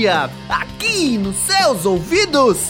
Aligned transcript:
dia, 0.00 0.30
aqui 0.48 1.18
nos 1.18 1.36
seus 1.36 1.84
ouvidos. 1.84 2.68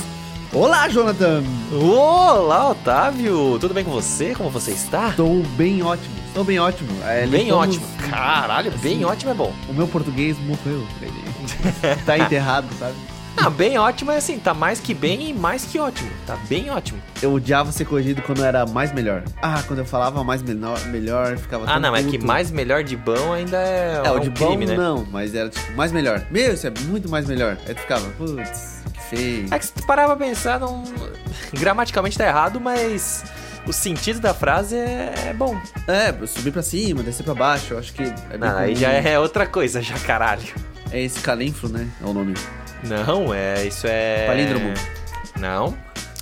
Olá, 0.53 0.89
Jonathan. 0.89 1.45
Olá, 1.73 2.71
Otávio. 2.71 3.57
Tudo 3.61 3.73
bem 3.73 3.85
com 3.85 3.93
você? 3.93 4.35
Como 4.35 4.51
você 4.51 4.73
está? 4.73 5.11
Estou 5.11 5.41
bem 5.57 5.81
ótimo. 5.81 6.13
Estou 6.27 6.43
bem 6.43 6.59
ótimo. 6.59 6.91
É, 7.05 7.29
bem 7.29 7.45
limpamos... 7.45 7.77
ótimo. 7.77 7.87
Caralho, 8.11 8.73
bem 8.79 8.97
assim, 8.97 9.05
ótimo 9.05 9.31
é 9.31 9.35
bom. 9.35 9.55
O 9.69 9.73
meu 9.73 9.87
português 9.87 10.37
morreu. 10.41 10.85
tá 12.05 12.19
enterrado, 12.19 12.67
sabe? 12.77 12.97
Ah, 13.43 13.49
bem 13.49 13.79
ótimo 13.79 14.13
é 14.13 14.19
assim, 14.19 14.39
tá 14.39 14.53
mais 14.53 14.81
que 14.81 14.93
bem 14.93 15.31
e 15.31 15.33
mais 15.33 15.65
que 15.65 15.79
ótimo. 15.79 16.11
Tá 16.27 16.37
bem 16.49 16.69
ótimo. 16.71 17.01
Eu 17.23 17.33
odiava 17.33 17.73
ser 17.73 17.87
corrigido 17.87 18.21
quando 18.21 18.45
era 18.45 18.67
mais 18.67 18.93
melhor. 18.93 19.23
Ah, 19.41 19.63
quando 19.67 19.79
eu 19.79 19.85
falava 19.87 20.23
mais 20.23 20.43
menor, 20.43 20.79
melhor, 20.87 21.39
ficava 21.39 21.65
Ah, 21.67 21.81
não, 21.81 21.95
puto. 21.95 22.07
é 22.07 22.11
que 22.11 22.19
mais 22.19 22.51
melhor 22.51 22.85
de 22.85 22.97
bom 22.97 23.33
ainda 23.33 23.57
é, 23.57 24.03
é 24.05 24.11
um 24.13 24.17
o 24.17 24.21
de 24.21 24.31
crime, 24.31 24.67
bom 24.67 24.73
né? 24.73 24.77
não, 24.77 25.07
mas 25.11 25.35
era 25.35 25.49
tipo, 25.49 25.73
mais 25.73 25.91
melhor. 25.91 26.23
Meu, 26.31 26.53
isso 26.53 26.67
é 26.67 26.73
muito 26.87 27.09
mais 27.09 27.27
melhor. 27.27 27.57
Aí 27.67 27.75
tu 27.75 27.81
ficava, 27.81 28.07
putz, 28.11 28.83
que 28.93 29.01
feio. 29.17 29.47
É 29.51 29.59
que 29.59 29.65
se 29.65 29.73
tu 29.73 29.87
parar 29.87 30.05
pra 30.07 30.17
pensar, 30.17 30.61
não... 30.61 30.85
gramaticalmente 31.55 32.19
tá 32.19 32.27
errado, 32.27 32.61
mas 32.61 33.25
o 33.67 33.73
sentido 33.73 34.21
da 34.21 34.35
frase 34.35 34.77
é, 34.77 35.15
é 35.29 35.33
bom. 35.33 35.59
É, 35.89 36.13
subir 36.27 36.53
pra 36.53 36.63
cima, 36.63 37.03
descer 37.03 37.23
pra 37.23 37.35
baixo, 37.35 37.73
eu 37.73 37.79
acho 37.79 37.93
que 37.95 38.03
é 38.03 38.37
bem 38.37 38.39
Não, 38.39 38.59
aí 38.59 38.75
já 38.75 38.91
é 38.91 39.19
outra 39.19 39.47
coisa, 39.47 39.81
já 39.81 39.99
caralho. 39.99 40.43
É 40.93 41.01
esse 41.03 41.21
calinfro, 41.21 41.69
né? 41.71 41.89
É 42.03 42.07
o 42.07 42.13
nome. 42.13 42.35
Não, 42.85 43.33
é. 43.35 43.65
Isso 43.67 43.87
é. 43.87 44.27
Palíndromo. 44.27 44.75
Não. 45.39 45.77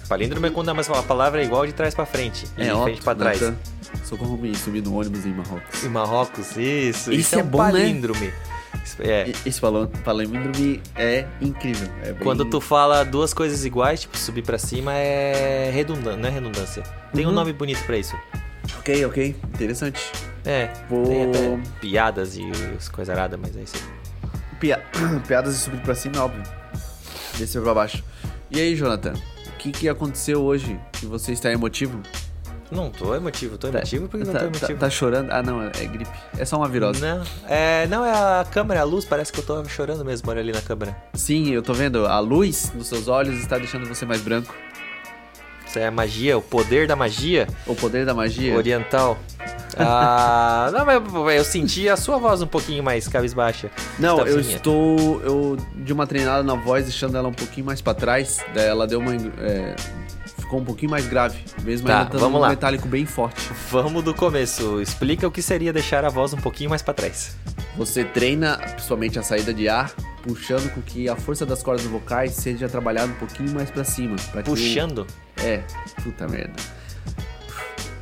Palíndromo 0.09 0.47
é 0.47 0.51
quando 0.51 0.71
a 0.71 1.03
palavra 1.03 1.43
é 1.43 1.45
igual 1.45 1.67
de 1.67 1.73
trás 1.73 1.95
pra 1.95 2.07
frente. 2.07 2.47
E 2.57 2.63
é, 2.63 2.75
de 2.75 2.83
frente 2.83 3.03
pra 3.03 3.15
trás. 3.15 3.41
Natan. 3.41 3.57
Socorro 4.05 4.37
me 4.39 4.55
subir 4.55 4.83
no 4.83 4.99
ônibus 4.99 5.27
em 5.27 5.35
Marrocos. 5.35 5.85
Em 5.85 5.89
Marrocos, 5.89 6.51
isso. 6.57 6.59
Isso, 6.61 7.13
isso 7.13 7.37
é, 7.37 7.41
é 7.41 7.43
bom, 7.43 7.59
palíndrome. 7.59 8.27
Né? 8.29 8.33
É. 9.01 9.33
Esse 9.47 9.61
palíndrome 10.05 10.83
é 10.97 11.27
incrível. 11.41 11.89
É 12.03 12.13
bem... 12.13 12.23
Quando 12.23 12.45
tu 12.47 12.61
fala 12.61 13.05
duas 13.05 13.33
coisas 13.35 13.65
iguais, 13.65 14.01
tipo 14.01 14.17
subir 14.17 14.43
pra 14.43 14.59
cima, 14.59 14.93
é 14.95 15.71
redundância, 15.73 16.17
não 16.19 16.29
é 16.29 16.33
redundância. 16.33 16.83
Tem 17.15 17.25
Uhum. 17.25 17.33
um 17.33 17.35
nome 17.35 17.53
bonito 17.53 17.85
pra 17.85 17.97
isso. 17.99 18.17
Ok, 18.79 19.05
ok. 19.05 19.37
Interessante. 19.55 20.01
É, 20.45 20.71
Vou- 20.89 21.05
tem 21.07 21.25
até 21.25 21.59
piadas 21.81 22.37
e 22.37 22.43
as 22.77 22.89
coisas 22.89 23.15
aradas, 23.15 23.39
mas 23.41 23.57
é 23.57 23.61
isso 23.61 23.77
aí. 23.77 23.98
Pia... 24.61 24.83
Piadas 25.27 25.55
de 25.55 25.61
subir 25.61 25.81
pra 25.81 25.95
cima, 25.95 26.25
óbvio. 26.25 26.43
Descer 27.37 27.63
pra 27.63 27.75
baixo. 27.75 28.03
E 28.51 28.59
aí, 28.61 28.75
Jonathan? 28.75 29.15
O 29.47 29.53
que, 29.59 29.73
que 29.73 29.89
aconteceu 29.89 30.43
hoje 30.43 30.79
que 30.93 31.07
você 31.07 31.33
está 31.33 31.51
emotivo? 31.51 32.01
Não 32.71 32.91
tô 32.91 33.15
emotivo, 33.15 33.57
tô 33.57 33.69
emotivo 33.69 34.09
porque 34.09 34.27
não 34.27 34.33
tá, 34.33 34.41
tô 34.41 34.45
tá- 34.51 34.57
emotivo. 34.59 34.79
tá 34.79 34.91
chorando? 34.91 35.31
Ah, 35.31 35.43
não, 35.43 35.63
é 35.63 35.71
gripe. 35.71 36.11
É 36.37 36.45
só 36.45 36.59
uma 36.59 36.69
virose. 36.69 37.01
Não, 37.01 37.23
é, 37.47 37.87
não, 37.87 38.05
é 38.05 38.11
a 38.13 38.45
câmera, 38.45 38.83
a 38.83 38.85
luz, 38.85 39.07
parece 39.07 39.33
que 39.33 39.41
eu 39.41 39.45
tô 39.45 39.65
chorando 39.65 40.05
mesmo, 40.05 40.31
olha 40.31 40.41
ali 40.41 40.53
na 40.53 40.61
câmera. 40.61 40.95
Sim, 41.15 41.49
eu 41.51 41.63
tô 41.63 41.73
vendo. 41.73 42.07
A 42.07 42.19
luz 42.21 42.71
nos 42.75 42.87
seus 42.89 43.09
olhos 43.09 43.39
está 43.41 43.57
deixando 43.57 43.87
você 43.87 44.05
mais 44.05 44.21
branco. 44.21 44.55
Isso 45.69 45.79
é 45.79 45.87
a 45.87 45.91
magia, 45.91 46.37
o 46.39 46.43
poder 46.43 46.87
da 46.87 46.97
magia 46.97 47.47
O 47.67 47.75
poder 47.75 48.07
da 48.07 48.15
magia. 48.15 48.57
oriental. 48.57 49.19
Ah, 49.81 50.71
não, 50.73 50.85
mas 50.85 51.37
eu 51.37 51.45
senti 51.45 51.89
a 51.89 51.97
sua 51.97 52.19
voz 52.19 52.43
um 52.43 52.49
pouquinho 52.49 52.83
mais 52.83 53.07
cabisbaixa. 53.07 53.71
Não, 53.97 54.19
eu 54.19 54.27
Estãozinha. 54.41 54.57
estou. 54.57 55.21
Eu 55.23 55.57
de 55.77 55.93
uma 55.93 56.05
treinada 56.05 56.43
na 56.43 56.55
voz, 56.55 56.87
deixando 56.87 57.17
ela 57.17 57.29
um 57.29 57.33
pouquinho 57.33 57.65
mais 57.67 57.81
pra 57.81 57.95
trás. 57.95 58.41
Daí 58.53 58.67
ela 58.67 58.89
deu 58.89 58.99
uma. 58.99 59.15
é, 59.15 59.77
ficou 60.41 60.59
um 60.59 60.65
pouquinho 60.65 60.91
mais 60.91 61.07
grave. 61.07 61.39
Mesmo 61.63 61.87
Tá, 61.87 62.01
ainda 62.03 62.19
vamos 62.19 62.39
um 62.39 62.43
lá. 62.43 62.49
metálico 62.49 62.89
bem 62.89 63.07
forte. 63.07 63.41
Vamos 63.71 64.03
do 64.03 64.13
começo. 64.13 64.81
Explica 64.83 65.29
o 65.29 65.31
que 65.31 65.41
seria 65.43 65.73
deixar 65.73 66.05
a 66.05 66.09
voz 66.09 66.33
um 66.33 66.39
pouquinho 66.39 66.71
mais 66.71 66.83
pra 66.83 66.93
trás. 66.93 67.37
Você 67.77 68.03
treina 68.05 68.57
principalmente 68.59 69.17
a 69.17 69.23
saída 69.23 69.55
de 69.55 69.69
ar, 69.69 69.93
puxando 70.25 70.69
com 70.75 70.83
que 70.83 71.09
a 71.09 71.15
força 71.15 71.47
das 71.47 71.63
cordas 71.63 71.87
vocais 71.87 72.33
seja 72.33 72.69
trabalhada 72.69 73.13
um 73.13 73.17
pouquinho 73.17 73.53
mais 73.53 73.71
pra 73.71 73.85
cima. 73.85 74.17
pra 74.33 74.43
que 74.43 74.51
Puxando. 74.51 75.07
É, 75.45 75.63
puta 76.03 76.27
merda. 76.29 76.55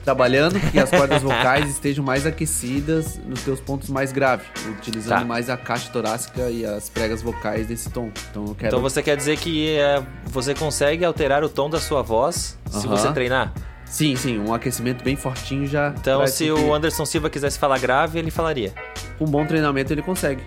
Trabalhando 0.04 0.60
que 0.70 0.78
as 0.78 0.88
cordas 0.88 1.20
vocais 1.22 1.69
estejam 1.69 2.04
mais 2.04 2.24
aquecidas 2.26 3.19
nos 3.26 3.42
teus 3.42 3.58
pontos 3.58 3.88
mais 3.91 4.12
graves, 4.12 4.47
utilizando 4.69 5.19
Tá. 5.19 5.24
mais 5.24 5.50
a 5.50 5.56
caixa 5.56 5.91
torácica 5.91 6.48
e 6.48 6.64
as 6.64 6.88
pregas 6.88 7.22
vocais 7.22 7.66
desse 7.66 7.91
tom. 7.91 8.10
Então 8.30 8.44
eu 8.46 8.54
quero 8.54 8.69
Então 8.69 8.80
você 8.80 9.02
quer 9.02 9.16
dizer 9.16 9.36
que 9.36 9.76
é, 9.76 10.00
você 10.25 10.54
consegue 10.54 11.04
alterar 11.04 11.42
o 11.42 11.48
tom 11.48 11.69
da 11.69 11.80
sua 11.80 12.02
voz 12.02 12.56
se 12.70 12.86
Aham. 12.86 12.96
você 12.96 13.12
treinar? 13.12 13.52
Sim, 13.84 14.14
sim, 14.16 14.38
um 14.38 14.52
aquecimento 14.54 15.02
bem 15.04 15.14
fortinho 15.16 15.66
já. 15.66 15.94
Então, 15.96 16.26
se 16.26 16.50
o 16.50 16.75
Anderson 16.75 17.04
Silva 17.04 17.30
quisesse 17.30 17.56
falar 17.58 17.78
grave, 17.78 18.19
ele 18.19 18.32
falaria. 18.32 18.72
Com 19.16 19.25
um 19.25 19.28
bom 19.28 19.46
treinamento 19.46 19.92
ele 19.92 20.02
consegue. 20.02 20.42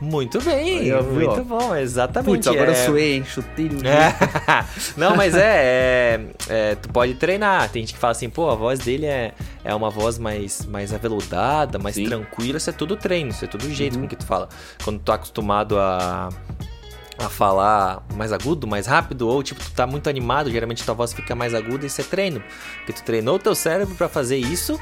Muito 0.00 0.40
bem, 0.42 0.84
viu, 0.84 1.02
muito 1.02 1.40
ó. 1.40 1.44
bom, 1.44 1.76
exatamente. 1.76 2.36
Putz, 2.36 2.46
agora 2.46 2.72
é... 2.72 2.80
eu 2.80 2.86
suei, 2.86 3.12
hein? 3.16 3.24
Chutei 3.24 3.66
É. 3.84 4.64
Não, 4.96 5.14
mas 5.14 5.34
é, 5.34 5.40
é- 6.48 6.70
é, 6.70 6.74
Tu 6.76 6.88
pode 6.88 7.14
treinar. 7.14 7.68
Tem 7.68 7.82
gente 7.82 7.92
que 7.92 7.98
fala 8.00 8.12
assim, 8.12 8.30
pô, 8.30 8.48
a 8.48 8.54
voz 8.54 8.78
dele 8.78 9.04
é, 9.06 9.32
é 9.62 9.74
uma 9.74 9.90
voz 9.90 10.18
mais, 10.18 10.64
mais 10.64 10.94
aveludada, 10.94 11.78
mais 11.78 11.96
Sim. 11.96 12.06
tranquila. 12.06 12.56
Isso 12.56 12.70
é 12.70 12.72
tudo 12.72 12.96
treino, 12.96 13.30
isso 13.30 13.44
é 13.44 13.48
tudo 13.48 13.68
jeito 13.70 13.96
Uhum. 13.96 14.02
com 14.02 14.08
que 14.08 14.16
tu 14.16 14.24
fala. 14.24 14.48
Quando 14.82 14.98
tu 14.98 15.04
tá 15.04 15.14
acostumado 15.14 15.78
a. 15.78 16.28
A 17.18 17.28
falar 17.28 18.02
mais 18.14 18.32
agudo, 18.32 18.66
mais 18.66 18.86
rápido, 18.86 19.28
ou 19.28 19.42
tipo, 19.42 19.60
tu 19.62 19.70
tá 19.72 19.86
muito 19.86 20.08
animado, 20.08 20.50
geralmente 20.50 20.82
tua 20.82 20.94
voz 20.94 21.12
fica 21.12 21.34
mais 21.34 21.52
aguda, 21.54 21.84
isso 21.84 22.00
é 22.00 22.04
treino. 22.04 22.42
Porque 22.78 22.94
tu 22.94 23.02
treinou 23.04 23.34
o 23.36 23.38
teu 23.38 23.54
cérebro 23.54 23.94
pra 23.94 24.08
fazer 24.08 24.38
isso 24.38 24.80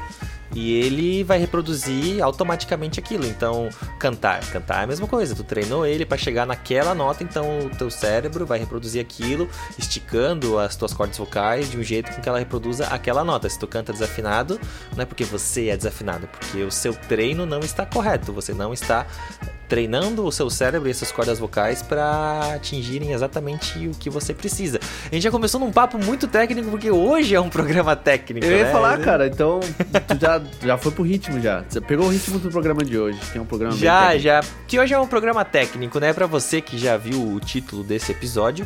e 0.53 0.73
ele 0.73 1.23
vai 1.23 1.37
reproduzir 1.37 2.23
automaticamente 2.23 2.99
aquilo. 2.99 3.25
Então, 3.25 3.69
cantar, 3.97 4.39
cantar 4.51 4.81
é 4.81 4.83
a 4.83 4.87
mesma 4.87 5.07
coisa. 5.07 5.35
Tu 5.35 5.43
treinou 5.43 5.85
ele 5.85 6.05
pra 6.05 6.17
chegar 6.17 6.45
naquela 6.45 6.93
nota, 6.95 7.23
então 7.23 7.59
o 7.59 7.69
teu 7.69 7.89
cérebro 7.89 8.45
vai 8.45 8.59
reproduzir 8.59 9.01
aquilo, 9.01 9.49
esticando 9.77 10.57
as 10.57 10.75
tuas 10.75 10.93
cordas 10.93 11.17
vocais 11.17 11.69
de 11.69 11.77
um 11.77 11.83
jeito 11.83 12.11
com 12.11 12.21
que 12.21 12.29
ela 12.29 12.39
reproduza 12.39 12.87
aquela 12.87 13.23
nota. 13.23 13.49
Se 13.49 13.59
tu 13.59 13.67
canta 13.67 13.93
desafinado, 13.93 14.59
não 14.95 15.03
é 15.03 15.05
porque 15.05 15.23
você 15.23 15.69
é 15.69 15.77
desafinado, 15.77 16.25
é 16.25 16.27
porque 16.27 16.63
o 16.63 16.71
seu 16.71 16.93
treino 16.93 17.45
não 17.45 17.59
está 17.59 17.85
correto. 17.85 18.33
Você 18.33 18.53
não 18.53 18.73
está 18.73 19.05
treinando 19.69 20.25
o 20.25 20.31
seu 20.31 20.49
cérebro 20.49 20.87
e 20.87 20.91
essas 20.91 21.11
cordas 21.11 21.37
vocais 21.37 21.83
para 21.83 22.55
atingirem 22.55 23.13
exatamente 23.13 23.87
o 23.87 23.91
que 23.91 24.09
você 24.09 24.33
precisa. 24.33 24.79
A 25.05 25.13
gente 25.13 25.21
já 25.21 25.31
começou 25.31 25.59
num 25.59 25.71
papo 25.71 26.03
muito 26.03 26.27
técnico 26.27 26.71
porque 26.71 26.89
hoje 26.89 27.35
é 27.35 27.39
um 27.39 27.49
programa 27.49 27.95
técnico. 27.95 28.45
Eu 28.45 28.57
ia 28.57 28.65
né? 28.65 28.71
falar, 28.71 28.97
cara, 28.99 29.27
então 29.27 29.59
tu 29.59 30.19
já, 30.19 30.38
já 30.63 30.77
foi 30.77 30.91
pro 30.91 31.03
ritmo 31.03 31.39
já. 31.41 31.63
Você 31.67 31.79
pegou 31.81 32.05
o 32.07 32.09
ritmo 32.09 32.39
do 32.39 32.49
programa 32.49 32.83
de 32.83 32.97
hoje, 32.97 33.19
que 33.31 33.37
é 33.37 33.41
um 33.41 33.45
programa 33.45 33.75
Já, 33.75 34.17
já. 34.17 34.41
Que 34.67 34.79
hoje 34.79 34.93
é 34.93 34.99
um 34.99 35.07
programa 35.07 35.43
técnico, 35.45 35.99
né? 35.99 36.13
Pra 36.13 36.25
você 36.25 36.61
que 36.61 36.77
já 36.77 36.97
viu 36.97 37.21
o 37.33 37.39
título 37.39 37.83
desse 37.83 38.11
episódio. 38.11 38.65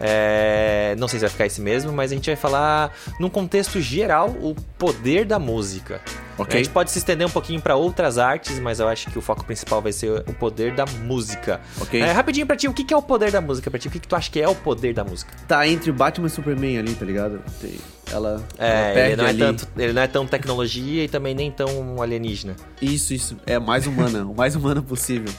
é, 0.00 0.94
Não 0.98 1.08
sei 1.08 1.18
se 1.18 1.24
vai 1.24 1.30
ficar 1.30 1.46
esse 1.46 1.60
mesmo, 1.60 1.92
mas 1.92 2.12
a 2.12 2.14
gente 2.14 2.26
vai 2.26 2.36
falar, 2.36 2.92
num 3.18 3.28
contexto 3.28 3.80
geral, 3.80 4.28
o 4.28 4.54
poder 4.78 5.24
da 5.24 5.38
música. 5.38 6.00
Ok. 6.36 6.54
A 6.60 6.62
gente 6.62 6.72
pode 6.72 6.90
se 6.90 6.98
estender 6.98 7.26
um 7.26 7.30
pouquinho 7.30 7.60
pra 7.60 7.76
outras 7.76 8.18
artes, 8.18 8.58
mas 8.58 8.80
eu 8.80 8.88
acho 8.88 9.08
que 9.10 9.16
o 9.18 9.22
foco 9.22 9.44
principal 9.44 9.80
vai 9.80 9.92
ser 9.92 10.10
o 10.28 10.34
poder 10.34 10.74
da 10.74 10.84
música. 11.04 11.60
Ok. 11.80 12.00
É, 12.00 12.10
rapidinho 12.10 12.46
pra 12.46 12.56
ti, 12.56 12.66
o 12.66 12.72
que 12.74 12.92
é 12.92 12.96
o 12.96 13.02
poder 13.02 13.30
da 13.30 13.40
música 13.40 13.70
pra 13.70 13.78
ti? 13.78 13.86
O 13.86 13.90
que, 13.90 14.00
que 14.00 14.08
tu 14.08 14.16
acha 14.16 14.30
que 14.30 14.40
é 14.40 14.48
o 14.48 14.54
poder 14.54 14.92
da 14.92 15.04
música? 15.04 15.32
Tá 15.46 15.66
entre 15.68 15.90
o 15.90 15.94
Batman 15.94 16.26
e 16.26 16.30
o 16.30 16.30
Superman 16.30 16.78
ali, 16.78 16.94
tá 16.94 17.04
ligado? 17.04 17.40
Tem- 17.60 17.78
Ela, 18.14 18.42
ela 18.56 18.68
É, 18.68 18.94
perde 18.94 19.12
ele 19.12 19.16
não 19.16 19.24
é, 19.24 19.28
ali. 19.30 19.38
tanto, 19.38 19.68
ele 19.76 19.92
não 19.92 20.02
é 20.02 20.06
tão 20.06 20.26
tecnologia 20.26 21.04
e 21.04 21.08
também 21.08 21.34
nem 21.34 21.50
tão 21.50 22.00
alienígena. 22.00 22.54
Isso, 22.80 23.12
isso. 23.12 23.36
É 23.44 23.58
mais 23.58 23.86
humana, 23.86 24.24
o 24.24 24.34
mais 24.34 24.54
humana 24.54 24.80
possível. 24.80 25.32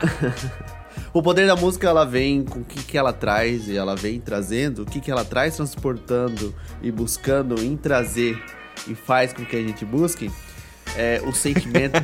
o 1.12 1.22
poder 1.22 1.46
da 1.46 1.56
música, 1.56 1.88
ela 1.88 2.04
vem 2.04 2.44
com 2.44 2.60
o 2.60 2.64
que, 2.64 2.82
que 2.82 2.98
ela 2.98 3.12
traz 3.12 3.68
e 3.68 3.76
ela 3.76 3.94
vem 3.96 4.20
trazendo, 4.20 4.82
o 4.82 4.86
que, 4.86 5.00
que 5.00 5.10
ela 5.10 5.24
traz 5.24 5.56
transportando 5.56 6.54
e 6.82 6.90
buscando 6.90 7.60
em 7.62 7.76
trazer 7.76 8.42
e 8.86 8.94
faz 8.94 9.32
com 9.32 9.44
que 9.44 9.56
a 9.56 9.60
gente 9.62 9.84
busque 9.84 10.30
é 10.96 11.20
o 11.24 11.32
sentimento. 11.32 12.02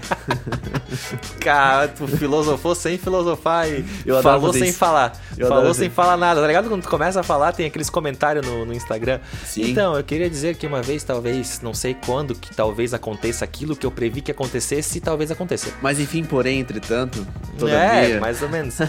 Cara, 1.41 1.89
tu 1.89 2.07
filosofou 2.07 2.75
sem 2.75 2.99
filosofar 2.99 3.69
e 3.69 3.85
Eu 4.05 4.23
falou 4.23 4.53
sem 4.53 4.73
falar. 4.73 5.13
Eu 5.37 5.49
falou 5.49 5.73
sem 5.75 5.89
falar 5.91 6.17
nada, 6.17 6.41
tá 6.41 6.47
ligado? 6.47 6.69
Quando 6.69 6.83
tu 6.83 6.89
começa 6.89 7.21
a 7.21 7.23
falar, 7.23 7.53
tem 7.53 7.67
aqueles 7.67 7.89
comentários 7.91 8.47
no, 8.47 8.65
no 8.65 8.73
Instagram. 8.73 9.21
Sim. 9.45 9.71
Então, 9.71 9.97
eu 9.97 10.05
queria 10.05 10.29
dizer 10.29 10.57
que 10.57 10.67
uma 10.67 10.83
vez, 10.83 11.03
talvez, 11.03 11.61
não 11.63 11.75
sei 11.75 11.95
quando, 11.95 12.35
que 12.35 12.55
talvez 12.55 12.93
aconteça 12.95 13.45
aquilo 13.45 13.75
que 13.77 13.87
eu 13.87 13.91
previ 13.91 14.21
que 14.21 14.31
acontecesse 14.31 15.01
talvez 15.01 15.31
aconteça. 15.31 15.69
Mas 15.81 15.99
enfim, 15.99 16.25
porém, 16.25 16.61
entretanto, 16.61 17.27
todavia... 17.59 18.17
É, 18.17 18.21
mais 18.21 18.43
ou 18.43 18.49
menos. 18.49 18.77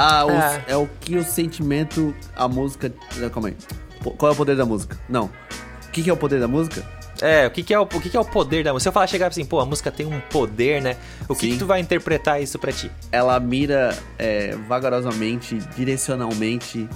Ah, 0.00 0.24
o- 0.26 0.30
Ah. 0.30 0.60
é 0.68 0.76
o 0.76 0.88
que 1.00 1.16
o 1.16 1.24
sentimento, 1.24 2.14
a 2.36 2.46
música... 2.46 2.92
Calma 3.32 3.48
aí. 3.48 3.56
Qual 4.16 4.30
é 4.30 4.32
o 4.32 4.36
poder 4.36 4.54
da 4.54 4.64
música? 4.64 4.96
Não. 5.08 5.24
O 5.24 5.90
que, 5.90 6.04
que 6.04 6.10
é 6.10 6.12
o 6.12 6.16
poder 6.16 6.38
da 6.38 6.46
música? 6.46 6.84
É, 7.20 7.46
o 7.46 7.50
que, 7.50 7.62
que 7.62 7.74
é 7.74 7.78
o, 7.78 7.82
o 7.82 7.86
que, 7.86 8.08
que 8.08 8.16
é 8.16 8.20
o 8.20 8.24
poder 8.24 8.62
da 8.64 8.72
música? 8.72 8.84
Se 8.84 8.88
eu 8.88 8.92
falar 8.92 9.06
chegar 9.06 9.26
assim, 9.28 9.44
pô, 9.44 9.60
a 9.60 9.66
música 9.66 9.90
tem 9.90 10.06
um 10.06 10.20
poder, 10.20 10.80
né? 10.80 10.96
O 11.28 11.34
que, 11.34 11.50
que 11.52 11.58
tu 11.58 11.66
vai 11.66 11.80
interpretar 11.80 12.40
isso 12.42 12.58
pra 12.58 12.70
ti? 12.72 12.90
ela 13.10 13.38
mira 13.40 13.96
é, 14.18 14.54
vagarosamente, 14.68 15.56
direcionalmente, 15.76 16.88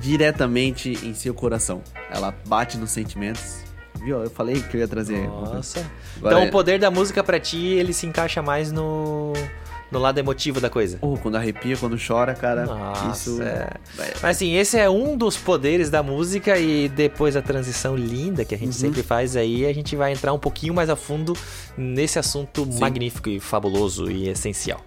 diretamente 0.00 0.90
em 1.02 1.14
seu 1.14 1.34
coração. 1.34 1.82
Ela 2.10 2.34
bate 2.46 2.76
nos 2.78 2.90
sentimentos. 2.90 3.62
Viu? 4.04 4.22
Eu 4.22 4.30
falei 4.30 4.60
que 4.60 4.76
eu 4.76 4.80
ia 4.80 4.88
trazer. 4.88 5.26
Nossa. 5.28 5.78
Agora 6.16 6.34
então 6.34 6.44
é- 6.44 6.48
o 6.48 6.50
poder 6.50 6.78
da 6.80 6.90
música 6.90 7.22
pra 7.22 7.38
ti, 7.38 7.58
ele 7.66 7.92
se 7.92 8.06
encaixa 8.06 8.42
mais 8.42 8.72
no 8.72 9.32
no 9.92 9.98
lado 9.98 10.18
emotivo 10.18 10.60
da 10.60 10.70
coisa. 10.70 10.98
Oh, 11.00 11.16
quando 11.18 11.36
arrepia, 11.36 11.76
quando 11.76 11.96
chora, 12.04 12.34
cara. 12.34 12.64
Nossa, 12.66 13.30
isso. 13.30 13.42
é. 13.42 13.68
Mas 14.22 14.24
assim, 14.36 14.54
esse 14.56 14.78
é 14.78 14.88
um 14.88 15.16
dos 15.16 15.36
poderes 15.36 15.90
da 15.90 16.02
música 16.02 16.58
e 16.58 16.88
depois 16.88 17.36
a 17.36 17.42
transição 17.42 17.94
linda 17.94 18.44
que 18.44 18.54
a 18.54 18.58
gente 18.58 18.68
Uhum. 18.68 18.72
sempre 18.72 19.02
faz 19.02 19.36
aí, 19.36 19.66
a 19.66 19.72
gente 19.72 19.94
vai 19.94 20.12
entrar 20.12 20.32
um 20.32 20.38
pouquinho 20.38 20.72
mais 20.72 20.88
a 20.88 20.96
fundo 20.96 21.36
nesse 21.76 22.18
assunto 22.18 22.64
Sim. 22.64 22.80
magnífico 22.80 23.28
e 23.28 23.38
fabuloso 23.38 24.10
e 24.10 24.28
essencial. 24.28 24.80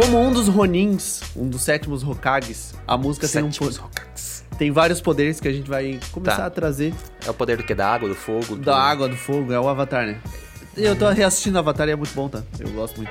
Como 0.00 0.18
um 0.18 0.32
dos 0.32 0.48
Ronins, 0.48 1.20
um 1.36 1.46
dos 1.48 1.62
sétimos 1.62 2.02
Hokages, 2.02 2.74
a 2.86 2.96
música 2.96 3.28
tem, 3.28 3.42
um, 3.44 3.52
Sétimos 3.52 3.78
po- 3.78 3.84
Hokages. 3.84 4.44
tem 4.58 4.70
vários 4.70 5.00
poderes 5.00 5.40
que 5.40 5.46
a 5.48 5.52
gente 5.52 5.68
vai 5.68 6.00
começar 6.10 6.36
Tá. 6.38 6.46
a 6.46 6.50
trazer. 6.50 6.94
É 7.26 7.30
o 7.30 7.34
poder 7.34 7.58
do 7.58 7.62
que? 7.64 7.74
Da 7.74 7.86
água, 7.92 8.08
do 8.08 8.14
fogo? 8.14 8.56
do- 8.56 8.62
Da 8.62 8.76
água, 8.78 9.08
do 9.08 9.16
fogo, 9.16 9.52
é 9.52 9.60
o 9.60 9.68
Avatar, 9.68 10.06
né? 10.06 10.18
Eu 10.76 10.96
tô 10.96 11.08
reassistindo 11.10 11.58
Avatar 11.58 11.86
e 11.88 11.90
é 11.92 11.96
muito 11.96 12.14
bom, 12.14 12.28
tá? 12.28 12.42
Eu 12.58 12.70
gosto 12.70 12.96
muito. 12.96 13.10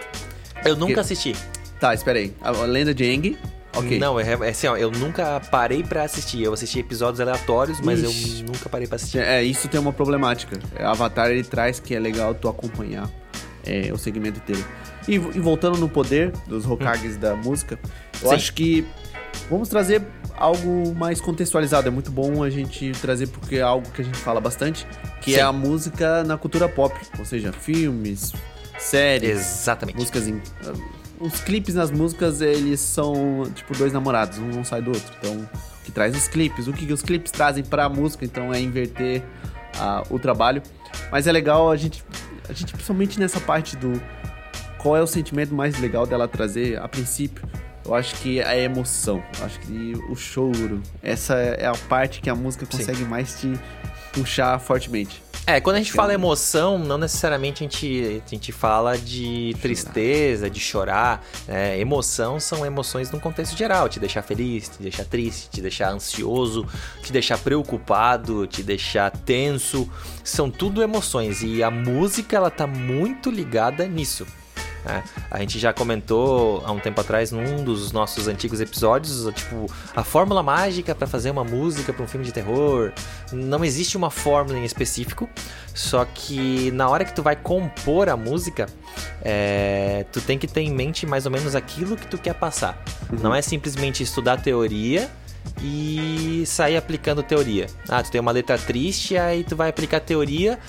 Eu 0.65 0.75
nunca 0.75 0.95
Que- 0.95 0.99
assisti. 1.01 1.35
Tá, 1.79 1.93
espera 1.93 2.17
aí. 2.17 2.33
A 2.41 2.49
lenda 2.51 2.93
de 2.93 3.03
Aang, 3.03 3.37
ok. 3.75 3.99
Não, 3.99 4.19
é, 4.19 4.23
é 4.33 4.49
assim, 4.49 4.65
ó, 4.67 4.75
eu 4.75 4.89
nunca 4.89 5.39
parei 5.51 5.83
pra 5.83 6.03
assistir. 6.03 6.41
Eu 6.41 6.53
assisti 6.53 6.79
episódios 6.79 7.19
aleatórios, 7.21 7.79
mas 7.81 8.01
Ixi. 8.01 8.39
eu 8.41 8.45
nunca 8.47 8.67
parei 8.67 8.87
pra 8.87 8.95
assistir. 8.95 9.19
É, 9.19 9.43
isso 9.43 9.67
tem 9.67 9.79
uma 9.79 9.93
problemática. 9.93 10.57
Avatar, 10.79 11.29
ele 11.29 11.43
traz 11.43 11.79
que 11.79 11.93
é 11.93 11.99
legal 11.99 12.33
tu 12.33 12.49
acompanhar 12.49 13.07
é, 13.63 13.91
o 13.93 13.97
segmento 13.97 14.39
inteiro. 14.39 14.65
E, 15.09 15.15
e 15.15 15.39
voltando 15.39 15.79
no 15.79 15.89
poder 15.89 16.31
dos 16.45 16.67
Hokages 16.69 17.17
da 17.17 17.35
música, 17.35 17.79
eu 18.21 18.29
Sim. 18.29 18.35
acho 18.35 18.53
que 18.53 18.85
vamos 19.49 19.67
trazer 19.67 20.03
algo 20.37 20.93
mais 20.93 21.19
contextualizado. 21.19 21.87
É 21.87 21.91
muito 21.91 22.11
bom 22.11 22.43
a 22.43 22.49
gente 22.51 22.91
trazer 23.01 23.25
porque 23.27 23.55
é 23.55 23.61
algo 23.61 23.89
que 23.89 24.03
a 24.03 24.05
gente 24.05 24.19
fala 24.19 24.39
bastante, 24.39 24.85
que 25.19 25.33
Sim. 25.33 25.39
é 25.39 25.41
a 25.41 25.51
música 25.51 26.23
na 26.23 26.37
cultura 26.37 26.69
pop. 26.69 26.95
Ou 27.17 27.25
seja, 27.25 27.51
filmes, 27.51 28.33
séries, 28.77 29.31
Exatamente. 29.31 29.97
músicas 29.97 30.27
em... 30.27 30.39
Os 31.19 31.41
clipes 31.41 31.73
nas 31.73 31.89
músicas, 31.89 32.39
eles 32.39 32.79
são 32.79 33.49
tipo 33.55 33.75
dois 33.75 33.91
namorados, 33.91 34.37
um 34.37 34.47
não 34.47 34.63
sai 34.63 34.79
do 34.83 34.91
outro. 34.91 35.11
Então, 35.19 35.33
o 35.33 35.83
que 35.83 35.91
traz 35.91 36.15
os 36.15 36.27
clipes, 36.27 36.67
o 36.67 36.71
que 36.71 36.93
os 36.93 37.01
clipes 37.01 37.31
trazem 37.31 37.63
pra 37.63 37.89
música, 37.89 38.23
então 38.23 38.53
é 38.53 38.61
inverter 38.61 39.23
ah, 39.79 40.03
o 40.11 40.19
trabalho. 40.19 40.61
Mas 41.11 41.25
é 41.25 41.31
legal 41.31 41.71
a 41.71 41.75
gente, 41.75 42.05
a 42.47 42.53
gente, 42.53 42.73
principalmente 42.73 43.19
nessa 43.19 43.39
parte 43.39 43.75
do 43.75 43.99
qual 44.79 44.97
é 44.97 45.01
o 45.01 45.07
sentimento 45.07 45.53
mais 45.53 45.79
legal 45.79 46.07
dela 46.07 46.27
trazer 46.27 46.79
a 46.79 46.87
princípio. 46.87 47.47
Eu 47.85 47.95
acho 47.95 48.15
que 48.15 48.39
é 48.39 48.45
a 48.45 48.57
emoção, 48.57 49.23
acho 49.41 49.59
que 49.61 49.93
o 50.09 50.15
choro, 50.15 50.81
essa 51.01 51.35
é 51.35 51.65
a 51.65 51.73
parte 51.87 52.21
que 52.21 52.29
a 52.29 52.35
música 52.35 52.65
Sim. 52.65 52.77
consegue 52.77 53.03
mais 53.03 53.39
te 53.39 53.53
puxar 54.11 54.59
fortemente. 54.59 55.23
É, 55.49 55.59
quando 55.59 55.77
a 55.77 55.79
gente 55.79 55.91
fala 55.93 56.11
é 56.11 56.13
emoção, 56.13 56.77
não 56.77 56.99
necessariamente 56.99 57.63
a 57.63 57.67
gente, 57.67 58.21
a 58.23 58.29
gente 58.29 58.51
fala 58.51 58.95
de 58.95 59.55
tristeza, 59.59 60.47
de 60.47 60.59
chorar. 60.59 61.25
né? 61.47 61.79
Emoção 61.79 62.39
são 62.39 62.63
emoções 62.63 63.09
num 63.09 63.19
contexto 63.19 63.57
geral. 63.57 63.89
Te 63.89 63.99
deixar 63.99 64.21
feliz, 64.21 64.69
te 64.69 64.83
deixar 64.83 65.05
triste, 65.05 65.49
te 65.49 65.59
deixar 65.59 65.91
ansioso, 65.91 66.67
te 67.01 67.11
deixar 67.11 67.39
preocupado, 67.39 68.45
te 68.45 68.61
deixar 68.61 69.09
tenso. 69.09 69.89
São 70.23 70.51
tudo 70.51 70.83
emoções. 70.83 71.41
E 71.41 71.63
a 71.63 71.71
música, 71.71 72.35
ela 72.35 72.51
tá 72.51 72.67
muito 72.67 73.31
ligada 73.31 73.87
nisso. 73.87 74.27
Né? 74.83 75.03
A 75.29 75.39
gente 75.39 75.59
já 75.59 75.73
comentou 75.73 76.63
há 76.65 76.71
um 76.71 76.79
tempo 76.79 76.99
atrás 77.01 77.31
num 77.31 77.63
dos 77.63 77.91
nossos 77.91 78.27
antigos 78.27 78.59
episódios, 78.61 79.27
tipo, 79.33 79.71
a 79.95 80.03
fórmula 80.03 80.41
mágica 80.41 80.95
para 80.95 81.07
fazer 81.07 81.31
uma 81.31 81.43
música 81.43 81.91
para 81.93 82.03
um 82.03 82.07
filme 82.07 82.25
de 82.25 82.31
terror. 82.31 82.91
Não 83.31 83.63
existe 83.63 83.97
uma 83.97 84.09
fórmula 84.09 84.57
em 84.57 84.65
específico, 84.65 85.29
só 85.73 86.05
que 86.05 86.71
na 86.71 86.89
hora 86.89 87.05
que 87.05 87.13
tu 87.13 87.21
vai 87.21 87.35
compor 87.35 88.09
a 88.09 88.17
música, 88.17 88.67
é, 89.21 90.05
tu 90.11 90.21
tem 90.21 90.37
que 90.37 90.47
ter 90.47 90.61
em 90.61 90.73
mente 90.73 91.05
mais 91.05 91.25
ou 91.25 91.31
menos 91.31 91.55
aquilo 91.55 91.95
que 91.95 92.07
tu 92.07 92.17
quer 92.17 92.33
passar. 92.33 92.81
Não 93.21 93.33
é 93.33 93.41
simplesmente 93.41 94.03
estudar 94.03 94.41
teoria 94.41 95.09
e 95.61 96.43
sair 96.45 96.77
aplicando 96.77 97.21
teoria. 97.23 97.67
Ah, 97.87 98.01
tu 98.01 98.11
tem 98.11 98.21
uma 98.21 98.31
letra 98.31 98.57
triste, 98.57 99.17
aí 99.17 99.43
tu 99.43 99.55
vai 99.55 99.69
aplicar 99.69 99.99
teoria 99.99 100.59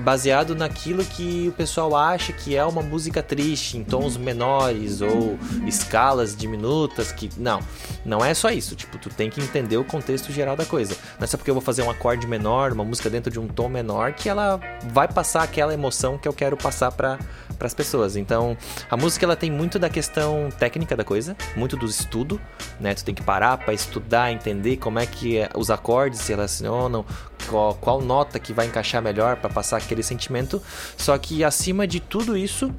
baseado 0.00 0.54
naquilo 0.54 1.04
que 1.04 1.48
o 1.48 1.52
pessoal 1.52 1.96
acha 1.96 2.32
que 2.32 2.56
é 2.56 2.64
uma 2.64 2.82
música 2.82 3.22
triste, 3.22 3.76
em 3.76 3.84
tons 3.84 4.16
menores 4.16 5.00
ou 5.00 5.38
escalas 5.66 6.36
diminutas, 6.36 7.12
que 7.12 7.30
não, 7.36 7.60
não 8.04 8.24
é 8.24 8.34
só 8.34 8.50
isso. 8.50 8.74
Tipo, 8.74 8.98
tu 8.98 9.10
tem 9.10 9.30
que 9.30 9.40
entender 9.40 9.76
o 9.76 9.84
contexto 9.84 10.32
geral 10.32 10.56
da 10.56 10.64
coisa. 10.64 10.96
Não 11.18 11.24
é 11.24 11.26
só 11.26 11.36
porque 11.36 11.50
eu 11.50 11.54
vou 11.54 11.62
fazer 11.62 11.82
um 11.82 11.90
acorde 11.90 12.26
menor, 12.26 12.72
uma 12.72 12.84
música 12.84 13.08
dentro 13.10 13.30
de 13.30 13.38
um 13.38 13.46
tom 13.46 13.68
menor 13.68 14.12
que 14.12 14.28
ela 14.28 14.60
vai 14.92 15.08
passar 15.08 15.42
aquela 15.42 15.72
emoção 15.72 16.18
que 16.18 16.26
eu 16.26 16.32
quero 16.32 16.56
passar 16.56 16.92
para 16.92 17.18
as 17.60 17.74
pessoas. 17.74 18.16
Então, 18.16 18.56
a 18.90 18.96
música 18.96 19.24
ela 19.24 19.36
tem 19.36 19.50
muito 19.50 19.78
da 19.78 19.88
questão 19.88 20.48
técnica 20.58 20.96
da 20.96 21.04
coisa, 21.04 21.36
muito 21.56 21.76
do 21.76 21.86
estudo, 21.86 22.40
né? 22.80 22.94
Tu 22.94 23.04
tem 23.04 23.14
que 23.14 23.22
parar 23.22 23.58
para 23.58 23.72
estudar, 23.72 24.32
entender 24.32 24.76
como 24.76 24.98
é 24.98 25.06
que 25.06 25.38
os 25.54 25.70
acordes 25.70 26.20
se 26.20 26.32
relacionam, 26.32 27.04
qual, 27.46 27.74
qual 27.74 28.00
nota 28.00 28.38
que 28.38 28.52
vai 28.52 28.66
encaixar 28.66 29.02
melhor 29.02 29.36
para 29.36 29.50
passar 29.50 29.76
aquele 29.78 30.02
sentimento. 30.02 30.62
Só 30.96 31.16
que 31.18 31.42
acima 31.44 31.86
de 31.86 32.00
tudo 32.00 32.36
isso, 32.36 32.72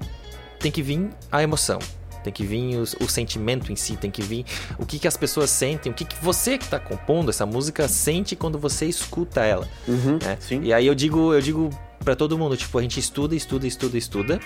tem 0.60 0.72
que 0.72 0.82
vir 0.82 1.10
a 1.32 1.42
emoção. 1.44 1.80
Tem 2.24 2.32
que 2.32 2.46
vir 2.46 2.78
os- 2.78 2.96
o, 3.02 3.08
sentimento 3.10 3.70
em 3.72 3.76
si, 3.76 3.98
tem 3.98 4.10
que 4.10 4.22
vir 4.22 4.46
o 4.80 4.86
que, 4.86 4.98
que 4.98 5.08
as 5.08 5.18
pessoas 5.18 5.50
sentem, 5.50 5.92
o 5.92 5.96
que, 5.96 6.06
que 6.06 6.16
você 6.24 6.58
que 6.58 6.64
está 6.64 6.80
compondo 6.80 7.30
essa 7.30 7.46
música 7.46 7.86
sente 7.90 8.34
quando 8.36 8.58
você 8.58 8.86
escuta 8.86 9.42
ela. 9.42 9.68
Uhum, 9.88 10.20
né? 10.24 10.38
E 10.64 10.74
aí 10.74 10.88
eu 10.88 10.96
digo, 10.96 11.34
eu 11.34 11.42
digo 11.42 11.70
para 12.00 12.16
todo 12.16 12.38
mundo, 12.38 12.56
tipo, 12.56 12.78
a 12.78 12.82
gente 12.82 12.98
estuda, 13.00 13.36
estuda, 13.36 13.68
estuda, 13.68 13.98
estuda. 13.98 14.40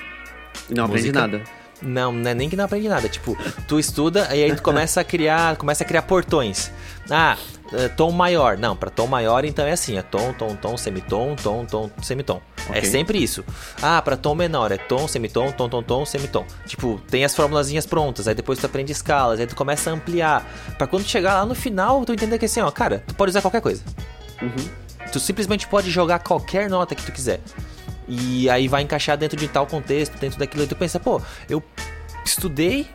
E 0.70 0.74
não 0.74 0.86
aprende 0.86 1.10
música- 1.12 1.20
nada. 1.28 1.44
Não, 1.82 2.12
não 2.12 2.32
é 2.32 2.34
nem 2.34 2.50
que 2.50 2.56
não 2.56 2.66
aprende 2.66 2.90
nada. 2.90 3.08
Tipo, 3.08 3.38
tu 3.68 3.80
estuda 3.80 4.28
e 4.36 4.44
aí 4.44 4.56
tu 4.56 4.62
começa 4.64 5.02
a 5.02 5.04
criar, 5.04 5.56
começa 5.58 5.84
a 5.84 5.88
criar 5.88 6.02
portões. 6.04 6.72
Ah, 7.10 7.38
é, 7.74 7.88
tom 7.90 8.12
maior. 8.12 8.58
Não, 8.58 8.76
para 8.76 8.90
tom 8.90 9.08
maior 9.08 9.46
então 9.46 9.66
é 9.66 9.72
assim, 9.72 9.98
é 9.98 10.02
tom, 10.02 10.34
tom, 10.34 10.56
tom, 10.56 10.76
semitom, 10.78 11.36
tom, 11.36 11.66
tom, 11.66 11.90
semitom. 12.02 12.42
É 12.70 12.80
Ok. 12.80 12.86
sempre 12.86 13.22
isso. 13.22 13.46
Ah, 13.82 14.02
para 14.02 14.18
tom 14.18 14.36
menor 14.36 14.72
é 14.72 14.78
tom, 14.78 15.08
semitom, 15.08 15.52
tom, 15.52 15.70
tom, 15.70 15.84
tom, 15.84 16.06
semitom. 16.06 16.46
Tipo, 16.66 17.00
tem 17.10 17.24
as 17.24 17.36
formulazinhas 17.36 17.86
prontas, 17.86 18.28
aí 18.28 18.34
depois 18.36 18.60
tu 18.60 18.66
aprende 18.66 18.92
escalas, 18.92 19.40
aí 19.40 19.48
tu 19.48 19.56
começa 19.56 19.90
a 19.90 19.94
ampliar. 19.94 20.46
Pra 20.78 20.88
quando 20.88 21.06
chegar 21.06 21.36
lá 21.36 21.46
no 21.46 21.56
final, 21.56 22.04
tu 22.06 22.12
entender 22.14 22.38
que 22.40 22.46
assim, 22.46 22.60
ó, 22.60 22.72
cara, 22.72 23.04
tu 23.08 23.14
pode 23.16 23.30
usar 23.30 23.42
qualquer 23.42 23.62
coisa. 23.62 23.84
Uhum. 24.42 24.70
Tu 25.12 25.20
simplesmente 25.20 25.68
pode 25.68 25.90
jogar 25.90 26.20
qualquer 26.20 26.70
nota 26.70 26.94
que 26.96 27.06
tu 27.06 27.12
quiser. 27.12 27.40
E 28.08 28.50
aí 28.50 28.68
vai 28.68 28.84
encaixar 28.84 29.18
dentro 29.18 29.38
de 29.38 29.48
tal 29.48 29.68
contexto, 29.68 30.18
dentro 30.18 30.40
daquilo. 30.40 30.64
E 30.64 30.68
tu 30.68 30.76
pensa, 30.76 31.00
pô, 31.00 31.22
eu 31.50 31.62
estudei 32.26 32.88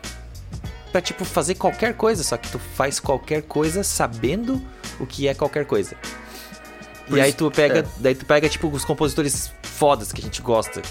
pra, 0.91 1.01
tipo, 1.01 1.23
fazer 1.23 1.55
qualquer 1.55 1.95
coisa. 1.95 2.23
Só 2.23 2.37
que 2.37 2.49
tu 2.49 2.59
faz 2.59 2.99
qualquer 2.99 3.43
coisa 3.43 3.83
sabendo 3.83 4.61
o 4.99 5.05
que 5.05 5.27
é 5.27 5.33
qualquer 5.33 5.65
coisa. 5.65 5.95
Por 7.07 7.17
e 7.17 7.21
aí 7.21 7.33
tu 7.33 7.51
pega, 7.51 7.79
é. 7.79 7.85
daí 7.99 8.15
tu 8.15 8.25
pega, 8.25 8.47
tipo, 8.47 8.67
os 8.69 8.85
compositores 8.85 9.51
fodas 9.61 10.11
que 10.11 10.21
a 10.21 10.23
gente 10.23 10.41
gosta. 10.41 10.81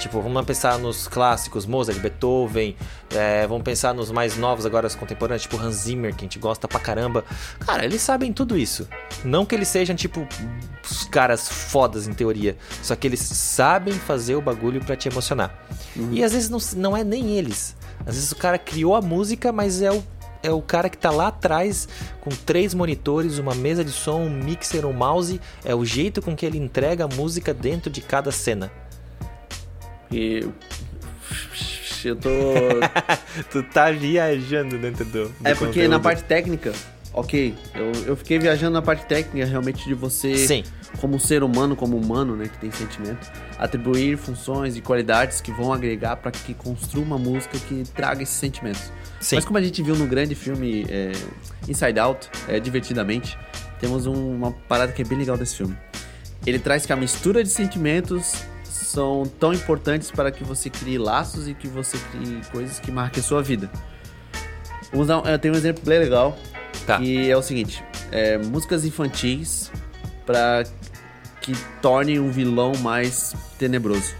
Tipo, 0.00 0.22
vamos 0.22 0.42
pensar 0.46 0.78
nos 0.78 1.06
clássicos, 1.06 1.66
Mozart, 1.66 1.98
Beethoven, 1.98 2.74
é, 3.14 3.46
vamos 3.46 3.62
pensar 3.62 3.92
nos 3.92 4.10
mais 4.10 4.34
novos 4.38 4.64
agora, 4.64 4.86
os 4.86 4.94
contemporâneos, 4.94 5.42
tipo 5.42 5.58
Hans 5.58 5.74
Zimmer, 5.74 6.14
que 6.14 6.22
a 6.22 6.26
gente 6.26 6.38
gosta 6.38 6.66
pra 6.66 6.80
caramba. 6.80 7.22
Cara, 7.58 7.84
eles 7.84 8.00
sabem 8.00 8.32
tudo 8.32 8.56
isso. 8.56 8.88
Não 9.22 9.44
que 9.44 9.54
eles 9.54 9.68
sejam, 9.68 9.94
tipo, 9.94 10.26
os 10.82 11.04
caras 11.04 11.46
fodas 11.50 12.08
em 12.08 12.14
teoria, 12.14 12.56
só 12.82 12.96
que 12.96 13.06
eles 13.06 13.20
sabem 13.20 13.92
fazer 13.92 14.36
o 14.36 14.40
bagulho 14.40 14.82
pra 14.82 14.96
te 14.96 15.06
emocionar. 15.06 15.66
E 16.10 16.24
às 16.24 16.32
vezes 16.32 16.48
não, 16.48 16.58
não 16.76 16.96
é 16.96 17.04
nem 17.04 17.36
eles. 17.36 17.76
Às 18.06 18.14
vezes 18.14 18.32
o 18.32 18.36
cara 18.36 18.58
criou 18.58 18.96
a 18.96 19.02
música, 19.02 19.52
mas 19.52 19.82
é 19.82 19.92
o, 19.92 20.02
é 20.42 20.50
o 20.50 20.62
cara 20.62 20.88
que 20.88 20.96
tá 20.96 21.10
lá 21.10 21.28
atrás 21.28 21.86
com 22.22 22.30
três 22.30 22.72
monitores, 22.72 23.36
uma 23.36 23.54
mesa 23.54 23.84
de 23.84 23.92
som, 23.92 24.22
um 24.22 24.30
mixer, 24.30 24.86
um 24.86 24.94
mouse. 24.94 25.38
É 25.62 25.74
o 25.74 25.84
jeito 25.84 26.22
com 26.22 26.34
que 26.34 26.46
ele 26.46 26.56
entrega 26.56 27.04
a 27.04 27.08
música 27.08 27.52
dentro 27.52 27.90
de 27.90 28.00
cada 28.00 28.32
cena. 28.32 28.72
E 30.12 30.46
eu 32.04 32.16
tô 32.16 32.28
tu 33.50 33.62
tá 33.62 33.90
viajando 33.90 34.78
dentro 34.78 35.04
do. 35.04 35.28
do 35.28 35.34
É 35.44 35.54
porque 35.54 35.82
na 35.82 35.98
conteúdo. 35.98 36.02
parte 36.02 36.24
técnica, 36.24 36.72
ok, 37.12 37.54
eu, 37.74 37.92
eu 38.06 38.16
fiquei 38.16 38.38
viajando 38.38 38.72
na 38.72 38.82
parte 38.82 39.04
técnica 39.06 39.46
realmente 39.46 39.84
de 39.84 39.92
você, 39.94 40.34
Sim, 40.36 40.64
como 41.00 41.20
ser 41.20 41.42
humano, 41.42 41.76
como 41.76 41.96
humano, 41.98 42.34
né, 42.36 42.48
que 42.48 42.58
tem 42.58 42.70
sentimento, 42.70 43.30
atribuir 43.58 44.16
funções 44.16 44.76
e 44.76 44.80
qualidades 44.80 45.40
que 45.40 45.52
vão 45.52 45.72
agregar 45.72 46.16
para 46.16 46.30
que 46.30 46.54
construa 46.54 47.04
uma 47.04 47.18
música 47.18 47.58
que 47.58 47.84
traga 47.94 48.22
esses 48.22 48.34
sentimentos. 48.34 48.90
sim. 49.20 49.36
Mas 49.36 49.44
como 49.44 49.58
a 49.58 49.62
gente 49.62 49.82
viu 49.82 49.94
no 49.94 50.06
grande 50.06 50.34
filme 50.34 50.86
é, 50.88 51.12
Inside 51.68 51.98
Out, 52.00 52.30
é, 52.48 52.58
divertidamente, 52.58 53.38
temos 53.78 54.06
um- 54.06 54.34
uma 54.36 54.52
parada 54.52 54.90
que 54.92 55.02
é 55.02 55.04
bem 55.04 55.18
legal 55.18 55.36
desse 55.36 55.56
filme. 55.56 55.76
Ele 56.46 56.58
traz 56.58 56.86
que 56.86 56.92
a 56.92 56.96
mistura 56.96 57.44
de 57.44 57.50
sentimentos 57.50 58.32
são 58.90 59.24
tão 59.38 59.52
importantes 59.52 60.10
para 60.10 60.30
que 60.30 60.44
você 60.44 60.68
crie 60.68 60.98
laços 60.98 61.48
e 61.48 61.54
que 61.54 61.68
você 61.68 61.96
crie 62.10 62.40
coisas 62.50 62.78
que 62.80 62.90
marquem 62.90 63.20
a 63.20 63.24
sua 63.24 63.42
vida. 63.42 63.70
Vamos 64.90 65.06
dar 65.06 65.24
eu 65.24 65.38
tenho 65.38 65.54
um 65.54 65.56
exemplo 65.56 65.82
bem 65.84 65.98
legal. 65.98 66.36
Tá. 66.86 66.98
Que 66.98 67.30
é 67.30 67.36
o 67.36 67.42
seguinte: 67.42 67.82
é, 68.10 68.38
músicas 68.38 68.84
infantis 68.84 69.70
pra 70.26 70.64
que 71.40 71.52
tornem 71.80 72.18
um 72.18 72.30
vilão 72.30 72.72
mais 72.80 73.34
tenebroso. 73.58 74.14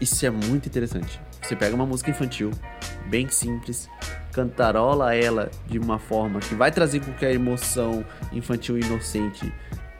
Isso 0.00 0.24
é 0.26 0.30
muito 0.30 0.66
interessante. 0.66 1.20
Você 1.42 1.56
pega 1.56 1.74
uma 1.74 1.86
música 1.86 2.10
infantil, 2.10 2.50
bem 3.06 3.28
simples, 3.30 3.88
cantarola 4.32 5.14
ela 5.14 5.50
de 5.66 5.78
uma 5.78 5.98
forma 5.98 6.40
que 6.40 6.54
vai 6.54 6.70
trazer 6.70 7.00
qualquer 7.00 7.32
emoção 7.32 8.04
infantil 8.32 8.78
inocente, 8.78 9.52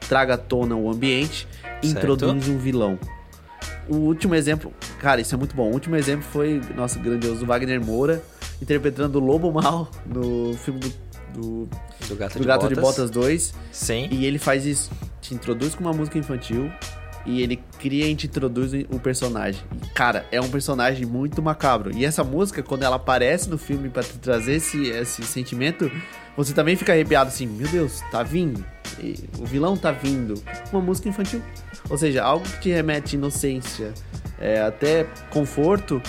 traga 0.08 0.34
à 0.34 0.38
tona 0.38 0.76
o 0.76 0.90
ambiente, 0.90 1.48
Certo. 1.62 1.86
introduz 1.86 2.48
um 2.48 2.58
vilão. 2.58 2.98
O 3.88 3.96
último 3.96 4.34
exemplo, 4.34 4.72
cara, 5.00 5.20
isso 5.20 5.34
é 5.34 5.38
muito 5.38 5.54
bom. 5.54 5.68
O 5.68 5.72
último 5.72 5.96
exemplo 5.96 6.24
foi 6.30 6.60
nosso 6.76 6.98
grandioso 6.98 7.46
Wagner 7.46 7.84
Moura 7.84 8.22
interpretando 8.60 9.16
o 9.16 9.24
Lobo 9.24 9.52
Mal 9.52 9.90
no 10.04 10.54
filme 10.54 10.80
do, 10.80 10.88
do, 11.34 11.68
Do 12.08 12.16
Gato, 12.16 12.34
do 12.34 12.40
de, 12.40 12.46
Gato 12.46 12.60
Botas. 12.62 12.76
de 12.76 12.80
Botas 12.80 13.10
2. 13.10 13.54
Sim. 13.72 14.08
E 14.10 14.26
ele 14.26 14.38
faz 14.38 14.66
isso. 14.66 14.90
Te 15.20 15.34
introduz 15.34 15.74
com 15.74 15.82
uma 15.82 15.92
música 15.92 16.18
infantil 16.18 16.70
e 17.24 17.42
ele 17.42 17.62
cria 17.78 18.06
e 18.06 18.14
te 18.14 18.26
introduz 18.26 18.72
o 18.90 18.98
personagem. 18.98 19.60
E, 19.82 19.88
cara, 19.90 20.26
é 20.32 20.40
um 20.40 20.48
personagem 20.48 21.04
muito 21.06 21.42
macabro. 21.42 21.94
E 21.94 22.04
essa 22.04 22.24
música, 22.24 22.62
quando 22.62 22.82
ela 22.82 22.96
aparece 22.96 23.48
no 23.48 23.58
filme 23.58 23.88
pra 23.88 24.02
te 24.02 24.18
trazer 24.18 24.54
esse, 24.54 24.88
esse 24.88 25.22
sentimento, 25.22 25.90
você 26.36 26.52
também 26.54 26.76
fica 26.76 26.92
arrepiado 26.92 27.28
assim: 27.28 27.46
meu 27.46 27.68
Deus, 27.68 28.00
tá 28.10 28.22
vindo. 28.22 28.64
E 28.98 29.14
o 29.38 29.44
vilão 29.44 29.76
tá 29.76 29.92
vindo. 29.92 30.42
Uma 30.72 30.80
música 30.80 31.08
infantil. 31.08 31.42
Ou 31.88 31.96
seja, 31.98 32.22
algo 32.22 32.44
que 32.48 32.60
te 32.60 32.68
remete 32.70 33.16
inocência, 33.16 33.92
é, 34.40 34.60
até 34.60 35.06
conforto, 35.30 36.00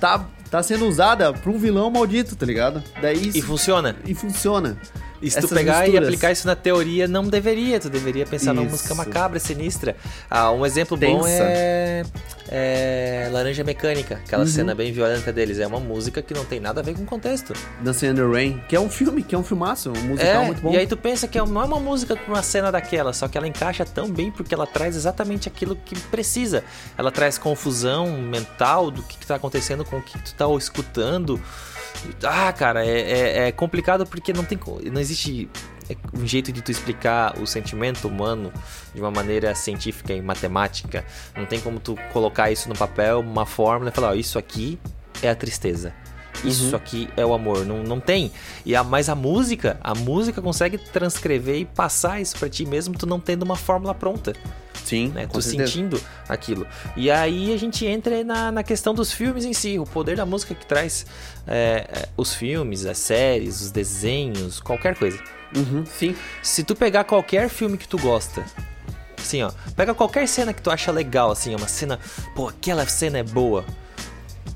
tá, 0.00 0.26
tá 0.50 0.62
sendo 0.62 0.86
usada 0.86 1.32
pra 1.32 1.50
um 1.50 1.58
vilão 1.58 1.90
maldito, 1.90 2.34
tá 2.36 2.44
ligado? 2.44 2.82
Daí 3.00 3.30
E 3.34 3.42
funciona. 3.42 3.96
e 4.04 4.14
funciona. 4.14 4.76
E 5.20 5.28
se 5.30 5.40
tu 5.40 5.48
pegar 5.48 5.80
e 5.80 5.90
misturas. 5.90 6.08
aplicar 6.08 6.30
isso 6.32 6.46
na 6.46 6.54
teoria, 6.54 7.08
não 7.08 7.24
deveria. 7.24 7.80
Tu 7.80 7.90
deveria 7.90 8.24
pensar 8.24 8.52
numa 8.54 8.66
Isso. 8.66 8.76
música 8.76 8.94
macabra, 8.94 9.40
sinistra. 9.40 9.96
Ah, 10.30 10.52
um 10.52 10.64
exemplo 10.64 10.96
bom 10.96 11.26
é, 11.26 12.04
é 12.50 13.28
Laranja 13.32 13.62
Mecânica, 13.64 14.16
aquela 14.24 14.42
Uhum. 14.44 14.48
cena 14.48 14.74
bem 14.74 14.92
violenta 14.92 15.32
deles. 15.32 15.58
É 15.58 15.66
uma 15.66 15.80
música 15.80 16.22
que 16.22 16.32
não 16.34 16.44
tem 16.44 16.58
nada 16.60 16.80
a 16.80 16.82
ver 16.84 16.94
com 16.94 17.02
o 17.02 17.06
contexto. 17.06 17.52
Dancing 17.80 18.08
in 18.08 18.14
the 18.14 18.22
Rain, 18.22 18.62
que 18.68 18.74
é 18.74 18.80
um 18.80 18.88
filme, 18.90 19.22
que 19.22 19.34
é 19.34 19.38
um 19.38 19.44
filmaço, 19.44 19.90
um 19.90 20.02
musical 20.02 20.42
é, 20.42 20.46
muito 20.46 20.62
bom. 20.62 20.72
e 20.72 20.76
aí 20.76 20.86
tu 20.86 20.96
pensa 20.96 21.28
que 21.28 21.38
é- 21.38 21.44
não 21.44 21.60
é 21.62 21.64
uma 21.64 21.80
música 21.80 22.16
com 22.16 22.32
uma 22.32 22.42
cena 22.42 22.70
daquela, 22.72 23.12
só 23.12 23.28
que 23.28 23.36
ela 23.36 23.46
encaixa 23.46 23.84
tão 23.84 24.10
bem 24.10 24.30
porque 24.30 24.54
ela 24.54 24.66
traz 24.66 24.96
exatamente 24.96 25.48
aquilo 25.48 25.76
que 25.76 25.98
precisa. 25.98 26.64
Ela 26.96 27.10
traz 27.10 27.36
confusão 27.38 28.10
mental 28.20 28.90
do 28.90 29.02
que, 29.02 29.18
que 29.18 29.26
tá 29.26 29.34
acontecendo 29.34 29.84
com 29.84 29.96
o 29.98 30.02
que 30.02 30.18
tu 30.18 30.34
tá 30.34 30.46
escutando. 30.56 31.40
Ah, 32.22 32.52
cara, 32.52 32.84
é, 32.86 33.00
é- 33.00 33.48
é 33.48 33.52
complicado 33.52 34.06
porque 34.06 34.32
não 34.32 34.44
tem 34.44 34.58
não 34.92 35.00
existe 35.00 35.48
é, 35.52 35.77
um 36.14 36.26
jeito 36.26 36.52
de 36.52 36.60
tu 36.62 36.70
explicar 36.70 37.38
o 37.40 37.46
sentimento 37.46 38.08
humano 38.08 38.52
de 38.94 39.00
uma 39.00 39.10
maneira 39.10 39.54
científica 39.54 40.12
e 40.12 40.20
matemática. 40.20 41.04
Não 41.36 41.46
tem 41.46 41.60
como 41.60 41.78
tu 41.80 41.96
colocar 42.12 42.50
isso 42.50 42.68
no 42.68 42.74
papel, 42.74 43.20
uma 43.20 43.46
fórmula 43.46 43.90
e 43.90 43.92
falar, 43.94 44.10
ó, 44.10 44.14
isso 44.14 44.38
aqui 44.38 44.78
é 45.22 45.30
a 45.30 45.34
tristeza. 45.34 45.92
Isso 46.44 46.70
Uhum. 46.70 46.76
aqui 46.76 47.08
é 47.16 47.26
o 47.26 47.34
amor, 47.34 47.66
não, 47.66 47.82
não 47.82 47.98
tem. 47.98 48.30
E 48.64 48.76
a, 48.76 48.84
mas 48.84 49.08
a 49.08 49.14
música, 49.16 49.76
a 49.82 49.92
música 49.94 50.40
consegue 50.40 50.78
transcrever 50.78 51.56
e 51.56 51.64
passar 51.64 52.20
isso 52.20 52.36
pra 52.38 52.48
ti 52.48 52.64
mesmo 52.64 52.94
tu 52.96 53.06
não 53.06 53.18
tendo 53.18 53.42
uma 53.42 53.56
fórmula 53.56 53.92
pronta, 53.92 54.34
Sim, 54.84 55.08
né? 55.08 55.26
Tu 55.26 55.42
certeza. 55.42 55.66
sentindo 55.66 56.00
aquilo. 56.28 56.64
E 56.96 57.10
aí 57.10 57.52
a 57.52 57.56
gente 57.56 57.84
entra 57.84 58.22
na, 58.22 58.52
na 58.52 58.62
questão 58.62 58.94
dos 58.94 59.12
filmes 59.12 59.44
em 59.44 59.52
si, 59.52 59.80
o 59.80 59.84
poder 59.84 60.16
da 60.16 60.24
música 60.24 60.54
que 60.54 60.64
traz 60.64 61.04
é, 61.44 61.86
é, 61.92 62.08
os 62.16 62.32
filmes, 62.34 62.86
as 62.86 62.98
séries, 62.98 63.60
os 63.60 63.70
desenhos, 63.72 64.60
qualquer 64.60 64.96
coisa. 64.96 65.18
Uhum, 65.56 65.84
sim. 65.86 66.14
Se 66.42 66.62
tu 66.62 66.74
pegar 66.76 67.04
qualquer 67.04 67.48
filme 67.48 67.76
que 67.78 67.88
tu 67.88 67.98
gosta, 67.98 68.44
assim, 69.18 69.42
ó, 69.42 69.50
pega 69.76 69.94
qualquer 69.94 70.26
cena 70.28 70.52
que 70.52 70.60
tu 70.62 70.70
acha 70.70 70.92
legal, 70.92 71.30
assim, 71.30 71.54
uma 71.54 71.68
cena, 71.68 71.98
pô, 72.34 72.48
aquela 72.48 72.86
cena 72.86 73.18
é 73.18 73.22
boa. 73.22 73.64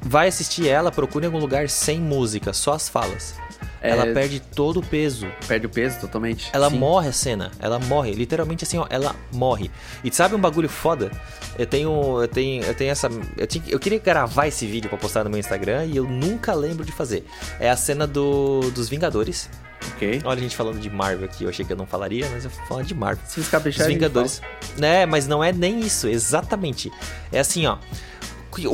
Vai 0.01 0.29
assistir 0.29 0.69
ela, 0.69 0.91
procure 0.91 1.25
em 1.25 1.27
algum 1.27 1.39
lugar 1.39 1.69
sem 1.69 2.01
música, 2.01 2.53
só 2.53 2.73
as 2.73 2.89
falas. 2.89 3.35
É- 3.81 3.91
Ela 3.91 4.07
perde 4.15 4.39
todo 4.39 4.79
o 4.79 4.83
peso. 4.83 5.27
Perde 5.49 5.67
o 5.67 5.69
peso 5.69 5.99
totalmente. 6.01 6.49
Ela 6.53 6.71
Sim. 6.71 6.79
morre 6.79 7.09
a 7.09 7.13
cena, 7.13 7.51
ela 7.59 7.79
morre, 7.81 8.13
literalmente 8.13 8.63
assim, 8.65 8.79
ó, 8.79 8.87
ela 8.89 9.15
morre. 9.33 9.71
E 10.05 10.13
sabe 10.15 10.35
um 10.37 10.41
bagulho 10.41 10.69
foda? 10.69 11.11
Eu 11.59 11.67
tenho, 11.67 12.21
eu 12.23 12.29
tenho, 12.29 12.63
eu 12.65 12.75
tenho 12.75 12.91
essa, 12.93 13.09
eu, 13.37 13.47
tinha, 13.47 13.65
eu 13.69 13.79
queria 13.81 13.99
gravar 13.99 14.47
esse 14.47 14.67
vídeo 14.67 14.89
pra 14.89 14.97
postar 14.99 15.25
no 15.25 15.31
meu 15.31 15.39
Instagram 15.41 15.87
e 15.87 15.97
eu 15.97 16.05
nunca 16.05 16.55
lembro 16.55 16.85
de 16.85 16.93
fazer. 16.93 17.27
É 17.59 17.69
a 17.71 17.77
cena 17.77 18.07
do, 18.07 18.71
dos 18.71 18.89
Vingadores. 18.89 19.51
Ok. 19.95 20.23
Olha 20.25 20.39
a 20.39 20.43
gente 20.43 20.57
falando 20.57 20.79
de 20.79 20.89
Marvel 20.91 21.25
aqui, 21.25 21.45
eu 21.45 21.51
achei 21.51 21.65
que 21.65 21.73
eu 21.73 21.77
não 21.77 21.87
falaria, 21.87 22.29
mas 22.31 22.45
eu 22.45 22.51
vou 22.51 22.67
falar 22.67 22.83
de 22.83 22.95
Marvel. 22.95 23.25
Se 23.27 23.41
Os 23.41 23.47
escaprichar, 23.47 23.87
Vingadores. 23.87 24.41
Né, 24.79 25.07
mas 25.07 25.27
não 25.27 25.43
é 25.43 25.53
nem 25.53 25.81
isso, 25.81 26.09
exatamente. 26.09 26.91
É 27.31 27.41
assim, 27.41 27.67
ó. 27.67 27.79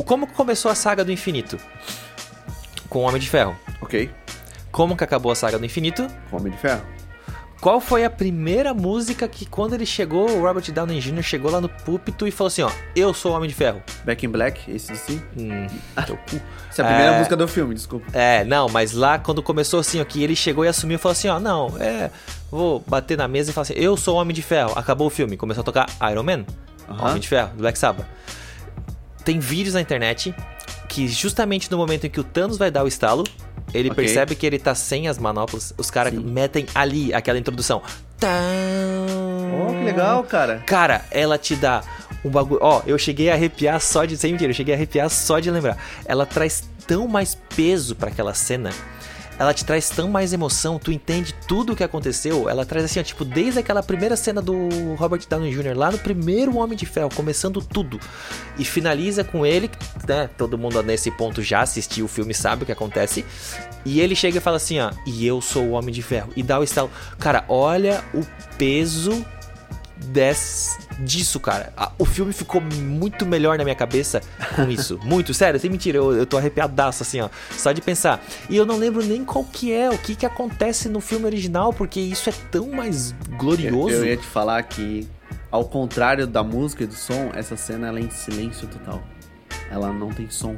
Como 0.04 0.26
começou 0.26 0.70
a 0.70 0.74
saga 0.74 1.04
do 1.04 1.12
infinito? 1.12 1.58
Com 2.88 3.00
o 3.00 3.02
Homem 3.02 3.20
de 3.20 3.28
Ferro. 3.28 3.56
Ok. 3.80 4.10
Como 4.70 4.96
que 4.96 5.04
acabou 5.04 5.32
a 5.32 5.34
saga 5.34 5.58
do 5.58 5.64
infinito? 5.64 6.06
Com 6.30 6.36
Homem 6.36 6.52
de 6.52 6.58
Ferro. 6.58 6.82
Qual 7.60 7.80
foi 7.80 8.04
a 8.04 8.10
primeira 8.10 8.72
música 8.72 9.26
que 9.26 9.44
quando 9.44 9.74
ele 9.74 9.84
chegou, 9.84 10.30
o 10.30 10.42
Robert 10.42 10.70
Downey 10.70 11.00
Jr. 11.00 11.22
chegou 11.22 11.50
lá 11.50 11.60
no 11.60 11.68
púlpito 11.68 12.24
e 12.26 12.30
falou 12.30 12.46
assim, 12.46 12.62
ó, 12.62 12.70
eu 12.94 13.12
sou 13.12 13.32
o 13.32 13.34
Homem 13.36 13.48
de 13.48 13.54
Ferro. 13.54 13.82
Back 14.04 14.24
in 14.24 14.28
Black, 14.28 14.70
esse 14.70 14.94
sim. 14.96 15.20
Hum, 15.36 15.66
teu 16.06 16.16
cu. 16.16 16.40
Essa 16.70 16.82
é 16.82 16.84
a 16.84 16.88
primeira 16.88 17.12
É. 17.14 17.18
música 17.18 17.36
do 17.36 17.48
filme, 17.48 17.74
desculpa. 17.74 18.06
É, 18.16 18.44
não, 18.44 18.68
mas 18.68 18.92
lá 18.92 19.18
quando 19.18 19.42
começou 19.42 19.80
assim, 19.80 20.00
ó, 20.00 20.04
que 20.04 20.22
ele 20.22 20.36
chegou 20.36 20.64
e 20.64 20.68
assumiu, 20.68 21.00
falou 21.00 21.12
assim, 21.12 21.26
ó, 21.26 21.40
não, 21.40 21.74
é, 21.80 22.12
vou 22.48 22.78
bater 22.86 23.18
na 23.18 23.26
mesa 23.26 23.50
e 23.50 23.52
falar 23.52 23.62
assim, 23.62 23.74
eu 23.74 23.96
sou 23.96 24.14
o 24.16 24.20
Homem 24.20 24.32
de 24.34 24.42
Ferro. 24.42 24.72
Acabou 24.76 25.08
o 25.08 25.10
filme, 25.10 25.36
começou 25.36 25.62
a 25.62 25.64
tocar 25.64 25.86
Iron 26.12 26.22
Man. 26.22 26.44
Homem 26.88 27.18
de 27.18 27.26
Ferro, 27.28 27.48
do 27.50 27.58
Black 27.58 27.76
Sabbath. 27.76 28.06
Tem 29.24 29.40
vídeos 29.40 29.74
na 29.74 29.80
internet 29.80 30.32
que 30.88 31.06
justamente 31.08 31.70
no 31.70 31.76
momento 31.76 32.06
em 32.06 32.10
que 32.10 32.20
o 32.20 32.24
Thanos 32.24 32.56
vai 32.56 32.70
dar 32.70 32.82
o 32.84 32.88
estalo, 32.88 33.24
ele 33.74 33.90
Ok. 33.90 34.04
percebe 34.04 34.34
que 34.34 34.46
ele 34.46 34.58
tá 34.58 34.74
sem 34.74 35.08
as 35.08 35.18
manoplas, 35.18 35.72
os 35.76 35.90
caras 35.90 36.12
metem 36.14 36.66
ali 36.74 37.12
aquela 37.14 37.38
introdução. 37.38 37.82
Oh, 38.22 39.72
que 39.72 39.84
legal, 39.84 40.22
cara. 40.24 40.62
Cara, 40.66 41.04
ela 41.10 41.38
te 41.38 41.54
dá 41.56 41.82
um 42.24 42.30
bagulho. 42.30 42.60
Ó, 42.62 42.82
eu 42.86 42.98
cheguei 42.98 43.30
a 43.30 43.34
arrepiar 43.34 43.80
só 43.80 44.04
de. 44.04 44.16
Sem 44.16 44.32
mentira, 44.32 44.50
eu 44.50 44.54
cheguei 44.54 44.74
a 44.74 44.76
arrepiar 44.76 45.08
só 45.10 45.38
de 45.38 45.50
lembrar. 45.50 45.76
Ela 46.04 46.26
traz 46.26 46.64
tão 46.86 47.06
mais 47.06 47.36
peso 47.56 47.94
pra 47.94 48.08
aquela 48.10 48.34
cena. 48.34 48.70
Ela 49.38 49.54
te 49.54 49.64
traz 49.64 49.88
tão 49.88 50.08
mais 50.08 50.32
emoção, 50.32 50.78
tu 50.78 50.90
entende 50.90 51.32
tudo 51.46 51.72
o 51.72 51.76
que 51.76 51.84
aconteceu. 51.84 52.48
Ela 52.48 52.66
traz 52.66 52.84
assim, 52.84 52.98
ó, 52.98 53.02
tipo, 53.02 53.24
desde 53.24 53.60
aquela 53.60 53.82
primeira 53.82 54.16
cena 54.16 54.42
do 54.42 54.68
Robert 54.96 55.22
Downey 55.28 55.52
Jr., 55.52 55.76
lá 55.76 55.92
no 55.92 55.98
primeiro 55.98 56.56
Homem 56.56 56.76
de 56.76 56.86
Ferro, 56.86 57.10
começando 57.14 57.62
tudo. 57.62 58.00
E 58.58 58.64
finaliza 58.64 59.22
com 59.22 59.46
ele, 59.46 59.70
né? 60.06 60.28
Todo 60.36 60.58
mundo 60.58 60.82
nesse 60.82 61.10
ponto 61.10 61.42
já 61.42 61.60
assistiu 61.60 62.06
o 62.06 62.08
filme, 62.08 62.34
sabe 62.34 62.64
o 62.64 62.66
que 62.66 62.72
acontece. 62.72 63.24
E 63.84 64.00
ele 64.00 64.16
chega 64.16 64.38
e 64.38 64.40
fala 64.40 64.56
assim, 64.56 64.80
ó, 64.80 64.90
e 65.06 65.26
eu 65.26 65.40
sou 65.40 65.66
o 65.66 65.70
Homem 65.72 65.94
de 65.94 66.02
Ferro. 66.02 66.32
E 66.34 66.42
dá 66.42 66.58
o 66.58 66.64
estalo. 66.64 66.90
Cara, 67.18 67.44
olha 67.48 68.02
o 68.12 68.26
peso 68.56 69.24
des, 70.06 70.78
disso, 71.00 71.38
cara. 71.40 71.72
O 71.98 72.04
filme 72.04 72.32
ficou 72.32 72.60
muito 72.60 73.26
melhor 73.26 73.58
na 73.58 73.64
minha 73.64 73.76
cabeça 73.76 74.20
com 74.56 74.68
isso. 74.70 74.98
muito, 75.04 75.34
sério, 75.34 75.58
sem 75.60 75.68
mentira, 75.70 75.98
eu, 75.98 76.12
eu 76.14 76.26
tô 76.26 76.36
arrepiadaço, 76.38 77.02
assim, 77.02 77.20
ó. 77.20 77.28
Só 77.50 77.72
de 77.72 77.80
pensar. 77.80 78.22
E 78.48 78.56
eu 78.56 78.64
não 78.64 78.76
lembro 78.76 79.04
nem 79.04 79.24
qual 79.24 79.44
que 79.44 79.72
é, 79.72 79.90
o 79.90 79.98
que 79.98 80.14
que 80.14 80.26
acontece 80.26 80.88
no 80.88 81.00
filme 81.00 81.26
original, 81.26 81.72
porque 81.72 82.00
isso 82.00 82.28
é 82.30 82.32
tão 82.50 82.68
mais 82.68 83.14
Eu, 83.30 83.36
glorioso. 83.38 83.94
eu 83.94 84.06
ia 84.06 84.16
te 84.16 84.26
falar 84.26 84.62
que, 84.62 85.08
ao 85.50 85.64
contrário 85.64 86.26
da 86.26 86.42
música 86.42 86.84
e 86.84 86.86
do 86.86 86.94
som, 86.94 87.30
essa 87.34 87.56
cena 87.56 87.88
ela 87.88 87.98
é 87.98 88.02
em 88.02 88.10
silêncio 88.10 88.66
total. 88.68 89.02
Ela 89.70 89.92
não 89.92 90.08
tem 90.08 90.30
som. 90.30 90.56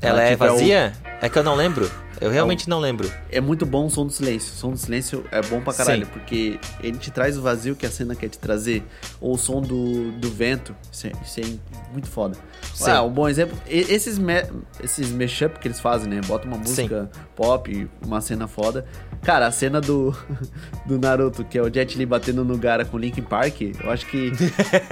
Ela 0.00 0.22
é 0.22 0.30
tipo, 0.30 0.44
o- 0.44 0.48
vazia? 0.48 0.92
É 1.20 1.28
que 1.28 1.38
eu 1.38 1.42
não 1.44 1.54
lembro. 1.54 1.90
Eu 2.20 2.30
realmente 2.30 2.68
não 2.68 2.78
lembro. 2.78 3.10
É 3.30 3.40
muito 3.40 3.64
bom 3.64 3.86
o 3.86 3.90
som 3.90 4.04
do 4.04 4.12
silêncio. 4.12 4.52
O 4.52 4.56
som 4.56 4.70
do 4.72 4.76
silêncio 4.76 5.24
é 5.30 5.40
bom 5.40 5.60
pra 5.60 5.72
caralho, 5.72 6.04
Sim. 6.04 6.12
porque 6.12 6.60
ele 6.82 6.98
te 6.98 7.10
traz 7.10 7.38
o 7.38 7.42
vazio 7.42 7.74
que 7.74 7.86
a 7.86 7.90
cena 7.90 8.14
quer 8.14 8.28
te 8.28 8.38
trazer. 8.38 8.82
Ou 9.20 9.34
o 9.34 9.38
som 9.38 9.62
do, 9.62 10.12
do 10.12 10.30
vento. 10.30 10.76
Isso 10.92 11.06
é, 11.06 11.12
isso 11.24 11.40
é 11.40 11.44
muito 11.92 12.08
foda. 12.08 12.36
Sim. 12.74 12.90
Ah, 12.90 13.02
um 13.02 13.10
bom 13.10 13.28
exemplo. 13.28 13.56
Esses, 13.68 14.18
me, 14.18 14.42
esses 14.82 15.10
mashup 15.12 15.58
que 15.58 15.68
eles 15.68 15.78
fazem, 15.80 16.08
né? 16.08 16.20
Bota 16.26 16.46
uma 16.46 16.56
música 16.56 17.10
pop, 17.36 17.88
uma 18.04 18.20
cena 18.20 18.46
foda. 18.48 18.86
Cara, 19.22 19.46
a 19.46 19.50
cena 19.50 19.80
do, 19.82 20.14
do 20.86 20.98
Naruto, 20.98 21.44
que 21.44 21.58
é 21.58 21.62
o 21.62 21.72
Jet 21.72 21.96
Li 21.98 22.06
batendo 22.06 22.42
no 22.44 22.56
Gara 22.56 22.84
com 22.86 22.96
Linkin 22.96 23.22
Park, 23.22 23.60
eu 23.60 23.90
acho 23.90 24.06
que. 24.06 24.32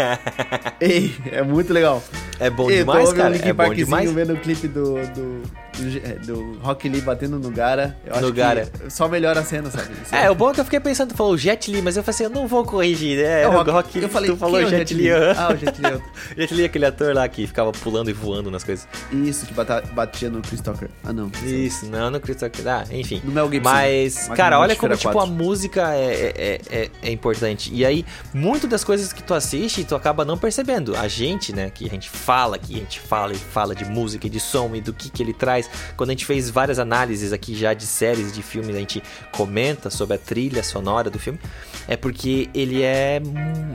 Ei, 0.81 1.15
é 1.31 1.43
muito 1.43 1.73
legal. 1.73 2.03
É 2.41 2.49
bom 2.51 2.71
Ei, 2.71 2.79
demais, 2.79 3.13
cara. 3.13 3.31
o 3.31 3.33
Linkin 3.33 3.49
É 3.49 3.53
bom 3.53 3.65
Parkzinho 3.65 3.85
demais. 3.87 4.13
vendo 4.13 4.33
o 4.35 4.37
clipe 4.37 4.69
do, 4.69 4.95
do, 4.95 5.43
do, 5.43 5.99
é, 6.05 6.13
do 6.25 6.59
Rock 6.61 6.89
Lee 6.89 7.01
batendo 7.01 7.39
no 7.39 7.51
Gara, 7.51 7.97
eu 8.07 8.13
No 8.13 8.19
acho 8.27 8.33
Gara. 8.33 8.67
que 8.67 8.91
só 8.91 9.09
melhora 9.09 9.41
a 9.41 9.45
cena, 9.45 9.71
sabe? 9.71 9.89
É, 10.13 10.31
o 10.31 10.35
bom 10.35 10.51
é 10.51 10.55
que 10.55 10.61
eu 10.61 10.65
fiquei 10.65 10.79
pensando, 10.81 11.09
tu 11.11 11.17
falou 11.17 11.37
Jet 11.37 11.71
Li, 11.71 11.83
mas 11.83 11.97
eu 11.97 12.03
falei 12.03 12.15
assim, 12.15 12.25
eu 12.25 12.31
não 12.31 12.47
vou 12.47 12.65
corrigir, 12.65 13.17
né? 13.23 13.43
É 13.43 13.49
o 13.49 13.53
Rock- 13.53 13.71
Rock, 13.71 13.99
eu 14.03 14.09
falei, 14.09 14.31
tu 14.31 14.37
falou 14.37 14.61
é 14.61 14.65
o 14.65 14.69
Jet 14.69 14.95
Li. 14.95 15.11
aham. 15.11 15.35
Ah, 15.37 15.53
o 15.53 15.57
Jet 15.57 15.81
Li. 15.81 16.03
Jet 16.37 16.55
Li 16.55 16.63
é 16.63 16.67
aquele 16.67 16.87
ator 16.87 17.15
lá 17.15 17.27
que 17.29 17.47
ficava 17.59 17.73
pulando 17.73 18.09
e 18.09 18.13
voando 18.13 18.51
nas 18.51 18.63
coisas. 18.63 18.87
Isso, 19.11 19.45
que 19.45 19.53
bata- 19.53 19.83
batia 19.93 20.31
no 20.31 20.41
Chris 20.41 20.61
Tucker. 20.61 20.89
Ah, 21.03 21.13
não. 21.13 21.31
Isso, 21.45 21.87
não, 21.87 22.09
não 22.11 22.19
acredito 22.19 22.49
que 22.51 22.67
Ah, 22.69 22.85
enfim. 22.91 23.21
No 23.25 23.33
Mel 23.33 23.51
Gibson. 23.51 23.69
Mas, 23.71 24.29
cara, 24.37 24.61
olha 24.61 24.77
como, 24.77 24.95
tipo, 24.97 25.09
a 25.09 25.13
4. 25.13 25.33
música 25.33 25.93
é, 25.95 26.33
é, 26.37 26.61
é, 26.71 26.91
é 27.03 27.11
importante. 27.11 27.73
E 27.75 27.85
aí, 27.85 28.05
muito 28.33 28.69
das 28.69 28.85
coisas 28.85 29.13
que 29.13 29.23
tu 29.23 29.35
assiste, 29.35 29.83
tu 29.85 29.97
acaba 29.97 30.25
não 30.25 30.39
percebendo. 30.39 30.95
A 30.97 31.09
gente, 31.09 31.53
né, 31.53 31.69
que 31.71 31.85
a 31.87 31.91
gente 31.91 32.09
fala, 32.09 32.59
que 32.59 32.77
a 32.77 32.79
gente 32.79 33.01
fala 33.01 33.33
e 33.33 33.37
fala 33.37 33.75
de 33.75 33.85
música 33.85 34.27
e 34.29 34.31
de 34.31 34.39
som 34.39 34.75
e 34.75 34.81
do 34.81 34.93
que 34.93 35.11
que 35.11 35.23
ele 35.23 35.33
traz. 35.33 35.69
Quando 35.97 36.11
a 36.11 36.13
gente 36.13 36.25
fez 36.27 36.49
várias 36.49 36.79
análises 36.79 37.33
aqui 37.33 37.57
já 37.57 37.75
de 37.75 37.87
séries, 37.87 38.33
de 38.33 38.43
filmes, 38.43 38.77
a 38.77 38.79
gente 38.79 39.03
comenta 39.33 39.91
sobre 39.91 40.15
a 40.15 40.19
trilha 40.19 40.63
sonora 40.63 41.11
do 41.11 41.19
filme. 41.19 41.41
É 41.89 41.97
porque 41.97 42.51
ele 42.55 42.83
é, 42.83 43.21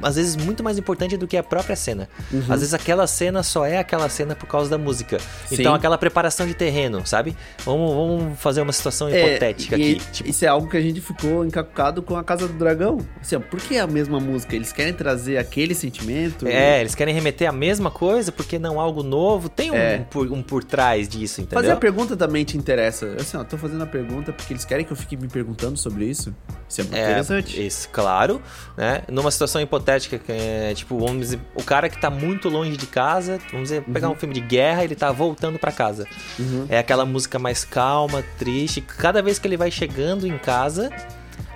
às 0.01 0.15
vezes, 0.15 0.36
muito 0.36 0.63
mais 0.63 0.77
importante 0.77 1.17
do 1.17 1.27
que 1.27 1.36
a 1.36 1.41
própria 1.43 1.75
cena. 1.75 2.08
Uhum. 2.32 2.41
Às 2.48 2.60
vezes 2.60 2.74
aquela 2.74 3.08
cena 3.08 3.41
só 3.41 3.65
é 3.65 3.77
aquela 3.79 4.08
cena 4.08 4.36
por 4.36 4.46
causa 4.48 4.70
da 4.70 4.77
música. 4.77 5.17
Sim. 5.48 5.55
Então, 5.60 5.74
aquela 5.74 5.98
preparação 5.98 6.46
de 6.46 6.53
terreno, 6.53 7.05
sabe? 7.08 7.36
Vamos, 7.65 7.91
vamos 7.93 8.39
fazer 8.39 8.62
uma 8.62 8.72
situação 8.72 9.08
É, 9.10 9.29
hipotética 9.29 9.75
e 9.77 9.96
aqui. 9.96 10.05
Tipo, 10.12 10.29
Isso 10.29 10.46
é 10.46 10.48
algo 10.48 10.70
que 10.70 10.77
a 10.77 10.82
gente 10.82 11.01
ficou 11.01 11.43
encacucado 11.43 12.01
com 12.03 12.15
a 12.15 12.24
Casa 12.24 12.48
do 12.48 12.53
Dragão. 12.53 13.00
Assim, 13.20 13.36
ó, 13.36 13.39
por 13.39 13.60
que 13.60 13.77
a 13.79 13.88
mesma 13.88 14.20
música? 14.20 14.55
Eles 14.55 14.72
querem 14.72 14.93
trazer 14.93 15.38
aquele 15.38 15.74
sentimento? 15.74 16.48
É, 16.48 16.79
eles 16.82 16.93
querem 16.93 17.13
remeter 17.15 17.50
a 17.50 17.51
mesma 17.51 17.89
coisa 17.89 18.32
porque 18.32 18.60
não 18.60 18.79
algo 18.79 19.01
novo. 19.01 19.50
Tem 19.50 19.72
um, 19.72 19.75
É. 19.75 20.05
por, 20.10 20.32
um 20.32 20.43
por 20.43 20.63
trás 20.63 21.08
disso, 21.10 21.41
entendeu? 21.41 21.62
Fazer 21.62 21.72
a 21.72 21.77
pergunta 21.77 22.15
também 22.15 22.43
te 22.46 22.58
interessa. 22.58 23.15
Assim, 23.20 23.38
ó, 23.38 23.43
tô 23.43 23.58
fazendo 23.58 23.84
a 23.84 23.88
pergunta 23.88 24.32
porque 24.32 24.53
eles 24.53 24.65
querem 24.65 24.86
que 24.86 24.91
eu 24.91 24.98
fique 24.98 25.17
me 25.17 25.27
perguntando 25.27 25.77
sobre 25.77 26.05
isso. 26.05 26.34
Isso 26.70 26.82
é 26.82 26.84
muito 26.84 26.96
É, 26.96 27.03
interessante. 27.12 27.65
isso, 27.65 27.89
claro, 28.03 28.41
né? 28.75 29.03
Numa 29.10 29.31
situação 29.31 29.62
hipotética, 29.62 30.19
que 30.19 30.31
é, 30.31 30.74
tipo, 30.75 31.00
vamos 31.00 31.22
dizer, 31.22 31.39
o 31.55 31.63
cara 31.63 31.88
que 31.88 32.00
tá 32.00 32.10
muito 32.10 32.50
longe 32.50 32.75
de 32.75 32.86
casa, 32.86 33.39
vamos 33.50 33.69
dizer, 33.69 33.81
pegar 33.83 34.10
um 34.10 34.15
filme 34.15 34.33
de 34.33 34.41
guerra, 34.41 34.83
ele 34.83 34.93
tá 34.93 35.10
voltando 35.10 35.57
pra 35.57 35.72
casa. 35.72 36.05
Uhum. 36.38 36.65
É 36.67 36.77
aquela 36.77 37.05
música 37.05 37.39
mais 37.39 37.63
calma, 37.63 38.22
triste. 38.38 38.81
Cada 38.81 39.22
vez 39.22 39.39
que 39.39 39.48
ele 39.48 39.55
vai 39.55 39.72
chegando 39.72 40.27
em 40.27 40.38
casa, 40.38 40.89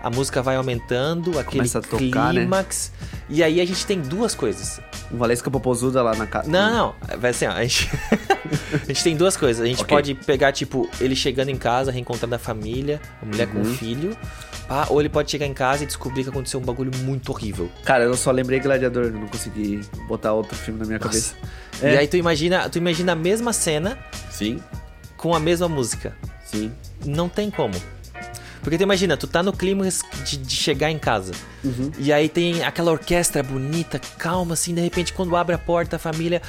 a 0.01 0.09
música 0.09 0.41
vai 0.41 0.55
aumentando, 0.55 1.31
aquele 1.39 1.57
Começa 1.57 1.79
a 1.79 1.81
tocar, 1.81 2.33
né? 2.33 2.41
clímax. 2.41 2.91
E 3.29 3.43
aí 3.43 3.59
a 3.59 3.65
gente 3.65 3.85
tem 3.85 3.99
duas 3.99 4.33
coisas. 4.35 4.79
Um 5.11 5.17
Valesca 5.17 5.49
Popozuda 5.49 6.01
lá 6.01 6.15
na 6.15 6.27
casa. 6.27 6.49
Não, 6.49 6.93
não, 7.09 7.17
vai 7.19 7.31
assim, 7.31 7.45
ó, 7.45 7.51
a 7.51 7.63
gente, 7.63 7.89
a 8.83 8.85
gente 8.87 9.03
tem 9.03 9.15
duas 9.17 9.35
coisas. 9.37 9.63
A 9.63 9.67
gente 9.67 9.81
Ok. 9.83 9.95
pode 9.95 10.13
pegar, 10.15 10.51
tipo, 10.51 10.89
ele 10.99 11.15
chegando 11.15 11.49
em 11.49 11.57
casa, 11.57 11.91
reencontrando 11.91 12.35
a 12.35 12.39
família, 12.39 13.01
a 13.21 13.25
mulher 13.25 13.47
com 13.47 13.57
Uhum. 13.59 13.63
o 13.63 13.75
filho, 13.75 14.17
pá, 14.67 14.85
ou 14.89 14.99
ele 15.01 15.09
pode 15.09 15.29
chegar 15.31 15.45
em 15.45 15.53
casa 15.53 15.83
e 15.83 15.87
descobrir 15.87 16.23
que 16.23 16.29
aconteceu 16.29 16.59
um 16.59 16.63
bagulho 16.63 16.91
muito 17.03 17.29
horrível. 17.31 17.69
Cara, 17.83 18.03
eu 18.03 18.15
só 18.15 18.31
lembrei 18.31 18.59
Gladiador, 18.59 19.05
eu 19.05 19.11
não 19.11 19.27
consegui 19.27 19.81
botar 20.07 20.33
outro 20.33 20.55
filme 20.57 20.79
na 20.79 20.85
minha 20.85 20.99
cabeça. 20.99 21.35
É. 21.81 21.93
E 21.93 21.97
aí 21.97 22.07
tu 22.07 22.17
imagina, 22.17 22.69
tu 22.69 22.77
imagina 22.77 23.11
a 23.11 23.15
mesma 23.15 23.51
cena 23.53 23.97
Sim, 24.31 24.59
com 25.15 25.33
a 25.35 25.39
mesma 25.39 25.67
música. 25.69 26.15
sim. 26.45 26.71
Não 27.05 27.29
tem 27.29 27.51
como. 27.51 27.75
Porque 28.67 28.77
tu 28.77 28.83
imagina, 28.83 29.15
tu 29.15 29.27
tá 29.27 29.41
no 29.41 29.53
clima 29.53 29.87
de, 30.25 30.35
de 30.35 30.53
chegar 30.53 30.91
em 30.91 30.99
casa. 30.99 31.31
Uhum. 31.63 31.89
E 31.97 32.11
aí 32.11 32.27
tem 32.27 32.65
aquela 32.65 32.91
orquestra 32.91 33.41
bonita, 33.41 33.97
calma, 34.17 34.55
assim, 34.55 34.75
de 34.75 34.81
repente, 34.81 35.13
quando 35.13 35.37
abre 35.37 35.55
a 35.55 35.57
porta, 35.57 35.95
a 35.95 35.99
família. 35.99 36.41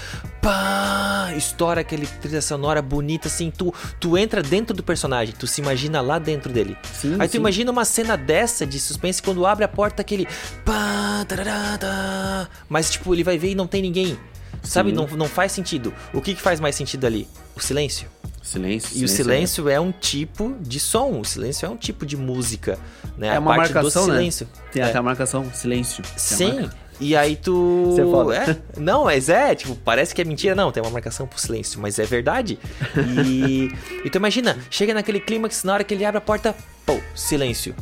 Pá! 0.43 1.33
Estoura 1.37 1.83
aquele 1.83 2.09
trilha 2.09 2.43
sonora 2.43 2.83
bonita, 2.83 3.29
assim. 3.29 3.53
Tu, 3.57 3.73
tu 4.01 4.19
entra 4.19 4.43
dentro 4.43 4.75
do 4.75 4.83
personagem, 4.83 5.33
tu 5.33 5.47
se 5.47 5.61
imagina 5.61 6.01
lá 6.01 6.19
dentro 6.19 6.53
dele. 6.53 6.77
Sim, 6.93 7.15
aí 7.21 7.29
tu 7.29 7.33
sim. 7.33 7.39
imagina 7.39 7.71
uma 7.71 7.85
cena 7.85 8.17
dessa 8.17 8.67
de 8.67 8.81
suspense 8.81 9.23
quando 9.23 9.47
abre 9.47 9.65
a 9.65 9.69
porta, 9.69 10.03
aquele. 10.03 10.27
Pá! 10.65 11.25
tarará, 11.25 11.79
tá. 11.79 12.49
Mas, 12.69 12.91
tipo, 12.91 13.15
ele 13.15 13.23
vai 13.23 13.39
ver 13.39 13.53
e 13.53 13.55
não 13.55 13.69
tem 13.69 13.81
ninguém. 13.81 14.19
Sabe? 14.65 14.91
Sim. 14.91 14.97
Não, 14.97 15.07
não 15.07 15.29
faz 15.29 15.53
sentido. 15.53 15.95
O 16.13 16.21
que, 16.21 16.35
que 16.35 16.43
faz 16.43 16.59
mais 16.59 16.75
sentido 16.75 17.07
ali? 17.07 17.29
O 17.55 17.61
silêncio. 17.61 18.09
Silêncio. 18.49 18.97
E 18.99 19.05
o 19.05 19.09
silêncio 19.09 19.69
é 19.69 19.79
um 19.79 19.93
tipo 19.93 20.57
de 20.61 20.81
som, 20.81 21.21
o 21.21 21.25
silêncio 21.25 21.67
é 21.67 21.69
um 21.69 21.77
tipo 21.77 22.07
de 22.07 22.17
música, 22.17 22.79
né? 23.17 23.29
É 23.29 23.37
a 23.37 23.41
uma 23.41 23.55
parte 23.55 23.73
marcação, 23.75 24.03
do 24.07 24.09
né? 24.09 24.15
silêncio. 24.19 24.49
Tem 24.73 24.83
É. 24.83 24.87
até 24.87 24.97
a 24.99 25.03
marcação, 25.03 25.51
silêncio. 25.53 26.03
Sim. 26.17 26.61
marca- 26.61 26.77
E 27.01 27.15
aí 27.15 27.37
tu. 27.37 27.91
Isso 27.93 28.01
é 28.01 28.05
foda. 28.05 28.35
É, 28.35 28.57
não, 28.81 29.05
mas 29.05 29.29
é, 29.29 29.55
tipo, 29.55 29.77
parece 29.77 30.15
que 30.15 30.21
é 30.23 30.25
mentira. 30.25 30.55
Não, 30.55 30.73
tem 30.73 30.83
uma 30.83 30.91
marcação 30.91 31.27
pro 31.27 31.39
silêncio, 31.39 31.79
mas 31.81 31.99
é 31.99 32.05
verdade. 32.05 32.59
E. 33.27 33.71
e 34.05 34.11
tu 34.11 34.17
imagina, 34.17 34.57
chega 34.71 34.93
naquele 34.95 35.21
clímax, 35.21 35.63
na 35.63 35.75
hora 35.75 35.85
que 35.85 35.93
ele 35.95 36.05
abre 36.05 36.19
a 36.19 36.21
porta, 36.21 36.55
pô, 36.87 36.99
silêncio. 37.15 37.75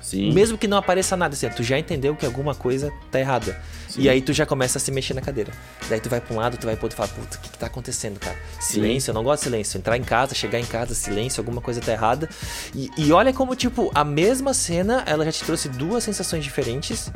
Sim. 0.00 0.32
Mesmo 0.32 0.56
que 0.56 0.68
não 0.68 0.76
apareça 0.78 1.16
nada, 1.16 1.34
assim, 1.34 1.48
tu 1.48 1.62
já 1.62 1.78
entendeu 1.78 2.14
que 2.14 2.24
alguma 2.24 2.54
coisa 2.54 2.92
tá 3.10 3.18
errada. 3.18 3.60
Sim. 3.92 4.00
E 4.00 4.08
aí 4.08 4.22
tu 4.22 4.32
já 4.32 4.46
começa 4.46 4.78
a 4.78 4.80
se 4.80 4.90
mexer 4.90 5.12
na 5.12 5.20
cadeira. 5.20 5.52
Daí 5.86 6.00
tu 6.00 6.08
vai 6.08 6.18
pra 6.18 6.34
um 6.34 6.38
lado, 6.38 6.56
tu 6.56 6.64
vai 6.64 6.76
pro 6.76 6.86
outro 6.86 6.96
e 6.96 6.98
fala, 6.98 7.08
puta, 7.10 7.36
o 7.36 7.40
que, 7.40 7.50
que 7.50 7.58
tá 7.58 7.66
acontecendo, 7.66 8.18
cara? 8.18 8.36
Silêncio, 8.58 9.10
eu 9.10 9.14
não 9.14 9.22
gosto 9.22 9.42
de 9.42 9.50
silêncio. 9.50 9.76
Entrar 9.76 9.98
em 9.98 10.02
casa, 10.02 10.34
chegar 10.34 10.58
em 10.58 10.64
casa, 10.64 10.94
silêncio, 10.94 11.42
alguma 11.42 11.60
coisa 11.60 11.78
tá 11.78 11.92
errada. 11.92 12.26
E, 12.74 12.90
e 12.96 13.12
olha 13.12 13.34
como, 13.34 13.54
tipo, 13.54 13.90
a 13.94 14.02
mesma 14.02 14.54
cena, 14.54 15.02
ela 15.06 15.26
já 15.26 15.32
te 15.32 15.44
trouxe 15.44 15.68
duas 15.68 16.04
sensações 16.04 16.42
diferentes. 16.42 17.12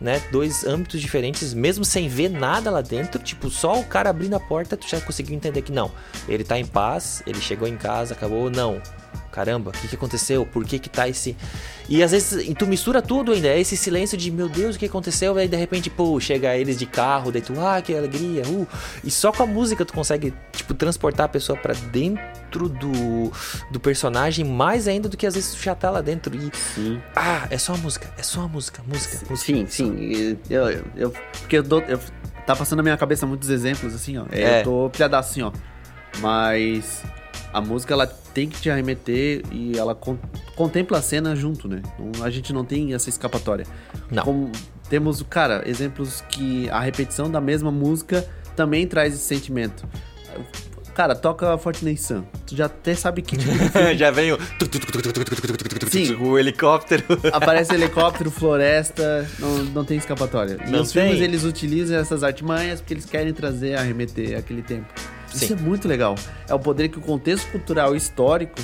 Né? 0.00 0.22
Dois 0.32 0.64
âmbitos 0.64 1.00
diferentes, 1.00 1.54
mesmo 1.54 1.84
sem 1.84 2.08
ver 2.08 2.28
nada 2.28 2.70
lá 2.70 2.80
dentro, 2.80 3.22
tipo, 3.22 3.48
só 3.48 3.78
o 3.78 3.84
cara 3.84 4.10
abrindo 4.10 4.34
a 4.34 4.40
porta, 4.40 4.76
tu 4.76 4.88
já 4.88 5.00
conseguiu 5.00 5.34
entender 5.34 5.62
que 5.62 5.72
não. 5.72 5.90
Ele 6.28 6.42
tá 6.42 6.58
em 6.58 6.66
paz, 6.66 7.22
ele 7.26 7.40
chegou 7.40 7.66
em 7.66 7.76
casa, 7.76 8.12
acabou, 8.12 8.50
não. 8.50 8.82
Caramba, 9.34 9.70
o 9.70 9.72
que, 9.72 9.88
que 9.88 9.96
aconteceu? 9.96 10.46
Por 10.46 10.64
que 10.64 10.78
que 10.78 10.88
tá 10.88 11.08
esse. 11.08 11.36
E 11.88 12.04
às 12.04 12.12
vezes 12.12 12.46
e 12.48 12.54
tu 12.54 12.68
mistura 12.68 13.02
tudo 13.02 13.32
ainda, 13.32 13.48
é 13.48 13.60
esse 13.60 13.76
silêncio 13.76 14.16
de 14.16 14.30
meu 14.30 14.48
Deus, 14.48 14.76
o 14.76 14.78
que 14.78 14.86
aconteceu? 14.86 15.36
Aí 15.36 15.48
de 15.48 15.56
repente, 15.56 15.90
pô, 15.90 16.20
chega 16.20 16.56
eles 16.56 16.78
de 16.78 16.86
carro, 16.86 17.32
daí 17.32 17.42
tu, 17.42 17.52
ah, 17.58 17.82
que 17.82 17.92
alegria, 17.92 18.44
uh. 18.46 18.64
E 19.02 19.10
só 19.10 19.32
com 19.32 19.42
a 19.42 19.46
música 19.46 19.84
tu 19.84 19.92
consegue, 19.92 20.32
tipo, 20.52 20.72
transportar 20.72 21.26
a 21.26 21.28
pessoa 21.28 21.58
pra 21.58 21.74
dentro 21.90 22.68
do, 22.68 23.32
do 23.72 23.80
personagem, 23.80 24.44
mais 24.44 24.86
ainda 24.86 25.08
do 25.08 25.16
que 25.16 25.26
às 25.26 25.34
vezes 25.34 25.52
tu 25.54 25.60
já 25.64 25.74
tá 25.74 25.90
lá 25.90 26.00
dentro. 26.00 26.32
E, 26.36 26.52
Sim. 26.56 27.02
ah, 27.16 27.48
é 27.50 27.58
só 27.58 27.74
a 27.74 27.76
música, 27.76 28.08
é 28.16 28.22
só 28.22 28.42
a 28.42 28.48
música, 28.48 28.82
música, 28.86 29.18
música. 29.28 29.36
Sim, 29.52 29.66
sim. 29.68 29.96
E 29.98 30.38
Eu, 30.48 30.70
eu, 30.70 30.84
eu- 30.96 31.14
porque 31.40 31.58
eu, 31.58 31.62
dou, 31.64 31.80
eu 31.80 31.98
tá 32.46 32.54
passando 32.54 32.76
na 32.76 32.82
minha 32.84 32.96
cabeça 32.96 33.26
muitos 33.26 33.50
exemplos 33.50 33.92
assim, 33.96 34.16
ó. 34.16 34.26
É. 34.30 34.60
Eu 34.60 34.64
tô 34.64 34.90
pilhadaço 34.90 35.30
assim, 35.32 35.42
ó. 35.42 35.50
Mas 36.20 37.02
a 37.54 37.60
música 37.60 37.94
ela 37.94 38.06
tem 38.06 38.48
que 38.48 38.60
te 38.60 38.68
arremeter 38.68 39.42
e 39.52 39.78
ela 39.78 39.94
con- 39.94 40.18
contempla 40.56 40.98
a 40.98 41.02
cena 41.02 41.34
junto, 41.36 41.68
né? 41.68 41.80
Não- 41.98 42.24
a 42.24 42.28
gente 42.30 42.52
não 42.52 42.64
tem 42.64 42.92
essa 42.92 43.08
escapatória. 43.08 43.64
Não. 44.10 44.22
Como 44.24 44.52
temos, 44.90 45.22
cara, 45.22 45.62
exemplos 45.66 46.22
que 46.28 46.68
a 46.68 46.80
repetição 46.80 47.30
da 47.30 47.40
mesma 47.40 47.70
música 47.70 48.26
também 48.56 48.86
traz 48.86 49.14
esse 49.14 49.22
sentimento. 49.22 49.86
Cara, 50.94 51.14
toca 51.16 51.56
Fortnite 51.58 52.00
Sun. 52.00 52.22
Tu 52.46 52.54
já 52.54 52.66
até 52.66 52.94
sabe 52.94 53.20
que 53.22 53.36
tipo 53.36 53.50
já 53.96 54.10
vem 54.12 54.32
o. 54.32 54.38
Sim. 55.90 56.14
O 56.16 56.38
helicóptero. 56.38 57.02
Aparece 57.32 57.74
helicóptero, 57.74 58.30
floresta, 58.30 59.28
não, 59.40 59.64
não 59.64 59.84
tem 59.84 59.96
escapatória. 59.98 60.58
E 60.66 60.70
Não 60.70 60.82
os 60.82 60.92
tem. 60.92 61.02
filmes, 61.04 61.20
eles 61.20 61.44
utilizam 61.44 61.96
essas 61.98 62.22
artimanhas 62.22 62.80
porque 62.80 62.94
eles 62.94 63.04
querem 63.06 63.32
trazer, 63.32 63.76
arremeter 63.76 64.38
aquele 64.38 64.62
tempo. 64.62 64.86
Isso 65.34 65.46
Sim. 65.46 65.54
é 65.54 65.56
muito 65.56 65.88
legal. 65.88 66.14
É 66.48 66.54
o 66.54 66.58
poder 66.58 66.88
que 66.88 66.98
o 66.98 67.00
contexto 67.00 67.50
cultural 67.50 67.94
e 67.94 67.98
histórico 67.98 68.60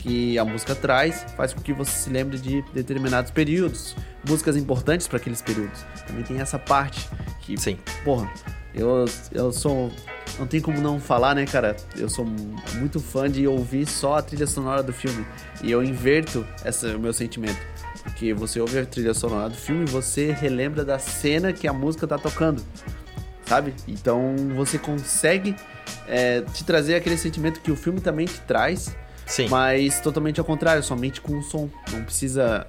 que 0.00 0.38
a 0.38 0.44
música 0.44 0.74
traz 0.74 1.24
faz 1.36 1.52
com 1.52 1.60
que 1.60 1.72
você 1.72 1.90
se 1.90 2.10
lembre 2.10 2.38
de 2.38 2.62
determinados 2.74 3.30
períodos, 3.30 3.96
músicas 4.26 4.56
importantes 4.56 5.06
para 5.08 5.16
aqueles 5.16 5.40
períodos. 5.40 5.80
Também 6.06 6.22
tem 6.24 6.40
essa 6.40 6.58
parte 6.58 7.08
que, 7.40 7.56
Sim. 7.56 7.78
porra, 8.04 8.30
eu, 8.74 9.04
eu 9.32 9.52
sou. 9.52 9.90
Não 10.38 10.46
tem 10.46 10.60
como 10.60 10.80
não 10.80 10.98
falar, 10.98 11.34
né, 11.34 11.46
cara? 11.46 11.76
Eu 11.96 12.08
sou 12.08 12.26
muito 12.76 12.98
fã 12.98 13.30
de 13.30 13.46
ouvir 13.46 13.86
só 13.86 14.16
a 14.16 14.22
trilha 14.22 14.46
sonora 14.46 14.82
do 14.82 14.92
filme. 14.92 15.24
E 15.62 15.70
eu 15.70 15.82
inverto 15.82 16.44
essa, 16.64 16.96
o 16.96 16.98
meu 16.98 17.12
sentimento. 17.12 17.60
Porque 18.02 18.34
você 18.34 18.60
ouve 18.60 18.78
a 18.78 18.84
trilha 18.84 19.14
sonora 19.14 19.48
do 19.48 19.56
filme 19.56 19.84
e 19.84 19.90
você 19.90 20.32
relembra 20.32 20.84
da 20.84 20.98
cena 20.98 21.52
que 21.52 21.68
a 21.68 21.72
música 21.72 22.06
tá 22.06 22.18
tocando. 22.18 22.62
Sabe? 23.46 23.74
Então 23.86 24.34
você 24.56 24.78
consegue 24.78 25.54
é, 26.08 26.40
te 26.52 26.64
trazer 26.64 26.94
aquele 26.94 27.16
sentimento 27.16 27.60
que 27.60 27.70
o 27.70 27.76
filme 27.76 28.00
também 28.00 28.26
te 28.26 28.40
traz, 28.40 28.94
Sim. 29.26 29.48
mas 29.48 30.00
totalmente 30.00 30.40
ao 30.40 30.46
contrário, 30.46 30.82
somente 30.82 31.20
com 31.20 31.38
o 31.38 31.42
som. 31.42 31.68
Não 31.92 32.02
precisa 32.04 32.66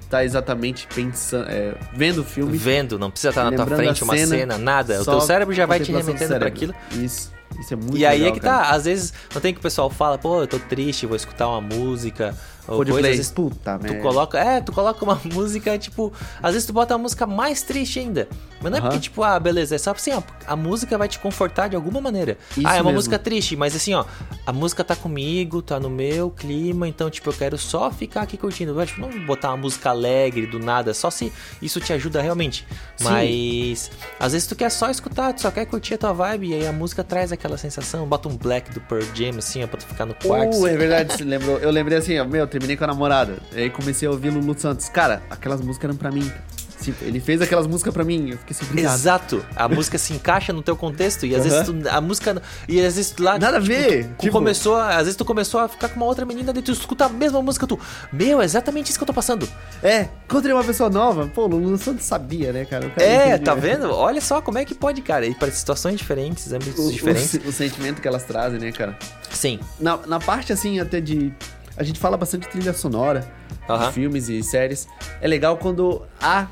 estar 0.00 0.24
exatamente 0.24 0.86
pensando, 0.94 1.46
é, 1.50 1.76
vendo 1.94 2.22
o 2.22 2.24
filme. 2.24 2.56
Vendo, 2.56 2.98
não 2.98 3.10
precisa 3.10 3.28
estar 3.30 3.50
na 3.50 3.54
tua 3.56 3.66
frente 3.66 4.02
a 4.02 4.04
uma 4.04 4.16
cena, 4.16 4.36
cena, 4.36 4.58
nada. 4.58 5.02
O 5.02 5.04
teu 5.04 5.20
cérebro 5.20 5.54
já 5.54 5.66
vai 5.66 5.78
te 5.80 5.92
remetendo 5.92 6.18
cérebro. 6.18 6.48
aquilo. 6.48 6.74
Isso, 6.92 7.30
isso 7.60 7.74
é 7.74 7.76
muito 7.76 7.96
E 7.98 8.06
aí 8.06 8.18
legal, 8.20 8.30
é 8.30 8.34
que 8.34 8.40
cara. 8.40 8.64
tá, 8.64 8.70
às 8.70 8.86
vezes 8.86 9.12
não 9.34 9.40
tem 9.42 9.52
que 9.52 9.58
o 9.60 9.62
pessoal 9.62 9.90
fala, 9.90 10.16
pô, 10.16 10.40
eu 10.40 10.46
tô 10.46 10.58
triste, 10.58 11.04
vou 11.04 11.16
escutar 11.16 11.48
uma 11.48 11.60
música. 11.60 12.34
Ou 12.66 12.76
coisa, 12.76 12.92
Coldplay, 12.92 13.10
às 13.12 13.16
vezes 13.18 13.32
puta 13.32 13.78
tu 13.78 13.82
merda. 13.82 14.00
coloca, 14.00 14.38
é, 14.38 14.60
tu 14.62 14.72
coloca 14.72 15.04
uma 15.04 15.20
música, 15.32 15.76
tipo, 15.78 16.10
às 16.42 16.52
vezes 16.54 16.66
tu 16.66 16.72
bota 16.72 16.94
uma 16.94 17.02
música 17.02 17.26
mais 17.26 17.62
triste 17.62 17.98
ainda. 17.98 18.26
Mas 18.60 18.72
não 18.72 18.78
é 18.78 18.80
porque, 18.80 18.98
tipo, 18.98 19.22
ah, 19.22 19.38
beleza, 19.38 19.74
é 19.74 19.78
só 19.78 19.92
assim, 19.92 20.12
ó, 20.12 20.22
a 20.46 20.56
música 20.56 20.98
vai 20.98 21.08
te 21.08 21.18
confortar 21.18 21.68
de 21.68 21.76
alguma 21.76 22.00
maneira. 22.00 22.36
Isso 22.56 22.66
ah, 22.66 22.74
é 22.74 22.76
uma 22.78 22.84
mesmo. 22.84 22.94
música 22.94 23.18
triste, 23.18 23.56
mas 23.56 23.74
assim, 23.74 23.94
ó, 23.94 24.04
a 24.44 24.52
música 24.52 24.82
tá 24.82 24.96
comigo, 24.96 25.62
tá 25.62 25.78
no 25.78 25.88
meu 25.88 26.30
clima, 26.30 26.88
então, 26.88 27.08
tipo, 27.10 27.30
eu 27.30 27.34
quero 27.34 27.56
só 27.56 27.90
ficar 27.90 28.22
aqui 28.22 28.36
curtindo. 28.36 28.74
Tipo, 28.84 29.00
não 29.00 29.10
vou 29.10 29.20
botar 29.20 29.50
uma 29.50 29.58
música 29.58 29.90
alegre 29.90 30.46
do 30.46 30.58
nada, 30.58 30.92
só 30.92 31.10
se 31.10 31.32
isso 31.62 31.80
te 31.80 31.92
ajuda 31.92 32.20
realmente. 32.20 32.66
Sim. 32.96 33.04
Mas 33.04 33.90
às 34.18 34.32
vezes 34.32 34.48
tu 34.48 34.56
quer 34.56 34.70
só 34.70 34.90
escutar, 34.90 35.32
tu 35.32 35.42
só 35.42 35.50
quer 35.50 35.66
curtir 35.66 35.94
a 35.94 35.98
tua 35.98 36.12
vibe, 36.12 36.48
e 36.48 36.54
aí 36.54 36.66
a 36.66 36.72
música 36.72 37.04
traz 37.04 37.32
aquela 37.32 37.56
sensação, 37.56 38.06
bota 38.06 38.28
um 38.28 38.36
black 38.36 38.72
do 38.72 38.80
Pearl 38.80 39.04
Jam, 39.14 39.38
assim, 39.38 39.62
ó, 39.62 39.66
pra 39.66 39.78
tu 39.78 39.86
ficar 39.86 40.06
no 40.06 40.14
quarto. 40.14 40.56
Uh, 40.56 40.66
é 40.66 40.76
verdade, 40.76 41.12
você 41.12 41.24
lembrou? 41.24 41.58
Eu 41.58 41.70
lembrei 41.70 41.98
assim, 41.98 42.18
ó, 42.18 42.24
meu, 42.24 42.46
terminei 42.46 42.76
com 42.76 42.84
a 42.84 42.88
namorada. 42.88 43.36
E 43.52 43.62
aí 43.62 43.70
comecei 43.70 44.08
a 44.08 44.10
ouvir 44.10 44.30
Lulu 44.30 44.58
Santos. 44.58 44.88
Cara, 44.88 45.22
aquelas 45.30 45.60
músicas 45.60 45.90
eram 45.90 45.96
pra 45.96 46.10
mim. 46.10 46.30
Tipo, 46.80 47.04
ele 47.04 47.18
fez 47.20 47.42
aquelas 47.42 47.66
músicas 47.66 47.92
pra 47.92 48.04
mim. 48.04 48.30
Eu 48.30 48.38
fiquei 48.38 48.56
assim, 48.56 48.66
obrigado. 48.70 48.94
Exato. 48.94 49.44
A 49.56 49.68
música 49.68 49.98
se 49.98 50.12
encaixa 50.12 50.52
no 50.52 50.62
teu 50.62 50.76
contexto 50.76 51.26
e 51.26 51.34
às 51.34 51.40
Aham. 51.44 51.50
vezes 51.50 51.66
tu, 51.66 51.88
a 51.88 52.00
música 52.00 52.42
e 52.68 52.80
às 52.84 52.96
vezes 52.96 53.14
lá 53.18 53.38
Nada 53.38 53.56
a 53.56 53.60
ver. 53.60 54.04
tu 54.16 54.22
Tipo- 54.22 54.32
começou, 54.32 54.76
às 54.76 54.98
vezes 54.98 55.16
tu 55.16 55.24
começou 55.24 55.60
a 55.60 55.68
ficar 55.68 55.88
com 55.88 55.96
uma 55.96 56.06
outra 56.06 56.24
menina 56.24 56.52
e 56.56 56.62
tu 56.62 56.70
escuta 56.72 57.06
a 57.06 57.08
mesma 57.08 57.42
música 57.42 57.66
tu, 57.66 57.78
meu, 58.12 58.40
é 58.40 58.44
exatamente 58.44 58.90
isso 58.90 58.98
que 58.98 59.02
eu 59.02 59.06
tô 59.06 59.12
passando. 59.14 59.48
É, 59.82 60.08
encontrei 60.24 60.52
uma 60.54 60.64
pessoa 60.64 60.88
nova. 60.88 61.26
Pô, 61.34 61.44
o 61.44 61.48
Lulu 61.48 61.76
Santos 61.78 62.04
sabia, 62.04 62.52
né, 62.52 62.64
cara? 62.64 62.88
Cara 62.90 63.02
É, 63.02 63.38
tá 63.38 63.54
vendo? 63.54 63.90
Olha 63.92 64.20
só 64.20 64.40
como 64.40 64.58
é 64.58 64.64
que 64.64 64.74
pode, 64.74 65.02
cara. 65.02 65.26
E 65.26 65.34
para 65.34 65.50
situações 65.50 65.96
diferentes, 65.98 66.52
âmbitos 66.52 66.86
O, 66.86 66.92
diferentes. 66.92 67.34
o, 67.44 67.48
o 67.48 67.52
sentimento 67.52 68.00
que 68.00 68.06
elas 68.08 68.22
trazem, 68.24 68.58
né, 68.60 68.70
cara? 68.72 68.96
Sim. 69.30 69.58
Na, 69.80 69.96
na 70.06 70.18
parte, 70.20 70.52
assim, 70.52 70.78
até 70.80 71.00
de... 71.00 71.32
A 71.76 71.82
gente 71.84 72.00
fala 72.00 72.16
bastante 72.16 72.42
de 72.42 72.48
trilha 72.48 72.72
sonora, 72.72 73.24
Aham. 73.68 73.86
de 73.86 73.92
filmes 73.92 74.28
e 74.28 74.42
séries. 74.42 74.88
É 75.20 75.28
legal 75.28 75.56
quando 75.56 76.02
há 76.20 76.48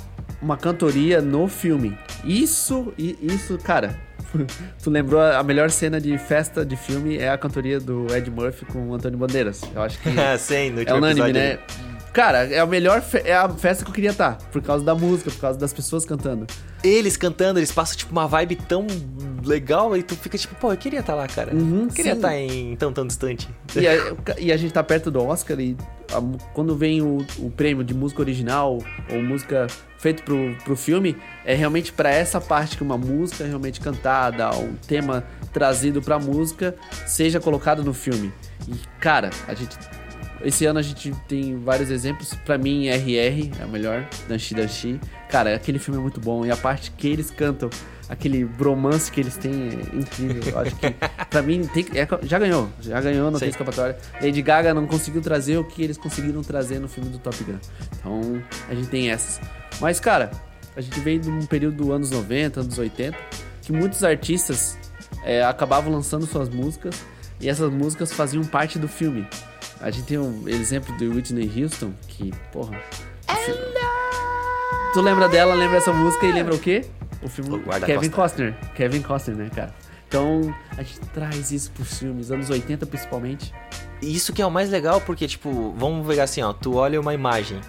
uma 0.47 0.57
cantoria 0.57 1.21
no 1.21 1.49
filme. 1.49 1.99
Isso, 2.25 2.95
e 2.97 3.19
isso, 3.21 3.59
cara... 3.59 3.99
Tu 4.83 4.91
lembrou 4.91 5.21
a 5.21 5.43
melhor 5.43 5.71
cena 5.71 6.01
de 6.01 6.19
festa 6.19 6.65
de 6.65 6.77
filme 6.77 7.17
é 7.17 7.31
a 7.31 7.39
cantoria 7.39 7.79
do 7.81 8.07
Ed 8.15 8.31
Murphy 8.31 8.67
com 8.67 8.89
o 8.89 8.95
Antônio 8.95 9.17
Bandeiras. 9.17 9.63
Eu 9.75 9.83
acho 9.83 9.99
que 10.01 10.11
Sim, 10.39 10.71
no 10.71 10.83
é 10.83 10.93
unânime, 10.93 11.31
episódio. 11.31 11.35
né? 11.35 11.59
Cara, 12.17 12.45
é 12.51 12.59
a 12.59 12.65
melhor 12.65 13.03
fe- 13.03 13.21
é 13.27 13.37
a 13.37 13.47
festa 13.47 13.85
que 13.85 13.91
eu 13.91 13.95
queria 13.95 14.09
estar, 14.09 14.39
por 14.51 14.63
causa 14.63 14.83
da 14.83 14.95
música, 14.95 15.31
por 15.31 15.39
causa 15.39 15.59
das 15.59 15.71
pessoas 15.71 16.07
cantando. 16.07 16.47
Eles 16.83 17.15
cantando, 17.15 17.59
eles 17.59 17.71
passam 17.71 17.95
tipo 17.95 18.11
uma 18.11 18.27
vibe 18.27 18.57
tão 18.57 18.87
legal 19.45 19.95
e 19.95 20.03
tu 20.03 20.17
fica 20.17 20.39
tipo, 20.39 20.55
pô, 20.55 20.73
eu 20.73 20.79
queria 20.79 21.01
estar 21.01 21.15
lá, 21.15 21.29
cara. 21.29 21.55
Uhum, 21.55 21.83
eu 21.83 21.89
queria 21.89 22.13
sim. 22.13 22.19
estar 22.19 22.35
em 22.35 22.75
tão 22.77 22.91
tão 22.91 23.07
distante. 23.07 23.47
E 23.77 23.85
a, 23.87 23.99
e 24.39 24.51
a 24.51 24.57
gente 24.57 24.73
tá 24.73 24.83
perto 24.83 25.11
do 25.11 25.23
Oscar 25.23 25.61
e 25.61 25.77
a 26.11 26.23
quando 26.55 26.75
vem 26.75 27.03
o, 27.03 27.19
o 27.39 27.51
prêmio 27.51 27.85
de 27.85 27.93
música 27.93 28.23
original 28.23 28.79
ou 29.11 29.23
música 29.23 29.67
feito 29.99 30.23
pro, 30.23 30.57
pro 30.65 30.75
filme, 30.75 31.19
é 31.45 31.55
realmente 31.55 31.93
pra 31.93 32.09
essa 32.09 32.41
parte 32.41 32.79
que 32.79 32.83
uma 32.83 32.97
música 32.97 33.45
é 33.45 33.47
realmente 33.47 33.79
cantada, 33.79 34.57
um 34.57 34.75
tema 34.89 35.23
trazido 35.53 36.01
pra 36.01 36.19
música, 36.19 36.75
seja 37.07 37.41
colocado 37.41 37.85
no 37.85 37.93
filme. 37.93 38.33
E, 38.67 38.73
cara, 39.01 39.29
a 39.47 39.53
gente. 39.53 39.77
Esse 40.43 40.67
ano 40.67 40.79
a 40.79 40.83
gente 40.83 41.13
tem 41.27 41.59
vários 41.59 41.91
exemplos. 41.91 42.35
Pra 42.45 42.59
mim, 42.59 42.87
RR 42.89 43.51
é 43.61 43.65
o 43.65 43.69
melhor, 43.69 44.07
Danchi 44.29 44.55
Danchi. 44.55 45.01
Cara, 45.29 45.55
aquele 45.55 45.79
filme 45.79 45.99
é 45.99 46.03
muito 46.03 46.21
bom. 46.21 46.45
E 46.45 46.51
a 46.51 46.57
parte 46.57 46.91
que 46.91 47.09
eles 47.09 47.31
cantam, 47.31 47.71
aquele 48.09 48.45
bromance 48.45 49.11
que 49.11 49.21
eles 49.21 49.37
têm 49.37 49.53
é 49.71 49.97
incrível. 49.97 50.43
Eu 50.53 50.59
acho 50.61 50.77
que, 50.77 50.95
pra 51.31 51.43
mim, 51.43 51.67
tem, 51.67 51.87
é- 51.95 52.07
já 52.27 52.39
ganhou. 52.39 52.69
Já 52.81 53.01
ganhou, 53.01 53.31
não 53.31 53.39
Sim. 53.39 53.47
tem 53.47 53.49
escapatória. 53.49 53.97
Lady 54.21 54.43
Gaga 54.43 54.73
não 54.75 54.87
conseguiu 54.87 55.21
trazer 55.23 55.57
o 55.59 55.65
que 55.65 55.83
eles 55.83 55.97
conseguiram 55.97 56.43
trazer 56.43 56.79
no 56.79 56.89
filme 56.89 57.09
do 57.11 57.19
Top 57.19 57.37
Gun. 57.43 57.59
Então, 57.99 58.43
a 58.69 58.75
gente 58.75 58.89
tem 58.89 59.11
essas. 59.11 59.41
Mas, 59.81 59.99
cara, 59.99 60.31
a 60.77 60.81
gente 60.81 61.01
veio 61.01 61.19
de 61.21 61.31
um 61.31 61.45
período 61.47 61.77
dos 61.79 61.91
anos 61.91 62.11
90, 62.11 62.61
anos 62.61 62.79
80, 62.79 63.17
que 63.63 63.73
muitos 63.73 64.05
artistas 64.05 64.77
é, 65.25 65.43
acabavam 65.45 65.93
lançando 65.93 66.27
suas 66.27 66.49
músicas 66.49 66.95
e 67.41 67.49
essas 67.49 67.71
músicas 67.73 68.13
faziam 68.13 68.45
parte 68.45 68.79
do 68.79 68.87
filme. 68.87 69.27
A 69.81 69.91
gente 69.91 70.07
tem 70.07 70.19
um 70.19 70.49
exemplo 70.49 70.97
de 70.97 71.07
Whitney 71.07 71.51
Houston, 71.63 71.93
que, 72.09 72.33
porra. 72.53 72.77
fi- 73.45 73.53
Tu 74.93 75.01
lembra 75.03 75.29
dela, 75.29 75.55
lembra 75.55 75.77
essa 75.79 75.93
música 75.93 76.25
e 76.27 76.33
lembra 76.33 76.55
o 76.55 76.59
quê? 76.59 76.87
O 77.23 77.29
filme 77.29 77.57
O. 77.57 77.81
Kevin 77.85 78.09
Costner. 78.11 78.55
Kevin 78.75 79.03
Costner, 79.03 79.37
né, 79.37 79.51
cara? 79.55 79.75
Então, 80.09 80.55
a 80.79 80.83
gente 80.83 81.01
traz 81.13 81.51
isso 81.51 81.71
pros 81.73 81.99
filmes, 81.99 82.31
anos 82.31 82.49
80 82.49 82.87
principalmente. 82.87 83.53
Isso 84.01 84.33
que 84.33 84.41
é 84.41 84.47
o 84.47 84.51
mais 84.51 84.71
legal, 84.71 85.01
porque, 85.01 85.27
tipo, 85.27 85.75
vamos 85.77 86.07
pegar 86.07 86.25
assim, 86.25 86.41
ó, 86.43 86.53
tu 86.53 86.77
olha 86.77 87.01
uma 87.01 87.13
imagem. 87.13 87.61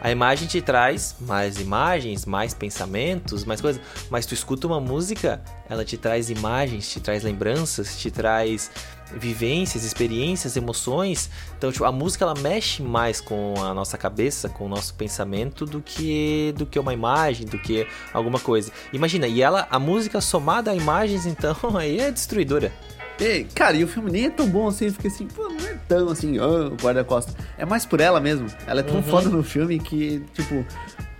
A 0.00 0.10
imagem 0.10 0.48
te 0.48 0.62
traz 0.62 1.16
mais 1.20 1.60
imagens, 1.60 2.24
mais 2.24 2.54
pensamentos, 2.54 3.44
mais 3.44 3.60
coisas. 3.60 3.82
Mas 4.08 4.24
tu 4.24 4.32
escuta 4.32 4.66
uma 4.66 4.80
música, 4.80 5.42
ela 5.68 5.84
te 5.84 5.98
traz 5.98 6.30
imagens, 6.30 6.88
te 6.88 7.00
traz 7.00 7.22
lembranças, 7.24 7.98
te 7.98 8.10
traz 8.10 8.70
vivências, 9.16 9.84
experiências, 9.84 10.56
emoções. 10.56 11.30
Então, 11.56 11.70
tipo, 11.72 11.84
a 11.84 11.92
música 11.92 12.24
ela 12.24 12.34
mexe 12.34 12.82
mais 12.82 13.20
com 13.20 13.54
a 13.62 13.72
nossa 13.74 13.96
cabeça, 13.98 14.48
com 14.48 14.66
o 14.66 14.68
nosso 14.68 14.94
pensamento 14.94 15.64
do 15.66 15.80
que 15.80 16.54
do 16.56 16.66
que 16.66 16.78
uma 16.78 16.92
imagem, 16.92 17.46
do 17.46 17.58
que 17.58 17.86
alguma 18.12 18.38
coisa. 18.38 18.70
Imagina, 18.92 19.26
e 19.26 19.42
ela, 19.42 19.66
a 19.70 19.78
música 19.78 20.20
somada 20.20 20.70
a 20.70 20.74
imagens, 20.74 21.26
então, 21.26 21.56
aí 21.76 21.98
é 22.00 22.10
destruidora. 22.10 22.72
E, 23.18 23.44
cara, 23.54 23.76
e 23.76 23.84
o 23.84 23.88
filme 23.88 24.10
nem 24.10 24.24
é 24.26 24.30
tão 24.30 24.48
bom 24.48 24.66
assim, 24.68 24.90
fiquei 24.90 25.10
assim, 25.10 25.26
pô, 25.26 25.46
não 25.48 25.68
é 25.68 25.74
tão 25.86 26.08
assim, 26.08 26.38
ah, 26.38 26.46
o 26.72 26.76
guarda-costas. 26.76 27.34
É 27.58 27.66
mais 27.66 27.84
por 27.84 28.00
ela 28.00 28.18
mesmo. 28.18 28.46
Ela 28.66 28.80
é 28.80 28.82
tão 28.82 28.96
Uhum. 28.96 29.02
foda 29.02 29.28
no 29.28 29.42
filme 29.42 29.78
que, 29.78 30.22
tipo, 30.32 30.64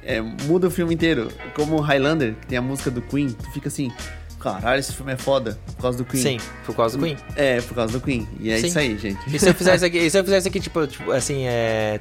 é, 0.02 0.18
muda 0.22 0.68
o 0.68 0.70
filme 0.70 0.94
inteiro. 0.94 1.28
Como 1.54 1.76
o 1.76 1.80
Highlander, 1.82 2.34
que 2.40 2.46
tem 2.46 2.56
a 2.56 2.62
música 2.62 2.90
do 2.90 3.02
Queen, 3.02 3.28
tu 3.28 3.50
fica 3.52 3.68
assim, 3.68 3.92
caralho, 4.40 4.80
esse 4.80 4.92
filme 4.94 5.12
é 5.12 5.16
foda 5.16 5.58
por 5.76 5.82
causa 5.82 5.98
do 5.98 6.04
Queen. 6.04 6.22
Sim, 6.22 6.38
por 6.64 6.74
causa 6.74 6.96
do 6.98 7.04
Queen. 7.04 7.16
É, 7.36 7.60
por 7.60 7.74
causa 7.74 7.92
do 7.92 8.00
Queen. 8.00 8.26
E 8.40 8.50
é 8.50 8.58
Sim. 8.58 8.66
isso 8.68 8.78
aí, 8.78 8.98
gente. 8.98 9.18
E 9.34 9.38
se 9.38 9.48
eu 9.48 9.54
fizesse 9.54 9.84
aqui, 9.84 9.98
e 9.98 10.10
se 10.10 10.18
eu 10.18 10.24
fizesse 10.24 10.48
aqui 10.48 10.58
tipo, 10.60 10.86
tipo, 10.86 11.12
assim, 11.12 11.44
é. 11.46 12.00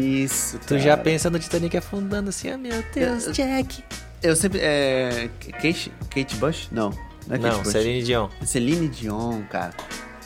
Isso, 0.00 0.58
Tu 0.66 0.78
já 0.78 0.90
cara. 0.90 1.02
pensa 1.02 1.30
no 1.30 1.38
Titanic 1.38 1.76
afundando 1.76 2.30
assim, 2.30 2.50
ah 2.50 2.58
meu 2.58 2.82
Deus, 2.94 3.26
Eu- 3.26 3.32
Jack. 3.32 3.84
Eu 4.22 4.36
sempre. 4.36 4.60
É. 4.62 5.28
Kate, 5.60 5.92
Kate 6.10 6.36
Bush? 6.36 6.68
Não. 6.70 6.90
Não 7.26 7.36
é 7.36 7.38
Kate 7.38 7.52
Não, 7.56 7.62
Bush. 7.62 7.72
Celine 7.72 8.02
Dion. 8.02 8.28
Celine 8.44 8.88
Dion, 8.88 9.42
cara. 9.50 9.72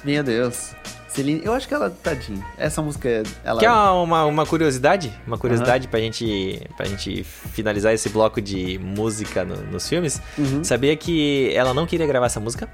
Meu 0.04 0.22
Deus. 0.22 0.72
Celine. 1.16 1.40
Eu 1.44 1.52
acho 1.54 1.66
que 1.66 1.72
ela, 1.74 1.88
tadinha. 1.90 2.44
Essa 2.58 2.82
música, 2.82 3.22
ela. 3.42 3.58
Quer 3.58 3.70
uma, 3.70 4.24
uma 4.26 4.44
curiosidade? 4.46 5.12
Uma 5.26 5.38
curiosidade 5.38 5.88
pra, 5.88 5.98
gente, 5.98 6.60
pra 6.76 6.86
gente 6.86 7.24
finalizar 7.24 7.92
esse 7.94 8.08
bloco 8.10 8.40
de 8.40 8.78
música 8.78 9.44
no- 9.44 9.56
nos 9.72 9.88
filmes. 9.88 10.20
Uhum. 10.36 10.62
Sabia 10.62 10.94
que 10.96 11.50
ela 11.54 11.72
não 11.72 11.86
queria 11.86 12.06
gravar 12.06 12.26
essa 12.26 12.38
música? 12.38 12.68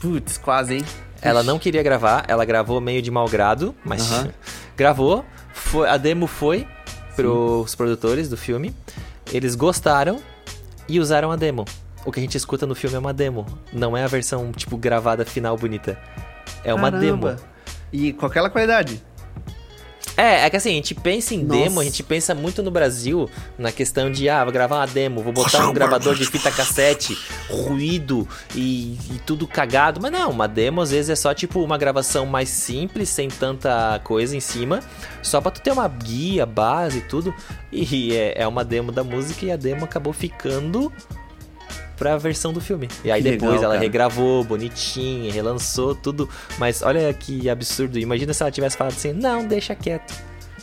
Putz, 0.00 0.38
quase, 0.38 0.76
hein? 0.76 0.84
Ela 1.20 1.42
não 1.42 1.58
queria 1.58 1.82
gravar, 1.82 2.24
ela 2.28 2.44
gravou 2.44 2.80
meio 2.80 3.02
de 3.02 3.10
mau 3.10 3.28
grado, 3.28 3.74
mas 3.84 4.12
Aham. 4.12 4.28
gravou. 4.76 5.24
Foi, 5.52 5.88
a 5.88 5.96
demo 5.96 6.28
foi 6.28 6.66
pros 7.16 7.74
produtores 7.74 8.28
do 8.28 8.36
filme. 8.36 8.72
Eles 9.32 9.56
gostaram 9.56 10.20
e 10.88 11.00
usaram 11.00 11.32
a 11.32 11.36
demo. 11.36 11.64
O 12.04 12.12
que 12.12 12.20
a 12.20 12.22
gente 12.22 12.36
escuta 12.36 12.64
no 12.64 12.76
filme 12.76 12.94
é 12.94 12.98
uma 12.98 13.12
demo, 13.12 13.44
não 13.72 13.96
é 13.96 14.04
a 14.04 14.06
versão 14.06 14.52
tipo 14.52 14.76
gravada 14.76 15.24
final 15.24 15.56
bonita. 15.56 15.98
É 16.64 16.72
uma 16.72 16.90
Caramba. 16.92 17.30
demo. 17.32 17.40
E 17.92 18.12
com 18.12 18.26
aquela 18.26 18.50
qualidade. 18.50 19.02
É, 20.18 20.46
é 20.46 20.50
que 20.50 20.56
assim, 20.56 20.70
a 20.70 20.74
gente 20.74 20.96
pensa 20.96 21.32
em 21.32 21.44
Nossa. 21.44 21.60
demo, 21.60 21.78
a 21.78 21.84
gente 21.84 22.02
pensa 22.02 22.34
muito 22.34 22.60
no 22.60 22.72
Brasil 22.72 23.30
na 23.56 23.70
questão 23.70 24.10
de, 24.10 24.28
ah, 24.28 24.42
vou 24.42 24.52
gravar 24.52 24.78
uma 24.78 24.86
demo, 24.86 25.22
vou 25.22 25.32
botar 25.32 25.68
um 25.68 25.72
gravador 25.72 26.16
de 26.16 26.26
fita 26.26 26.50
cassete, 26.50 27.16
ruído 27.48 28.26
e, 28.52 28.98
e 29.12 29.20
tudo 29.24 29.46
cagado. 29.46 30.00
Mas 30.00 30.10
não, 30.10 30.30
uma 30.30 30.48
demo 30.48 30.80
às 30.80 30.90
vezes 30.90 31.10
é 31.10 31.14
só 31.14 31.32
tipo 31.32 31.62
uma 31.62 31.78
gravação 31.78 32.26
mais 32.26 32.48
simples, 32.48 33.08
sem 33.10 33.28
tanta 33.28 34.00
coisa 34.02 34.36
em 34.36 34.40
cima, 34.40 34.80
só 35.22 35.40
pra 35.40 35.52
tu 35.52 35.60
ter 35.60 35.70
uma 35.70 35.86
guia, 35.86 36.44
base 36.44 36.98
e 36.98 37.02
tudo. 37.02 37.32
E 37.70 38.12
é, 38.12 38.42
é 38.42 38.48
uma 38.48 38.64
demo 38.64 38.90
da 38.90 39.04
música 39.04 39.46
e 39.46 39.52
a 39.52 39.56
demo 39.56 39.84
acabou 39.84 40.12
ficando 40.12 40.92
pra 41.98 42.16
versão 42.16 42.52
do 42.52 42.60
filme. 42.60 42.88
E 43.04 43.10
aí 43.10 43.22
Que 43.22 43.30
depois 43.30 43.50
legal, 43.52 43.64
ela 43.64 43.74
cara. 43.74 43.84
regravou, 43.84 44.44
bonitinha, 44.44 45.32
relançou 45.32 45.94
tudo. 45.94 46.28
Mas 46.58 46.82
olha 46.82 47.12
que 47.12 47.48
absurdo. 47.50 47.98
Imagina 47.98 48.32
se 48.32 48.42
ela 48.42 48.50
tivesse 48.52 48.76
falado 48.76 48.92
assim, 48.94 49.12
não, 49.12 49.46
deixa 49.46 49.74
quieto. 49.74 50.14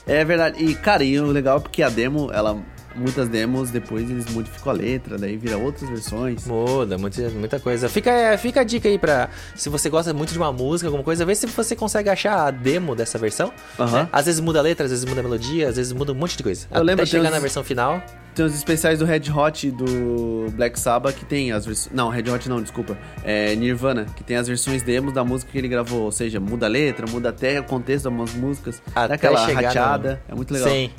É 0.08 0.24
verdade. 0.24 0.64
E, 0.64 0.76
cara, 0.76 1.04
e 1.04 1.20
o 1.20 1.26
legal 1.28 1.58
é 1.58 1.60
porque 1.60 1.82
a 1.84 1.90
demo, 1.90 2.30
ela. 2.34 2.58
Muitas 2.98 3.28
demos, 3.28 3.72
depois 3.72 4.10
eles 4.10 4.26
modificam 4.34 4.72
a 4.72 4.74
letra, 4.74 5.18
daí 5.18 5.36
vira 5.36 5.58
outras 5.58 5.90
versões. 5.90 6.48
Muda, 6.48 6.98
muita, 6.98 7.28
muita 7.32 7.60
coisa. 7.60 7.90
Fica, 7.90 8.10
é, 8.10 8.38
fica 8.38 8.62
a 8.62 8.64
dica 8.64 8.88
aí 8.88 8.98
pra. 8.98 9.28
Se 9.54 9.68
você 9.68 9.90
gosta 9.90 10.14
muito 10.14 10.32
de 10.32 10.38
uma 10.38 10.50
música, 10.54 10.88
alguma 10.88 11.04
coisa, 11.04 11.26
vê 11.26 11.36
se 11.36 11.46
você 11.46 11.76
consegue 11.76 12.10
achar 12.10 12.48
a 12.48 12.52
demo 12.52 12.96
dessa 12.96 13.18
versão. 13.18 13.52
Aham. 13.78 14.04
né? 14.04 14.10
Às 14.14 14.28
vezes 14.28 14.40
muda 14.40 14.60
a 14.60 14.62
letra, 14.62 14.86
às 14.86 14.92
vezes 14.92 15.04
muda 15.04 15.20
a 15.20 15.24
melodia, 15.26 15.68
às 15.68 15.76
vezes 15.76 15.92
muda 15.92 16.14
um 16.14 16.16
monte 16.16 16.38
de 16.38 16.44
coisa. 16.44 16.68
Eu 16.72 16.78
Até 16.78 16.84
lembro, 16.86 17.06
chegar 17.06 17.26
uns- 17.28 17.32
na 17.34 17.40
versão 17.40 17.66
final. 17.66 18.02
Tem 18.36 18.46
os 18.46 18.54
especiais 18.54 19.00
do 19.00 19.06
Red 19.06 19.32
Hot 19.34 19.68
e 19.68 19.72
do 19.72 20.52
Black 20.52 20.80
Sabbath 20.80 21.16
que 21.16 21.26
tem 21.26 21.52
as 21.52 21.66
versões. 21.66 21.96
Não, 21.96 22.10
Red 22.10 22.30
Hot 22.30 22.50
não, 22.50 22.62
desculpa. 22.62 22.98
É 23.24 23.56
Nirvana, 23.56 24.06
que 24.16 24.24
tem 24.24 24.36
as 24.36 24.48
versões 24.48 24.84
demos 24.84 25.14
da 25.14 25.24
música 25.24 25.52
que 25.52 25.58
ele 25.58 25.70
gravou. 25.70 26.02
Ou 26.02 26.12
seja, 26.12 26.40
muda 26.40 26.66
a 26.66 26.70
letra, 26.70 27.08
muda 27.10 27.30
até 27.30 27.60
o 27.60 27.64
contexto 27.64 28.04
das 28.04 28.14
umas 28.14 28.34
músicas. 28.34 28.82
Até 28.94 29.08
dá 29.08 29.14
aquela 29.16 29.48
rateada. 29.48 30.22
No... 30.28 30.34
É 30.34 30.36
muito 30.36 30.54
legal. 30.54 30.70
Sim. 30.70 30.92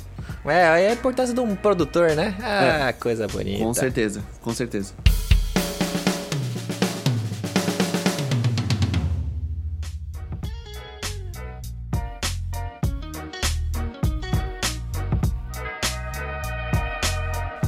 É, 0.45 0.83
é 0.85 0.89
a 0.89 0.93
importância 0.93 1.33
de 1.33 1.39
um 1.39 1.55
produtor, 1.55 2.15
né? 2.15 2.35
Ah, 2.41 2.89
é. 2.89 2.93
coisa 2.93 3.27
bonita. 3.27 3.63
Com 3.63 3.73
certeza, 3.73 4.21
com 4.41 4.53
certeza. 4.53 4.93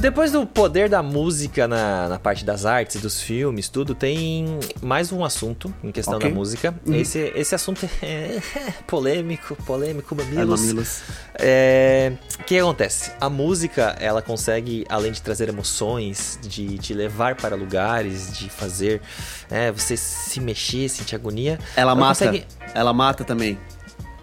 Depois 0.00 0.32
do 0.32 0.46
poder 0.46 0.88
da 0.88 1.02
música 1.02 1.68
na, 1.68 2.08
na 2.08 2.18
parte 2.18 2.42
das 2.42 2.64
artes, 2.64 3.02
dos 3.02 3.20
filmes, 3.20 3.68
tudo, 3.68 3.94
tem 3.94 4.58
mais 4.80 5.12
um 5.12 5.22
assunto 5.22 5.72
em 5.84 5.92
questão 5.92 6.16
okay. 6.16 6.30
da 6.30 6.34
música. 6.34 6.74
Uhum. 6.86 6.94
Esse, 6.94 7.30
esse 7.36 7.54
assunto 7.54 7.86
é, 8.02 8.40
polêmico, 8.88 9.54
polêmico, 9.66 10.14
mamilos. 10.14 10.60
É, 10.60 10.64
mamilos. 10.64 11.02
É, 11.34 12.12
o 12.40 12.44
que 12.44 12.58
acontece? 12.58 13.12
A 13.20 13.28
música, 13.28 13.94
ela 14.00 14.22
consegue, 14.22 14.86
além 14.88 15.12
de 15.12 15.20
trazer 15.20 15.50
emoções, 15.50 16.38
de 16.40 16.78
te 16.78 16.94
levar 16.94 17.34
para 17.34 17.54
lugares, 17.54 18.32
de 18.38 18.48
fazer 18.48 19.02
é, 19.50 19.70
você 19.70 19.98
se 19.98 20.40
mexer, 20.40 20.88
sentir 20.88 21.14
agonia. 21.14 21.58
Ela, 21.76 21.92
ela 21.92 21.94
mata. 21.94 22.24
Consegue... 22.24 22.46
Ela 22.72 22.92
mata 22.94 23.22
também. 23.22 23.58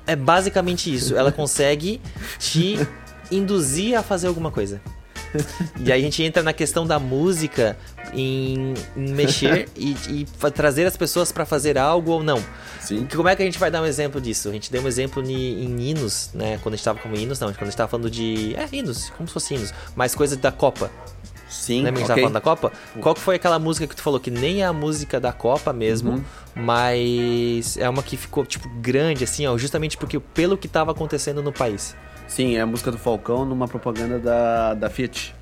É 0.08 0.16
basicamente 0.16 0.92
isso. 0.92 1.16
Ela 1.16 1.32
consegue 1.32 2.02
te 2.40 2.80
induzir 3.30 3.96
a 3.96 4.02
fazer 4.02 4.26
alguma 4.26 4.50
coisa. 4.50 4.82
e 5.80 5.92
aí 5.92 6.00
a 6.00 6.04
gente 6.04 6.24
entra 6.24 6.44
na 6.44 6.54
questão 6.54 6.86
da 6.86 7.00
música 7.00 7.78
em, 8.14 8.74
em 8.96 9.14
mexer 9.14 9.68
e, 9.76 9.96
e, 10.10 10.26
trazer 10.52 10.86
as 10.86 10.96
pessoas 10.96 11.32
para 11.32 11.46
fazer 11.46 11.78
algo 11.78 12.12
ou 12.12 12.24
não. 12.24 12.44
Sim. 12.80 13.08
Como 13.14 13.28
é 13.28 13.36
que 13.36 13.42
a 13.42 13.46
gente 13.46 13.60
vai 13.60 13.70
dar 13.70 13.82
um 13.82 13.86
exemplo 13.86 14.22
disso? 14.22 14.50
A 14.50 14.52
gente 14.52 14.72
deu 14.72 14.82
um 14.82 14.88
exemplo 14.88 15.24
em, 15.24 15.64
em 15.64 15.90
hinos, 15.90 16.32
né? 16.34 16.60
Quando 16.62 16.74
a 16.74 16.78
gente 16.78 16.86
tava 16.86 17.00
com 17.00 17.14
hinos, 17.14 17.40
não, 17.40 17.50
quando 17.50 17.64
a 17.64 17.66
gente 17.66 17.78
tava 17.78 17.90
falando 17.90 18.10
de. 18.10 18.56
É, 18.56 18.68
hinos, 18.72 19.10
como 19.12 19.28
se 19.28 19.34
fosse 19.34 19.56
hinos, 19.56 19.74
mas 19.96 20.16
coisa 20.16 20.36
da 20.36 20.52
Copa. 20.52 20.92
Sim, 21.50 21.84
Lembra 21.84 21.94
que 21.94 21.98
a 21.98 22.00
gente 22.00 22.08
tava 22.08 22.20
falando 22.20 22.34
da 22.34 22.42
Copa? 22.42 22.72
Qual 23.00 23.16
que 23.16 23.22
foi 23.22 23.36
aquela 23.36 23.58
música 23.58 23.88
que 23.88 23.96
tu 23.96 24.02
falou 24.02 24.20
que 24.20 24.30
nem 24.30 24.62
é 24.62 24.66
a 24.66 24.74
música 24.74 25.20
da 25.20 25.32
Copa 25.32 25.72
mesmo, 25.72 26.12
uhum. 26.12 26.24
mas 26.56 27.78
é 27.78 27.90
uma 27.90 28.04
que 28.04 28.18
ficou, 28.18 28.46
tipo, 28.46 28.68
grande, 28.82 29.24
assim, 29.24 29.48
ó, 29.48 29.58
justamente 29.58 29.98
porque 29.98 30.20
pelo 30.20 30.58
que 30.58 30.68
tava 30.68 30.92
acontecendo 30.92 31.42
no 31.42 31.54
país. 31.54 31.96
Sim, 32.28 32.56
é 32.58 32.62
a 32.62 32.66
música 32.66 32.92
do 32.92 32.98
Falcão 32.98 33.46
numa 33.46 33.68
propaganda 33.68 34.20
da, 34.20 34.74
da 34.74 34.90
Fiat. 34.90 35.37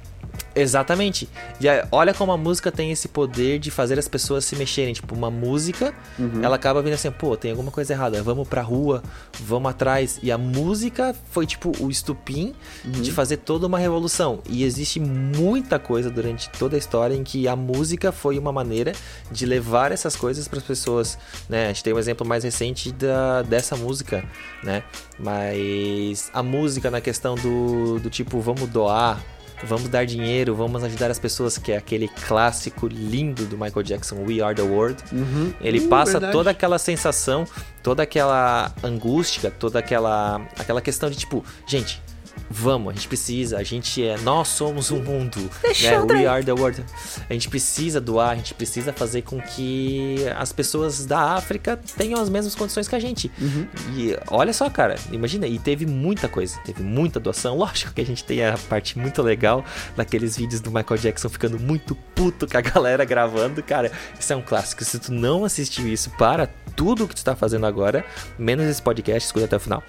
Exatamente. 0.55 1.27
E 1.59 1.65
olha 1.91 2.13
como 2.13 2.31
a 2.31 2.37
música 2.37 2.71
tem 2.71 2.89
esse 2.91 3.09
poder 3.09 3.59
de 3.59 3.69
fazer 3.69 3.99
as 3.99 4.07
pessoas 4.07 4.45
se 4.45 4.55
mexerem. 4.55 4.93
Tipo, 4.93 5.13
uma 5.13 5.29
música, 5.29 5.93
uhum. 6.17 6.41
ela 6.41 6.55
acaba 6.55 6.81
vindo 6.81 6.93
assim, 6.93 7.11
pô, 7.11 7.35
tem 7.35 7.51
alguma 7.51 7.71
coisa 7.71 7.93
errada, 7.93 8.23
vamos 8.23 8.47
pra 8.47 8.61
rua, 8.61 9.03
vamos 9.41 9.69
atrás. 9.69 10.17
E 10.23 10.31
a 10.31 10.37
música 10.37 11.13
foi, 11.31 11.45
tipo, 11.45 11.71
o 11.81 11.91
estupim 11.91 12.53
uhum. 12.85 12.91
de 12.91 13.11
fazer 13.11 13.37
toda 13.37 13.67
uma 13.67 13.77
revolução. 13.77 14.39
E 14.49 14.63
existe 14.63 14.99
muita 14.99 15.77
coisa 15.77 16.09
durante 16.09 16.49
toda 16.51 16.77
a 16.77 16.79
história 16.79 17.13
em 17.13 17.23
que 17.23 17.47
a 17.47 17.55
música 17.55 18.13
foi 18.13 18.39
uma 18.39 18.51
maneira 18.51 18.93
de 19.29 19.45
levar 19.45 19.91
essas 19.91 20.15
coisas 20.15 20.47
para 20.47 20.59
as 20.59 20.65
pessoas, 20.65 21.17
né? 21.49 21.65
A 21.65 21.67
gente 21.67 21.83
tem 21.83 21.93
um 21.93 21.99
exemplo 21.99 22.25
mais 22.25 22.45
recente 22.45 22.93
da, 22.93 23.41
dessa 23.41 23.75
música, 23.75 24.23
né? 24.63 24.83
Mas 25.19 26.29
a 26.33 26.41
música 26.41 26.89
na 26.89 27.01
questão 27.01 27.35
do, 27.35 27.99
do 27.99 28.09
tipo, 28.09 28.39
vamos 28.39 28.69
doar 28.69 29.21
vamos 29.63 29.89
dar 29.89 30.05
dinheiro, 30.05 30.55
vamos 30.55 30.83
ajudar 30.83 31.09
as 31.09 31.19
pessoas, 31.19 31.57
que 31.57 31.71
é 31.71 31.77
aquele 31.77 32.07
clássico 32.07 32.87
lindo 32.87 33.45
do 33.45 33.57
Michael 33.57 33.83
Jackson, 33.83 34.23
We 34.25 34.41
Are 34.41 34.55
the 34.55 34.61
World. 34.61 35.01
Uhum. 35.11 35.53
Ele 35.61 35.79
uh, 35.79 35.87
passa 35.87 36.13
verdade. 36.13 36.33
toda 36.33 36.51
aquela 36.51 36.77
sensação, 36.77 37.45
toda 37.81 38.03
aquela 38.03 38.73
angústia, 38.83 39.51
toda 39.51 39.79
aquela, 39.79 40.41
aquela 40.57 40.81
questão 40.81 41.09
de 41.09 41.17
tipo, 41.17 41.43
gente, 41.67 42.01
vamos, 42.49 42.91
a 42.91 42.93
gente 42.93 43.07
precisa, 43.07 43.57
a 43.57 43.63
gente 43.63 44.03
é, 44.03 44.17
nós 44.19 44.47
somos 44.47 44.91
o 44.91 44.97
mundo, 44.97 45.49
né? 45.63 45.99
We 46.01 46.25
are 46.25 46.43
the 46.43 46.53
world. 46.53 46.83
A 47.29 47.33
gente 47.33 47.49
precisa 47.49 47.99
doar, 47.99 48.31
a 48.31 48.35
gente 48.35 48.53
precisa 48.53 48.93
fazer 48.93 49.23
com 49.23 49.41
que 49.41 50.17
as 50.37 50.51
pessoas 50.51 51.05
da 51.05 51.33
África 51.33 51.79
tenham 51.97 52.21
as 52.21 52.29
mesmas 52.29 52.55
condições 52.55 52.87
que 52.87 52.95
a 52.95 52.99
gente. 52.99 53.31
Uhum. 53.39 53.67
E 53.95 54.17
olha 54.29 54.53
só, 54.53 54.69
cara, 54.69 54.95
imagina, 55.11 55.47
e 55.47 55.59
teve 55.59 55.85
muita 55.85 56.27
coisa, 56.27 56.59
teve 56.65 56.83
muita 56.83 57.19
doação. 57.19 57.57
Lógico 57.65 57.93
que 57.93 58.01
a 58.01 58.05
gente 58.05 58.23
tem 58.23 58.45
a 58.45 58.57
parte 58.69 58.97
muito 58.97 59.21
legal 59.21 59.63
daqueles 59.95 60.37
vídeos 60.37 60.61
do 60.61 60.71
Michael 60.71 60.99
Jackson 60.99 61.29
ficando 61.29 61.59
muito 61.59 61.95
puto 62.13 62.47
com 62.47 62.57
a 62.57 62.61
galera 62.61 63.03
gravando, 63.05 63.61
cara. 63.63 63.91
Isso 64.19 64.31
é 64.31 64.35
um 64.35 64.41
clássico. 64.41 64.83
Se 64.83 64.99
tu 64.99 65.11
não 65.11 65.45
assistiu 65.45 65.87
isso, 65.87 66.09
para 66.11 66.47
tudo 66.75 67.07
que 67.07 67.15
tu 67.15 67.17
está 67.17 67.35
fazendo 67.35 67.65
agora, 67.65 68.05
menos 68.37 68.65
esse 68.65 68.81
podcast, 68.81 69.25
escuta 69.25 69.45
até 69.45 69.55
o 69.55 69.59
final. 69.59 69.83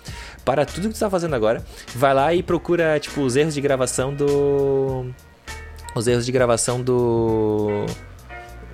Para 0.47 0.65
tudo 0.65 0.83
que 0.83 0.91
tu 0.91 0.95
está 0.95 1.11
fazendo 1.11 1.35
agora, 1.35 1.61
vai 1.93 2.15
lá 2.15 2.33
e 2.33 2.41
procura, 2.41 3.01
tipo, 3.01 3.21
os 3.21 3.35
erros 3.35 3.53
de 3.53 3.61
gravação 3.61 4.15
do. 4.15 5.11
Os 5.93 6.07
erros 6.07 6.25
de 6.25 6.31
gravação 6.31 6.81
do. 6.81 7.85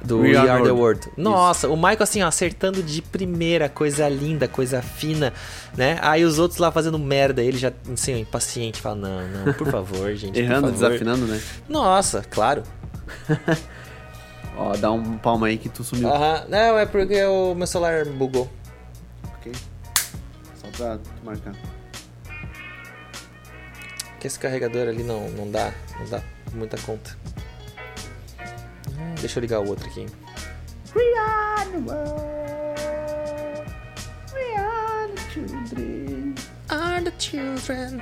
Do 0.05 0.19
We, 0.19 0.33
We 0.33 0.37
Are, 0.37 0.51
Are, 0.51 0.65
the 0.65 0.71
World. 0.71 1.09
Nossa, 1.17 1.67
Isso. 1.67 1.75
o 1.75 1.77
Michael 1.77 2.03
assim, 2.03 2.23
ó, 2.23 2.27
acertando 2.27 2.83
de 2.83 3.01
primeira, 3.01 3.71
coisa 3.71 4.07
linda, 4.07 4.47
coisa 4.47 4.83
fina, 4.83 5.33
né? 5.75 5.99
Aí 6.03 6.27
os 6.27 6.39
outros 6.39 6.61
lá 6.61 6.71
fazendo 6.71 6.99
merda, 6.99 7.43
ele 7.43 7.57
já, 7.57 7.73
assim, 7.91 8.19
impaciente, 8.19 8.79
fala: 8.79 8.97
Não, 8.97 9.29
não, 9.29 9.53
por 9.55 9.71
favor, 9.71 10.13
gente. 10.15 10.39
Errando, 10.39 10.69
favor. 10.69 10.73
desafinando, 10.73 11.27
né? 11.27 11.41
Nossa, 11.71 12.23
claro. 12.29 12.65
ó, 14.59 14.77
dá 14.77 14.93
um 14.93 15.17
palma 15.17 15.47
aí 15.47 15.57
que 15.57 15.71
tu 15.71 15.83
sumiu. 15.83 16.07
Aham, 16.07 16.45
não, 16.51 16.79
é 16.79 16.85
porque 16.85 17.25
o 17.25 17.55
meu 17.55 17.67
celular 17.67 18.05
bugou. 18.05 18.51
Ok. 19.39 19.53
Pra 20.77 20.99
tu 20.99 21.25
marcar 21.25 21.55
que 24.23 24.29
esse 24.29 24.39
carregador 24.39 24.87
ali 24.87 25.03
não, 25.03 25.29
não 25.31 25.51
dá, 25.51 25.73
não 25.99 26.09
dá 26.09 26.23
muita 26.55 26.77
conta. 26.83 27.11
Deixa 29.21 29.41
eu 29.41 29.41
ligar 29.41 29.59
o 29.59 29.67
outro 29.69 29.85
aqui. 29.89 30.07
We 30.95 31.03
are 31.19 31.69
the 31.69 31.79
world. 31.79 32.23
We 34.33 34.57
are 34.57 35.09
the 35.13 35.23
children. 35.33 36.35
Are 36.69 37.03
the 37.03 37.13
children. 37.19 38.01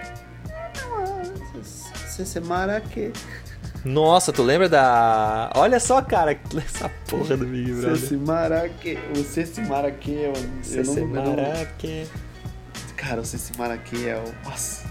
Maraque. 2.45 3.15
Nossa, 3.83 4.31
tu 4.31 4.43
lembra 4.43 4.69
da. 4.69 5.51
Olha 5.55 5.81
só, 5.81 6.03
cara, 6.03 6.39
essa 6.63 6.91
porra 7.09 7.35
do 7.35 7.47
Big 7.47 7.73
Brother. 7.73 7.97
Cecimaraque. 7.97 8.99
O 9.17 9.25
Cecimaraque 9.25 10.25
é 10.25 10.29
o. 10.29 10.63
Cecimaraque. 10.65 12.07
Cara, 13.01 13.23
o 13.23 13.25
Cecimaraque 13.25 14.07
é 14.07 14.19
o. 14.19 14.25
Nossa. 14.45 14.87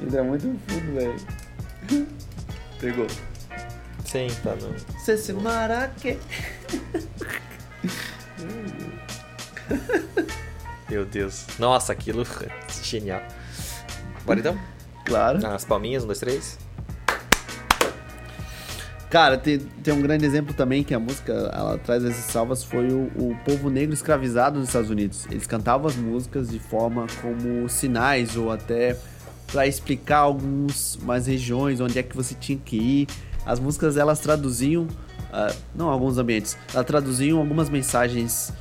Ainda 0.00 0.20
é 0.20 0.22
muito 0.22 0.56
fundo, 0.68 0.94
velho. 0.94 1.16
Pegou. 2.78 3.08
Sim, 4.04 4.28
tá 4.44 4.54
no. 4.54 4.72
Ceci 5.00 5.32
Maraque. 5.32 6.16
Meu 10.88 11.04
Deus. 11.04 11.48
Nossa, 11.58 11.92
aquilo 11.92 12.22
é 12.22 12.24
genial. 12.84 13.20
Bora 14.24 14.38
então? 14.38 14.56
Claro. 15.04 15.44
As 15.44 15.64
palminhas, 15.64 16.04
um, 16.04 16.06
dois, 16.06 16.20
três. 16.20 16.56
Cara, 19.14 19.38
tem, 19.38 19.60
tem 19.60 19.94
um 19.94 20.02
grande 20.02 20.24
exemplo 20.24 20.52
também 20.52 20.82
que 20.82 20.92
a 20.92 20.98
música 20.98 21.32
ela 21.54 21.78
traz 21.78 22.02
esses 22.02 22.24
salvas 22.24 22.64
foi 22.64 22.88
o, 22.88 23.04
o 23.14 23.36
povo 23.44 23.70
negro 23.70 23.94
escravizado 23.94 24.58
nos 24.58 24.66
Estados 24.66 24.90
Unidos. 24.90 25.24
Eles 25.30 25.46
cantavam 25.46 25.86
as 25.86 25.94
músicas 25.94 26.50
de 26.50 26.58
forma 26.58 27.06
como 27.22 27.68
sinais 27.68 28.36
ou 28.36 28.50
até 28.50 28.98
para 29.46 29.68
explicar 29.68 30.18
algumas 30.18 31.28
regiões, 31.28 31.80
onde 31.80 31.96
é 31.96 32.02
que 32.02 32.16
você 32.16 32.34
tinha 32.34 32.58
que 32.58 32.76
ir. 32.76 33.08
As 33.46 33.60
músicas 33.60 33.96
elas 33.96 34.18
traduziam, 34.18 34.82
uh, 34.82 35.54
não 35.76 35.90
alguns 35.90 36.18
ambientes, 36.18 36.58
elas 36.74 36.84
traduziam 36.84 37.38
algumas 37.38 37.70
mensagens 37.70 38.52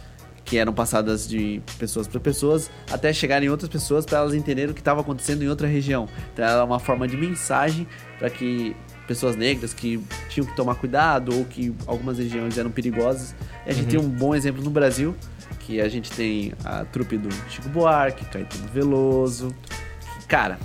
que 0.45 0.59
eram 0.59 0.71
passadas 0.71 1.27
de 1.27 1.63
pessoas 1.79 2.07
para 2.07 2.19
pessoas 2.19 2.69
até 2.91 3.11
chegarem 3.11 3.47
em 3.47 3.49
outras 3.49 3.71
pessoas 3.71 4.05
para 4.05 4.19
elas 4.19 4.35
entenderem 4.35 4.69
o 4.69 4.73
que 4.75 4.81
estava 4.81 5.01
acontecendo 5.01 5.41
em 5.41 5.47
outra 5.47 5.67
região. 5.67 6.07
Então 6.31 6.45
era 6.45 6.63
uma 6.63 6.79
forma 6.79 7.07
de 7.07 7.17
mensagem 7.17 7.87
para 8.19 8.29
que 8.29 8.75
pessoas 9.07 9.35
negras 9.35 9.73
que 9.73 10.01
tinham 10.29 10.45
que 10.45 10.55
tomar 10.55 10.75
cuidado 10.75 11.35
ou 11.37 11.45
que 11.45 11.73
algumas 11.85 12.17
regiões 12.17 12.57
eram 12.57 12.71
perigosas. 12.71 13.35
E 13.65 13.69
a 13.69 13.73
gente 13.73 13.95
uhum. 13.95 14.01
tem 14.03 14.09
um 14.09 14.09
bom 14.09 14.35
exemplo 14.35 14.63
no 14.63 14.69
Brasil, 14.69 15.15
que 15.59 15.79
a 15.81 15.89
gente 15.89 16.11
tem 16.11 16.53
a 16.63 16.85
trupe 16.85 17.17
do 17.17 17.29
Chico 17.49 17.69
Buarque, 17.69 18.25
Caetano 18.25 18.67
Veloso. 18.73 19.53
Cara, 20.27 20.57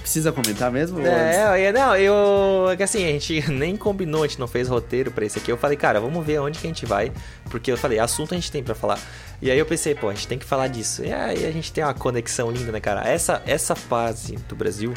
Precisa 0.00 0.32
comentar 0.32 0.70
mesmo? 0.72 0.98
É, 1.00 1.70
não, 1.72 1.94
eu. 1.94 2.70
É 2.70 2.76
que 2.76 2.82
assim, 2.82 3.04
a 3.04 3.08
gente 3.08 3.44
nem 3.52 3.76
combinou, 3.76 4.24
a 4.24 4.26
gente 4.26 4.40
não 4.40 4.48
fez 4.48 4.66
roteiro 4.66 5.10
pra 5.10 5.26
esse 5.26 5.38
aqui. 5.38 5.52
Eu 5.52 5.58
falei, 5.58 5.76
cara, 5.76 6.00
vamos 6.00 6.24
ver 6.24 6.40
onde 6.40 6.58
que 6.58 6.66
a 6.66 6.70
gente 6.70 6.86
vai. 6.86 7.12
Porque 7.50 7.70
eu 7.70 7.76
falei, 7.76 7.98
assunto 7.98 8.32
a 8.32 8.36
gente 8.36 8.50
tem 8.50 8.62
pra 8.62 8.74
falar. 8.74 8.98
E 9.42 9.50
aí 9.50 9.58
eu 9.58 9.66
pensei, 9.66 9.94
pô, 9.94 10.08
a 10.08 10.14
gente 10.14 10.26
tem 10.26 10.38
que 10.38 10.46
falar 10.46 10.68
disso. 10.68 11.04
E 11.04 11.12
aí 11.12 11.44
a 11.44 11.52
gente 11.52 11.70
tem 11.70 11.84
uma 11.84 11.92
conexão 11.92 12.50
linda, 12.50 12.72
né, 12.72 12.80
cara? 12.80 13.06
Essa, 13.06 13.42
essa 13.46 13.74
fase 13.74 14.36
do 14.48 14.56
Brasil 14.56 14.94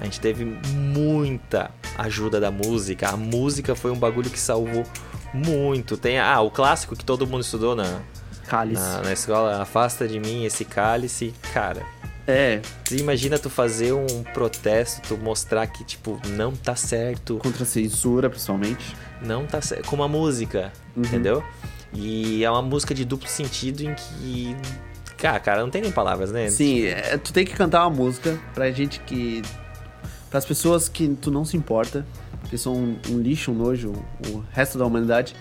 A 0.00 0.04
gente 0.04 0.20
teve 0.20 0.44
muita 0.44 1.70
ajuda 1.96 2.38
da 2.40 2.50
música. 2.50 3.08
A 3.08 3.16
música 3.16 3.74
foi 3.74 3.90
um 3.90 3.96
bagulho 3.98 4.30
que 4.30 4.38
salvou 4.38 4.84
muito. 5.32 5.96
Tem 5.96 6.18
ah, 6.18 6.40
o 6.40 6.50
clássico 6.50 6.94
que 6.96 7.04
todo 7.04 7.26
mundo 7.26 7.42
estudou 7.42 7.74
na, 7.74 8.00
Cálice. 8.46 8.80
na, 8.82 9.02
na 9.02 9.12
escola, 9.12 9.62
afasta 9.62 10.06
de 10.06 10.18
mim 10.20 10.44
esse 10.44 10.64
cálice. 10.64 11.32
Cara, 11.52 11.82
É, 12.28 12.60
tu 12.84 12.94
imagina 12.96 13.38
tu 13.38 13.48
fazer 13.48 13.92
um 13.92 14.06
protesto, 14.34 15.00
tu 15.08 15.16
mostrar 15.16 15.66
que, 15.68 15.84
tipo, 15.84 16.20
não 16.30 16.52
tá 16.56 16.74
certo, 16.74 17.38
contra 17.38 17.62
a 17.62 17.66
censura, 17.66 18.28
principalmente. 18.28 18.96
não 19.22 19.46
tá 19.46 19.60
certo. 19.62 19.86
Com 19.88 19.96
uma 19.96 20.08
música, 20.08 20.72
Uhum. 20.96 21.04
entendeu? 21.04 21.44
E 21.94 22.44
é 22.44 22.50
uma 22.50 22.62
música 22.62 22.92
de 22.94 23.04
duplo 23.04 23.28
sentido 23.28 23.80
em 23.82 23.94
que. 23.94 24.56
Cara, 25.16 25.38
cara, 25.40 25.62
não 25.62 25.70
tem 25.70 25.80
nem 25.80 25.90
palavras, 25.92 26.30
né? 26.32 26.50
Sim, 26.50 26.84
é, 26.86 27.16
tu 27.16 27.32
tem 27.32 27.44
que 27.46 27.54
cantar 27.54 27.86
uma 27.86 27.90
música 27.96 28.38
pra 28.52 28.70
gente 28.72 29.00
que. 29.00 29.40
Pras 30.30 30.44
pessoas 30.44 30.88
que 30.88 31.08
tu 31.20 31.30
não 31.30 31.44
se 31.44 31.56
importa, 31.56 32.04
que 32.50 32.58
são 32.58 32.74
um, 32.74 32.96
um 33.10 33.18
lixo, 33.18 33.50
um 33.50 33.54
nojo, 33.54 33.92
o 34.28 34.42
resto 34.52 34.76
da 34.78 34.84
humanidade. 34.84 35.34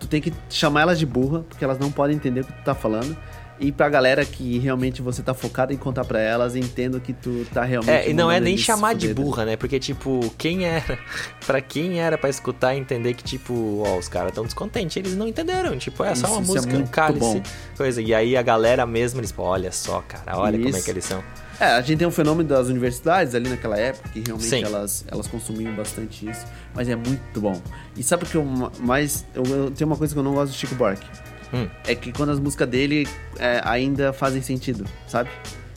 Tu 0.00 0.06
tem 0.06 0.20
que 0.20 0.32
chamar 0.50 0.82
elas 0.82 0.98
de 0.98 1.06
burra, 1.06 1.44
porque 1.48 1.64
elas 1.64 1.78
não 1.78 1.90
podem 1.90 2.16
entender 2.16 2.40
o 2.40 2.44
que 2.44 2.52
tu 2.52 2.64
tá 2.64 2.74
falando. 2.74 3.16
E 3.60 3.70
pra 3.70 3.88
galera 3.88 4.24
que 4.24 4.58
realmente 4.58 5.00
você 5.00 5.22
tá 5.22 5.32
focado 5.32 5.72
em 5.72 5.76
contar 5.76 6.04
pra 6.04 6.18
elas, 6.20 6.56
entendo 6.56 7.00
que 7.00 7.12
tu 7.12 7.46
tá 7.54 7.62
realmente. 7.62 7.92
É, 8.08 8.10
e 8.10 8.12
não 8.12 8.28
é 8.28 8.40
nem 8.40 8.58
chamar 8.58 8.94
de 8.96 9.06
fuderem. 9.06 9.24
burra, 9.24 9.44
né? 9.44 9.56
Porque, 9.56 9.78
tipo, 9.78 10.28
quem 10.36 10.64
era. 10.66 10.98
Pra 11.46 11.60
quem 11.60 12.00
era 12.00 12.18
pra 12.18 12.28
escutar 12.30 12.74
e 12.74 12.78
entender 12.80 13.14
que, 13.14 13.22
tipo, 13.22 13.82
ó, 13.86 13.96
os 13.98 14.08
caras 14.08 14.32
tão 14.32 14.44
descontentes, 14.44 14.96
eles 14.96 15.14
não 15.14 15.28
entenderam. 15.28 15.76
Tipo, 15.78 16.02
é 16.02 16.14
só 16.16 16.26
Isso, 16.26 16.34
uma 16.34 16.42
isso 16.42 16.50
é 16.52 16.54
música, 16.56 16.72
um 16.72 16.76
muito 16.78 16.90
cálice, 16.90 17.20
bom. 17.20 17.42
coisa. 17.76 18.02
E 18.02 18.12
aí 18.12 18.36
a 18.36 18.42
galera 18.42 18.84
mesma, 18.86 19.20
eles, 19.20 19.30
pô, 19.30 19.42
olha 19.44 19.70
só, 19.70 20.00
cara, 20.08 20.36
olha 20.38 20.56
como 20.58 20.68
é 20.68 20.70
Isso. 20.70 20.84
que 20.84 20.90
eles 20.90 21.04
são. 21.04 21.22
É, 21.60 21.66
a 21.66 21.80
gente 21.80 21.98
tem 21.98 22.08
um 22.08 22.10
fenômeno 22.10 22.48
das 22.48 22.66
universidades 22.68 23.34
ali 23.34 23.48
naquela 23.48 23.78
época, 23.78 24.08
que 24.08 24.20
realmente 24.20 24.48
Sim. 24.48 24.64
elas, 24.64 25.04
elas 25.08 25.26
consumiam 25.28 25.72
bastante 25.74 26.28
isso, 26.28 26.44
mas 26.74 26.88
é 26.88 26.96
muito 26.96 27.40
bom. 27.40 27.60
E 27.96 28.02
sabe 28.02 28.24
o 28.24 28.26
que 28.26 28.34
eu 28.36 28.44
ma- 28.44 28.72
mais. 28.80 29.24
Eu, 29.34 29.44
eu 29.44 29.70
tenho 29.70 29.88
uma 29.88 29.96
coisa 29.96 30.12
que 30.12 30.18
eu 30.18 30.24
não 30.24 30.34
gosto 30.34 30.52
do 30.52 30.56
Chico 30.56 30.74
Buarque. 30.74 31.06
Hum. 31.52 31.68
É 31.86 31.94
que 31.94 32.12
quando 32.12 32.30
as 32.30 32.40
músicas 32.40 32.68
dele 32.68 33.06
é, 33.38 33.60
ainda 33.64 34.12
fazem 34.12 34.42
sentido, 34.42 34.84
sabe? 35.06 35.30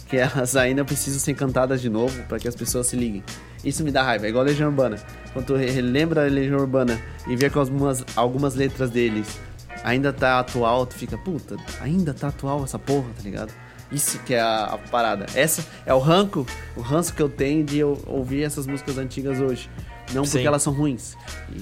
Que 0.10 0.18
elas 0.18 0.56
ainda 0.56 0.84
precisam 0.84 1.20
ser 1.20 1.34
cantadas 1.36 1.80
de 1.82 1.90
novo 1.90 2.24
para 2.24 2.40
que 2.40 2.48
as 2.48 2.56
pessoas 2.56 2.88
se 2.88 2.96
liguem. 2.96 3.24
Isso 3.64 3.84
me 3.84 3.92
dá 3.92 4.02
raiva, 4.02 4.26
é 4.26 4.30
igual 4.30 4.44
a 4.44 4.48
Legião 4.48 4.70
Urbana. 4.70 4.98
Quando 5.34 5.46
tu 5.46 5.56
re- 5.56 5.70
relembra 5.70 6.26
a 6.26 6.30
Legião 6.30 6.58
Urbana 6.60 7.00
e 7.28 7.36
vê 7.36 7.50
que 7.50 7.58
algumas, 7.58 8.04
algumas 8.16 8.56
letras 8.56 8.90
deles 8.90 9.40
ainda 9.84 10.12
tá 10.12 10.40
atual, 10.40 10.86
tu 10.88 10.96
fica, 10.96 11.18
puta, 11.18 11.56
ainda 11.82 12.14
tá 12.14 12.30
atual 12.30 12.64
essa 12.64 12.80
porra, 12.80 13.08
tá 13.16 13.22
ligado? 13.24 13.52
Isso 13.92 14.20
que 14.20 14.34
é 14.34 14.40
a, 14.42 14.66
a 14.66 14.78
parada. 14.78 15.26
Essa 15.34 15.66
é 15.86 15.94
o 15.94 16.00
ranco, 16.00 16.46
o 16.76 16.82
ranço 16.82 17.14
que 17.14 17.22
eu 17.22 17.30
tenho 17.30 17.64
de 17.64 17.80
eu 17.80 18.02
ouvir 18.06 18.44
essas 18.44 18.68
músicas 18.68 18.98
antigas 18.98 19.40
hoje. 19.40 19.70
Não 20.14 20.24
porque 20.24 20.40
Sim. 20.40 20.48
elas 20.48 20.64
são 20.64 20.72
ruins. 20.72 21.16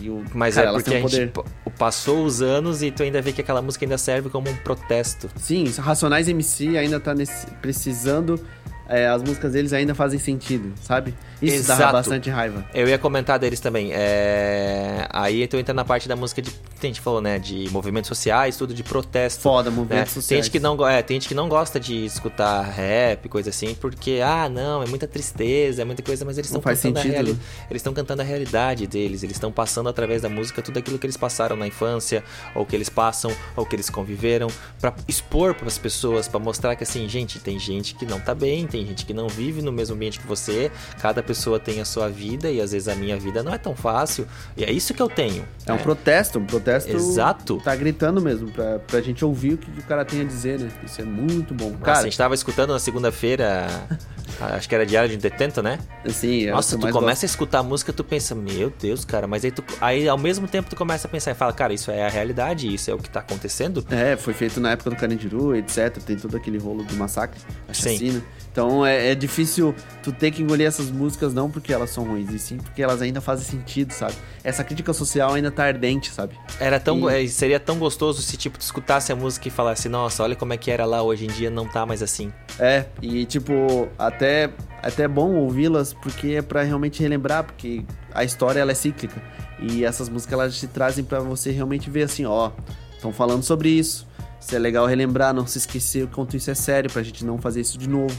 O, 0.08 0.24
Mas 0.34 0.54
cara, 0.56 0.68
é 0.68 0.70
elas 0.70 0.84
porque 0.84 0.98
um 1.00 1.08
gente 1.08 1.32
poder. 1.32 1.52
passou 1.78 2.24
os 2.24 2.42
anos 2.44 2.84
e 2.84 2.92
tu 2.92 3.02
ainda 3.02 3.20
vê 3.22 3.32
que 3.32 3.42
aquela 3.42 3.62
música 3.62 3.86
ainda 3.86 3.98
serve 3.98 4.30
como 4.30 4.50
um 4.50 4.56
protesto. 4.58 5.30
Sim, 5.36 5.66
Racionais 5.80 6.28
MC 6.30 6.78
ainda 6.78 7.00
tá 7.00 7.16
nesse, 7.16 7.48
precisando. 7.62 8.40
é, 8.88 9.08
as 9.08 9.24
músicas 9.24 9.54
deles 9.54 9.74
ainda 9.74 9.96
fazem 9.96 10.20
sentido, 10.20 10.74
sabe? 10.82 11.16
Isso 11.42 11.56
Exato. 11.56 11.80
dá 11.82 11.92
bastante 11.92 12.30
raiva. 12.30 12.66
Eu 12.74 12.88
ia 12.88 12.98
comentar 12.98 13.38
deles 13.38 13.60
também. 13.60 13.92
É... 13.94 15.08
Aí 15.12 15.48
tu 15.48 15.58
entra 15.58 15.74
na 15.74 15.84
parte 15.84 16.08
da 16.08 16.16
música 16.16 16.42
de. 16.42 16.52
A 16.82 16.86
gente 16.86 17.02
falou, 17.02 17.20
né? 17.20 17.40
De 17.40 17.68
movimentos 17.72 18.08
sociais, 18.08 18.58
tudo 18.58 18.74
de 18.74 18.84
protesto. 18.84 19.42
Foda, 19.42 19.70
né? 19.72 19.76
movimentos 19.76 20.14
Tem 20.14 20.22
sociais. 20.22 20.46
gente, 20.46 20.52
que 20.52 20.60
não, 20.60 20.88
é, 20.88 21.02
tem 21.02 21.16
gente 21.16 21.28
que 21.28 21.34
não 21.34 21.50
gosta 21.50 21.80
de 21.80 22.06
escutar 22.06 22.62
rap, 22.62 23.28
coisa 23.28 23.50
assim, 23.50 23.74
porque, 23.76 24.22
ah, 24.24 24.48
não, 24.48 24.84
é 24.84 24.86
muita 24.86 25.08
tristeza, 25.08 25.82
é 25.82 25.86
muita 25.86 26.04
coisa, 26.04 26.24
mas 26.24 26.38
eles 26.38 26.48
estão 26.50 26.62
cantando 26.62 27.00
a 27.00 27.02
sentido, 27.02 27.12
reali- 27.14 27.34
né? 27.34 27.40
Eles 27.72 27.80
estão 27.80 27.94
cantando 27.94 28.22
a 28.22 28.26
realidade 28.26 28.86
deles, 28.86 29.24
eles 29.24 29.36
estão 29.36 29.52
passando 29.52 29.90
através 29.90 30.22
da 30.22 30.30
música 30.30 30.62
tudo 30.62 30.78
aquilo 30.78 31.00
que 31.00 31.06
eles 31.08 31.18
passaram 31.18 31.56
na 31.56 31.66
infância, 31.66 32.24
ou 32.54 32.66
que 32.66 32.76
eles 32.76 32.88
passam, 32.90 33.32
ou 33.56 33.66
que 33.66 33.76
eles 33.76 33.90
conviveram, 33.90 34.48
pra 34.80 34.94
expor 35.08 35.56
para 35.56 35.68
as 35.68 35.78
pessoas, 35.80 36.28
pra 36.28 36.40
mostrar 36.40 36.76
que 36.76 36.84
assim, 36.84 37.10
gente, 37.10 37.40
tem 37.40 37.58
gente 37.58 37.96
que 37.96 38.06
não 38.06 38.20
tá 38.20 38.36
bem, 38.36 38.68
tem 38.68 38.86
gente 38.86 39.06
que 39.06 39.14
não 39.14 39.28
vive 39.28 39.62
no 39.64 39.72
mesmo 39.72 39.96
ambiente 39.96 40.20
que 40.20 40.28
você, 40.28 40.72
cada 41.02 41.24
pessoa 41.26 41.60
tem 41.60 41.82
a 41.82 41.86
sua 41.86 42.10
vida 42.10 42.50
e 42.50 42.62
às 42.62 42.72
vezes 42.72 42.88
a 42.88 42.96
minha 42.96 43.18
vida 43.18 43.42
não 43.44 43.54
é 43.54 43.58
tão 43.58 43.76
fácil, 43.76 44.28
e 44.56 44.64
é 44.64 44.72
isso 44.72 44.94
que 44.94 45.02
eu 45.02 45.10
tenho. 45.10 45.46
É 45.66 45.72
um 45.72 45.78
né? 45.78 45.82
protesto, 45.82 46.40
um 46.40 46.46
protesto. 46.46 46.92
Exato. 46.92 47.60
Tá 47.64 47.76
gritando 47.76 48.22
mesmo, 48.22 48.52
pra, 48.52 48.80
pra 48.80 49.02
gente 49.02 49.26
ouvir 49.26 49.54
o 49.54 49.58
que 49.58 49.70
o 49.80 49.84
cara 49.84 50.06
tem 50.06 50.22
a 50.22 50.24
dizer, 50.24 50.60
né? 50.60 50.70
Isso 50.84 51.02
é 51.02 51.06
muito 51.06 51.54
bom. 51.54 51.72
Nossa, 51.72 51.84
Cara, 51.84 52.00
a 52.00 52.04
gente 52.04 52.18
tava 52.18 52.36
escutando 52.36 52.74
na 52.74 52.80
segunda-feira, 52.80 53.68
acho 54.40 54.70
que 54.70 54.76
era 54.76 54.86
Diário 54.86 55.16
de 55.16 55.26
80, 55.26 55.64
né? 55.64 55.80
assim, 56.06 56.46
é 56.46 56.52
Nossa, 56.52 56.78
tu 56.78 56.90
começa 56.90 57.26
a 57.26 57.28
escutar 57.28 57.60
a 57.60 57.64
música, 57.64 57.92
tu 57.92 58.04
pensa, 58.04 58.36
meu 58.36 58.72
Deus, 58.80 59.04
cara, 59.04 59.26
mas 59.28 59.44
aí 59.44 59.52
tu 59.52 59.64
aí 59.82 60.08
ao 60.08 60.18
mesmo 60.18 60.48
tempo 60.48 60.70
tu 60.70 60.76
começa 60.76 61.08
a 61.08 61.12
pensar 61.12 61.32
e 61.32 61.36
fala, 61.36 61.54
cara, 61.54 61.74
isso 61.74 61.90
é 61.90 62.06
a 62.06 62.10
realidade, 62.10 62.72
isso 62.74 62.92
é 62.92 62.94
o 62.94 62.98
que 62.98 63.10
tá 63.10 63.22
acontecendo. 63.22 63.82
gosto. 63.82 63.94
É, 63.94 64.18
foi 64.18 64.34
feito 64.34 64.60
na 64.60 64.72
época 64.72 64.90
do 64.90 64.96
Carandiru, 64.96 65.56
etc. 65.56 65.98
Tem 66.06 66.16
todo 66.16 66.36
aquele 66.36 66.58
rolo 66.58 66.84
do 66.84 66.96
massacre, 66.96 67.40
a 67.68 67.74
Sim. 67.74 68.22
Então 68.56 68.86
é, 68.86 69.12
é 69.12 69.16
difícil 69.16 69.76
tu 70.02 70.14
ter 70.14 70.32
que 70.32 70.42
engolir 70.42 70.66
essas 70.66 70.90
músicas 70.90 71.34
não 71.34 71.52
porque 71.52 71.74
elas 71.74 71.90
são 71.90 72.06
ruins, 72.06 72.32
e 72.32 72.40
sim 72.40 72.56
porque 72.56 72.82
elas 72.82 73.02
ainda 73.02 73.20
fazem 73.20 73.44
sentido, 73.46 73.92
sabe? 73.92 74.14
Essa 74.46 74.64
crítica 74.64 74.94
social 74.94 75.34
ainda 75.34 75.52
tá 75.52 75.66
ardente, 75.66 76.10
sabe? 76.10 76.38
Era 76.58 76.80
tão, 76.80 77.12
E- 77.12 77.26
é, 77.26 77.28
seria 77.28 77.60
tão 77.60 77.78
gostoso 77.78 78.22
se 78.22 78.38
tipo 78.38 78.58
tu 78.58 78.62
escutasse 78.62 79.12
a 79.12 79.16
música 79.16 79.50
e 79.50 79.52
falasse, 79.52 79.90
nossa, 79.90 80.24
olha 80.24 80.38
como 80.38 80.54
é 80.54 80.58
que 80.58 80.72
era 80.72 80.86
lá 80.86 81.04
hoje 81.04 81.26
em 81.26 81.28
dia, 81.28 81.50
não 81.50 81.68
tá 81.68 81.86
mais 81.86 82.02
assim. 82.02 82.32
É, 82.58 82.86
e 83.02 83.26
tipo, 83.26 83.90
até, 84.00 84.50
até 84.82 85.04
é 85.04 85.08
bom 85.10 85.34
ouvi-las 85.36 85.92
porque 85.94 86.36
é 86.36 86.42
pra 86.42 86.64
realmente 86.64 87.02
relembrar, 87.04 87.44
porque 87.44 87.84
a 88.14 88.24
história 88.24 88.62
ela 88.62 88.72
é 88.72 88.76
cíclica. 88.76 89.22
E 89.60 89.84
essas 89.84 90.08
músicas 90.08 90.34
elas 90.40 90.58
te 90.58 90.68
trazem 90.68 91.04
pra 91.04 91.20
você 91.20 91.52
realmente 91.52 91.90
ver 91.90 92.04
assim, 92.04 92.24
ó, 92.26 92.52
estão 92.94 93.12
falando 93.12 93.44
sobre 93.44 93.68
isso. 93.68 94.08
Se 94.40 94.56
é 94.56 94.60
legal 94.60 94.86
relembrar, 94.86 95.34
não 95.34 95.46
se 95.46 95.58
esquecer 95.58 96.04
o 96.06 96.08
quanto 96.08 96.38
isso 96.38 96.50
é 96.50 96.56
sério, 96.56 96.90
pra 96.90 97.04
gente 97.04 97.26
não 97.26 97.38
fazer 97.38 97.60
isso 97.60 97.78
de 97.78 97.90
novo. 97.90 98.16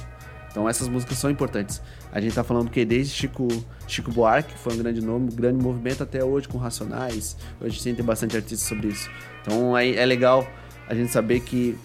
Então 0.57 0.67
essas 0.67 0.89
músicas 0.89 1.19
são 1.19 1.31
importantes. 1.31 1.83
A 2.11 2.19
gente 2.19 2.35
tá 2.35 2.43
falando 2.43 2.71
que 2.71 2.83
desde 2.83 3.13
Chico, 3.13 3.47
Chico 3.87 4.11
Buarque, 4.11 4.55
que 4.55 4.59
foi 4.59 4.73
um 4.73 4.79
grande 4.79 5.03
nome, 5.05 5.29
um 5.31 5.37
grande 5.37 5.63
movimento, 5.63 6.03
até 6.03 6.25
hoje 6.25 6.49
com 6.49 6.57
Racionais. 6.57 7.37
Hoje 7.61 7.79
a 7.79 7.83
gente 7.83 7.97
tem 7.97 8.05
bastante 8.05 8.35
artistas 8.39 8.67
sobre 8.67 8.89
isso. 8.89 9.11
Então 9.43 9.77
é, 9.77 9.91
é 9.91 10.07
legal 10.07 10.49
a 10.89 10.95
gente 10.95 11.13
saber 11.13 11.41
que 11.41 11.77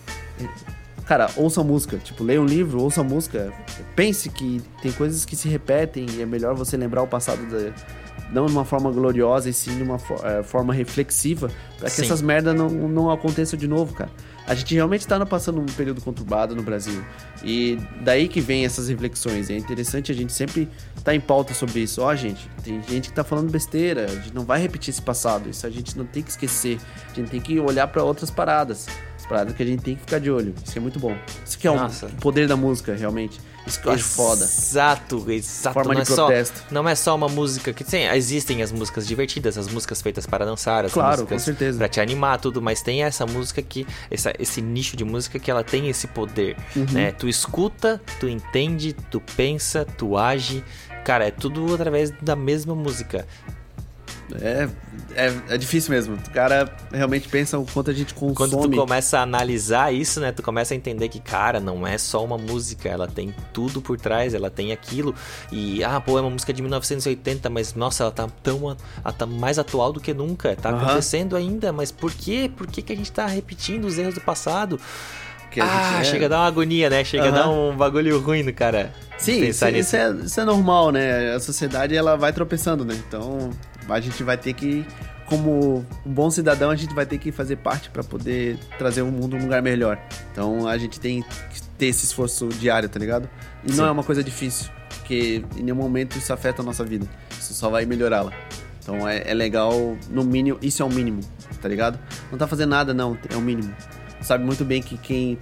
Cara, 1.05 1.29
ouça 1.35 1.61
música. 1.61 1.97
Tipo, 1.97 2.23
leia 2.23 2.41
um 2.41 2.45
livro, 2.45 2.81
ouça 2.81 3.03
música. 3.03 3.51
Pense 3.93 4.29
que 4.29 4.61
tem 4.81 4.93
coisas 4.93 5.25
que 5.25 5.35
se 5.35 5.49
repetem 5.49 6.05
e 6.09 6.21
é 6.21 6.25
melhor 6.25 6.55
você 6.55 6.77
lembrar 6.77 7.01
o 7.01 7.07
passado 7.07 7.41
da- 7.49 7.73
não 8.31 8.45
de 8.45 8.53
uma 8.53 8.63
forma 8.63 8.89
gloriosa 8.89 9.49
e 9.49 9.53
sim 9.53 9.75
de 9.75 9.83
uma 9.83 9.99
fo- 9.99 10.15
eh, 10.25 10.41
forma 10.43 10.73
reflexiva 10.73 11.49
para 11.77 11.89
que 11.89 11.95
Sim. 11.97 12.03
essas 12.03 12.21
merdas 12.21 12.55
não, 12.55 12.69
não 12.69 13.11
aconteçam 13.11 13.59
de 13.59 13.67
novo, 13.67 13.93
cara. 13.93 14.09
A 14.51 14.53
gente 14.53 14.75
realmente 14.75 15.07
tá 15.07 15.25
passando 15.25 15.61
um 15.61 15.65
período 15.65 16.01
conturbado 16.01 16.53
no 16.53 16.61
Brasil. 16.61 17.01
E 17.41 17.79
daí 18.01 18.27
que 18.27 18.41
vem 18.41 18.65
essas 18.65 18.89
reflexões. 18.89 19.49
É 19.49 19.55
interessante 19.55 20.11
a 20.11 20.13
gente 20.13 20.33
sempre 20.33 20.67
estar 20.97 21.15
em 21.15 21.21
pauta 21.21 21.53
sobre 21.53 21.79
isso. 21.79 22.01
Ó, 22.01 22.13
gente, 22.13 22.49
tem 22.61 22.83
gente 22.83 23.07
que 23.07 23.15
tá 23.15 23.23
falando 23.23 23.49
besteira. 23.49 24.03
A 24.03 24.13
gente 24.13 24.35
não 24.35 24.43
vai 24.43 24.61
repetir 24.61 24.89
esse 24.89 25.01
passado. 25.01 25.49
Isso 25.49 25.65
a 25.65 25.69
gente 25.69 25.97
não 25.97 26.05
tem 26.05 26.21
que 26.21 26.31
esquecer. 26.31 26.77
A 27.09 27.13
gente 27.15 27.31
tem 27.31 27.39
que 27.39 27.61
olhar 27.61 27.87
para 27.87 28.03
outras 28.03 28.29
paradas. 28.29 28.87
Que 29.55 29.63
a 29.63 29.65
gente 29.65 29.81
tem 29.83 29.95
que 29.95 30.01
ficar 30.01 30.19
de 30.19 30.29
olho. 30.31 30.53
Isso 30.65 30.77
é 30.77 30.81
muito 30.81 30.99
bom. 30.99 31.15
Isso 31.45 31.57
que 31.57 31.67
é 31.67 31.71
o 31.71 31.75
Nossa. 31.75 32.07
poder 32.19 32.47
da 32.47 32.55
música, 32.55 32.95
realmente. 32.95 33.39
Isso 33.65 33.79
que 33.79 33.87
eu 33.87 33.91
acho 33.91 34.03
foda. 34.03 34.43
Exato, 34.43 35.31
exato. 35.31 35.73
Forma 35.75 35.93
não, 35.93 36.01
de 36.01 36.11
é 36.11 36.15
só, 36.15 36.25
protesto. 36.25 36.63
não 36.71 36.89
é 36.89 36.95
só 36.95 37.15
uma 37.15 37.27
música 37.29 37.71
que 37.71 37.83
tem, 37.83 38.05
existem 38.07 38.63
as 38.63 38.71
músicas 38.71 39.05
divertidas, 39.07 39.55
as 39.57 39.67
músicas 39.67 40.01
feitas 40.01 40.25
para 40.25 40.43
dançar, 40.45 40.83
as 40.85 40.91
Claro, 40.93 41.09
músicas 41.21 41.29
com 41.41 41.45
certeza. 41.45 41.77
para 41.77 41.87
te 41.87 42.01
animar, 42.01 42.39
tudo, 42.39 42.59
mas 42.59 42.81
tem 42.81 43.03
essa 43.03 43.23
música 43.27 43.61
que 43.61 43.85
essa, 44.09 44.33
esse 44.39 44.61
nicho 44.63 44.97
de 44.97 45.03
música 45.03 45.37
que 45.37 45.51
ela 45.51 45.63
tem 45.63 45.87
esse 45.89 46.07
poder, 46.07 46.57
Uhum. 46.75 46.85
né? 46.91 47.11
Tu 47.11 47.27
escuta, 47.29 48.01
tu 48.19 48.27
entende, 48.27 48.93
tu 48.93 49.21
pensa, 49.35 49.85
tu 49.95 50.17
age, 50.17 50.63
cara, 51.05 51.27
é 51.27 51.31
tudo 51.31 51.73
através 51.75 52.09
da 52.19 52.35
mesma 52.35 52.73
música. 52.73 53.27
É, 54.39 54.69
é, 55.15 55.33
é 55.49 55.57
difícil 55.57 55.91
mesmo. 55.91 56.15
O 56.15 56.29
cara 56.31 56.73
realmente 56.91 57.27
pensa 57.27 57.57
o 57.57 57.65
quanto 57.65 57.91
a 57.91 57.93
gente 57.93 58.13
consome. 58.13 58.35
Quando 58.35 58.69
tu 58.69 58.77
começa 58.77 59.19
a 59.19 59.21
analisar 59.23 59.93
isso, 59.93 60.19
né, 60.19 60.31
tu 60.31 60.41
começa 60.41 60.73
a 60.73 60.77
entender 60.77 61.09
que, 61.09 61.19
cara, 61.19 61.59
não 61.59 61.85
é 61.85 61.97
só 61.97 62.23
uma 62.23 62.37
música, 62.37 62.87
ela 62.87 63.07
tem 63.07 63.33
tudo 63.53 63.81
por 63.81 63.99
trás, 63.99 64.33
ela 64.33 64.49
tem 64.49 64.71
aquilo. 64.71 65.13
E, 65.51 65.83
ah, 65.83 65.99
pô, 65.99 66.17
é 66.17 66.21
uma 66.21 66.29
música 66.29 66.53
de 66.53 66.61
1980, 66.61 67.49
mas, 67.49 67.73
nossa, 67.73 68.03
ela 68.03 68.11
tá 68.11 68.27
tão, 68.43 68.75
ela 69.03 69.13
tá 69.13 69.25
mais 69.25 69.59
atual 69.59 69.91
do 69.91 69.99
que 69.99 70.13
nunca, 70.13 70.55
tá 70.55 70.69
acontecendo 70.69 71.35
ainda, 71.35 71.71
mas 71.71 71.91
por 71.91 72.11
quê? 72.11 72.49
Por 72.55 72.67
que, 72.67 72.81
que 72.81 72.93
a 72.93 72.95
gente 72.95 73.11
tá 73.11 73.25
repetindo 73.25 73.85
os 73.85 73.97
erros 73.97 74.15
do 74.15 74.21
passado? 74.21 74.79
Que 75.51 75.59
a 75.59 75.65
ah, 75.65 75.99
é- 75.99 76.03
chega 76.05 76.27
a 76.27 76.29
dar 76.29 76.37
uma 76.39 76.47
agonia, 76.47 76.89
né? 76.89 77.03
Chega 77.03 77.25
a 77.25 77.27
Aham. 77.27 77.35
dar 77.35 77.49
um 77.49 77.75
bagulho 77.75 78.19
ruim 78.21 78.41
no 78.41 78.53
cara. 78.53 78.93
Sim, 79.17 79.43
isso, 79.43 79.67
isso 79.67 79.95
é, 79.95 80.11
isso 80.11 80.39
é 80.39 80.45
normal, 80.45 80.91
né? 80.91 81.35
A 81.35 81.39
sociedade 81.39 81.95
ela 81.95 82.15
vai 82.15 82.31
tropeçando, 82.31 82.85
né? 82.85 82.97
Então 83.07 83.51
a 83.89 83.99
gente 83.99 84.23
vai 84.23 84.37
ter 84.37 84.53
que, 84.53 84.85
como 85.25 85.85
um 86.05 86.13
bom 86.13 86.29
cidadão, 86.29 86.69
a 86.69 86.75
gente 86.75 86.93
vai 86.93 87.05
ter 87.05 87.17
que 87.17 87.31
fazer 87.31 87.57
parte 87.57 87.89
para 87.89 88.03
poder 88.03 88.57
trazer 88.77 89.01
o 89.01 89.07
mundo 89.07 89.35
um 89.35 89.41
lugar 89.41 89.61
melhor. 89.61 89.99
Então 90.31 90.67
a 90.67 90.77
gente 90.77 90.99
tem 90.99 91.23
que 91.23 91.61
ter 91.77 91.87
esse 91.87 92.05
esforço 92.05 92.47
diário, 92.49 92.87
tá 92.87 92.99
ligado? 92.99 93.29
E 93.63 93.71
Sim. 93.71 93.77
não 93.77 93.85
é 93.85 93.91
uma 93.91 94.03
coisa 94.03 94.23
difícil, 94.23 94.71
porque 94.99 95.43
em 95.57 95.63
nenhum 95.63 95.75
momento 95.75 96.17
isso 96.17 96.31
afeta 96.31 96.61
a 96.61 96.65
nossa 96.65 96.83
vida. 96.83 97.07
Isso 97.31 97.53
só 97.53 97.69
vai 97.69 97.85
melhorá-la. 97.85 98.31
Então 98.81 99.07
é, 99.07 99.23
é 99.25 99.33
legal, 99.33 99.95
no 100.09 100.23
mínimo, 100.23 100.57
isso 100.61 100.81
é 100.81 100.85
o 100.85 100.89
mínimo, 100.89 101.21
tá 101.61 101.69
ligado? 101.69 101.99
Não 102.31 102.37
tá 102.37 102.47
fazendo 102.47 102.69
nada, 102.69 102.93
não, 102.93 103.17
é 103.29 103.35
o 103.35 103.41
mínimo. 103.41 103.73
Sabe 104.21 104.43
muito 104.43 104.63
bem 104.63 104.81
que 104.81 104.97
quem. 104.97 105.37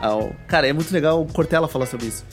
ah, 0.00 0.32
cara, 0.46 0.68
é 0.68 0.72
muito 0.72 0.92
legal 0.92 1.20
o 1.22 1.32
Cortella 1.32 1.68
falar 1.68 1.86
sobre 1.86 2.06
isso. 2.06 2.24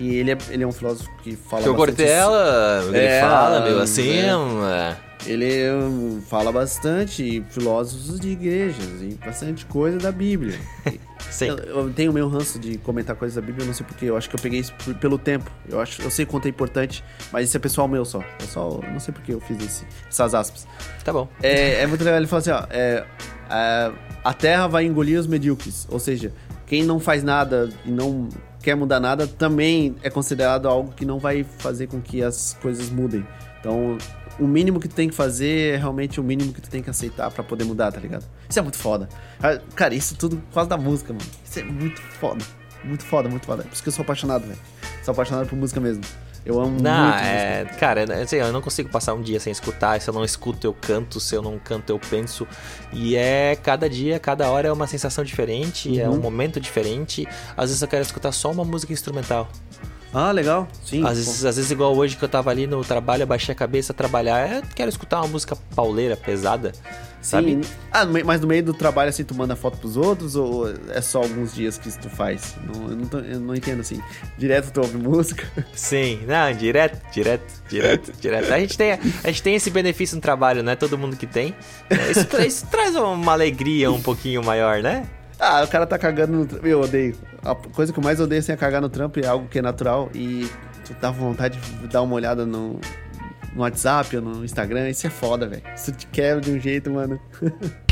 Que 0.00 0.14
ele 0.16 0.30
é, 0.30 0.38
ele 0.48 0.62
é 0.62 0.66
um 0.66 0.72
filósofo 0.72 1.10
que 1.22 1.36
fala 1.36 1.60
bastante 1.62 1.76
Cortella, 1.76 2.84
ele 2.88 2.96
É, 2.98 3.20
fala, 3.20 3.60
meu, 3.60 3.80
assim, 3.80 4.10
é. 4.10 4.26
é. 4.26 4.96
Ele 5.26 6.20
fala 6.30 6.50
bastante 6.50 7.44
filósofos 7.50 8.18
de 8.18 8.30
igrejas 8.30 9.02
e 9.02 9.18
bastante 9.22 9.66
coisa 9.66 9.98
da 9.98 10.10
Bíblia. 10.10 10.58
Sim. 11.30 11.48
Eu, 11.48 11.56
eu 11.58 11.92
tenho 11.92 12.10
o 12.10 12.14
meu 12.14 12.26
ranço 12.30 12.58
de 12.58 12.78
comentar 12.78 13.14
coisas 13.14 13.34
da 13.36 13.42
Bíblia, 13.42 13.62
eu 13.62 13.66
não 13.66 13.74
sei 13.74 13.84
porquê. 13.84 14.06
Eu 14.06 14.16
acho 14.16 14.30
que 14.30 14.36
eu 14.36 14.40
peguei 14.40 14.58
isso 14.60 14.72
por- 14.82 14.94
pelo 14.94 15.18
tempo. 15.18 15.50
Eu 15.68 15.78
acho, 15.78 16.00
eu 16.00 16.10
sei 16.10 16.24
quanto 16.24 16.46
é 16.46 16.48
importante, 16.48 17.04
mas 17.30 17.48
isso 17.48 17.56
é 17.58 17.60
pessoal 17.60 17.86
meu 17.86 18.06
só. 18.06 18.20
Eu 18.40 18.46
só 18.48 18.80
não 18.90 18.98
sei 18.98 19.12
porque 19.12 19.34
eu 19.34 19.40
fiz 19.40 19.62
esse- 19.62 19.84
essas 20.08 20.34
aspas. 20.34 20.66
Tá 21.04 21.12
bom. 21.12 21.28
É, 21.42 21.82
é 21.82 21.86
muito 21.86 22.02
legal. 22.02 22.18
Ele 22.18 22.26
fala 22.26 22.40
assim, 22.40 22.50
ó, 22.52 22.64
é, 22.70 23.04
a, 23.50 23.92
a 24.24 24.32
Terra 24.32 24.66
vai 24.66 24.86
engolir 24.86 25.20
os 25.20 25.26
medíocres. 25.26 25.86
Ou 25.90 25.98
seja, 25.98 26.32
quem 26.70 26.84
não 26.84 27.00
faz 27.00 27.24
nada 27.24 27.68
e 27.84 27.90
não 27.90 28.28
quer 28.62 28.76
mudar 28.76 29.00
nada 29.00 29.26
também 29.26 29.96
é 30.04 30.08
considerado 30.08 30.68
algo 30.68 30.92
que 30.92 31.04
não 31.04 31.18
vai 31.18 31.42
fazer 31.42 31.88
com 31.88 32.00
que 32.00 32.22
as 32.22 32.56
coisas 32.62 32.90
mudem. 32.90 33.26
Então, 33.58 33.98
o 34.38 34.46
mínimo 34.46 34.78
que 34.78 34.86
tu 34.86 34.94
tem 34.94 35.08
que 35.08 35.14
fazer 35.16 35.74
é 35.74 35.76
realmente 35.76 36.20
o 36.20 36.22
mínimo 36.22 36.52
que 36.52 36.60
tu 36.60 36.70
tem 36.70 36.80
que 36.80 36.88
aceitar 36.88 37.28
pra 37.32 37.42
poder 37.42 37.64
mudar, 37.64 37.90
tá 37.90 37.98
ligado? 37.98 38.24
Isso 38.48 38.56
é 38.56 38.62
muito 38.62 38.78
foda. 38.78 39.08
Ah, 39.42 39.58
Cara, 39.74 39.96
isso 39.96 40.14
tudo 40.14 40.36
por 40.36 40.54
causa 40.54 40.70
da 40.70 40.76
música, 40.76 41.12
mano. 41.12 41.28
Isso 41.44 41.58
é 41.58 41.64
muito 41.64 42.00
foda. 42.00 42.44
Muito 42.84 43.04
foda, 43.04 43.28
muito 43.28 43.46
foda. 43.46 43.64
Por 43.64 43.72
isso 43.72 43.82
que 43.82 43.88
eu 43.88 43.92
sou 43.92 44.04
apaixonado, 44.04 44.46
velho. 44.46 44.60
Sou 45.02 45.10
apaixonado 45.10 45.48
por 45.48 45.58
música 45.58 45.80
mesmo. 45.80 46.04
Eu 46.44 46.58
amo 46.60 46.80
Não, 46.80 47.04
muito 47.08 47.18
é. 47.22 47.64
Cara, 47.78 48.00
é- 48.02 48.22
assim, 48.22 48.36
eu 48.36 48.50
não 48.52 48.60
consigo 48.62 48.88
passar 48.88 49.12
um 49.14 49.20
dia 49.20 49.38
sem 49.38 49.50
escutar. 49.50 50.00
Se 50.00 50.08
eu 50.08 50.14
não 50.14 50.24
escuto, 50.24 50.66
eu 50.66 50.72
canto. 50.72 51.20
Se 51.20 51.34
eu 51.34 51.42
não 51.42 51.58
canto, 51.58 51.90
eu 51.90 51.98
penso. 51.98 52.46
E 52.92 53.14
é 53.16 53.54
cada 53.56 53.88
dia, 53.90 54.18
cada 54.18 54.48
hora 54.50 54.68
é 54.68 54.72
uma 54.72 54.86
sensação 54.86 55.22
diferente, 55.22 56.00
é 56.00 56.08
um 56.08 56.12
Uhum. 56.12 56.20
momento 56.20 56.58
diferente. 56.60 57.26
Às 57.56 57.66
vezes 57.70 57.82
eu 57.82 57.88
quero 57.88 58.02
escutar 58.02 58.32
só 58.32 58.50
uma 58.50 58.64
música 58.64 58.92
instrumental. 58.92 59.48
Ah, 60.12 60.32
legal. 60.32 60.66
Sim. 60.84 61.06
Às 61.06 61.18
vezes, 61.18 61.44
às 61.44 61.56
vezes, 61.56 61.70
igual 61.70 61.94
hoje 61.96 62.16
que 62.16 62.24
eu 62.24 62.28
tava 62.28 62.50
ali 62.50 62.66
no 62.66 62.82
trabalho, 62.84 63.22
eu 63.22 63.26
baixei 63.26 63.52
a 63.52 63.56
cabeça 63.56 63.94
trabalhar. 63.94 64.38
É, 64.40 64.62
quero 64.74 64.88
escutar 64.88 65.20
uma 65.20 65.28
música 65.28 65.56
pauleira, 65.74 66.16
pesada. 66.16 66.72
Sabe? 67.22 67.50
Sim. 67.62 67.70
Ah, 67.92 68.04
no 68.06 68.12
meio- 68.14 68.24
mas 68.26 68.40
no 68.40 68.46
meio 68.48 68.62
do 68.64 68.72
trabalho, 68.74 69.10
assim, 69.10 69.22
tu 69.22 69.34
manda 69.34 69.54
foto 69.54 69.76
pros 69.76 69.94
outros 69.96 70.34
ou 70.36 70.66
é 70.88 71.00
só 71.02 71.18
alguns 71.22 71.54
dias 71.54 71.76
que 71.78 71.90
tu 71.98 72.08
faz? 72.08 72.56
Não, 72.66 72.88
eu, 72.90 72.96
não 72.96 73.04
tô- 73.06 73.18
eu 73.18 73.38
não 73.38 73.54
entendo, 73.54 73.80
assim. 73.80 74.00
Direto 74.38 74.72
tu 74.72 74.80
ouve 74.80 74.96
música? 74.96 75.46
Sim, 75.74 76.20
não, 76.26 76.50
direto, 76.54 76.98
direto, 77.12 77.44
direto, 77.68 78.10
direto. 78.18 78.50
A 78.52 78.58
gente, 78.58 78.76
tem, 78.76 78.92
a 78.92 79.26
gente 79.28 79.42
tem 79.42 79.54
esse 79.54 79.70
benefício 79.70 80.16
no 80.16 80.22
trabalho, 80.22 80.62
não 80.62 80.72
é 80.72 80.76
todo 80.76 80.96
mundo 80.96 81.14
que 81.14 81.26
tem. 81.26 81.54
Isso, 82.10 82.26
isso 82.42 82.66
traz 82.68 82.96
uma 82.96 83.32
alegria 83.32 83.92
um 83.92 84.00
pouquinho 84.00 84.42
maior, 84.42 84.82
né? 84.82 85.06
Ah, 85.42 85.62
o 85.64 85.68
cara 85.68 85.86
tá 85.86 85.98
cagando 85.98 86.34
no 86.34 86.46
trampo. 86.46 86.66
Eu 86.66 86.82
odeio. 86.82 87.16
A 87.42 87.54
coisa 87.54 87.94
que 87.94 87.98
eu 87.98 88.04
mais 88.04 88.20
odeio 88.20 88.40
assim, 88.40 88.52
é 88.52 88.56
cagar 88.56 88.82
no 88.82 88.90
trampo, 88.90 89.18
é 89.20 89.26
algo 89.26 89.48
que 89.48 89.58
é 89.58 89.62
natural 89.62 90.10
e 90.14 90.46
tu 90.84 90.94
dá 91.00 91.10
vontade 91.10 91.58
de 91.58 91.86
dar 91.88 92.02
uma 92.02 92.14
olhada 92.14 92.44
no, 92.44 92.78
no 93.54 93.62
WhatsApp 93.62 94.14
ou 94.16 94.22
no 94.22 94.44
Instagram. 94.44 94.90
Isso 94.90 95.06
é 95.06 95.10
foda, 95.10 95.48
velho. 95.48 95.62
Isso 95.74 95.92
te 95.92 96.06
quebra 96.08 96.42
de 96.42 96.50
um 96.50 96.60
jeito, 96.60 96.90
mano. 96.90 97.18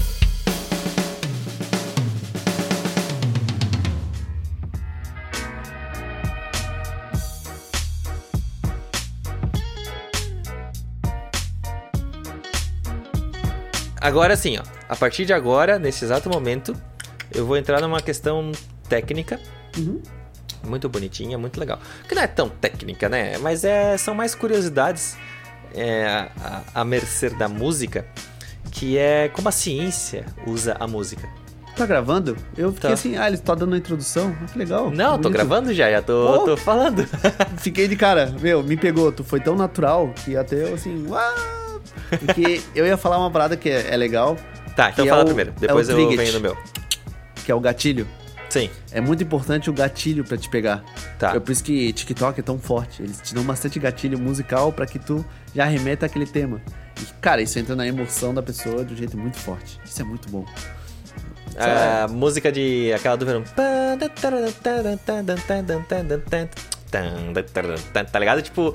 Agora 14.01 14.37
sim, 14.37 14.59
ó. 14.59 14.63
A 14.89 14.95
partir 14.95 15.25
de 15.25 15.33
agora, 15.33 15.79
nesse 15.79 16.05
exato 16.05 16.31
momento, 16.31 16.75
eu 17.35 17.45
vou 17.47 17.57
entrar 17.57 17.81
numa 17.81 18.01
questão 18.01 18.53
técnica. 18.89 19.39
Uhum. 19.77 20.01
Muito 20.65 20.89
bonitinha, 20.89 21.39
muito 21.39 21.59
legal. 21.59 21.79
Que 22.09 22.15
não 22.15 22.23
é 22.23 22.27
tão 22.27 22.49
técnica, 22.49 23.09
né? 23.09 23.39
Mas 23.39 23.65
é, 23.65 23.97
são 23.97 24.15
mais 24.15 24.35
curiosidades 24.35 25.17
é, 25.75 26.29
a, 26.43 26.63
a 26.75 26.85
mercê 26.85 27.31
da 27.31 27.49
música, 27.49 28.05
que 28.71 28.99
é 28.99 29.29
como 29.29 29.49
a 29.49 29.53
ciência 29.53 30.25
usa 30.47 30.77
a 30.81 30.87
música. 30.87 31.29
Tá 31.77 31.87
gravando? 31.87 32.37
Eu 32.57 32.73
fiquei 32.73 32.89
Tá. 32.91 32.95
assim, 32.95 33.17
ah, 33.17 33.29
ele 33.29 33.39
tá 33.39 33.55
dando 33.55 33.75
a 33.77 33.79
introdução. 33.79 34.37
Ah, 34.43 34.47
que 34.53 34.59
legal. 34.59 34.91
Não, 34.91 35.17
tô 35.17 35.31
gravando 35.31 35.73
já, 35.73 35.89
já 35.89 36.03
tô, 36.03 36.39
Pô. 36.41 36.45
tô 36.45 36.57
falando. 36.57 37.07
Fiquei 37.59 37.87
de 37.87 37.95
cara, 37.95 38.35
meu, 38.41 38.65
me 38.65 38.77
pegou. 38.77 39.13
Tu 39.13 39.23
foi 39.23 39.39
tão 39.39 39.55
natural 39.55 40.13
que 40.25 40.37
até 40.37 40.65
eu 40.69 40.75
assim, 40.75 41.07
uau! 41.07 41.81
Porque 42.19 42.61
eu 42.75 42.85
ia 42.85 42.97
falar 42.97 43.19
uma 43.19 43.31
parada 43.31 43.57
que 43.57 43.69
é, 43.71 43.95
é 43.95 43.97
legal, 43.97 44.37
Tá, 44.75 44.91
então 44.91 45.05
é 45.05 45.09
fala 45.09 45.23
o- 45.23 45.27
primeiro, 45.27 45.51
é 45.57 45.61
depois 45.61 45.89
o 45.89 45.93
eu 45.93 46.09
venho 46.17 46.33
no 46.33 46.41
meu. 46.41 46.57
Que 47.49 47.53
é 47.53 47.55
o 47.55 47.61
gatilho. 47.61 48.07
Sim, 48.51 48.69
É 48.93 49.01
muito 49.01 49.23
importante 49.23 49.71
o 49.71 49.73
gatilho 49.73 50.23
pra 50.23 50.37
te 50.37 50.51
pegar. 50.51 50.85
tá. 51.19 51.35
É 51.35 51.41
por 51.41 51.51
isso 51.51 51.65
que 51.65 51.91
TikTok 51.95 52.39
é 52.41 52.43
tão 52.43 52.59
forte. 52.59 53.03
Eles 53.03 53.23
te 53.23 53.35
dão 53.35 53.43
bastante 53.43 53.79
gatilho 53.79 54.19
musical 54.19 54.71
pra 54.71 54.85
que 54.87 54.99
tu 54.99 55.25
já 55.55 55.65
remeta 55.65 56.05
aquele 56.05 56.27
tema. 56.27 56.61
E, 57.01 57.07
cara, 57.23 57.41
isso 57.41 57.59
entra 57.59 57.75
na 57.75 57.87
emoção 57.87 58.35
da 58.35 58.43
pessoa 58.43 58.85
de 58.85 58.93
um 58.93 58.97
jeito 58.99 59.17
muito 59.17 59.39
forte. 59.39 59.81
Isso 59.83 60.03
é 60.03 60.05
muito 60.05 60.29
bom. 60.29 60.45
A 61.57 62.07
música 62.09 62.53
de. 62.53 62.93
aquela 62.93 63.17
do 63.17 63.25
verão. 63.25 63.43
Tá 68.13 68.19
ligado? 68.19 68.43
Tipo, 68.43 68.75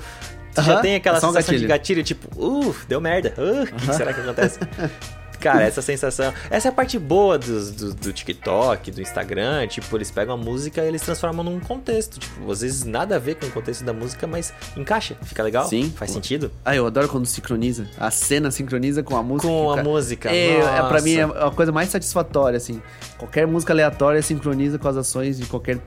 tu 0.55 0.61
já 0.63 0.73
Aham, 0.73 0.81
tem 0.81 0.95
aquela 0.95 1.17
é 1.17 1.21
sensação 1.21 1.41
de 1.55 1.67
gatilho. 1.67 1.67
gatilho, 1.67 2.03
tipo, 2.03 2.43
uff, 2.43 2.87
deu 2.87 2.99
merda. 2.99 3.35
Uh, 3.37 3.63
o 3.63 3.67
que, 3.67 3.85
que 3.87 3.93
será 3.95 4.13
que 4.13 4.21
acontece? 4.21 4.57
Cara, 5.43 5.63
essa 5.63 5.81
sensação. 5.81 6.33
Essa 6.49 6.67
é 6.67 6.69
a 6.69 6.71
parte 6.71 6.97
boa 6.97 7.37
dos- 7.37 7.71
do, 7.71 7.93
do 7.93 8.13
TikTok, 8.13 8.89
do 8.91 9.01
Instagram. 9.01 9.67
Tipo, 9.67 9.97
eles 9.97 10.09
pegam 10.09 10.33
a 10.35 10.37
música 10.37 10.81
e 10.83 10.87
eles 10.87 11.01
transformam 11.01 11.43
num 11.43 11.59
contexto. 11.59 12.19
Tipo, 12.19 12.51
às 12.51 12.61
vezes 12.61 12.83
nada 12.85 13.17
a 13.17 13.19
ver 13.19 13.35
com 13.35 13.45
o 13.45 13.51
contexto 13.51 13.83
da 13.83 13.91
música, 13.93 14.25
mas 14.25 14.53
encaixa, 14.77 15.15
fica 15.23 15.43
legal. 15.43 15.67
Sim. 15.67 15.91
Faz 15.95 16.11
sentido. 16.11 16.51
Ah, 16.63 16.75
eu 16.75 16.85
adoro 16.87 17.09
quando 17.09 17.25
sincroniza. 17.25 17.87
A 17.97 18.09
cena 18.09 18.49
sincroniza 18.51 19.03
com 19.03 19.15
a 19.17 19.21
música. 19.23 19.47
Com 19.47 19.71
a 19.71 19.75
cara. 19.75 19.87
música. 19.87 20.29
É, 20.31 20.59
é, 20.59 20.81
pra 20.87 21.01
mim 21.01 21.15
é 21.15 21.23
a 21.23 21.51
coisa 21.51 21.71
mais 21.71 21.89
satisfatória, 21.89 22.57
assim. 22.57 22.81
Qualquer 23.17 23.45
música 23.45 23.73
aleatória 23.73 24.21
sincroniza 24.21 24.79
com 24.79 24.87
as 24.87 24.95
ações 24.97 25.37
de 25.37 25.45
qualquer 25.45 25.79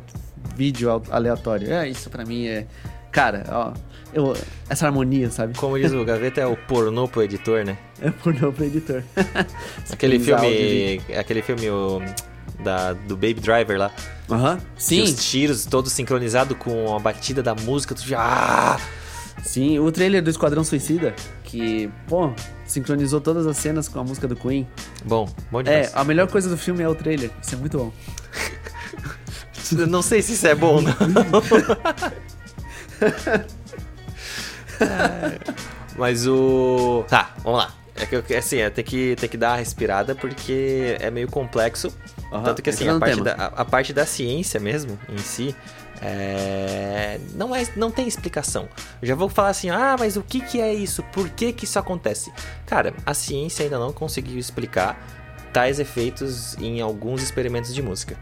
vídeo 0.55 0.91
al- 0.91 1.03
aleatório. 1.11 1.73
É, 1.73 1.89
isso 1.89 2.11
pra 2.11 2.25
mim 2.25 2.47
é. 2.47 2.67
Cara, 3.11 3.45
ó. 3.51 3.73
Eu, 4.13 4.35
essa 4.69 4.87
harmonia, 4.87 5.31
sabe? 5.31 5.57
Como 5.59 5.79
diz 5.79 5.93
o 5.93 6.05
Gaveta, 6.05 6.41
é 6.41 6.47
o 6.47 6.57
pornô 6.57 7.07
pro 7.09 7.23
editor, 7.23 7.65
né? 7.65 7.77
É 8.01 8.11
pornô 8.11 8.53
pro 8.53 8.65
editor. 8.65 9.03
Aquele 9.91 10.19
filme. 10.19 11.01
Aquele 11.19 11.43
filme 11.43 11.69
o, 11.71 12.01
da, 12.63 12.93
do 12.93 13.15
Baby 13.17 13.35
Driver 13.41 13.79
lá. 13.79 13.91
Aham. 14.31 14.59
Sim, 14.79 15.03
Os 15.03 15.15
tiros 15.31 15.65
todos 15.67 15.93
sincronizados 15.93 16.57
com 16.59 16.95
a 16.95 16.99
batida 16.99 17.43
da 17.43 17.55
música, 17.55 17.95
tu 17.95 18.07
já. 18.07 18.19
Ah! 18.21 18.81
sim. 19.43 19.79
O 19.79 19.91
trailer 19.93 20.23
do 20.23 20.31
Esquadrão 20.31 20.65
Suicida, 20.65 21.15
que, 21.45 21.89
pô, 22.09 22.33
sincronizou 22.67 23.21
todas 23.21 23.47
as 23.47 23.57
cenas 23.57 23.89
com 23.89 24.01
a 24.01 24.05
música 24.05 24.27
do 24.27 24.35
Queen. 24.35 24.67
Bom, 25.05 25.29
bom 25.51 25.61
É, 25.61 25.63
demais. 25.63 25.93
a 25.95 26.05
melhor 26.05 26.27
coisa 26.29 26.49
do 26.49 26.57
filme 26.57 26.83
é 26.83 26.89
o 26.89 26.95
trailer. 26.95 27.31
Isso 27.43 27.55
é 27.55 27.59
muito 27.59 27.79
bom. 27.79 27.93
Não 29.89 30.01
sei 30.03 30.23
se 30.23 30.35
isso 30.35 30.47
é 30.47 30.55
bom, 30.55 30.81
não. 30.81 30.95
Mas 35.97 36.27
o. 36.27 37.05
Tá, 37.09 37.31
vamos 37.43 37.61
lá. 37.61 37.73
É 37.95 38.05
que 38.05 38.15
eu- 38.17 38.39
assim, 38.39 38.59
é, 38.59 38.69
tem 38.69 38.85
que, 38.85 39.17
tem 39.17 39.29
que 39.29 39.37
dar 39.39 39.53
uma 39.53 39.57
respirada 39.57 40.15
porque 40.15 40.97
é 41.01 41.11
meio 41.11 41.29
complexo. 41.29 41.91
Aham, 42.31 42.43
Tanto 42.45 42.61
que 42.63 42.69
assim, 42.71 42.87
a 42.89 42.99
parte, 42.99 43.23
da, 43.23 43.33
a, 43.33 43.47
a 43.47 43.65
parte 43.65 43.93
da 43.95 44.05
ciência 44.05 44.61
mesmo, 44.61 44.99
em 45.09 45.17
si, 45.19 45.57
é, 46.03 47.19
não, 47.35 47.55
é, 47.55 47.67
não 47.77 47.91
tem 47.91 48.07
explicação. 48.07 48.69
Eu 49.01 49.09
já 49.09 49.15
vou 49.15 49.29
falar 49.31 49.49
assim, 49.49 49.71
ah, 49.71 49.97
mas 49.99 50.17
o 50.17 50.23
que, 50.23 50.41
que 50.41 50.61
é 50.61 50.75
isso? 50.75 51.03
Por 51.05 51.29
que, 51.31 51.53
que 51.53 51.65
isso 51.65 51.79
acontece? 51.79 52.31
Cara, 52.67 52.93
a 53.07 53.15
ciência 53.15 53.63
ainda 53.65 53.79
não 53.79 53.93
conseguiu 53.93 54.39
explicar 54.39 55.01
tais 55.53 55.81
efeitos 55.81 56.55
em 56.59 56.83
alguns 56.83 57.23
experimentos 57.23 57.73
de 57.75 57.81
música, 57.81 58.17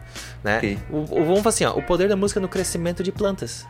né? 0.45 0.59
Ok. 0.59 0.79
O, 0.91 0.99
o- 0.99 1.07
vamos 1.25 1.39
falar 1.41 1.49
assim, 1.49 1.65
ó, 1.65 1.73
o 1.77 1.83
poder 1.83 2.09
da 2.09 2.15
música 2.15 2.39
no 2.39 2.47
crescimento 2.49 3.03
de 3.03 3.11
plantas. 3.11 3.67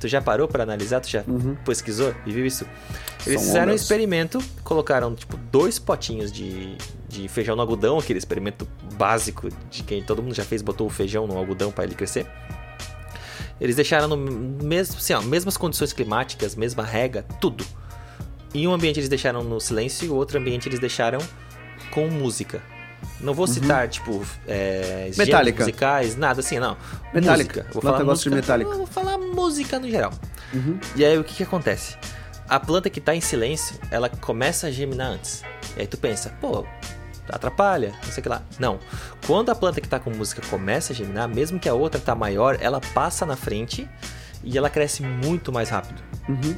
Tu 0.00 0.06
já 0.08 0.20
parou 0.20 0.46
para 0.46 0.62
analisar? 0.62 1.00
Tu 1.00 1.08
já 1.10 1.24
Uhum. 1.26 1.56
pesquisou 1.64 2.14
e 2.24 2.32
viu 2.32 2.46
isso? 2.46 2.64
Eles 3.26 3.40
São 3.40 3.48
fizeram 3.48 3.66
um 3.66 3.70
ondas. 3.70 3.82
experimento, 3.82 4.38
colocaram 4.62 5.14
tipo 5.14 5.36
dois 5.50 5.78
potinhos 5.78 6.30
de, 6.30 6.76
de 7.08 7.26
feijão 7.28 7.56
no 7.56 7.62
algodão, 7.62 7.98
aquele 7.98 8.18
experimento 8.18 8.66
básico 8.94 9.48
de 9.70 9.82
quem 9.82 10.02
todo 10.02 10.22
mundo 10.22 10.34
já 10.34 10.44
fez, 10.44 10.62
botou 10.62 10.86
o 10.86 10.90
feijão 10.90 11.26
no 11.26 11.36
algodão 11.36 11.72
para 11.72 11.84
ele 11.84 11.94
crescer. 11.94 12.26
Eles 13.60 13.74
deixaram 13.74 14.06
no 14.06 14.16
mesmo, 14.16 14.96
assim, 14.98 15.12
ó, 15.14 15.20
mesmas 15.20 15.56
condições 15.56 15.92
climáticas, 15.92 16.54
mesma 16.54 16.84
rega, 16.84 17.24
tudo. 17.40 17.64
Em 18.54 18.66
um 18.68 18.72
ambiente 18.72 19.00
eles 19.00 19.08
deixaram 19.08 19.42
no 19.42 19.60
silêncio 19.60 20.06
e 20.06 20.08
o 20.08 20.14
outro 20.14 20.38
ambiente 20.38 20.68
eles 20.68 20.78
deixaram 20.78 21.18
com 21.90 22.06
música. 22.08 22.62
Não 23.20 23.34
vou 23.34 23.46
citar, 23.46 23.88
tipo, 23.88 24.24
é, 24.46 25.10
Metallica. 25.16 25.64
musicais, 25.64 26.16
nada 26.16 26.40
assim, 26.40 26.58
não. 26.58 26.76
Metallica. 27.12 27.60
Música. 27.60 27.72
Vou 27.72 27.82
Planta 27.82 27.98
falar 27.98 28.04
gosta 28.04 28.22
de 28.22 28.30
música, 28.30 28.36
Metallica. 28.36 28.76
Vou 28.76 28.86
falar 28.86 29.18
música 29.18 29.78
no 29.78 29.90
geral. 29.90 30.12
Uhum. 30.54 30.78
E 30.94 31.04
aí 31.04 31.18
o 31.18 31.24
que 31.24 31.34
que 31.34 31.42
acontece? 31.42 31.96
A 32.48 32.60
planta 32.60 32.88
que 32.88 33.00
tá 33.00 33.14
em 33.14 33.20
silêncio, 33.20 33.76
ela 33.90 34.08
começa 34.08 34.68
a 34.68 34.70
germinar 34.70 35.08
antes. 35.08 35.42
E 35.76 35.80
aí 35.80 35.86
tu 35.86 35.98
pensa, 35.98 36.32
pô, 36.40 36.64
atrapalha, 37.28 37.92
não 38.04 38.12
sei 38.12 38.20
o 38.20 38.22
que 38.22 38.28
lá. 38.28 38.42
Não. 38.58 38.78
Quando 39.26 39.50
a 39.50 39.54
planta 39.54 39.80
que 39.80 39.88
tá 39.88 39.98
com 39.98 40.10
música 40.10 40.40
começa 40.48 40.92
a 40.92 40.96
germinar, 40.96 41.28
mesmo 41.28 41.58
que 41.58 41.68
a 41.68 41.74
outra 41.74 42.00
tá 42.00 42.14
maior, 42.14 42.56
ela 42.60 42.80
passa 42.94 43.26
na 43.26 43.36
frente 43.36 43.88
e 44.42 44.56
ela 44.56 44.70
cresce 44.70 45.02
muito 45.02 45.52
mais 45.52 45.68
rápido. 45.68 46.00
Uhum. 46.28 46.56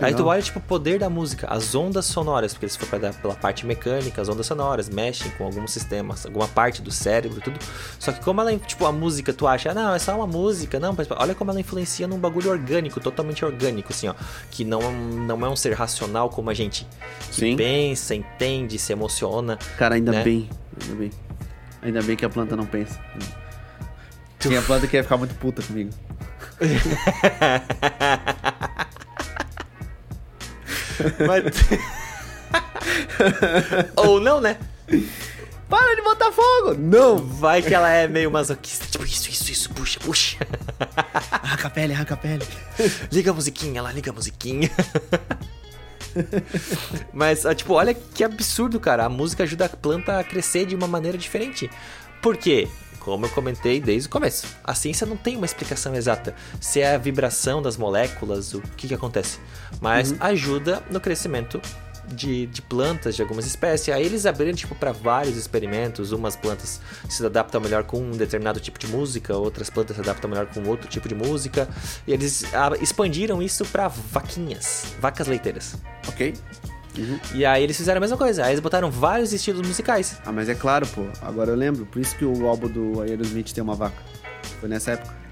Aí 0.00 0.14
tu 0.14 0.26
olha, 0.26 0.42
tipo, 0.42 0.58
o 0.58 0.62
poder 0.62 0.98
da 0.98 1.08
música, 1.08 1.46
as 1.48 1.74
ondas 1.74 2.06
sonoras, 2.06 2.52
porque 2.52 2.68
se 2.68 2.78
for 2.78 2.88
pra 2.88 2.98
dar 2.98 3.14
pela 3.14 3.34
parte 3.34 3.64
mecânica, 3.64 4.20
as 4.20 4.28
ondas 4.28 4.46
sonoras 4.46 4.88
mexem 4.88 5.30
com 5.32 5.44
alguns 5.44 5.72
sistemas, 5.72 6.26
alguma 6.26 6.48
parte 6.48 6.82
do 6.82 6.90
cérebro, 6.90 7.40
tudo. 7.40 7.58
Só 7.98 8.12
que 8.12 8.20
como 8.20 8.40
ela, 8.40 8.56
tipo, 8.58 8.84
a 8.84 8.92
música, 8.92 9.32
tu 9.32 9.46
acha, 9.46 9.70
ah, 9.70 9.74
não, 9.74 9.94
é 9.94 9.98
só 9.98 10.14
uma 10.14 10.26
música, 10.26 10.78
não, 10.78 10.94
mas 10.96 11.08
olha 11.10 11.34
como 11.34 11.50
ela 11.50 11.60
influencia 11.60 12.06
num 12.06 12.18
bagulho 12.18 12.50
orgânico, 12.50 13.00
totalmente 13.00 13.44
orgânico, 13.44 13.92
assim, 13.92 14.08
ó. 14.08 14.14
Que 14.50 14.64
não, 14.64 14.92
não 14.92 15.46
é 15.46 15.48
um 15.48 15.56
ser 15.56 15.72
racional 15.72 16.28
como 16.28 16.50
a 16.50 16.54
gente. 16.54 16.86
Que 17.30 17.40
Sim. 17.40 17.56
pensa, 17.56 18.14
entende, 18.14 18.78
se 18.78 18.92
emociona. 18.92 19.58
Cara, 19.78 19.94
ainda 19.94 20.12
né? 20.12 20.22
bem. 20.22 20.50
Ainda 20.82 20.94
bem. 20.94 21.10
Ainda 21.82 22.02
bem 22.02 22.16
que 22.16 22.24
a 22.24 22.28
planta 22.28 22.56
não 22.56 22.66
pensa. 22.66 23.00
Tinha 24.38 24.60
planta 24.62 24.86
que 24.86 24.96
ia 24.96 25.02
ficar 25.02 25.16
muito 25.16 25.34
puta 25.36 25.62
comigo. 25.62 25.90
Mas... 31.26 31.44
Ou 33.96 34.20
não, 34.20 34.40
né? 34.40 34.56
Para 35.68 35.96
de 35.96 36.02
botar 36.02 36.30
fogo! 36.30 36.74
Não! 36.78 37.16
Vai 37.18 37.60
que 37.60 37.74
ela 37.74 37.90
é 37.90 38.06
meio 38.06 38.30
masoquista, 38.30 38.86
tipo, 38.86 39.04
isso, 39.04 39.28
isso, 39.28 39.50
isso, 39.50 39.70
puxa, 39.70 39.98
puxa. 39.98 40.36
Arranca 41.30 41.66
a 41.66 41.70
pele, 41.70 41.92
arranca 41.92 42.14
a 42.14 42.16
pele. 42.16 42.46
Liga 43.10 43.32
a 43.32 43.34
musiquinha 43.34 43.82
lá, 43.82 43.90
liga 43.92 44.10
a 44.10 44.14
musiquinha. 44.14 44.70
Mas, 47.12 47.44
tipo, 47.56 47.74
olha 47.74 47.92
que 47.94 48.22
absurdo, 48.22 48.78
cara. 48.78 49.04
A 49.04 49.08
música 49.08 49.42
ajuda 49.42 49.66
a 49.66 49.68
planta 49.68 50.18
a 50.18 50.24
crescer 50.24 50.66
de 50.66 50.74
uma 50.74 50.86
maneira 50.86 51.18
diferente. 51.18 51.68
Por 52.22 52.36
quê? 52.36 52.68
Como 53.06 53.24
eu 53.24 53.30
comentei 53.30 53.80
desde 53.80 54.08
o 54.08 54.10
começo, 54.10 54.48
a 54.64 54.74
ciência 54.74 55.06
não 55.06 55.16
tem 55.16 55.36
uma 55.36 55.46
explicação 55.46 55.94
exata 55.94 56.34
se 56.60 56.80
é 56.80 56.96
a 56.96 56.98
vibração 56.98 57.62
das 57.62 57.76
moléculas, 57.76 58.52
o 58.52 58.60
que, 58.76 58.88
que 58.88 58.94
acontece. 58.94 59.38
Mas 59.80 60.12
ajuda 60.20 60.82
no 60.90 60.98
crescimento 60.98 61.62
de, 62.08 62.46
de 62.46 62.60
plantas 62.60 63.14
de 63.14 63.22
algumas 63.22 63.46
espécies. 63.46 63.94
Aí 63.94 64.04
eles 64.04 64.26
abriram 64.26 64.52
tipo 64.54 64.74
para 64.74 64.90
vários 64.90 65.36
experimentos. 65.36 66.10
Umas 66.10 66.34
plantas 66.34 66.80
se 67.08 67.24
adaptam 67.24 67.60
melhor 67.60 67.84
com 67.84 67.98
um 67.98 68.10
determinado 68.10 68.58
tipo 68.58 68.76
de 68.76 68.88
música, 68.88 69.36
outras 69.36 69.70
plantas 69.70 69.94
se 69.94 70.02
adaptam 70.02 70.28
melhor 70.28 70.46
com 70.46 70.68
outro 70.68 70.88
tipo 70.88 71.08
de 71.08 71.14
música. 71.14 71.68
E 72.08 72.12
eles 72.12 72.44
ah, 72.52 72.72
expandiram 72.80 73.40
isso 73.40 73.64
para 73.66 73.86
vaquinhas, 73.86 74.96
vacas 75.00 75.28
leiteiras. 75.28 75.76
Ok. 76.08 76.34
Uhum. 76.96 77.18
E 77.34 77.44
aí 77.44 77.62
eles 77.62 77.76
fizeram 77.76 77.98
a 77.98 78.00
mesma 78.00 78.16
coisa. 78.16 78.44
Aí 78.44 78.50
eles 78.50 78.60
botaram 78.60 78.90
vários 78.90 79.32
estilos 79.32 79.66
musicais. 79.66 80.18
Ah, 80.24 80.32
mas 80.32 80.48
é 80.48 80.54
claro, 80.54 80.86
pô. 80.86 81.04
Agora 81.22 81.50
eu 81.50 81.56
lembro. 81.56 81.86
Por 81.86 82.00
isso 82.00 82.16
que 82.16 82.24
o 82.24 82.46
álbum 82.48 82.68
do 82.68 83.00
Aerosmith 83.02 83.52
tem 83.52 83.62
uma 83.62 83.74
vaca. 83.74 84.02
Foi 84.60 84.68
nessa 84.68 84.92
época. 84.92 85.26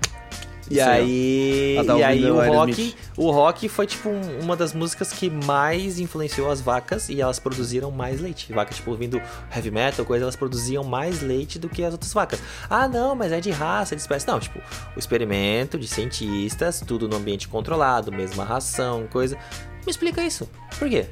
E 0.70 0.78
Isso 0.78 0.88
aí, 0.88 1.74
Ela 1.76 1.86
tá 1.86 1.98
e 1.98 2.02
aí 2.02 2.30
o 2.30 2.40
rock, 2.42 2.94
o 3.18 3.30
rock 3.30 3.68
foi 3.68 3.86
tipo 3.86 4.08
um- 4.08 4.40
uma 4.40 4.56
das 4.56 4.72
músicas 4.72 5.12
que 5.12 5.28
mais 5.28 5.98
influenciou 5.98 6.50
as 6.50 6.62
vacas 6.62 7.10
e 7.10 7.20
elas 7.20 7.38
produziram 7.38 7.90
mais 7.90 8.18
leite. 8.18 8.50
Vacas 8.50 8.76
tipo 8.78 8.90
ouvindo 8.90 9.20
heavy 9.54 9.70
metal, 9.70 10.06
coisa, 10.06 10.24
elas 10.24 10.36
produziam 10.36 10.82
mais 10.82 11.20
leite 11.20 11.58
do 11.58 11.68
que 11.68 11.84
as 11.84 11.92
outras 11.92 12.14
vacas. 12.14 12.40
Ah, 12.70 12.88
não, 12.88 13.14
mas 13.14 13.30
é 13.30 13.40
de 13.42 13.50
raça, 13.50 13.94
de 13.94 14.00
espécie. 14.00 14.26
Não, 14.26 14.40
tipo, 14.40 14.58
o 14.96 14.98
experimento 14.98 15.78
de 15.78 15.86
cientistas, 15.86 16.82
tudo 16.86 17.06
no 17.10 17.16
ambiente 17.16 17.46
controlado, 17.46 18.10
mesma 18.10 18.42
ração, 18.42 19.06
coisa. 19.12 19.36
Me 19.84 19.90
explica 19.90 20.24
isso. 20.24 20.48
Por 20.78 20.88
quê? 20.88 21.04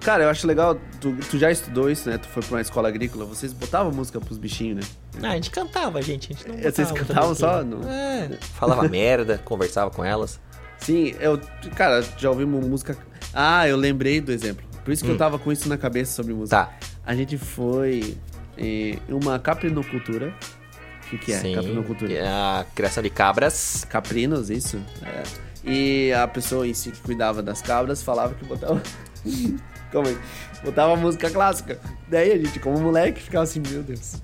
Cara, 0.00 0.24
eu 0.24 0.30
acho 0.30 0.46
legal. 0.46 0.78
Tu, 1.00 1.16
tu 1.30 1.38
já 1.38 1.50
estudou 1.50 1.90
isso, 1.90 2.08
né? 2.08 2.18
Tu 2.18 2.28
foi 2.28 2.42
pra 2.42 2.56
uma 2.56 2.60
escola 2.60 2.88
agrícola. 2.88 3.24
Vocês 3.24 3.52
botavam 3.52 3.92
música 3.92 4.20
pros 4.20 4.38
bichinhos, 4.38 4.84
né? 4.84 4.92
Ah, 5.22 5.30
a 5.32 5.34
gente 5.34 5.50
cantava, 5.50 6.00
gente. 6.02 6.32
A 6.32 6.36
gente 6.36 6.48
não 6.48 6.54
É, 6.58 6.70
vocês 6.70 6.90
cantavam 6.92 7.34
só? 7.34 7.62
Não. 7.62 7.88
É, 7.88 8.36
falava 8.54 8.88
merda, 8.88 9.38
conversava 9.44 9.90
com 9.90 10.04
elas. 10.04 10.40
Sim, 10.78 11.14
eu. 11.20 11.40
Cara, 11.74 12.04
já 12.18 12.30
ouvimos 12.30 12.66
música. 12.66 12.96
Ah, 13.32 13.66
eu 13.68 13.76
lembrei 13.76 14.20
do 14.20 14.32
exemplo. 14.32 14.64
Por 14.84 14.92
isso 14.92 15.04
que 15.04 15.10
eu 15.10 15.16
tava 15.16 15.38
com 15.38 15.50
isso 15.50 15.68
na 15.68 15.78
cabeça 15.78 16.12
sobre 16.12 16.34
música. 16.34 16.66
Tá. 16.66 16.72
A 17.06 17.14
gente 17.14 17.38
foi 17.38 18.16
em 18.58 18.98
uma 19.08 19.38
caprinocultura. 19.38 20.34
O 21.06 21.10
que, 21.10 21.18
que 21.18 21.32
é? 21.32 21.38
Sim. 21.38 21.54
Caprinocultura. 21.54 22.12
É 22.12 22.26
a 22.26 22.66
criação 22.74 23.02
de 23.02 23.10
cabras. 23.10 23.86
Caprinos, 23.88 24.50
isso? 24.50 24.78
É. 25.02 25.22
E 25.64 26.12
a 26.12 26.28
pessoa 26.28 26.66
em 26.66 26.74
si 26.74 26.90
que 26.90 27.00
cuidava 27.00 27.42
das 27.42 27.62
cabras 27.62 28.02
falava 28.02 28.34
que 28.34 28.44
botava. 28.44 28.82
Aí. 30.02 30.18
Botava 30.64 30.96
música 30.96 31.30
clássica. 31.30 31.78
Daí 32.08 32.32
a 32.32 32.36
gente, 32.38 32.58
como 32.58 32.78
moleque, 32.80 33.20
ficava 33.22 33.44
assim, 33.44 33.62
meu 33.70 33.82
Deus. 33.82 34.16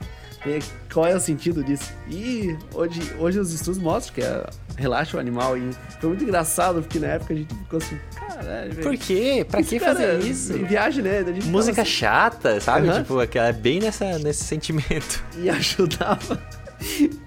Qual 0.93 1.07
é 1.07 1.15
o 1.15 1.21
sentido 1.21 1.63
disso? 1.63 1.93
E 2.09 2.57
hoje, 2.73 3.01
hoje 3.19 3.39
os 3.39 3.53
estudos 3.53 3.79
mostram 3.79 4.15
que 4.15 4.23
é, 4.23 4.43
relaxa 4.77 5.17
o 5.17 5.21
animal. 5.21 5.57
E 5.57 5.71
foi 6.01 6.09
muito 6.09 6.25
engraçado, 6.25 6.81
porque 6.81 6.99
na 6.99 7.09
época 7.09 7.35
a 7.35 7.37
gente 7.37 7.55
ficou 7.55 7.77
assim, 7.77 7.99
caralho, 8.15 8.73
velho. 8.73 8.83
Por 8.83 8.97
quê? 8.97 9.47
Pra 9.49 9.63
que 9.63 9.79
Cara, 9.79 9.95
fazer 9.95 10.21
isso? 10.21 10.55
Em 10.57 10.65
viagem, 10.65 11.05
né? 11.05 11.23
Música 11.45 11.83
assim, 11.83 11.91
chata, 11.91 12.59
sabe? 12.59 12.91
Tipo, 12.91 13.21
aquela 13.21 13.49
é 13.49 13.53
bem 13.53 13.81
nessa, 13.81 14.19
nesse 14.19 14.45
sentimento. 14.45 15.23
e 15.37 15.51
ajudava. 15.51 16.41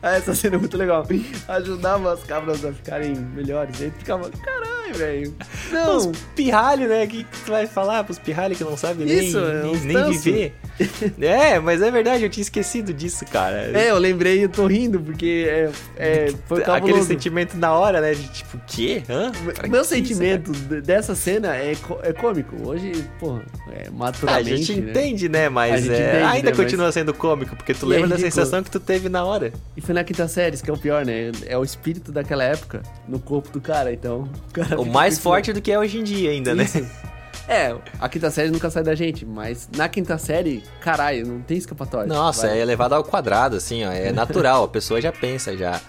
Ah, 0.02 0.16
Essa 0.16 0.34
cena 0.34 0.56
é 0.56 0.58
muito 0.58 0.76
legal. 0.76 1.06
Ajudava 1.48 2.12
as 2.14 2.24
cabras 2.24 2.66
a 2.66 2.74
ficarem 2.74 3.14
melhores. 3.16 3.80
Aí 3.84 3.91
ficava, 3.91 4.28
caralho, 4.32 4.62
velho. 4.94 5.36
Não, 5.72 5.98
Os 5.98 6.18
pirralhos, 6.36 6.89
né? 6.89 7.04
O 7.04 7.08
que 7.08 7.24
que 7.24 7.39
tu 7.46 7.52
vai 7.52 7.68
falar 7.68 8.04
pros 8.04 8.20
pirralhos 8.20 8.58
que 8.58 8.64
não 8.64 8.78
sabem 8.78 9.06
nem, 9.06 9.28
Isso, 9.28 9.38
é 9.38 9.64
nem, 9.64 9.76
nem 9.76 10.12
viver? 10.12 10.56
é, 11.21 11.59
mas 11.59 11.82
é 11.82 11.91
verdade, 11.91 12.24
eu 12.24 12.30
tinha 12.30 12.41
esquecido 12.41 12.93
disso, 12.93 13.26
cara. 13.26 13.69
É, 13.78 13.91
eu 13.91 13.97
lembrei 13.97 14.39
e 14.39 14.43
eu 14.43 14.49
tô 14.49 14.65
rindo, 14.67 14.99
porque 14.99 15.45
é, 15.47 15.71
é, 15.97 16.34
foi 16.47 16.61
Aquele 16.61 16.80
cabuloso. 16.80 17.07
sentimento 17.07 17.57
na 17.57 17.74
hora, 17.74 18.01
né? 18.01 18.13
De 18.13 18.28
tipo, 18.30 18.57
o 18.57 18.61
quê? 18.65 19.03
Hã? 19.09 19.32
Pra 19.53 19.67
Meu 19.67 19.82
que 19.82 19.88
sentimento 19.88 20.51
de- 20.51 20.82
dessa 20.82 21.13
cena 21.15 21.55
é, 21.55 21.74
é 22.03 22.13
cômico. 22.13 22.55
Hoje, 22.67 22.91
porra, 23.19 23.43
é 23.71 23.84
isso, 23.84 23.93
maturamente. 23.93 24.53
A 24.53 24.55
gente 24.57 24.82
né? 24.82 24.89
entende, 24.91 25.30
né? 25.30 25.49
Mas 25.49 25.88
é, 25.88 25.93
entende, 25.93 26.24
ainda 26.26 26.49
né? 26.51 26.55
continua 26.55 26.91
sendo 26.91 27.13
cômico, 27.13 27.55
porque 27.55 27.74
tu 27.74 27.86
E 27.86 27.89
é 27.89 27.89
lembra 27.89 28.09
da 28.09 28.15
ridículo. 28.15 28.32
sensação 28.32 28.63
que 28.63 28.71
tu 28.71 28.80
teve 28.80 29.09
na 29.09 29.24
hora. 29.24 29.53
E 29.78 29.82
foi 29.82 29.93
na 29.93 30.03
quinta 30.03 30.28
série, 30.28 30.55
isso 30.55 30.63
que 30.63 30.69
é 30.69 30.74
o 30.74 30.78
pior, 30.78 31.05
né? 31.05 31.32
É 31.45 31.57
o 31.57 31.63
espírito 31.63 32.11
daquela 32.11 32.43
época 32.43 32.82
no 33.07 33.19
corpo 33.19 33.49
do 33.51 33.61
cara, 33.61 33.93
então. 33.93 34.28
O, 34.49 34.53
cara 34.53 34.82
O 34.82 34.86
mais 34.86 35.19
forte 35.19 35.53
do 35.53 35.61
que 35.61 35.71
é 35.71 35.78
hoje 35.78 35.99
em 35.99 36.03
dia 36.03 36.32
ainda, 36.32 36.55
né? 36.55 36.65
É, 37.48 37.76
a 38.00 38.08
quinta 38.08 38.32
série 38.32 38.50
nunca 38.50 38.70
sai 38.70 38.84
da 38.84 38.96
gente, 38.96 39.26
mas 39.26 39.70
na 39.76 39.89
quinta 39.89 40.18
série, 40.18 40.64
caralho, 40.80 41.28
não 41.28 41.41
tem 41.41 41.58
escapatória. 41.58 42.08
Nossa, 42.08 42.48
Vai. 42.48 42.58
é 42.60 42.62
elevado 42.62 42.96
ao 42.96 43.04
quadrado, 43.04 43.58
assim, 43.58 43.84
ó. 43.86 43.91
É 43.91 44.12
natural, 44.14 44.64
a 44.64 44.68
pessoa 44.68 45.02
já 45.02 45.12
pensa 45.12 45.56
já. 45.58 45.80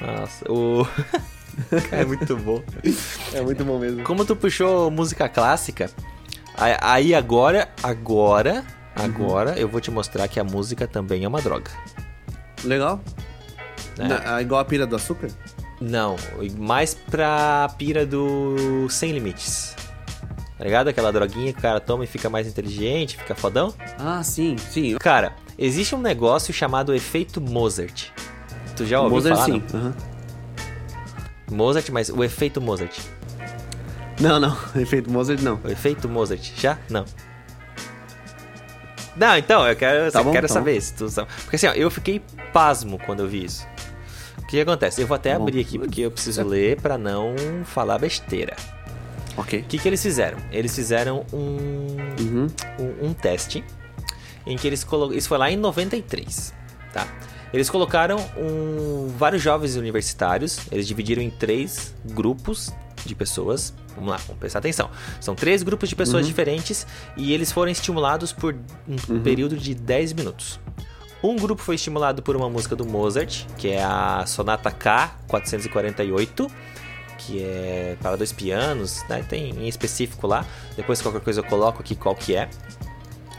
Nossa, 0.00 0.50
o. 0.50 0.86
É 1.92 2.04
muito 2.04 2.36
bom. 2.36 2.60
É 3.32 3.40
muito 3.40 3.64
bom 3.64 3.78
mesmo. 3.78 4.02
Como 4.02 4.24
tu 4.24 4.34
puxou 4.34 4.90
música 4.90 5.28
clássica, 5.28 5.88
aí- 6.56 6.76
aí 6.80 7.14
agora, 7.14 7.68
agora, 7.80 8.64
Uhum. 8.98 9.04
agora 9.04 9.56
eu 9.56 9.68
vou 9.68 9.80
te 9.80 9.88
mostrar 9.88 10.26
que 10.26 10.40
a 10.40 10.42
música 10.44 10.88
também 10.88 11.22
é 11.24 11.28
uma 11.28 11.40
droga. 11.40 11.70
Legal. 12.64 13.00
né? 13.96 14.08
Na- 14.08 14.42
igual 14.42 14.60
a 14.60 14.64
pira 14.64 14.84
do 14.84 14.96
açúcar? 14.96 15.28
Não, 15.80 16.16
mais 16.58 16.92
pra 16.94 17.68
pira 17.78 18.04
do 18.04 18.88
Sem 18.90 19.12
Limites. 19.12 19.76
Tá 20.56 20.64
ligado? 20.64 20.88
Aquela 20.88 21.12
droguinha 21.12 21.52
que 21.52 21.58
o 21.58 21.62
cara 21.62 21.80
toma 21.80 22.04
e 22.04 22.06
fica 22.06 22.30
mais 22.30 22.46
inteligente, 22.46 23.16
fica 23.16 23.34
fodão. 23.34 23.74
Ah, 23.98 24.22
sim, 24.22 24.56
sim. 24.56 24.96
Cara, 24.98 25.34
existe 25.58 25.94
um 25.94 26.00
negócio 26.00 26.54
chamado 26.54 26.94
efeito 26.94 27.40
Mozart. 27.40 28.10
Tu 28.76 28.86
já 28.86 29.00
ouviu 29.00 29.16
Mozart, 29.16 29.34
falar? 29.36 29.46
sim. 29.46 29.62
não? 29.72 29.80
aham. 29.80 29.94
Mozart, 31.50 31.88
mas 31.90 32.08
o 32.08 32.22
efeito 32.24 32.60
Mozart. 32.60 32.98
Não, 34.20 34.38
não. 34.38 34.56
Efeito 34.80 35.10
Mozart, 35.10 35.40
não. 35.42 35.60
O 35.64 35.68
efeito 35.68 36.08
Mozart, 36.08 36.52
já? 36.56 36.78
Não. 36.88 37.04
Não, 39.16 39.36
então, 39.36 39.66
eu 39.66 39.76
quero, 39.76 40.10
Tá 40.10 40.22
bom, 40.22 40.32
quero 40.32 40.46
tá 40.48 40.54
saber 40.54 40.80
se 40.80 40.94
tu 40.94 41.08
sabe. 41.08 41.28
Porque 41.42 41.56
assim, 41.56 41.66
ó, 41.66 41.72
eu 41.72 41.90
fiquei 41.90 42.22
pasmo 42.52 42.98
quando 43.04 43.20
eu 43.20 43.28
vi 43.28 43.44
isso. 43.44 43.66
O 44.38 44.46
que 44.46 44.60
acontece? 44.60 45.00
Eu 45.02 45.06
vou 45.06 45.14
até 45.16 45.32
Tá 45.32 45.38
bom. 45.38 45.44
abrir 45.48 45.60
aqui 45.60 45.78
porque 45.78 46.02
eu 46.02 46.10
preciso 46.10 46.44
ler 46.44 46.80
pra 46.80 46.96
não 46.96 47.34
falar 47.64 47.98
besteira. 47.98 48.54
Ok. 49.36 49.60
O 49.60 49.64
que, 49.64 49.78
que 49.78 49.88
eles 49.88 50.02
fizeram? 50.02 50.38
Eles 50.52 50.74
fizeram 50.74 51.24
um, 51.32 51.96
Uhum. 52.20 52.46
um, 52.78 53.08
um 53.08 53.12
teste 53.14 53.64
em 54.46 54.56
que 54.56 54.66
eles 54.66 54.84
colocaram. 54.84 55.18
Isso 55.18 55.28
foi 55.28 55.38
lá 55.38 55.50
em 55.50 55.56
93, 55.56 56.52
tá? 56.92 57.06
Eles 57.52 57.70
colocaram 57.70 58.18
um, 58.36 59.12
vários 59.16 59.40
jovens 59.42 59.76
universitários, 59.76 60.58
eles 60.72 60.86
dividiram 60.88 61.22
em 61.22 61.30
três 61.30 61.94
grupos 62.04 62.72
de 63.06 63.14
pessoas. 63.14 63.72
Vamos 63.94 64.10
lá, 64.10 64.16
vamos 64.26 64.38
prestar 64.40 64.58
atenção. 64.58 64.90
São 65.20 65.34
três 65.36 65.62
grupos 65.62 65.88
de 65.88 65.94
pessoas 65.96 66.22
Uhum. 66.24 66.28
diferentes 66.28 66.84
e 67.16 67.32
eles 67.32 67.52
foram 67.52 67.70
estimulados 67.70 68.32
por 68.32 68.54
um 68.88 68.96
Uhum. 69.14 69.22
período 69.22 69.56
de 69.56 69.72
10 69.74 70.12
minutos. 70.12 70.58
Um 71.22 71.36
grupo 71.36 71.62
foi 71.62 71.76
estimulado 71.76 72.22
por 72.22 72.36
uma 72.36 72.50
música 72.50 72.74
do 72.76 72.84
Mozart, 72.84 73.46
que 73.56 73.68
é 73.68 73.82
a 73.82 74.24
Sonata 74.26 74.70
K448, 74.70 76.50
que 77.14 77.42
é 77.42 77.96
para 78.00 78.16
dois 78.16 78.32
pianos, 78.32 79.04
né? 79.08 79.24
tem 79.28 79.50
em 79.50 79.68
específico 79.68 80.26
lá. 80.26 80.44
Depois 80.76 81.00
qualquer 81.00 81.20
coisa 81.20 81.40
eu 81.40 81.44
coloco 81.44 81.80
aqui 81.80 81.94
qual 81.94 82.14
que 82.14 82.34
é. 82.34 82.48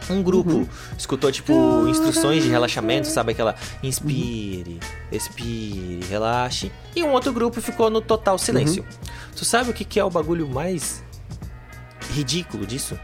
Um 0.09 0.21
grupo 0.21 0.51
Uhum. 0.51 0.67
escutou, 0.97 1.32
tipo, 1.32 1.88
instruções 1.88 2.43
de 2.43 2.49
relaxamento, 2.49 3.07
sabe? 3.07 3.32
Aquela 3.32 3.55
inspire, 3.82 4.80
expire, 5.11 5.99
relaxe. 6.07 6.71
E 6.95 7.01
um 7.03 7.11
outro 7.11 7.34
grupo 7.34 7.59
ficou 7.59 7.89
no 7.89 8.01
total 8.01 8.38
silêncio. 8.38 8.84
Uhum. 8.84 9.09
Tu 9.36 9.43
sabe 9.43 9.71
o 9.71 9.73
que 9.73 9.84
que 9.84 9.99
é 9.99 10.03
o 10.03 10.09
bagulho 10.09 10.47
mais 10.47 11.03
ridículo 12.11 12.67
disso? 12.67 12.99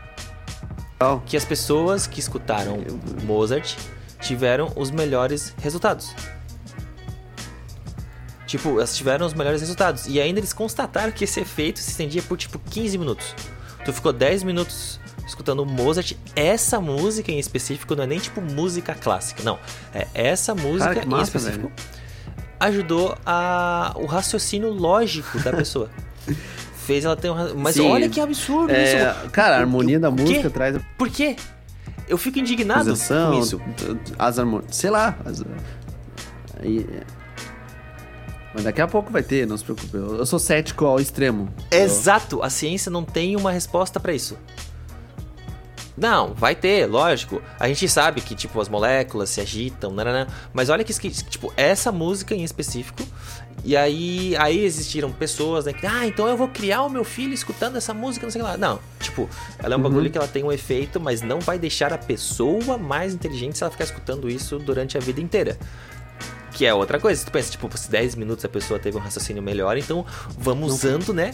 Legal. 0.99 1.24
Que 1.26 1.36
as 1.36 1.43
pessoas 1.43 2.05
que 2.05 2.19
escutaram 2.19 2.78
Mozart 3.24 3.76
tiveram 4.22 4.72
os 4.76 4.91
melhores 4.91 5.55
resultados. 5.59 6.13
Tipo, 8.52 8.72
elas 8.72 8.95
tiveram 8.95 9.26
os 9.26 9.34
melhores 9.34 9.62
resultados. 9.62 10.08
E 10.08 10.20
ainda 10.20 10.39
eles 10.39 10.52
constataram 10.52 11.12
que 11.12 11.24
esse 11.24 11.39
efeito 11.39 11.80
se 11.80 11.89
estendia 11.91 12.22
por 12.22 12.38
tipo 12.38 12.60
15 12.60 12.97
minutos. 12.97 13.34
Tu 13.86 13.93
ficou 13.93 14.12
10 14.12 14.43
minutos 14.43 14.99
escutando 15.26 15.66
Mozart. 15.66 16.14
Essa 16.36 16.82
música 16.82 17.32
em 17.32 17.39
específico 17.39 17.95
não 17.95 18.04
é 18.04 18.08
nem 18.08 18.20
tipo 18.20 18.41
música 18.41 18.93
clássica, 18.93 19.41
não. 19.43 19.58
É 19.93 20.06
essa 20.14 20.54
música 20.54 21.02
em 21.04 21.06
massa, 21.08 21.38
específico 21.38 21.72
ajudou 22.60 23.18
a 23.26 23.93
o 23.95 24.06
raciocínio 24.06 24.70
lógico 24.70 25.39
da 25.39 25.52
pessoa. 25.54 25.89
Fez 26.86 27.06
ela 27.06 27.16
ter 27.16 27.30
um. 27.32 27.56
Mas 27.56 27.76
Sim. 27.76 27.89
olha 27.89 28.10
que 28.10 28.20
absurdo 28.20 28.72
É, 28.74 28.84
isso. 29.22 29.30
cara, 29.32 29.56
a 29.56 29.60
harmonia 29.60 29.99
da 29.99 30.10
O 30.10 30.16
quê? 30.16 30.22
música 30.24 30.49
traz 30.49 30.76
a 30.76 30.80
Por 30.97 31.10
quê? 31.10 31.36
Eu 32.08 32.18
fico 32.18 32.38
indignado 32.38 32.89
posição, 32.89 33.32
com 33.32 33.39
isso. 33.39 33.62
as 34.20 34.38
harmonias, 34.38 34.76
sei 34.76 34.89
lá. 34.89 35.18
as- 35.26 35.41
mas 38.54 38.64
daqui 38.64 38.82
a 38.82 38.88
pouco 38.88 39.12
vai 39.12 39.24
ter, 39.24 39.45
não 39.47 39.58
se 39.58 39.64
preocupe. 39.64 39.95
Eu 39.95 40.16
eu 40.18 40.26
sou 40.26 40.39
cético 40.39 40.86
ao 40.86 40.99
extremo. 40.99 41.49
Exato, 41.72 42.41
a 42.43 42.49
ciência 42.49 42.89
não 42.91 43.04
tem 43.04 43.36
uma 43.36 43.52
resposta 43.52 43.99
pra 43.99 44.14
isso. 44.14 44.38
Não, 45.97 46.34
vai 46.34 46.56
ter, 46.56 46.86
lógico. 46.88 47.41
A 47.60 47.68
gente 47.68 47.88
sabe 47.88 48.22
que, 48.22 48.34
tipo, 48.34 48.60
as 48.62 48.70
moléculas 48.70 49.30
se 49.30 49.41
agitam, 49.41 49.91
nananã, 49.91 50.26
mas 50.54 50.70
olha 50.70 50.84
que, 50.84 50.93
tipo, 50.93 51.54
essa 51.58 51.91
música 51.91 52.34
em 52.34 52.43
específico, 52.43 53.04
e 53.64 53.76
aí, 53.76 54.36
aí 54.38 54.64
existiram 54.64 55.12
pessoas, 55.12 55.66
né, 55.66 55.74
que, 55.74 55.86
ah, 55.86 56.08
então 56.08 56.28
eu 56.28 56.38
vou 56.38 56.47
criar 56.47 56.82
o 56.84 56.89
meu 56.89 57.04
filho 57.04 57.34
escutando 57.34 57.76
essa 57.76 57.93
música, 57.93 58.26
não 58.26 58.32
sei 58.32 58.41
lá. 58.41 58.58
Não, 58.58 58.80
tipo, 59.02 59.30
ela 59.60 59.76
é 59.76 59.78
um 59.78 59.82
Uhum. 59.82 59.89
bagulho 59.89 60.10
que 60.10 60.18
ela 60.18 60.28
tem 60.28 60.43
um 60.43 60.52
efeito, 60.52 60.99
mas 60.99 61.22
não 61.22 61.39
vai 61.39 61.60
deixar 61.60 61.91
a 61.93 61.97
pessoa 61.97 62.78
mais 62.78 63.14
inteligente 63.14 63.58
se 63.58 63.64
ela 63.64 63.70
ficar 63.72 63.84
escutando 63.84 64.30
isso 64.30 64.58
durante 64.58 64.97
a 64.97 65.02
vida 65.02 65.20
inteira. 65.22 65.58
Que 66.62 66.68
é 66.68 66.74
outra 66.76 66.99
coisa. 66.99 67.20
Se 67.20 67.26
tu 67.26 67.32
pensa, 67.32 67.49
tipo, 67.49 67.76
se 67.76 67.89
10 67.89 68.14
minutos 68.14 68.45
a 68.45 68.47
pessoa 68.47 68.80
teve 68.80 68.95
um 68.95 68.99
raciocínio 68.99 69.41
melhor, 69.41 69.76
então 69.80 70.05
vamos 70.38 70.68
Não. 70.68 70.76
usando, 70.76 71.12
né? 71.12 71.34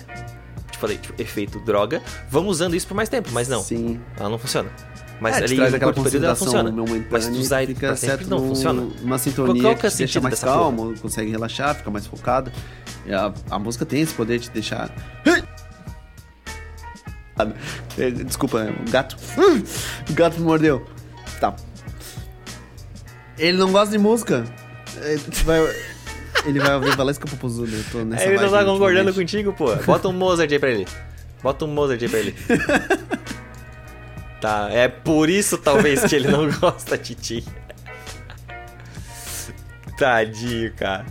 Te 0.71 0.77
falei, 0.77 0.97
tipo, 0.97 1.21
efeito 1.21 1.59
droga, 1.59 2.01
vamos 2.29 2.51
usando 2.51 2.77
isso 2.77 2.87
por 2.87 2.93
mais 2.93 3.09
tempo, 3.09 3.27
mas 3.33 3.49
não, 3.49 3.61
Sim. 3.61 3.99
ela 4.17 4.29
não 4.29 4.39
funciona. 4.39 4.69
Mas 5.19 5.35
é, 5.35 5.43
ali 5.43 5.57
traz 5.57 5.73
aquela 5.73 5.91
período 5.91 6.25
ela 6.27 6.33
funciona. 6.33 6.73
Mas 7.11 7.27
tu 7.27 7.33
usar 7.33 7.61
e 7.61 7.67
fica 7.67 7.87
pra 7.87 7.95
sempre 7.97 8.25
não 8.25 8.39
num- 8.39 8.47
funciona. 8.47 8.87
Uma 9.01 9.17
sintonia 9.17 9.61
Qual 9.63 9.75
que 9.75 9.85
é 9.85 9.89
que 9.89 9.95
te 9.95 9.97
deixa 9.97 10.21
mais 10.21 10.39
calmo, 10.39 10.97
consegue 11.01 11.29
relaxar, 11.29 11.75
fica 11.75 11.91
mais 11.91 12.07
focado. 12.07 12.49
A, 13.11 13.33
a 13.53 13.59
música 13.59 13.85
tem 13.85 13.99
esse 13.99 14.13
poder 14.13 14.39
de 14.39 14.49
deixar... 14.49 14.89
É, 17.97 18.11
Desculpa, 18.11 18.61
é, 18.61 18.69
o 18.69 18.89
gato... 18.89 19.17
O 20.09 20.13
gato 20.13 20.39
me 20.39 20.45
mordeu. 20.45 20.87
Tá. 21.41 21.53
Ele 23.37 23.57
não 23.57 23.73
gosta 23.73 23.91
de 23.91 23.97
música. 23.97 24.45
Vai- 25.45 25.75
Ele 26.45 26.59
vai 26.59 26.75
ouvir 26.75 26.95
Valesca 26.95 27.27
Popozuda. 27.27 27.71
Eu 27.75 27.83
tô 27.91 27.97
nessa 28.05 28.25
ele 28.25 28.39
não 28.39 28.51
tá 28.51 28.63
concordando 28.65 29.13
contigo, 29.13 29.53
pô. 29.53 29.75
Bota 29.77 30.07
um 30.07 30.13
Mozart 30.13 30.51
aí 30.51 30.59
pra 30.59 30.69
ele. 30.69 30.87
Bota 31.41 31.65
um 31.65 31.67
Mozart 31.67 32.01
aí 32.01 32.09
pra 32.09 32.19
ele. 32.19 32.35
tá, 34.41 34.69
é 34.71 34.87
por 34.87 35.29
isso 35.29 35.57
talvez 35.57 36.03
que 36.05 36.15
ele 36.15 36.27
não 36.29 36.49
gosta 36.59 36.97
de 36.97 37.15
ti. 37.15 37.43
Tadinho, 39.97 40.71
cara. 40.73 41.05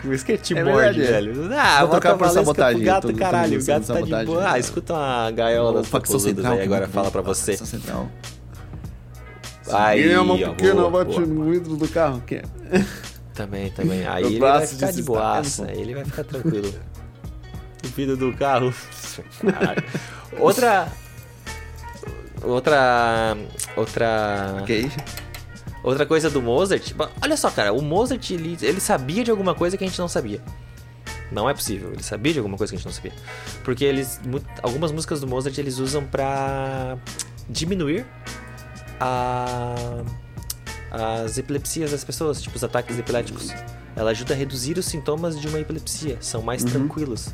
Por 0.00 0.12
isso 0.12 0.24
que 0.24 0.32
ele 0.32 0.38
te 0.42 0.54
É 0.56 0.60
é. 0.60 0.92
velho. 0.92 1.48
Ah, 1.58 1.80
Vou 1.80 1.88
trocar 1.88 2.16
por 2.16 2.28
sabotagem, 2.28 2.76
pro 2.82 2.86
gato, 2.86 3.06
tô- 3.08 3.12
tô 3.12 3.18
caralho. 3.18 3.54
O 3.54 3.58
usando 3.58 3.86
gato 3.86 4.08
tá 4.10 4.20
de 4.20 4.26
boa. 4.26 4.52
Ah, 4.52 4.58
escuta 4.58 4.92
uma 4.92 5.30
gaiola 5.30 5.70
O 5.70 5.74
das 5.74 5.88
facção 5.88 6.18
central. 6.20 6.52
aí 6.52 6.62
agora 6.62 6.86
fala 6.86 7.10
pra 7.10 7.22
você. 7.22 7.52
Facção 7.56 7.66
central. 7.66 8.10
Aí, 9.72 10.12
é 10.12 10.20
uma 10.20 10.36
pequena 10.36 10.74
boa, 10.74 11.04
bate 11.04 11.20
boa. 11.20 11.26
no 11.26 11.50
vidro 11.50 11.76
do 11.76 11.88
carro. 11.88 12.22
Que... 12.26 12.42
Também, 13.34 13.70
também. 13.70 14.04
Aí 14.08 14.24
ele 14.24 14.38
vai 14.38 14.66
ficar 14.66 14.92
de 14.92 15.02
boaça, 15.02 15.70
ele 15.72 15.94
vai 15.94 16.04
ficar 16.04 16.24
tranquilo. 16.24 16.72
o 17.84 17.88
vidro 17.88 18.16
do 18.16 18.32
carro. 18.34 18.72
Caralho. 19.40 19.84
Outra. 20.38 20.88
Outra. 22.42 23.36
Outra. 23.76 24.56
Ok. 24.62 24.90
Outra 25.82 26.06
coisa 26.06 26.30
do 26.30 26.40
Mozart. 26.40 26.92
Olha 27.22 27.36
só, 27.36 27.50
cara, 27.50 27.72
o 27.72 27.82
Mozart 27.82 28.30
ele, 28.30 28.56
ele 28.62 28.80
sabia 28.80 29.22
de 29.22 29.30
alguma 29.30 29.54
coisa 29.54 29.76
que 29.76 29.84
a 29.84 29.86
gente 29.86 29.98
não 29.98 30.08
sabia. 30.08 30.40
Não 31.30 31.48
é 31.48 31.54
possível, 31.54 31.92
ele 31.92 32.02
sabia 32.02 32.32
de 32.32 32.38
alguma 32.38 32.56
coisa 32.56 32.70
que 32.70 32.76
a 32.76 32.78
gente 32.78 32.86
não 32.86 32.92
sabia. 32.92 33.12
Porque 33.62 33.84
eles. 33.84 34.20
Algumas 34.62 34.92
músicas 34.92 35.20
do 35.20 35.26
Mozart 35.26 35.56
eles 35.58 35.78
usam 35.78 36.04
pra 36.04 36.96
diminuir 37.48 38.06
a, 39.04 40.02
as 41.24 41.36
epilepsias 41.38 41.90
das 41.90 42.02
pessoas, 42.04 42.40
tipo 42.40 42.56
os 42.56 42.64
ataques 42.64 42.98
epiléticos. 42.98 43.50
Ela 43.96 44.10
ajuda 44.10 44.34
a 44.34 44.36
reduzir 44.36 44.76
os 44.78 44.86
sintomas 44.86 45.38
de 45.38 45.46
uma 45.46 45.60
epilepsia, 45.60 46.16
são 46.20 46.42
mais 46.42 46.62
Uhum. 46.64 46.70
tranquilos. 46.70 47.28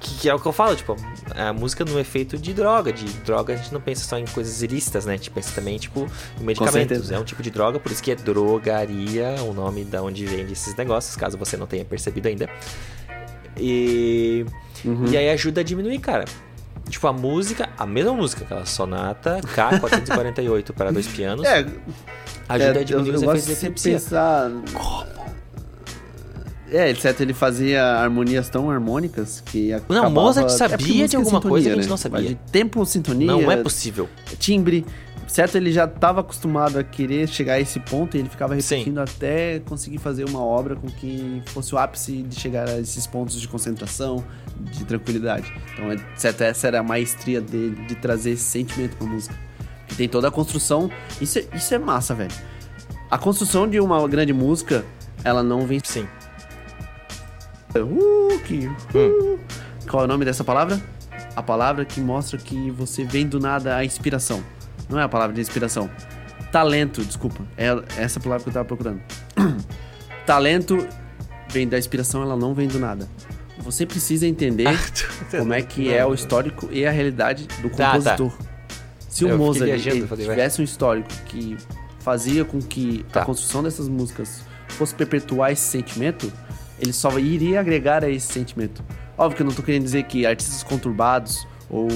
Que, 0.00 0.14
que 0.20 0.28
é 0.28 0.34
o 0.34 0.38
que 0.40 0.46
eu 0.46 0.52
falo, 0.52 0.74
tipo, 0.76 0.96
a 1.34 1.52
música 1.52 1.84
no 1.84 1.98
efeito 2.00 2.36
de 2.36 2.52
droga. 2.52 2.92
De 2.92 3.04
droga 3.20 3.54
a 3.54 3.56
gente 3.56 3.72
não 3.72 3.80
pensa 3.80 4.04
só 4.04 4.18
em 4.18 4.24
coisas 4.26 4.60
ilícitas, 4.62 5.06
né? 5.06 5.14
A 5.14 5.16
gente 5.16 5.30
pensa 5.30 5.52
também, 5.54 5.78
tipo, 5.78 6.06
em 6.40 6.44
medicamentos. 6.44 7.10
É 7.10 7.18
um 7.18 7.24
tipo 7.24 7.42
de 7.42 7.50
droga, 7.50 7.78
por 7.78 7.90
isso 7.92 8.02
que 8.02 8.10
é 8.10 8.14
drogaria, 8.14 9.36
o 9.48 9.52
nome 9.54 9.84
da 9.84 10.02
onde 10.02 10.26
vende 10.26 10.52
esses 10.52 10.74
negócios, 10.74 11.14
caso 11.16 11.38
você 11.38 11.56
não 11.56 11.66
tenha 11.66 11.84
percebido 11.84 12.26
ainda. 12.28 12.48
E, 13.56 14.44
Uhum. 14.84 15.06
e 15.06 15.16
aí 15.16 15.30
ajuda 15.30 15.60
a 15.60 15.64
diminuir, 15.64 15.98
cara. 16.00 16.24
Tipo, 16.88 17.06
a 17.06 17.12
música, 17.12 17.68
a 17.78 17.86
mesma 17.86 18.12
música, 18.12 18.44
aquela 18.44 18.66
sonata 18.66 19.40
K448 19.40 20.72
para 20.72 20.92
dois 20.92 21.06
pianos, 21.06 21.44
É, 21.46 21.66
ajuda 22.48 22.78
é, 22.78 22.80
a 22.80 22.84
diminuir 22.84 23.14
os 23.14 23.22
efeitos 23.22 23.46
de 23.46 23.52
epilepsia. 23.52 23.92
pensar... 23.92 24.50
É, 26.70 26.90
etc. 26.90 27.20
Ele 27.20 27.34
fazia 27.34 27.84
harmonias 27.84 28.48
tão 28.48 28.68
harmônicas 28.70 29.40
que 29.40 29.72
acabava... 29.72 30.10
Mozart 30.10 30.46
é 30.46 30.48
sabia 30.50 30.76
porque 30.78 30.92
de 30.92 30.98
música 30.98 31.16
é 31.16 31.18
alguma 31.18 31.40
coisa 31.40 31.68
que 31.68 31.72
a 31.72 31.76
gente 31.76 31.84
né? 31.84 31.90
não 31.90 31.96
sabia. 31.96 32.20
Vai 32.20 32.28
De 32.28 32.34
tempo, 32.50 32.84
sintonia, 32.84 33.26
Não 33.26 33.50
é 33.50 33.56
possível. 33.56 34.08
timbre. 34.38 34.84
Certo, 35.26 35.56
ele 35.56 35.72
já 35.72 35.84
estava 35.84 36.20
acostumado 36.20 36.78
a 36.78 36.84
querer 36.84 37.28
chegar 37.28 37.54
a 37.54 37.60
esse 37.60 37.80
ponto 37.80 38.16
e 38.16 38.20
ele 38.20 38.28
ficava 38.28 38.58
Sim. 38.60 38.76
repetindo 38.76 38.98
até 38.98 39.60
conseguir 39.60 39.98
fazer 39.98 40.24
uma 40.24 40.42
obra 40.44 40.76
com 40.76 40.86
que 40.88 41.42
fosse 41.46 41.74
o 41.74 41.78
ápice 41.78 42.22
de 42.22 42.38
chegar 42.38 42.68
a 42.68 42.78
esses 42.78 43.06
pontos 43.06 43.40
de 43.40 43.48
concentração, 43.48 44.24
de 44.58 44.84
tranquilidade. 44.84 45.52
Então, 45.72 45.90
é, 45.90 45.96
certo, 46.16 46.42
essa 46.42 46.66
era 46.66 46.80
a 46.80 46.82
maestria 46.82 47.40
dele, 47.40 47.84
de 47.86 47.94
trazer 47.94 48.32
esse 48.32 48.44
sentimento 48.44 48.96
pra 48.96 49.06
música. 49.06 49.34
Que 49.88 49.96
tem 49.96 50.08
toda 50.08 50.28
a 50.28 50.30
construção. 50.30 50.90
Isso 51.20 51.38
é, 51.38 51.44
isso 51.54 51.74
é 51.74 51.78
massa, 51.78 52.14
velho. 52.14 52.32
A 53.10 53.18
construção 53.18 53.68
de 53.68 53.80
uma 53.80 54.06
grande 54.08 54.32
música, 54.32 54.84
ela 55.22 55.42
não 55.42 55.66
vem. 55.66 55.80
Sim. 55.82 56.06
Uh, 57.74 58.38
que, 58.44 58.66
uh. 58.66 59.38
Qual 59.88 60.02
é 60.02 60.04
o 60.06 60.08
nome 60.08 60.24
dessa 60.24 60.44
palavra? 60.44 60.80
A 61.36 61.42
palavra 61.42 61.84
que 61.84 62.00
mostra 62.00 62.38
que 62.38 62.70
você 62.70 63.04
vem 63.04 63.26
do 63.26 63.40
nada 63.40 63.76
a 63.76 63.84
inspiração. 63.84 64.42
Não 64.88 64.98
é 64.98 65.02
a 65.02 65.08
palavra 65.08 65.34
de 65.34 65.40
inspiração. 65.40 65.90
Talento, 66.52 67.04
desculpa. 67.04 67.42
É 67.56 67.68
essa 67.96 68.20
palavra 68.20 68.44
que 68.44 68.50
eu 68.50 68.52
tava 68.52 68.64
procurando. 68.64 69.00
Talento 70.26 70.86
vem 71.48 71.68
da 71.68 71.78
inspiração, 71.78 72.22
ela 72.22 72.36
não 72.36 72.54
vem 72.54 72.68
do 72.68 72.78
nada. 72.78 73.08
Você 73.58 73.86
precisa 73.86 74.26
entender 74.26 74.68
como 75.30 75.52
é 75.52 75.62
que 75.62 75.92
é 75.92 76.04
o 76.04 76.12
histórico 76.14 76.68
e 76.70 76.84
a 76.86 76.90
realidade 76.90 77.46
do 77.62 77.70
Tá, 77.70 77.76
tá. 77.76 77.92
compositor. 77.92 78.32
Se 79.08 79.24
Eu 79.24 79.28
o 79.28 79.30
fiquei 79.32 79.46
Mozart 79.46 79.64
viajando, 79.70 80.06
falei, 80.08 80.26
tivesse 80.26 80.60
um 80.60 80.64
histórico 80.64 81.08
que 81.26 81.56
fazia 82.00 82.44
com 82.44 82.60
que 82.60 83.04
Tá. 83.12 83.22
a 83.22 83.24
construção 83.24 83.62
dessas 83.62 83.88
músicas 83.88 84.42
fosse 84.68 84.94
perpetuar 84.94 85.52
esse 85.52 85.62
sentimento, 85.62 86.32
ele 86.80 86.92
só 86.92 87.16
iria 87.18 87.60
agregar 87.60 88.02
a 88.04 88.10
esse 88.10 88.26
sentimento. 88.32 88.82
Óbvio 89.16 89.36
que 89.36 89.42
eu 89.42 89.46
não 89.46 89.54
tô 89.54 89.62
querendo 89.62 89.84
dizer 89.84 90.02
que 90.04 90.26
artistas 90.26 90.62
conturbados 90.64 91.46
ou 91.70 91.88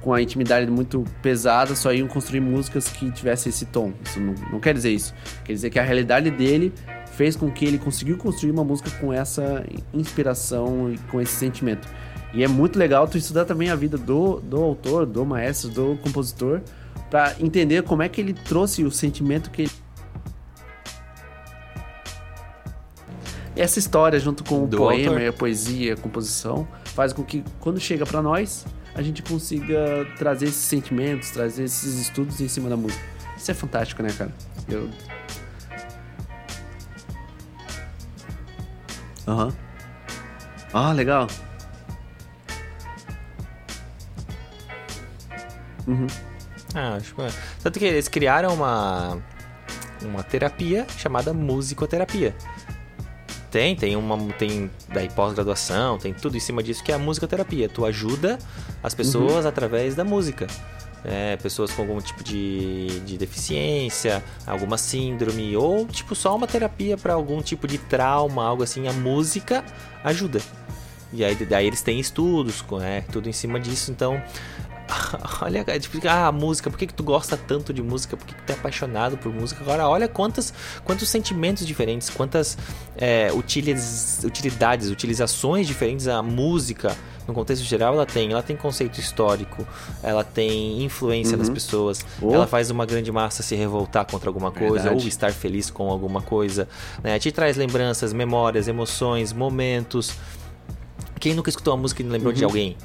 com 0.00 0.14
a 0.14 0.22
intimidade 0.22 0.70
muito 0.70 1.04
pesada 1.22 1.74
só 1.74 1.92
iam 1.92 2.08
construir 2.08 2.40
músicas 2.40 2.88
que 2.88 3.10
tivessem 3.10 3.50
esse 3.50 3.66
tom. 3.66 3.92
Isso 4.04 4.18
não, 4.18 4.34
não 4.52 4.60
quer 4.60 4.74
dizer 4.74 4.90
isso. 4.90 5.14
Quer 5.44 5.52
dizer 5.52 5.70
que 5.70 5.78
a 5.78 5.82
realidade 5.82 6.30
dele 6.30 6.72
fez 7.12 7.36
com 7.36 7.50
que 7.50 7.64
ele 7.64 7.78
conseguiu 7.78 8.16
construir 8.16 8.50
uma 8.50 8.64
música 8.64 8.90
com 8.98 9.12
essa 9.12 9.64
inspiração 9.92 10.90
e 10.92 10.98
com 11.10 11.20
esse 11.20 11.32
sentimento. 11.32 11.86
E 12.32 12.42
é 12.42 12.48
muito 12.48 12.78
legal 12.78 13.06
tu 13.06 13.18
estudar 13.18 13.44
também 13.44 13.70
a 13.70 13.76
vida 13.76 13.98
do, 13.98 14.40
do 14.40 14.56
autor, 14.56 15.04
do 15.04 15.26
maestro, 15.26 15.68
do 15.68 15.98
compositor, 16.02 16.60
para 17.10 17.34
entender 17.40 17.82
como 17.82 18.02
é 18.02 18.08
que 18.08 18.20
ele 18.20 18.32
trouxe 18.32 18.84
o 18.84 18.90
sentimento 18.90 19.50
que 19.50 19.62
ele... 19.62 19.70
Essa 23.56 23.78
história, 23.78 24.18
junto 24.18 24.42
com 24.44 24.64
o 24.64 24.66
Do 24.66 24.78
poema, 24.78 25.14
autor. 25.14 25.28
a 25.28 25.32
poesia, 25.32 25.94
a 25.94 25.96
composição, 25.96 26.66
faz 26.84 27.12
com 27.12 27.22
que 27.22 27.44
quando 27.58 27.78
chega 27.80 28.06
para 28.06 28.22
nós, 28.22 28.64
a 28.94 29.02
gente 29.02 29.22
consiga 29.22 30.06
trazer 30.18 30.46
esses 30.46 30.62
sentimentos, 30.62 31.30
trazer 31.30 31.64
esses 31.64 31.94
estudos 31.98 32.40
em 32.40 32.48
cima 32.48 32.68
da 32.68 32.76
música. 32.76 33.02
Isso 33.36 33.50
é 33.50 33.54
fantástico, 33.54 34.02
né, 34.02 34.10
cara? 34.16 34.32
Eu. 34.68 34.90
Aham. 39.26 39.52
Ah, 40.72 40.92
legal. 40.92 41.26
Uhum. 45.86 46.06
Ah, 46.74 46.94
acho 46.94 47.14
que... 47.14 47.22
Tanto 47.62 47.78
que 47.78 47.84
eles 47.84 48.08
criaram 48.08 48.54
uma, 48.54 49.18
uma 50.02 50.22
terapia 50.22 50.86
chamada 50.96 51.32
musicoterapia. 51.32 52.34
Tem, 53.50 53.74
tem 53.74 53.96
uma. 53.96 54.16
Tem 54.34 54.70
daí 54.88 55.08
pós-graduação, 55.10 55.98
tem 55.98 56.14
tudo 56.14 56.36
em 56.36 56.40
cima 56.40 56.62
disso 56.62 56.84
que 56.84 56.92
é 56.92 56.94
a 56.94 56.98
musicoterapia. 56.98 57.68
Tu 57.68 57.84
ajuda 57.84 58.38
as 58.82 58.94
pessoas 58.94 59.44
através 59.44 59.94
da 59.94 60.04
música. 60.04 60.46
É, 61.02 61.36
pessoas 61.38 61.72
com 61.72 61.80
algum 61.80 61.98
tipo 61.98 62.22
de, 62.22 63.00
de 63.00 63.16
deficiência, 63.16 64.22
alguma 64.46 64.76
síndrome, 64.76 65.56
ou 65.56 65.86
tipo 65.86 66.14
só 66.14 66.36
uma 66.36 66.46
terapia 66.46 66.96
para 66.98 67.14
algum 67.14 67.40
tipo 67.40 67.66
de 67.66 67.78
trauma, 67.78 68.44
algo 68.44 68.62
assim. 68.62 68.86
A 68.86 68.92
música 68.92 69.64
ajuda. 70.04 70.40
E 71.12 71.24
aí 71.24 71.34
daí 71.34 71.66
eles 71.66 71.82
têm 71.82 71.98
estudos, 71.98 72.64
é, 72.82 73.00
tudo 73.00 73.28
em 73.28 73.32
cima 73.32 73.58
disso. 73.58 73.90
Então, 73.90 74.22
olha, 75.42 75.64
tipo, 75.78 75.98
ah, 76.08 76.26
a 76.28 76.32
música, 76.32 76.68
por 76.70 76.78
que, 76.78 76.86
que 76.86 76.94
tu 76.94 77.02
gosta 77.02 77.36
tanto 77.36 77.72
de 77.72 77.82
música? 77.82 78.16
Por 78.16 78.26
que, 78.26 78.34
que 78.34 78.42
tu 78.42 78.50
é 78.50 78.54
apaixonado 78.54 79.16
por 79.16 79.32
música? 79.32 79.62
Agora, 79.62 79.88
olha 79.88 80.08
quantas, 80.08 80.52
quantos 80.84 81.08
sentimentos 81.08 81.66
diferentes, 81.66 82.08
quantas 82.10 82.56
é, 82.96 83.30
utiliz, 83.32 84.20
utilidades, 84.24 84.90
utilizações 84.90 85.66
diferentes 85.66 86.08
a 86.08 86.22
música, 86.22 86.96
no 87.28 87.34
contexto 87.34 87.62
geral, 87.64 87.94
ela 87.94 88.06
tem. 88.06 88.32
Ela 88.32 88.42
tem 88.42 88.56
conceito 88.56 88.98
histórico, 88.98 89.66
ela 90.02 90.24
tem 90.24 90.82
influência 90.82 91.36
nas 91.36 91.48
pessoas, 91.48 92.04
Oh. 92.20 92.34
ela 92.34 92.46
faz 92.46 92.70
uma 92.70 92.84
grande 92.84 93.12
massa 93.12 93.42
se 93.42 93.54
revoltar 93.54 94.04
contra 94.10 94.28
alguma 94.28 94.50
coisa, 94.50 94.84
Verdade. 94.84 95.02
ou 95.02 95.08
estar 95.08 95.32
feliz 95.32 95.70
com 95.70 95.88
alguma 95.88 96.20
coisa, 96.22 96.68
né? 97.04 97.18
Te 97.18 97.30
traz 97.30 97.56
lembranças, 97.56 98.12
memórias, 98.12 98.66
emoções, 98.66 99.32
momentos. 99.32 100.12
Quem 101.20 101.34
nunca 101.34 101.50
escutou 101.50 101.74
uma 101.74 101.82
música 101.82 102.02
e 102.02 102.06
lembrou 102.06 102.32
Uhum. 102.32 102.38
de 102.38 102.44
alguém? 102.44 102.76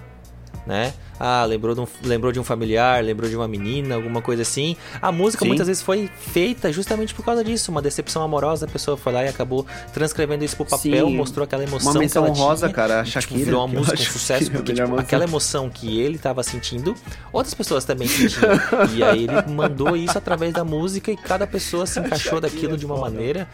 Né? 0.67 0.93
Ah, 1.19 1.45
lembrou 1.45 1.73
de, 1.73 1.81
um, 1.81 1.87
lembrou 2.03 2.31
de 2.31 2.39
um 2.39 2.43
familiar, 2.43 3.03
lembrou 3.03 3.29
de 3.29 3.35
uma 3.35 3.47
menina, 3.47 3.95
alguma 3.95 4.21
coisa 4.21 4.41
assim. 4.41 4.75
A 5.01 5.11
música 5.11 5.43
Sim. 5.43 5.49
muitas 5.49 5.67
vezes 5.67 5.81
foi 5.81 6.09
feita 6.17 6.71
justamente 6.71 7.13
por 7.13 7.23
causa 7.23 7.43
disso. 7.43 7.71
Uma 7.71 7.81
decepção 7.81 8.21
amorosa, 8.21 8.65
a 8.65 8.69
pessoa 8.69 8.97
foi 8.97 9.13
lá 9.13 9.23
e 9.23 9.27
acabou 9.27 9.65
transcrevendo 9.93 10.43
isso 10.43 10.55
pro 10.55 10.65
papel, 10.65 11.07
Sim. 11.07 11.15
mostrou 11.15 11.43
aquela 11.43 11.63
emoção 11.63 11.91
Uma 11.91 11.99
menção 11.99 12.33
tinha, 12.33 12.69
cara, 12.69 13.01
a 13.01 13.03
e, 13.03 13.05
tipo, 13.05 13.21
Shakira, 13.21 13.45
virou 13.45 13.65
uma 13.65 13.79
música, 13.79 14.01
um 14.01 14.05
sucesso, 14.05 14.49
é 14.49 14.53
porque 14.53 14.73
tipo, 14.73 14.99
aquela 14.99 15.23
emoção 15.23 15.69
que 15.69 15.99
ele 15.99 16.17
tava 16.17 16.43
sentindo, 16.43 16.95
outras 17.31 17.53
pessoas 17.53 17.85
também 17.85 18.07
sentiam. 18.07 18.49
e 18.93 19.03
aí 19.03 19.23
ele 19.23 19.53
mandou 19.53 19.95
isso 19.95 20.17
através 20.17 20.53
da 20.53 20.63
música 20.63 21.11
e 21.11 21.17
cada 21.17 21.47
pessoa 21.47 21.85
se 21.85 21.99
encaixou 22.01 22.41
daquilo 22.41 22.77
de 22.77 22.85
uma 22.85 22.97
maneira. 22.97 23.47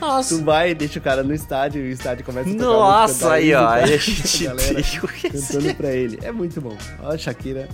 Nossa, 0.00 0.36
Tu 0.36 0.44
vai, 0.44 0.74
deixa 0.74 0.98
o 0.98 1.02
cara 1.02 1.22
no 1.22 1.34
estádio 1.34 1.84
e 1.84 1.90
o 1.90 1.92
estádio 1.92 2.24
começa 2.24 2.48
a 2.48 2.52
tocar 2.52 2.64
nossa, 2.64 3.32
aí 3.32 3.54
ó, 3.54 3.68
aí 3.68 3.84
a 3.94 3.96
gente 3.96 4.44
galera 4.44 4.82
cantando 5.22 5.74
pra 5.74 5.92
ele. 5.92 6.18
É 6.22 6.32
muito 6.32 6.60
bom. 6.60 6.76
Ó, 7.02 7.16
Shakira. 7.16 7.68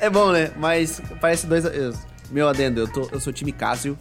É 0.00 0.08
bom, 0.10 0.32
né? 0.32 0.50
Mas 0.56 1.00
parece 1.20 1.46
dois. 1.46 1.64
eu- 1.64 1.92
meu 2.30 2.48
adendo, 2.48 2.80
eu, 2.80 2.88
tô, 2.88 3.08
eu 3.12 3.20
sou 3.20 3.32
time 3.32 3.52
Cássio. 3.52 3.96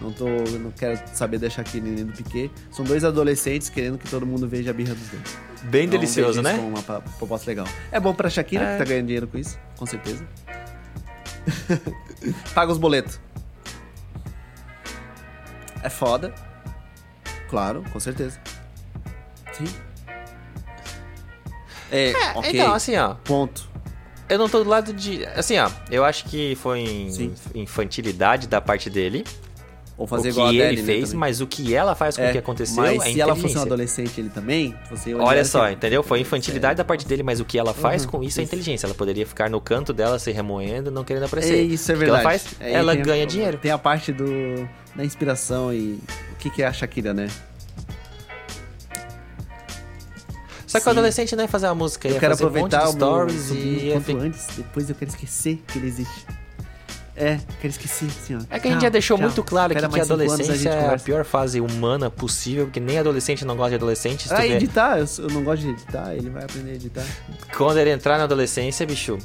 Não, 0.00 0.10
tô, 0.12 0.26
não 0.58 0.70
quero 0.72 0.98
saber 1.14 1.38
da 1.38 1.48
Shakira 1.48 1.84
nem 1.86 2.04
do 2.04 2.12
Piquet. 2.12 2.50
São 2.70 2.84
dois 2.84 3.04
adolescentes 3.04 3.68
querendo 3.68 3.96
que 3.98 4.08
todo 4.08 4.26
mundo 4.26 4.48
veja 4.48 4.70
a 4.70 4.74
birra 4.74 4.94
dos 4.94 5.08
dois. 5.08 5.38
Bem 5.64 5.84
Então, 5.86 5.98
delicioso, 5.98 6.42
né? 6.42 6.56
como 6.56 6.68
uma 6.68 6.82
proposta 6.82 7.48
legal. 7.50 7.66
É 7.92 7.98
bom 8.00 8.14
pra 8.14 8.28
Shakira, 8.28 8.64
É. 8.64 8.72
que 8.72 8.78
tá 8.78 8.84
ganhando 8.84 9.06
dinheiro 9.06 9.26
com 9.26 9.38
isso, 9.38 9.58
com 9.78 9.86
certeza. 9.86 10.26
Paga 12.54 12.72
os 12.72 12.78
boletos. 12.78 13.20
É 15.82 15.88
foda. 15.90 16.34
Claro, 17.48 17.84
com 17.92 18.00
certeza. 18.00 18.40
Sim. 19.52 19.66
É, 21.94 22.12
ok. 22.34 22.50
Então, 22.52 22.74
assim, 22.74 22.96
ó, 22.96 23.14
Ponto. 23.24 23.68
eu 24.28 24.38
não 24.38 24.48
tô 24.48 24.62
do 24.64 24.68
lado 24.70 24.92
de. 24.92 25.24
Assim, 25.26 25.58
ó, 25.58 25.70
eu 25.90 26.04
acho 26.04 26.24
que 26.24 26.54
foi 26.56 26.80
in- 26.80 27.34
infantilidade 27.54 28.46
da 28.48 28.60
parte 28.60 28.88
dele. 28.90 29.24
Ou 29.96 30.08
fazer 30.08 30.26
o 30.26 30.30
igual 30.32 30.48
a 30.48 30.50
que 30.50 30.56
Adele, 30.60 30.72
ele 30.74 30.80
né, 30.82 30.86
fez, 30.86 31.04
também. 31.10 31.20
mas 31.20 31.40
o 31.40 31.46
que 31.46 31.72
ela 31.72 31.94
faz 31.94 32.16
com 32.16 32.22
o 32.22 32.24
É, 32.24 32.32
que 32.32 32.38
aconteceu 32.38 32.82
Mas 32.82 33.00
é 33.00 33.12
se 33.12 33.20
ela 33.20 33.36
fosse 33.36 33.56
um 33.56 33.62
adolescente, 33.62 34.20
ele 34.20 34.28
também, 34.28 34.74
você 34.90 35.14
Olha 35.14 35.44
só, 35.44 35.66
assim, 35.66 35.74
entendeu? 35.74 36.02
Foi 36.02 36.18
infantilidade 36.18 36.78
da 36.78 36.84
parte 36.84 37.06
dele, 37.06 37.22
mas 37.22 37.38
o 37.38 37.44
que 37.44 37.56
ela 37.56 37.72
faz 37.72 38.02
Uhum, 38.02 38.10
com 38.10 38.16
isso 38.24 38.40
é 38.40 38.42
isso. 38.42 38.52
inteligência. 38.52 38.88
Ela 38.88 38.94
poderia 38.96 39.24
ficar 39.24 39.48
no 39.48 39.60
canto 39.60 39.92
dela, 39.92 40.18
se 40.18 40.32
remoendo, 40.32 40.90
não 40.90 41.04
querendo 41.04 41.22
É, 41.22 41.26
aparecer. 41.26 41.62
isso 41.62 41.92
é 41.92 41.94
O 41.94 41.98
que 41.98 42.04
verdade. 42.06 42.24
ela 42.26 42.28
faz? 42.38 42.44
Ela 42.58 42.90
a- 42.92 42.96
ganha 42.96 43.24
dinheiro. 43.24 43.56
Tem 43.56 43.70
a 43.70 43.78
parte 43.78 44.10
do, 44.12 44.68
da 44.96 45.04
inspiração 45.04 45.72
e 45.72 46.00
o 46.32 46.36
que, 46.40 46.50
que 46.50 46.60
é 46.60 46.66
a 46.66 46.72
Shakira, 46.72 47.14
né? 47.14 47.28
Só 50.74 50.78
que 50.78 50.84
Sim. 50.84 50.88
o 50.90 50.92
adolescente 50.92 51.36
não 51.36 51.44
ia 51.44 51.48
fazer 51.48 51.66
uma 51.66 51.74
música, 51.76 52.08
ia 52.08 52.14
eu 52.14 52.20
quero 52.20 52.32
fazer 52.36 52.44
um 52.44 52.46
monte 52.60 52.74
aproveitar 52.74 52.78
de 52.92 52.96
meu 52.98 53.06
stories 53.08 53.42
sobrinho 53.44 53.78
e 53.78 53.92
quanto 53.92 54.04
ficar- 54.04 54.18
antes, 54.20 54.46
depois 54.56 54.88
eu 54.90 54.94
quero 54.96 55.10
esquecer 55.10 55.62
que 55.68 55.78
ele 55.78 55.86
existe. 55.86 56.26
É, 57.16 57.38
quero 57.60 57.68
esquecer, 57.68 58.08
ó. 58.32 58.40
É 58.50 58.58
que 58.58 58.66
a 58.66 58.70
gente 58.72 58.80
Tchau, 58.80 58.80
já 58.80 58.88
deixou 58.88 59.16
tchau. 59.16 59.26
muito 59.28 59.44
claro 59.44 59.72
Espera 59.72 59.88
que 59.88 60.00
a 60.00 60.02
adolescência 60.02 60.56
gente 60.56 60.66
é 60.68 60.94
a 60.94 60.98
pior 60.98 61.24
fase 61.24 61.60
humana 61.60 62.10
possível, 62.10 62.64
porque 62.64 62.80
nem 62.80 62.98
adolescente 62.98 63.44
não 63.44 63.54
gosta 63.56 63.70
de 63.70 63.76
adolescente. 63.76 64.26
Ah, 64.32 64.44
editar, 64.44 64.98
eu, 64.98 65.06
eu 65.18 65.28
não 65.30 65.44
gosto 65.44 65.62
de 65.62 65.68
editar, 65.68 66.12
ele 66.12 66.28
vai 66.28 66.42
aprender 66.42 66.72
a 66.72 66.74
editar. 66.74 67.04
Quando 67.56 67.78
ele 67.78 67.90
entrar 67.90 68.18
na 68.18 68.24
adolescência, 68.24 68.84
bicho, 68.84 69.16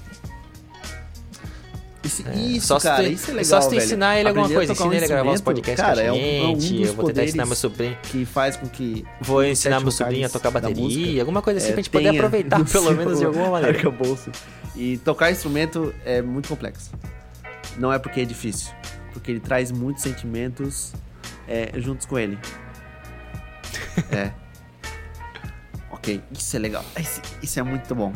Isso, 2.02 2.24
É, 2.28 2.34
isso 2.36 2.68
só 2.68 2.80
cara, 2.80 3.04
tu- 3.04 3.10
isso 3.12 3.26
é 3.30 3.34
legal, 3.34 3.45
só 3.45 3.62
se 3.62 3.68
tu 3.68 3.72
velho. 3.72 3.84
ensinar 3.84 4.18
ele 4.18 4.30
alguma 4.30 4.45
Aprender 4.45 4.68
coisa, 4.68 4.72
um 4.72 4.76
ensina 4.88 4.95
ele 4.95 5.06
a 5.06 5.08
gravar 5.10 5.32
uns 5.32 5.41
podcasts 5.41 5.86
cara, 5.86 6.02
é 6.02 6.12
um- 6.12 6.16
é 6.16 6.47
um 6.47 6.60
gente, 6.60 6.84
eu 6.84 6.93
vou 6.93 7.06
tentar 7.08 7.24
ensinar 7.26 7.45
meu 7.45 7.56
sobrinho. 7.58 7.97
que 8.04 8.26
faz 8.26 8.56
com 8.56 8.70
que 8.70 9.06
Vou 9.22 9.43
ensinar 9.43 9.82
meu 9.82 9.91
sobrinho 9.91 10.26
a 10.26 10.30
tocar 10.30 10.50
bateria, 10.50 11.22
alguma 11.22 11.41
coisa 11.41 11.58
assim 11.58 11.70
é, 11.70 11.72
pra 11.74 11.82
gente 11.82 11.89
poder 11.89 12.10
aproveitar, 12.10 12.64
pelo 12.72 12.95
menos 12.95 13.20
de 13.20 13.26
alguma 13.26 13.50
maneira. 13.52 13.76
arcabouço. 13.78 14.32
E 14.78 14.97
tocar 15.00 15.30
instrumento 15.30 15.93
é 16.06 16.22
muito 16.22 16.47
complexo. 16.47 16.89
Não 17.78 17.91
é 17.91 18.00
porque 18.00 18.22
é 18.22 18.26
difícil, 18.26 18.72
porque 19.12 19.30
ele 19.32 19.41
traz 19.41 19.70
muitos 19.70 20.02
sentimentos 20.04 20.93
é, 21.50 21.72
juntos 21.76 22.06
com 22.06 22.18
ele. 22.18 22.38
É. 24.12 24.32
Ok, 25.91 26.22
isso 26.32 26.56
é 26.56 26.60
legal. 26.60 26.86
Esse- 26.97 27.22
Isso 27.41 27.60
é 27.60 27.64
muito 27.64 27.93
bom. 27.93 28.14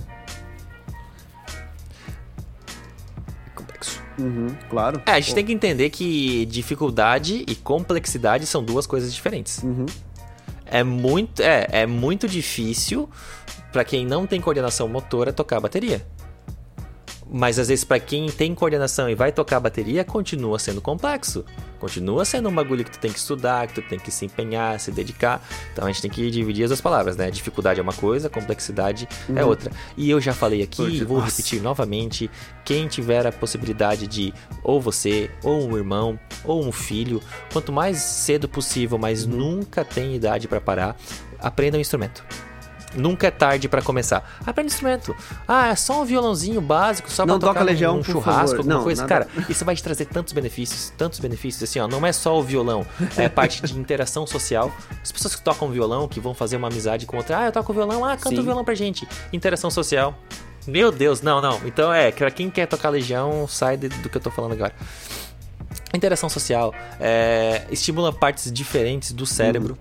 Uhum, 4.17 4.47
claro. 4.69 5.01
É, 5.05 5.11
a 5.11 5.19
gente 5.19 5.29
Pô. 5.29 5.35
tem 5.35 5.45
que 5.45 5.53
entender 5.53 5.89
que 5.89 6.45
dificuldade 6.45 7.43
e 7.47 7.55
complexidade 7.55 8.45
são 8.45 8.63
duas 8.63 8.85
coisas 8.85 9.13
diferentes. 9.13 9.61
Uhum. 9.63 9.85
É 10.65 10.83
muito, 10.83 11.41
é, 11.41 11.67
é 11.71 11.85
muito 11.85 12.27
difícil 12.27 13.09
pra 13.71 13.83
quem 13.83 14.05
não 14.05 14.25
tem 14.25 14.39
coordenação 14.39 14.87
motora 14.87 15.33
tocar 15.33 15.59
bateria. 15.59 16.05
Mas 17.35 17.57
às 17.57 17.67
vezes 17.67 17.83
pra 17.83 17.99
quem 17.99 18.27
tem 18.29 18.53
coordenação 18.53 19.09
e 19.09 19.15
vai 19.15 19.31
tocar 19.31 19.59
bateria, 19.59 20.03
continua 20.03 20.59
sendo 20.59 20.79
complexo. 20.79 21.43
Continua 21.79 22.23
sendo 22.25 22.47
um 22.47 22.53
bagulho 22.53 22.85
que 22.85 22.91
tu 22.91 22.99
tem 22.99 23.11
que 23.11 23.17
estudar, 23.17 23.65
que 23.67 23.73
tu 23.73 23.81
tem 23.81 23.97
que 23.97 24.11
se 24.11 24.23
empenhar, 24.25 24.79
se 24.79 24.91
dedicar. 24.91 25.41
Então 25.73 25.83
a 25.85 25.91
gente 25.91 26.03
tem 26.03 26.11
que 26.11 26.29
dividir 26.29 26.63
as 26.63 26.69
duas 26.69 26.79
palavras, 26.79 27.17
né? 27.17 27.31
Dificuldade 27.31 27.79
é 27.79 27.83
uma 27.83 27.91
coisa, 27.91 28.29
complexidade 28.29 29.07
é 29.35 29.41
Uhum. 29.41 29.49
outra. 29.49 29.71
E 29.97 30.09
eu 30.11 30.21
já 30.21 30.31
falei 30.31 30.61
aqui 30.61 30.83
e 30.83 31.03
vou 31.03 31.17
Nossa. 31.21 31.31
repetir 31.31 31.59
novamente, 31.59 32.29
quem 32.63 32.87
tiver 32.87 33.25
a 33.25 33.31
possibilidade 33.31 34.05
de 34.05 34.31
ou 34.63 34.79
você, 34.79 35.31
ou 35.43 35.67
um 35.67 35.75
irmão, 35.75 36.19
ou 36.45 36.63
um 36.63 36.71
filho, 36.71 37.19
quanto 37.51 37.71
mais 37.73 37.97
cedo 37.97 38.47
possível, 38.47 38.99
mas 38.99 39.25
Uhum. 39.25 39.31
nunca 39.35 39.83
tem 39.83 40.15
idade 40.15 40.47
pra 40.47 40.61
parar, 40.61 40.95
aprenda 41.39 41.79
um 41.79 41.81
instrumento. 41.81 42.23
Nunca 42.95 43.27
é 43.27 43.31
tarde 43.31 43.67
pra 43.67 43.81
começar. 43.81 44.37
Aprenda 44.45 44.67
instrumento. 44.67 45.15
Ah, 45.47 45.69
é 45.69 45.75
só 45.75 46.01
um 46.01 46.05
violãozinho 46.05 46.61
básico, 46.61 47.09
só 47.11 47.25
Não 47.25 47.39
pra 47.39 47.47
tocar 47.49 47.59
toca 47.61 47.71
Legião, 47.71 47.97
por 47.97 48.05
churrasco, 48.11 48.57
alguma 48.57 48.75
Não, 48.75 48.83
coisa. 48.83 49.01
nada- 49.07 49.25
Cara, 49.25 49.45
isso 49.49 49.65
vai 49.65 49.75
te 49.75 49.81
trazer 49.83 50.05
tantos 50.05 50.33
benefícios, 50.33 50.91
tantos 50.97 51.19
benefícios, 51.19 51.63
assim, 51.69 51.79
ó. 51.79 51.87
Não 51.87 52.05
é 52.05 52.11
só 52.13 52.37
o 52.39 52.43
violão, 52.43 52.85
é 53.17 53.27
parte 53.29 53.61
de 53.61 53.77
interação 53.79 54.27
social. 54.27 54.71
As 55.01 55.11
pessoas 55.11 55.35
que 55.35 55.41
tocam 55.41 55.69
violão, 55.69 56.07
que 56.07 56.19
vão 56.19 56.33
fazer 56.33 56.57
uma 56.57 56.67
amizade 56.67 57.05
com 57.05 57.17
outra, 57.17 57.39
ah, 57.39 57.45
eu 57.45 57.51
toco 57.51 57.73
violão, 57.73 58.05
ah, 58.05 58.15
canta 58.17 58.39
o 58.39 58.43
violão 58.43 58.63
pra 58.63 58.75
gente. 58.75 59.07
Interação 59.31 59.69
social. 59.71 60.17
Meu 60.67 60.91
Deus, 60.91 61.21
não, 61.21 61.41
não. 61.41 61.59
Então 61.65 61.91
é, 61.93 62.11
pra 62.11 62.31
quem 62.31 62.49
quer 62.49 62.67
tocar 62.67 62.89
Legião, 62.89 63.45
sai 63.47 63.75
do 63.75 63.89
que 64.09 64.15
eu 64.17 64.21
tô 64.21 64.31
falando 64.31 64.53
agora. 64.53 64.73
interação 65.93 66.29
social, 66.29 66.73
é, 66.99 67.63
estimula 67.69 68.11
partes 68.11 68.51
diferentes 68.51 69.11
do 69.11 69.25
cérebro. 69.25 69.77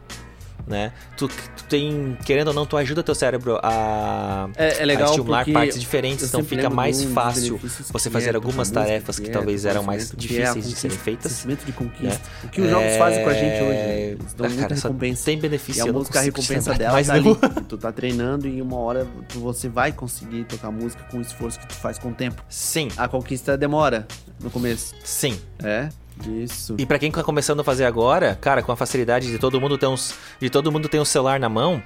Né? 0.66 0.92
Tu, 1.16 1.28
tu, 1.28 1.64
tem, 1.68 2.16
querendo 2.24 2.48
ou 2.48 2.54
não, 2.54 2.64
tu 2.64 2.76
ajuda 2.76 3.02
teu 3.02 3.14
cérebro 3.14 3.58
a, 3.62 4.48
é, 4.56 4.82
é 4.82 4.84
legal 4.84 5.08
a 5.08 5.10
estimular 5.10 5.46
partes 5.50 5.80
diferentes, 5.80 6.28
então 6.28 6.44
fica 6.44 6.70
mais 6.70 7.02
fácil 7.04 7.60
você 7.92 8.08
fazer 8.08 8.30
é 8.30 8.34
algumas 8.34 8.70
tarefas 8.70 9.18
que, 9.18 9.26
que 9.26 9.30
talvez 9.30 9.64
eram 9.64 9.82
mais 9.82 10.12
difíceis 10.16 10.68
de 10.68 10.76
serem 10.76 10.96
feitas. 10.96 11.32
Sentimento 11.32 11.64
de 11.64 11.72
conquista. 11.72 12.06
Né? 12.06 12.20
O 12.44 12.48
que 12.48 12.60
os 12.60 12.70
jogos 12.70 12.96
fazem 12.96 13.24
com 13.24 13.30
a 13.30 13.34
gente 13.34 13.62
hoje, 13.62 13.78
eles 13.78 14.34
dão 14.34 14.46
ah, 14.46 14.48
muita 14.48 14.68
cara, 14.68 14.74
recompensa. 14.74 15.24
Tem 15.24 15.38
benefício. 15.38 15.86
E 15.86 15.88
a 15.88 15.92
música, 15.92 16.18
a 16.18 16.22
recompensa 16.22 16.74
dela 16.74 16.92
mas 16.92 17.06
tá 17.06 17.14
ali. 17.14 17.36
Tu 17.68 17.78
tá 17.78 17.92
treinando 17.92 18.48
e 18.48 18.60
uma 18.60 18.76
hora 18.76 19.06
tu, 19.28 19.40
você 19.40 19.68
vai 19.68 19.92
conseguir 19.92 20.44
tocar 20.44 20.70
música 20.70 21.04
com 21.10 21.18
o 21.18 21.20
esforço 21.20 21.58
que 21.58 21.66
tu 21.66 21.74
faz 21.74 21.98
com 21.98 22.10
o 22.10 22.14
tempo. 22.14 22.42
Sim. 22.48 22.88
A 22.96 23.08
conquista 23.08 23.56
demora 23.56 24.06
no 24.42 24.50
começo. 24.50 24.94
Sim. 25.04 25.38
É. 25.62 25.88
Isso. 26.26 26.74
E 26.78 26.86
para 26.86 26.98
quem 26.98 27.10
tá 27.10 27.22
começando 27.22 27.60
a 27.60 27.64
fazer 27.64 27.84
agora, 27.84 28.36
cara, 28.40 28.62
com 28.62 28.72
a 28.72 28.76
facilidade 28.76 29.30
de 29.30 29.38
todo 29.38 29.60
mundo 29.60 29.76
ter 29.76 29.86
uns, 29.86 30.14
de 30.40 30.48
todo 30.50 30.70
mundo 30.70 30.88
ter 30.88 31.00
um 31.00 31.04
celular 31.04 31.40
na 31.40 31.48
mão, 31.48 31.82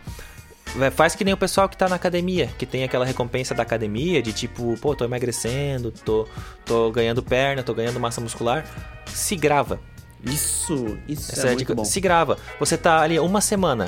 faz 0.93 1.15
que 1.15 1.25
nem 1.25 1.33
o 1.33 1.37
pessoal 1.37 1.69
que 1.69 1.77
tá 1.77 1.89
na 1.89 1.97
academia, 1.97 2.49
que 2.59 2.67
tem 2.67 2.85
aquela 2.85 3.05
recompensa 3.05 3.55
da 3.55 3.63
academia 3.63 4.23
de 4.23 4.33
tipo, 4.33 4.77
pô, 4.81 4.95
tô 4.95 5.05
emagrecendo, 5.05 5.91
tô, 5.91 6.29
tô 6.65 6.91
ganhando 6.91 7.23
perna, 7.23 7.63
tô 7.63 7.73
ganhando 7.73 7.99
massa 7.99 8.21
muscular. 8.21 8.65
Se 9.07 9.37
grava. 9.37 9.81
Isso, 10.25 10.99
isso 11.07 11.33
Essa 11.33 11.43
é, 11.43 11.45
é 11.45 11.47
muito 11.51 11.59
dica. 11.61 11.75
bom. 11.75 11.85
Se 11.85 12.01
grava. 12.01 12.37
Você 12.59 12.77
tá 12.77 13.01
ali 13.01 13.19
uma 13.19 13.41
semana. 13.41 13.87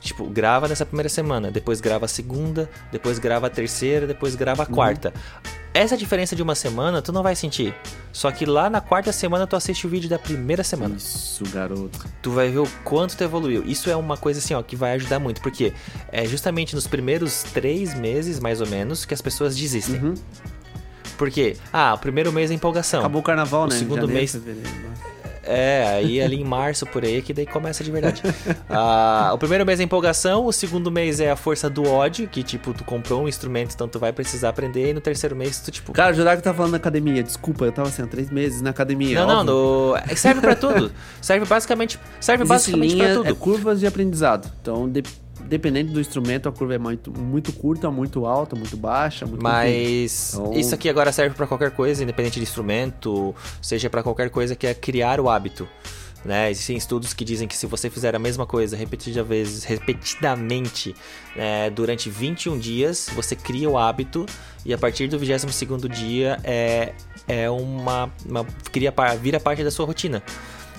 Tipo, 0.00 0.26
grava 0.26 0.68
nessa 0.68 0.84
primeira 0.84 1.08
semana, 1.08 1.50
depois 1.50 1.80
grava 1.80 2.04
a 2.04 2.08
segunda, 2.08 2.68
depois 2.92 3.18
grava 3.18 3.46
a 3.46 3.50
terceira, 3.50 4.06
depois 4.06 4.34
grava 4.34 4.62
a 4.62 4.66
uhum. 4.66 4.74
Essa 5.74 5.96
diferença 5.96 6.36
de 6.36 6.42
uma 6.42 6.54
semana 6.54 7.02
tu 7.02 7.12
não 7.12 7.20
vai 7.20 7.34
sentir. 7.34 7.74
Só 8.12 8.30
que 8.30 8.46
lá 8.46 8.70
na 8.70 8.80
quarta 8.80 9.10
semana 9.10 9.44
tu 9.44 9.56
assiste 9.56 9.88
o 9.88 9.90
vídeo 9.90 10.08
da 10.08 10.20
primeira 10.20 10.62
semana. 10.62 10.94
Isso, 10.94 11.42
garoto. 11.50 12.06
Tu 12.22 12.30
vai 12.30 12.48
ver 12.48 12.60
o 12.60 12.68
quanto 12.84 13.16
tu 13.16 13.24
evoluiu. 13.24 13.64
Isso 13.66 13.90
é 13.90 13.96
uma 13.96 14.16
coisa 14.16 14.38
assim, 14.38 14.54
ó, 14.54 14.62
que 14.62 14.76
vai 14.76 14.92
ajudar 14.92 15.18
muito. 15.18 15.42
Porque 15.42 15.72
é 16.12 16.24
justamente 16.26 16.76
nos 16.76 16.86
primeiros 16.86 17.42
três 17.42 17.92
meses, 17.92 18.38
mais 18.38 18.60
ou 18.60 18.68
menos, 18.68 19.04
que 19.04 19.12
as 19.12 19.20
pessoas 19.20 19.56
desistem. 19.56 19.96
Uhum. 19.96 20.14
Porque, 21.18 21.56
ah, 21.72 21.94
o 21.94 21.98
primeiro 21.98 22.32
mês 22.32 22.52
é 22.52 22.54
empolgação. 22.54 23.00
Acabou 23.00 23.20
o 23.20 23.24
carnaval, 23.24 23.64
o 23.64 23.66
né? 23.66 23.76
segundo 23.76 24.02
Janeiro, 24.02 24.14
mês. 24.14 24.30
Fevereiro. 24.30 24.68
É, 25.46 25.86
aí 25.86 26.20
ali 26.20 26.40
em 26.40 26.44
março 26.44 26.86
por 26.86 27.04
aí 27.04 27.22
que 27.22 27.32
daí 27.32 27.46
começa 27.46 27.82
de 27.84 27.90
verdade. 27.90 28.22
ah, 28.68 29.30
o 29.34 29.38
primeiro 29.38 29.64
mês 29.64 29.80
é 29.80 29.82
empolgação, 29.82 30.46
o 30.46 30.52
segundo 30.52 30.90
mês 30.90 31.20
é 31.20 31.30
a 31.30 31.36
força 31.36 31.68
do 31.68 31.88
ódio, 31.88 32.28
que 32.28 32.42
tipo, 32.42 32.72
tu 32.72 32.84
comprou 32.84 33.22
um 33.22 33.28
instrumento, 33.28 33.72
então 33.74 33.88
tu 33.88 33.98
vai 33.98 34.12
precisar 34.12 34.50
aprender, 34.50 34.90
e 34.90 34.92
no 34.92 35.00
terceiro 35.00 35.34
mês 35.36 35.60
tu 35.60 35.70
tipo. 35.70 35.92
Cara, 35.92 36.12
o 36.12 36.14
Judaco 36.14 36.42
tá 36.42 36.52
falando 36.52 36.72
na 36.72 36.78
academia, 36.78 37.22
desculpa, 37.22 37.64
eu 37.64 37.72
tava 37.72 37.88
assim, 37.88 38.02
há 38.02 38.06
três 38.06 38.30
meses 38.30 38.62
na 38.62 38.70
academia. 38.70 39.14
Não, 39.14 39.28
óbvio. 39.28 39.44
não, 39.44 39.90
no... 39.90 39.96
É, 39.96 40.14
serve 40.14 40.40
para 40.40 40.56
tudo. 40.56 40.92
serve 41.20 41.46
basicamente, 41.46 41.98
serve 42.20 42.44
Existe 42.44 42.70
basicamente 42.72 42.96
para 42.96 43.14
tudo. 43.14 43.28
É 43.28 43.34
curvas 43.34 43.80
de 43.80 43.86
aprendizado. 43.86 44.50
Então, 44.60 44.88
de 44.88 45.02
dependendo 45.48 45.92
do 45.92 46.00
instrumento, 46.00 46.48
a 46.48 46.52
curva 46.52 46.74
é 46.74 46.78
muito, 46.78 47.12
muito 47.12 47.52
curta, 47.52 47.90
muito 47.90 48.26
alta, 48.26 48.56
muito 48.56 48.76
baixa. 48.76 49.26
Muito 49.26 49.42
Mas 49.42 50.34
então... 50.34 50.52
isso 50.52 50.74
aqui 50.74 50.88
agora 50.88 51.12
serve 51.12 51.34
para 51.34 51.46
qualquer 51.46 51.70
coisa, 51.70 52.02
independente 52.02 52.38
de 52.38 52.42
instrumento, 52.42 53.34
seja 53.60 53.88
para 53.90 54.02
qualquer 54.02 54.30
coisa 54.30 54.54
que 54.56 54.66
é 54.66 54.74
criar 54.74 55.20
o 55.20 55.28
hábito. 55.28 55.68
Né? 56.24 56.50
Existem 56.50 56.76
estudos 56.76 57.12
que 57.12 57.24
dizem 57.24 57.46
que 57.46 57.56
se 57.56 57.66
você 57.66 57.90
fizer 57.90 58.16
a 58.16 58.18
mesma 58.18 58.46
coisa 58.46 58.76
repetida 58.76 59.22
vezes, 59.22 59.64
repetidamente 59.64 60.94
né, 61.36 61.68
durante 61.68 62.08
21 62.08 62.58
dias, 62.58 63.10
você 63.14 63.36
cria 63.36 63.68
o 63.68 63.76
hábito 63.76 64.24
e 64.64 64.72
a 64.72 64.78
partir 64.78 65.06
do 65.06 65.18
22 65.18 65.82
dia 65.90 66.38
é, 66.42 66.94
é 67.28 67.50
uma, 67.50 68.10
uma 68.24 68.44
cria, 68.72 68.92
vira 69.20 69.38
parte 69.38 69.62
da 69.62 69.70
sua 69.70 69.84
rotina. 69.84 70.22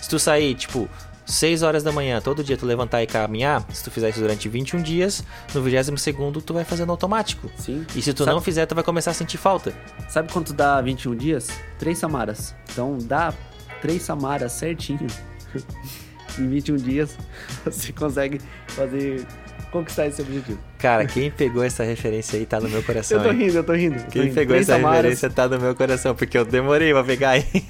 Se 0.02 0.10
tu 0.10 0.18
sair, 0.18 0.56
tipo, 0.56 0.90
6 1.26 1.64
horas 1.64 1.84
da 1.84 1.92
manhã, 1.92 2.22
todo 2.22 2.44
dia 2.44 2.56
tu 2.56 2.66
levantar 2.66 3.02
e 3.02 3.08
caminhar, 3.08 3.66
se 3.74 3.84
tu 3.84 3.92
fizer 3.92 4.10
isso 4.10 4.20
durante 4.20 4.48
21 4.48 4.82
dias, 4.82 5.24
no 5.54 5.62
22 5.62 6.00
segundo 6.00 6.42
tu 6.42 6.54
vai 6.54 6.64
fazendo 6.64 6.92
automático. 6.92 7.50
Sim. 7.58 7.86
E 7.96 8.02
se 8.02 8.14
tu 8.14 8.24
Sabe... 8.24 8.36
não 8.36 8.42
fizer, 8.42 8.66
tu 8.66 8.76
vai 8.76 8.84
começar 8.84 9.12
a 9.12 9.14
sentir 9.14 9.38
falta. 9.38 9.74
Sabe 10.08 10.32
quanto 10.32 10.54
dá 10.54 10.82
21 10.82 11.16
dias? 11.16 11.50
3 11.80 11.98
samaras. 11.98 12.56
Então 12.72 12.98
dá 13.02 13.34
3 13.82 14.02
samaras 14.02 14.52
certinho. 14.52 15.08
em 16.38 16.50
21 16.50 16.76
dias 16.78 17.18
você 17.64 17.92
consegue 17.92 18.40
fazer 18.68 19.26
conquistar 19.72 20.08
esse 20.08 20.22
objetivo. 20.22 20.60
Cara, 20.78 21.06
quem 21.06 21.30
pegou 21.30 21.64
essa 21.64 21.84
referência 21.84 22.40
aí 22.40 22.46
tá 22.46 22.60
no 22.60 22.70
meu 22.70 22.82
coração. 22.84 23.18
eu 23.20 23.24
tô 23.24 23.32
rindo, 23.32 23.58
eu 23.58 23.64
tô 23.64 23.74
rindo. 23.74 23.98
Quem 24.06 24.22
tô 24.22 24.22
rindo. 24.22 24.36
pegou 24.36 24.56
essa 24.56 24.74
samaras. 24.74 24.98
referência 24.98 25.30
tá 25.30 25.48
no 25.48 25.60
meu 25.60 25.76
coração, 25.76 26.16
porque 26.16 26.38
eu 26.38 26.46
demorei 26.46 26.94
pra 26.94 27.04
pegar 27.04 27.32
aí. 27.32 27.66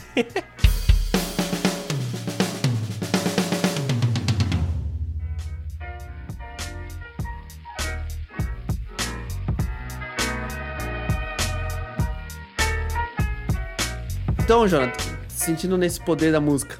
Então, 14.45 14.67
Jonathan, 14.67 15.03
sentindo 15.27 15.75
nesse 15.75 15.99
poder 15.99 16.31
da 16.31 16.39
música. 16.39 16.77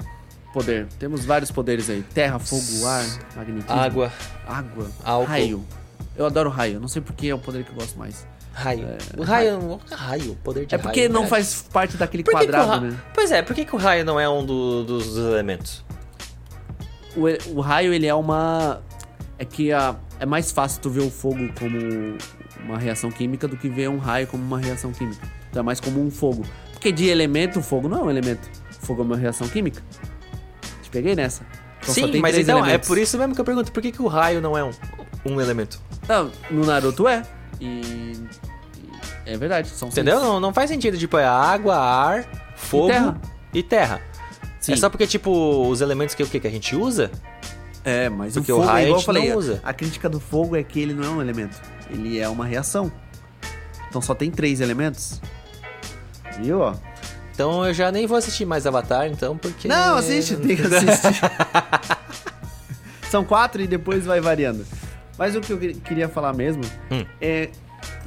Poder. 0.52 0.86
Temos 1.00 1.24
vários 1.24 1.50
poderes 1.50 1.90
aí: 1.90 2.00
terra, 2.14 2.38
fogo, 2.38 2.86
ar, 2.86 3.04
magnetismo. 3.34 3.74
Água. 3.74 4.12
Água. 4.46 4.90
Álcool. 5.02 5.28
Raio. 5.28 5.64
Eu 6.16 6.26
adoro 6.26 6.48
raio. 6.48 6.78
Não 6.78 6.86
sei 6.86 7.02
porque 7.02 7.26
é 7.26 7.34
o 7.34 7.40
poder 7.40 7.64
que 7.64 7.70
eu 7.70 7.74
gosto 7.74 7.98
mais. 7.98 8.24
Raio. 8.52 8.86
É, 8.86 8.98
o 9.20 9.24
raio, 9.24 9.58
raio, 9.58 9.80
raio, 9.90 10.34
poder 10.44 10.66
de 10.66 10.76
É 10.76 10.78
porque 10.78 11.00
raio, 11.00 11.12
não 11.12 11.22
né? 11.22 11.26
faz 11.26 11.66
parte 11.72 11.96
daquele 11.96 12.22
por 12.22 12.34
quadrado, 12.34 12.86
né? 12.86 12.96
Pois 13.12 13.32
é, 13.32 13.42
por 13.42 13.52
que, 13.52 13.64
que 13.64 13.74
o 13.74 13.78
raio 13.78 14.04
não 14.04 14.18
é 14.18 14.28
um 14.28 14.46
do, 14.46 14.84
dos 14.84 15.16
elementos? 15.16 15.84
O, 17.16 17.56
o, 17.56 17.60
raio, 17.60 17.92
ele 17.92 18.06
é 18.06 18.14
uma. 18.14 18.80
É 19.40 19.44
que 19.44 19.72
a, 19.72 19.96
é 20.20 20.24
mais 20.24 20.52
fácil 20.52 20.80
tu 20.80 20.88
ver 20.88 21.02
o 21.02 21.10
fogo 21.10 21.52
como 21.58 21.76
uma 22.64 22.78
reação 22.78 23.10
química 23.10 23.48
do 23.48 23.56
que 23.56 23.68
ver 23.68 23.90
um 23.90 23.98
raio 23.98 24.28
como 24.28 24.44
uma 24.44 24.60
reação 24.60 24.92
química. 24.92 25.26
Então 25.50 25.62
é 25.62 25.64
mais 25.64 25.80
como 25.80 26.00
um 26.00 26.12
fogo. 26.12 26.44
Porque 26.76 26.92
de 26.92 27.08
elemento, 27.08 27.62
fogo 27.62 27.88
não 27.88 28.00
é 28.00 28.02
um 28.02 28.10
elemento. 28.10 28.48
Fogo 28.80 29.00
é 29.00 29.04
uma 29.06 29.16
reação 29.16 29.48
química. 29.48 29.82
Te 30.82 30.90
peguei 30.90 31.16
nessa. 31.16 31.44
Então 31.80 31.94
Sim, 31.94 32.20
mas 32.20 32.36
então, 32.36 32.58
é 32.58 32.60
elementos. 32.60 32.86
é 32.86 32.88
por 32.88 32.98
isso 32.98 33.18
mesmo 33.18 33.34
que 33.34 33.40
eu 33.40 33.44
pergunto, 33.44 33.72
por 33.72 33.82
que, 33.82 33.90
que 33.90 34.02
o 34.02 34.06
raio 34.06 34.42
não 34.42 34.56
é 34.56 34.62
um, 34.62 34.70
um 35.24 35.40
elemento? 35.40 35.80
Não, 36.06 36.30
no 36.50 36.66
Naruto 36.66 37.08
é. 37.08 37.22
E. 37.60 38.12
É 39.24 39.36
verdade, 39.38 39.70
são 39.70 39.88
Entendeu? 39.88 40.20
Não, 40.20 40.38
não 40.38 40.52
faz 40.52 40.70
sentido, 40.70 40.98
tipo, 40.98 41.16
é 41.16 41.26
água, 41.26 41.76
ar, 41.76 42.52
fogo 42.54 42.90
e 42.90 42.92
terra. 42.92 43.20
E 43.54 43.62
terra. 43.62 44.02
Sim. 44.60 44.72
É 44.74 44.76
só 44.76 44.90
porque, 44.90 45.06
tipo, 45.06 45.66
os 45.66 45.80
elementos 45.80 46.14
que, 46.14 46.22
o 46.22 46.26
que, 46.26 46.38
que 46.38 46.46
a 46.46 46.50
gente 46.50 46.76
usa. 46.76 47.10
É, 47.84 48.08
mas 48.10 48.34
porque 48.34 48.52
o, 48.52 48.56
fogo, 48.56 48.68
o 48.68 48.70
raio 48.70 48.84
igual 48.84 48.96
a 48.96 48.98
gente 48.98 49.06
falei, 49.06 49.28
não 49.30 49.38
usa. 49.38 49.60
A 49.64 49.72
crítica 49.72 50.08
do 50.08 50.20
fogo 50.20 50.54
é 50.54 50.62
que 50.62 50.78
ele 50.78 50.92
não 50.92 51.04
é 51.04 51.08
um 51.08 51.22
elemento. 51.22 51.56
Ele 51.90 52.18
é 52.18 52.28
uma 52.28 52.44
reação. 52.44 52.92
Então 53.88 54.02
só 54.02 54.14
tem 54.14 54.30
três 54.30 54.60
elementos. 54.60 55.20
Viu, 56.40 56.60
ó? 56.60 56.74
Então 57.32 57.66
eu 57.66 57.74
já 57.74 57.92
nem 57.92 58.06
vou 58.06 58.16
assistir 58.16 58.46
mais 58.46 58.66
Avatar, 58.66 59.06
então, 59.06 59.36
porque. 59.36 59.68
Não, 59.68 59.96
assiste, 59.96 60.36
tem 60.40 60.56
que 60.56 60.62
assistir. 60.62 61.20
São 63.10 63.24
quatro 63.24 63.62
e 63.62 63.66
depois 63.66 64.04
vai 64.04 64.20
variando. 64.20 64.66
Mas 65.18 65.36
o 65.36 65.40
que 65.40 65.52
eu 65.52 65.58
queria 65.58 66.08
falar 66.08 66.32
mesmo 66.32 66.62
hum. 66.90 67.04
é 67.20 67.50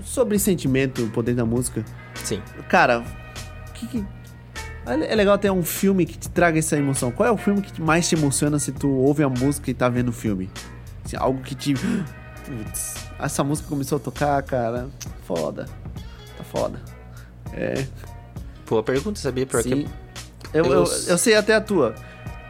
sobre 0.04 0.38
sentimento, 0.38 1.04
o 1.04 1.10
poder 1.10 1.36
da 1.36 1.46
música. 1.46 1.84
Sim. 2.24 2.42
Cara, 2.68 3.04
que, 3.74 3.88
que, 3.88 4.06
é 4.86 5.16
legal 5.16 5.38
ter 5.38 5.52
um 5.52 5.64
filme 5.64 6.06
que 6.06 6.18
te 6.18 6.30
traga 6.30 6.60
essa 6.60 6.78
emoção. 6.78 7.12
Qual 7.12 7.28
é 7.28 7.32
o 7.32 7.38
filme 7.38 7.62
que 7.62 7.82
mais 7.82 8.08
te 8.08 8.16
emociona 8.16 8.60
se 8.60 8.72
tu 8.72 8.90
ouve 8.90 9.24
a 9.24 9.30
música 9.30 9.70
e 9.70 9.74
tá 9.74 9.90
vendo 9.90 10.10
o 10.10 10.14
filme? 10.14 10.50
Assim, 11.06 11.18
algo 11.18 11.42
que 11.42 11.56
te. 11.56 11.74
Putz, 11.74 12.96
essa 13.20 13.44
música 13.44 13.70
começou 13.70 13.98
a 13.98 14.00
tocar, 14.00 14.42
cara. 14.44 14.90
Foda. 15.24 15.68
Tá 16.38 16.44
foda. 16.44 16.82
É. 17.54 17.86
Boa 18.70 18.84
pergunta, 18.84 19.20
sabia? 19.20 19.48
Porque 19.48 19.70
Sim. 19.70 19.88
Eu, 20.54 20.66
eu, 20.66 20.86
eu, 21.08 21.18
sei 21.18 21.36
até 21.36 21.56
a 21.56 21.62
tua. 21.62 21.96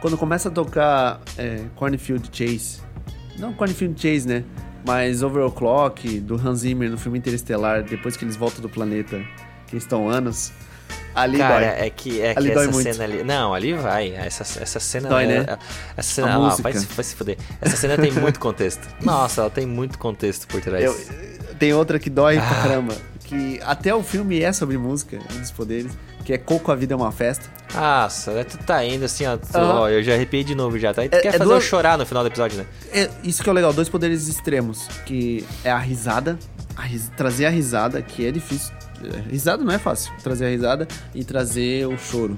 Quando 0.00 0.16
começa 0.16 0.48
a 0.48 0.52
tocar 0.52 1.20
é, 1.36 1.64
Cornfield 1.76 2.28
Chase. 2.32 2.80
Não 3.38 3.52
Cornfield 3.52 4.00
Chase, 4.00 4.28
né? 4.28 4.44
Mas 4.86 5.22
Overclock, 5.22 6.20
do 6.20 6.36
Hans 6.36 6.60
Zimmer 6.60 6.90
no 6.90 6.98
filme 6.98 7.18
Interestelar, 7.18 7.82
depois 7.82 8.16
que 8.16 8.24
eles 8.24 8.36
voltam 8.36 8.62
do 8.62 8.68
planeta, 8.68 9.22
que 9.66 9.76
estão 9.76 10.08
anos. 10.08 10.52
Ali 11.14 11.38
Cara, 11.38 11.66
dói. 11.72 11.86
é 11.86 11.90
que, 11.90 12.20
é 12.20 12.34
ali 12.36 12.50
que 12.50 12.58
essa 12.58 12.70
muito. 12.70 12.92
cena 12.92 13.04
ali. 13.04 13.24
Não, 13.24 13.52
ali 13.52 13.72
vai. 13.74 14.14
Essa, 14.14 14.62
essa 14.62 14.78
cena. 14.78 15.08
Dói, 15.08 15.26
né? 15.26 15.44
É, 15.46 15.58
essa 15.96 16.14
cena. 16.14 16.36
Ah, 16.36 16.56
vai, 16.60 16.72
vai 16.72 17.04
se 17.04 17.14
fuder. 17.14 17.36
Essa 17.60 17.76
cena 17.76 17.96
tem 17.98 18.12
muito 18.12 18.38
contexto. 18.38 18.88
Nossa, 19.02 19.42
ela 19.42 19.50
tem 19.50 19.66
muito 19.66 19.98
contexto 19.98 20.46
por 20.46 20.60
trás. 20.60 20.84
Eu, 20.84 20.96
tem 21.58 21.74
outra 21.74 21.98
que 21.98 22.08
dói 22.08 22.38
ah. 22.38 22.42
pra 22.42 22.62
caramba. 22.62 22.94
Que 23.30 23.60
até 23.62 23.94
o 23.94 24.02
filme 24.02 24.42
é 24.42 24.52
sobre 24.52 24.76
música, 24.76 25.16
um 25.36 25.40
dos 25.40 25.52
poderes 25.52 25.92
que 26.24 26.32
é 26.32 26.38
Coco 26.38 26.70
a 26.70 26.74
Vida 26.74 26.94
é 26.94 26.96
uma 26.96 27.12
Festa. 27.12 27.48
Né, 28.32 28.44
tu 28.44 28.58
tá 28.58 28.84
indo 28.84 29.04
assim, 29.04 29.24
ó, 29.24 29.36
tu, 29.36 29.46
uhum. 29.56 29.62
ó 29.62 29.88
eu 29.88 30.02
já 30.02 30.14
arrepiei 30.14 30.42
de 30.42 30.54
novo 30.54 30.78
já, 30.78 30.92
tá? 30.92 31.04
E 31.04 31.08
tu 31.08 31.14
é, 31.14 31.20
quer 31.20 31.28
é 31.28 31.32
fazer 31.32 31.44
duas... 31.44 31.62
eu 31.62 31.68
chorar 31.68 31.96
no 31.96 32.04
final 32.04 32.24
do 32.24 32.26
episódio, 32.26 32.58
né? 32.58 32.66
É, 32.92 33.08
isso 33.22 33.42
que 33.42 33.48
é 33.48 33.52
legal, 33.52 33.72
dois 33.72 33.88
poderes 33.88 34.26
extremos, 34.26 34.88
que 35.06 35.46
é 35.64 35.70
a 35.70 35.78
risada, 35.78 36.36
a 36.76 36.82
ris... 36.82 37.10
trazer 37.16 37.46
a 37.46 37.50
risada, 37.50 38.02
que 38.02 38.26
é 38.26 38.32
difícil. 38.32 38.72
É, 39.04 39.30
risada 39.30 39.62
não 39.62 39.72
é 39.72 39.78
fácil, 39.78 40.12
trazer 40.22 40.46
a 40.46 40.48
risada 40.48 40.88
e 41.14 41.24
trazer 41.24 41.86
o 41.86 41.96
choro. 41.96 42.36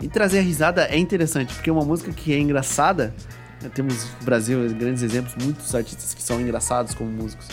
E 0.00 0.08
trazer 0.08 0.38
a 0.38 0.42
risada 0.42 0.84
é 0.84 0.96
interessante, 0.96 1.52
porque 1.54 1.70
uma 1.70 1.84
música 1.84 2.12
que 2.12 2.32
é 2.32 2.38
engraçada, 2.38 3.12
né, 3.60 3.68
temos 3.74 4.06
no 4.18 4.24
Brasil 4.24 4.58
grandes 4.78 5.02
exemplos, 5.02 5.34
muitos 5.42 5.74
artistas 5.74 6.14
que 6.14 6.22
são 6.22 6.40
engraçados 6.40 6.94
como 6.94 7.10
músicos. 7.10 7.48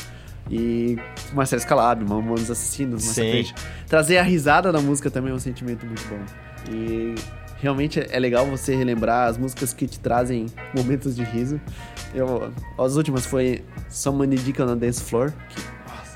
E 0.50 0.98
Marcelo 1.34 1.62
Scalab, 1.62 2.04
Mamonos 2.08 2.50
Assassinos, 2.50 3.04
Sim. 3.04 3.46
Trazer 3.88 4.18
a 4.18 4.24
risada 4.24 4.72
na 4.72 4.80
música 4.80 5.12
também 5.12 5.32
é 5.32 5.36
um 5.36 5.40
sentimento 5.40 5.86
muito 5.86 6.04
bom. 6.08 6.20
E 6.72 7.16
realmente 7.60 8.00
é 8.00 8.20
legal 8.20 8.46
você 8.46 8.76
relembrar 8.76 9.28
as 9.28 9.38
músicas 9.38 9.74
que 9.74 9.88
te 9.88 10.00
trazem 10.00 10.48
momentos 10.76 11.16
de 11.16 11.24
riso. 11.24 11.60
Eu, 12.14 12.52
as 12.78 12.96
últimas 12.96 13.26
foi 13.26 13.64
Someone 13.90 14.36
on 14.38 14.68
the 14.68 14.76
Dance 14.76 15.02
Floor, 15.02 15.34
que 15.50 15.62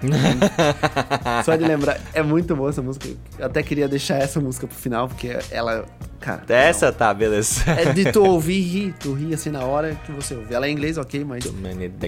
só 1.45 1.55
de 1.55 1.63
lembrar, 1.63 1.99
é 2.13 2.21
muito 2.21 2.55
boa 2.55 2.69
essa 2.69 2.81
música. 2.81 3.07
Eu 3.37 3.45
até 3.45 3.61
queria 3.61 3.87
deixar 3.87 4.15
essa 4.15 4.39
música 4.39 4.67
pro 4.67 4.75
final, 4.75 5.07
porque 5.07 5.37
ela, 5.49 5.85
cara. 6.19 6.43
Essa 6.49 6.91
tá, 6.91 7.13
beleza. 7.13 7.63
não. 7.65 7.73
É 7.73 7.93
de 7.93 8.11
tu 8.11 8.23
ouvir 8.25 8.59
e 8.59 8.61
rir, 8.61 8.95
tu 8.99 9.13
rir 9.13 9.33
assim 9.33 9.49
na 9.49 9.63
hora 9.63 9.95
que 10.05 10.11
você 10.11 10.35
ouve. 10.35 10.53
Ela 10.53 10.65
é 10.65 10.69
em 10.69 10.73
inglês, 10.73 10.97
ok, 10.97 11.23
mas 11.23 11.43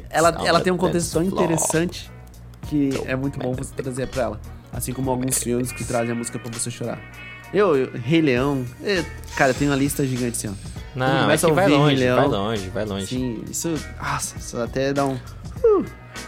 ela, 0.10 0.30
ela 0.46 0.62
tem 0.62 0.74
um 0.74 0.78
contexto 0.78 1.14
tão 1.14 1.24
interessante 1.24 2.12
que 2.70 2.90
é 3.06 3.16
muito 3.16 3.40
bom 3.40 3.54
você 3.54 3.74
trazer 3.74 4.08
pra 4.08 4.24
ela. 4.24 4.42
Assim 4.72 4.92
como 4.92 5.12
alguns 5.12 5.38
filmes 5.38 5.72
que 5.72 5.84
trazem 5.84 6.12
a 6.12 6.16
música 6.16 6.40
pra 6.40 6.52
você 6.52 6.72
chorar. 6.72 7.00
Eu, 7.54 7.78
eu 7.78 7.92
Rei 7.94 8.20
Leão, 8.20 8.66
é, 8.84 9.06
cara, 9.36 9.52
eu 9.52 9.54
tenho 9.54 9.70
uma 9.70 9.78
lista 9.78 10.06
gigante 10.06 10.38
assim, 10.38 10.48
ó. 10.48 10.74
Não, 10.96 11.30
é 11.30 11.38
que 11.38 11.46
a 11.46 11.50
vai 11.50 11.68
longe, 11.68 11.96
Leão, 11.96 12.16
vai 12.16 12.28
longe, 12.28 12.70
vai 12.70 12.86
longe. 12.86 13.08
Sim, 13.08 13.44
isso, 13.50 13.74
nossa, 14.02 14.38
isso 14.38 14.58
até 14.58 14.94
dá 14.94 15.06
um. 15.06 15.14
uh, 15.14 15.86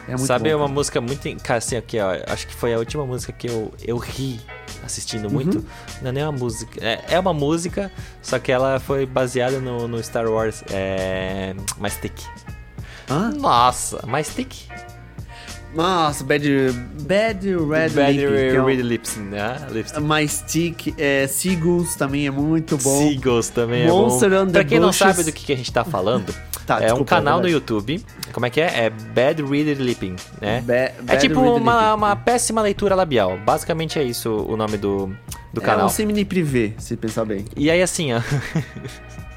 é 0.07 0.17
Sabe 0.17 0.49
bom, 0.49 0.55
uma 0.57 0.65
cara. 0.65 0.73
música 0.73 1.01
muito. 1.01 1.43
Cara, 1.43 1.57
assim, 1.57 1.75
aqui, 1.75 1.99
ó. 1.99 2.11
Acho 2.27 2.47
que 2.47 2.53
foi 2.55 2.73
a 2.73 2.77
última 2.79 3.05
música 3.05 3.31
que 3.33 3.47
eu, 3.47 3.73
eu 3.83 3.97
ri 3.97 4.39
assistindo 4.83 5.29
muito. 5.29 5.57
Uhum. 5.59 5.65
Não 6.01 6.09
é 6.09 6.11
nem 6.11 6.23
uma 6.23 6.31
música. 6.31 6.79
É, 6.85 7.03
é 7.09 7.19
uma 7.19 7.33
música, 7.33 7.91
só 8.21 8.37
que 8.39 8.51
ela 8.51 8.79
foi 8.79 9.05
baseada 9.05 9.59
no, 9.59 9.87
no 9.87 10.01
Star 10.03 10.27
Wars. 10.27 10.63
É. 10.71 11.53
My 11.79 11.89
Stick. 11.89 12.13
Hã? 13.09 13.31
Nossa, 13.31 13.99
My 14.07 14.23
Stick? 14.23 14.53
Nossa, 15.73 16.23
Bad, 16.23 16.47
Bad 17.01 17.45
Red 17.49 17.89
Bad 17.89 18.11
Lip, 18.13 18.55
é 18.55 18.61
um- 18.61 18.65
Red 18.65 18.81
Lips, 18.81 19.17
né? 19.17 19.67
Lipstick. 19.69 20.01
My 20.01 20.25
Stick, 20.27 20.93
é, 20.97 21.27
Seagulls 21.27 21.97
também 21.97 22.25
é 22.27 22.31
muito 22.31 22.77
bom. 22.77 23.09
Seagulls 23.09 23.51
também 23.51 23.85
Monster 23.87 24.31
é 24.31 24.37
bom. 24.39 24.45
the 24.45 24.51
Pra 24.53 24.63
quem 24.63 24.79
não 24.79 24.87
Bushes. 24.87 24.99
sabe 24.99 25.23
do 25.25 25.33
que, 25.33 25.45
que 25.45 25.51
a 25.51 25.57
gente 25.57 25.73
tá 25.73 25.83
falando, 25.83 26.33
Tá, 26.65 26.75
é 26.75 26.85
um 26.85 26.85
desculpa, 26.87 27.05
canal 27.05 27.41
no. 27.41 27.47
YouTube. 27.47 28.03
Como 28.33 28.45
é 28.45 28.49
que 28.49 28.59
é? 28.59 28.85
É 28.85 28.89
Bad 28.89 29.43
Reader 29.43 29.77
Lipping, 29.79 30.15
né? 30.41 30.61
Ba- 30.65 30.73
É 30.73 30.93
Bad 31.01 31.21
tipo 31.21 31.39
Reader 31.41 31.61
uma, 31.61 31.93
uma 31.93 32.15
péssima 32.15 32.61
leitura 32.61 32.95
labial. 32.95 33.37
Basicamente 33.45 33.99
é 33.99 34.03
isso 34.03 34.31
o 34.49 34.57
nome 34.57 34.77
do, 34.77 35.07
do 35.53 35.61
É 35.61 35.63
canal. 35.65 35.85
um 35.85 35.89
semi 35.89 36.25
privê, 36.25 36.73
se 36.77 36.97
pensar 36.97 37.23
bem. 37.25 37.45
E 37.55 37.69
aí 37.69 37.81
assim, 37.81 38.13
ó. 38.13 38.21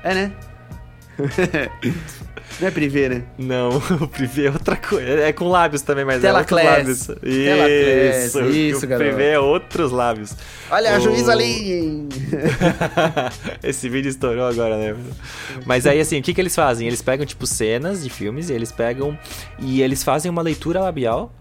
É, 0.02 0.14
né? 0.14 0.32
Não 2.60 2.66
é 2.66 2.70
privê, 2.70 3.08
né? 3.08 3.22
Não, 3.36 3.70
o 4.00 4.08
privê 4.08 4.46
é 4.46 4.50
outra 4.50 4.76
coisa. 4.76 5.08
É 5.08 5.32
com 5.32 5.48
lábios 5.48 5.82
também, 5.82 6.04
mas 6.04 6.22
é 6.24 6.32
outros 6.32 6.46
Telaclass. 6.48 6.78
lábios. 6.78 7.00
Isso, 7.22 8.40
isso, 8.46 8.84
o 8.86 8.88
garoto. 8.88 9.08
privê 9.10 9.30
é 9.32 9.38
outros 9.38 9.92
lábios. 9.92 10.34
Olha 10.70 10.94
a 10.94 10.98
O- 10.98 11.00
juíza 11.00 11.32
ali! 11.32 12.08
Esse 13.62 13.88
vídeo 13.88 14.08
estourou 14.08 14.46
agora, 14.46 14.76
né? 14.76 14.96
Mas 15.66 15.86
aí, 15.86 16.00
assim, 16.00 16.18
o 16.18 16.22
que, 16.22 16.34
que 16.34 16.40
eles 16.40 16.54
fazem? 16.54 16.86
Eles 16.86 17.02
pegam, 17.02 17.24
tipo, 17.26 17.46
cenas 17.46 18.02
de 18.02 18.10
filmes 18.10 18.50
e 18.50 18.54
eles 18.54 18.72
pegam 18.72 19.16
e 19.58 19.82
eles 19.82 20.02
fazem 20.02 20.30
uma 20.30 20.42
leitura 20.42 20.80
labial 20.80 21.32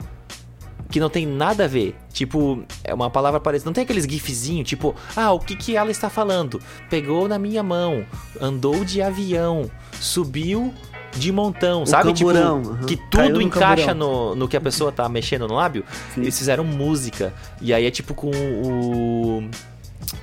que 0.90 1.00
não 1.00 1.10
tem 1.10 1.26
nada 1.26 1.66
a 1.66 1.68
ver. 1.68 1.96
Tipo, 2.12 2.64
é 2.84 2.94
uma 2.94 3.10
palavra 3.10 3.40
parecida. 3.40 3.70
Não 3.70 3.74
tem 3.74 3.84
aqueles 3.84 4.06
gifzinho, 4.06 4.64
tipo, 4.64 4.96
ah, 5.16 5.32
o 5.32 5.40
que 5.40 5.56
que 5.56 5.76
ela 5.76 5.92
está 5.92 6.10
falando? 6.10 6.62
Pegou 6.90 7.28
na 7.28 7.38
minha 7.38 7.64
mão, 7.64 8.06
andou 8.42 8.84
de 8.84 9.02
avião, 9.02 9.70
subiu 10.00 10.74
de 11.16 11.32
montão, 11.32 11.86
sabe? 11.86 12.14
camburão, 12.14 12.62
tipo, 12.62 12.74
aham. 12.74 12.86
que 12.86 12.98
tudo 13.10 13.30
no 13.30 13.42
encaixa 13.42 13.88
camburão. 13.88 14.30
no, 14.30 14.36
no 14.36 14.48
que 14.48 14.56
a 14.56 14.62
pessoa 14.62 14.92
tá 14.92 15.08
mexendo 15.10 15.48
no 15.48 15.56
lábio. 15.56 15.84
Sim. 16.14 16.22
Eles 16.22 16.38
fizeram 16.38 16.64
música. 16.64 17.34
E 17.62 17.74
aí 17.74 17.86
é 17.86 17.92
tipo 17.92 18.14
com 18.14 18.30
o. 18.30 19.50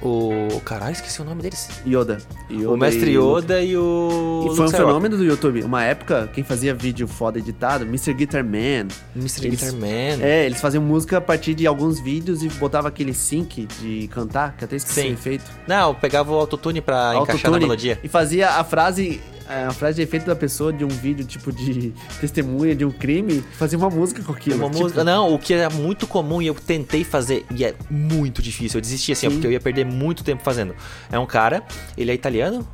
O. 0.03 0.61
Caralho, 0.65 0.93
esqueci 0.93 1.21
o 1.21 1.25
nome 1.25 1.43
deles. 1.43 1.69
Yoda. 1.87 2.19
Yoda 2.51 2.71
o 2.71 2.77
Mestre 2.77 3.11
e. 3.11 3.15
Yoda 3.17 3.63
e 3.63 3.77
o. 3.77 4.49
E 4.51 4.57
foi 4.57 4.67
um 4.67 4.71
fenômeno 4.71 5.17
do 5.17 5.25
YouTube. 5.25 5.63
Uma 5.63 5.85
época, 5.85 6.29
quem 6.33 6.43
fazia 6.45 6.75
vídeo 6.75 7.07
foda 7.07 7.39
editado, 7.39 7.85
Mr. 7.85 8.13
Guitar 8.15 8.45
Man. 8.45 8.89
Mr. 9.17 9.47
Eles- 9.47 9.61
Guitar 9.61 9.73
Man. 9.73 10.23
É, 10.23 10.47
eles 10.47 10.61
faziam 10.61 10.83
música 10.83 11.19
a 11.19 11.21
partir 11.21 11.55
de 11.55 11.67
alguns 11.67 12.01
vídeos 12.01 12.43
e 12.43 12.49
botava 12.49 12.89
aquele 12.89 13.15
sync 13.15 13.67
de 13.81 14.09
cantar, 14.09 14.57
que 14.57 14.65
até 14.65 14.77
esqueci 14.77 15.03
Sim. 15.03 15.11
o 15.11 15.13
efeito. 15.13 15.45
Não, 15.67 15.89
eu 15.91 15.95
pegava 15.95 16.33
o 16.33 16.35
autotune 16.37 16.81
pra 16.81 17.17
encaixar 17.17 17.51
na 17.51 17.59
melodia. 17.59 17.99
E 18.03 18.09
fazia 18.09 18.51
a 18.51 18.65
frase, 18.65 19.21
a 19.49 19.73
frase 19.73 19.97
de 19.97 20.03
efeito 20.03 20.27
da 20.27 20.35
pessoa 20.37 20.73
de 20.73 20.85
um 20.85 20.89
vídeo, 20.89 21.25
tipo, 21.25 21.53
de 21.53 21.93
testemunha 22.21 22.75
de 22.75 22.85
um 22.85 22.91
crime, 22.91 23.43
fazia 23.53 23.79
uma 23.79 23.91
música 23.91 24.23
com 24.23 24.33
aquilo. 24.33 24.57
Uma 24.57 24.71
tipo, 24.71 24.83
música. 24.83 25.05
Não, 25.05 25.35
o 25.35 25.39
que 25.39 25.55
é 25.55 25.69
muito 25.69 26.07
comum 26.07 26.41
e 26.41 26.47
eu 26.47 26.55
tentei 26.55 27.05
fazer 27.05 27.45
e 27.55 27.65
é 27.65 27.75
muito 27.91 28.41
difícil. 28.43 28.79
Eu 28.79 28.83
desisti 28.83 29.13
assim, 29.13 29.27
ó, 29.27 29.31
porque 29.31 29.47
eu 29.47 29.53
ia 29.53 29.61
perder 29.61 29.85
muito 29.85 30.25
tempo 30.25 30.43
fazendo. 30.43 30.75
É 31.11 31.19
um 31.19 31.27
cara, 31.27 31.63
ele 31.97 32.11
é 32.11 32.15
italiano? 32.15 32.67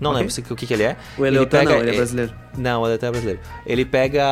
Não 0.00 0.12
Ok. 0.12 0.22
lembro 0.22 0.52
o 0.52 0.56
que, 0.56 0.66
que 0.66 0.74
ele 0.74 0.84
é. 0.84 0.96
O 1.16 1.26
Eleotan 1.26 1.64
não, 1.64 1.72
ele 1.72 1.90
é 1.90 1.96
brasileiro. 1.96 2.34
Não, 2.56 2.86
ele 2.86 2.94
é 2.94 3.10
brasileiro. 3.10 3.40
Ele 3.66 3.84
pega. 3.84 4.24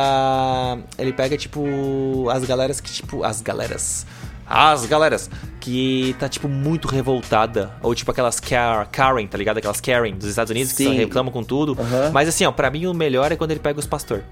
Ele 0.97 1.11
pega, 1.11 1.37
tipo, 1.37 2.29
as 2.29 2.45
galeras 2.45 2.79
que, 2.79 2.89
tipo. 2.89 3.23
As 3.23 3.41
galeras. 3.41 4.05
As 4.49 4.85
galeras 4.85 5.29
que 5.59 6.15
tá, 6.19 6.29
tipo, 6.29 6.47
muito 6.47 6.87
revoltada. 6.87 7.71
Ou, 7.81 7.93
tipo, 7.93 8.09
aquelas 8.09 8.39
Car 8.39 8.87
Karen, 8.89 9.27
tá 9.27 9.37
ligado? 9.37 9.57
Aquelas 9.57 9.81
Karen 9.81 10.13
dos 10.13 10.29
Estados 10.29 10.51
Unidos 10.51 10.71
que 10.71 10.83
Sim. 10.83 10.85
só 10.85 10.91
reclamam 10.93 11.31
com 11.31 11.43
tudo. 11.43 11.77
Aham. 11.79 12.11
Mas, 12.13 12.29
assim, 12.29 12.45
ó, 12.45 12.51
pra 12.51 12.69
mim 12.69 12.85
o 12.85 12.93
melhor 12.93 13.31
é 13.31 13.35
quando 13.35 13.51
ele 13.51 13.59
pega 13.59 13.79
os 13.79 13.85
pastor. 13.85 14.23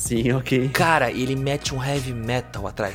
Sim, 0.00 0.32
ok. 0.32 0.68
Cara, 0.72 1.10
ele 1.10 1.36
mete 1.36 1.74
um 1.74 1.84
heavy 1.84 2.12
metal 2.14 2.66
atrás. 2.66 2.94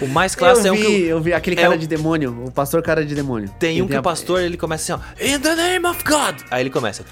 o 0.00 0.06
mais 0.08 0.34
clássico 0.36 0.66
eu 0.68 0.74
é 0.74 0.76
vi, 0.76 0.82
um 0.82 0.86
que. 0.86 1.02
eu 1.04 1.20
vi 1.20 1.32
aquele 1.34 1.56
é 1.58 1.62
cara 1.62 1.74
o- 1.74 1.78
de 1.78 1.86
demônio, 1.86 2.44
o 2.46 2.50
pastor 2.50 2.82
cara 2.82 3.04
de 3.04 3.14
demônio. 3.14 3.50
Tem 3.58 3.72
Ele 3.74 3.82
um 3.82 3.86
que 3.86 3.94
a- 3.94 4.00
o 4.00 4.02
pastor, 4.02 4.40
ele 4.40 4.56
começa 4.56 4.94
assim, 4.94 5.02
ó. 5.02 5.24
In 5.24 5.38
the 5.38 5.54
name 5.54 5.86
of 5.86 6.02
God! 6.04 6.36
Aí 6.50 6.62
ele 6.62 6.70
começa. 6.70 7.04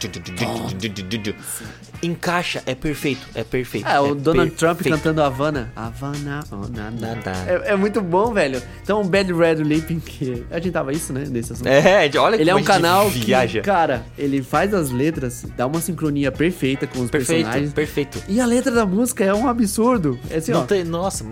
Encaixa, 2.01 2.62
é 2.64 2.74
perfeito, 2.76 3.26
é 3.35 3.43
perfeito. 3.43 3.85
Ah, 3.89 4.01
o 4.01 4.12
é 4.12 4.14
Donald 4.14 4.53
Trump 4.53 4.76
perfeito. 4.79 4.97
cantando 4.99 5.20
Havana. 5.20 5.72
Havana, 5.74 6.45
oh, 6.53 6.57
na, 6.68 6.91
na. 6.93 7.14
Nada. 7.14 7.33
É, 7.47 7.72
é 7.72 7.76
muito 7.76 8.01
bom, 8.01 8.33
velho. 8.33 8.62
Então, 8.83 9.01
o 9.01 9.05
Bad 9.05 9.33
Red 9.33 9.57
Lipping, 9.57 9.99
que 9.99 10.45
a 10.49 10.61
gente 10.61 10.72
tava 10.72 10.93
isso, 10.93 11.12
né, 11.12 11.24
nesse 11.29 11.53
assunto. 11.55 11.66
É, 11.66 12.09
olha 12.16 12.37
Ele 12.41 12.49
é 12.51 12.55
um 12.55 12.62
canal 12.62 13.09
viaja. 13.09 13.59
que, 13.61 13.64
cara, 13.66 14.05
ele 14.16 14.43
faz 14.43 14.72
as 14.72 14.91
letras, 14.93 15.45
dá 15.57 15.66
uma 15.66 15.81
sincronia 15.81 16.31
perfeita 16.31 16.87
com 16.87 17.01
os 17.01 17.11
Perfeito, 17.11 17.39
personagens. 17.43 17.72
perfeito. 17.72 18.22
E 18.29 18.41
a 18.41 18.47
letra 18.47 18.70
da 18.70 18.87
música 18.87 19.17
é 19.24 19.34
um 19.34 19.46
absurdo. 19.48 20.18
É 20.30 20.36
assim, 20.36 20.52
Não 20.52 20.62
ó. 20.62 20.64
tem, 20.64 20.84
nossa, 20.84 21.24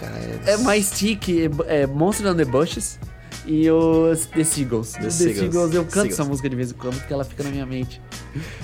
cara. 0.00 0.14
É, 0.46 0.52
É 0.52 0.56
mais 0.58 0.86
Stick, 0.86 1.28
é, 1.66 1.82
é 1.82 1.86
Monster 1.86 2.26
on 2.32 2.34
the 2.34 2.44
Bushes 2.44 2.98
e 3.46 3.70
os 3.70 4.26
The 4.26 4.44
Seagulls. 4.44 4.92
The, 4.98 5.10
Seagulls. 5.10 5.38
Seagulls, 5.40 5.74
eu 5.76 5.82
canto 5.84 5.92
Seagulls. 5.92 6.12
essa 6.20 6.24
música 6.24 6.48
de 6.48 6.56
vez 6.56 6.70
em 6.70 6.74
quando 6.74 6.96
porque 6.98 7.12
ela 7.12 7.24
fica 7.24 7.44
na 7.44 7.50
minha 7.50 7.66
mente. 7.66 8.00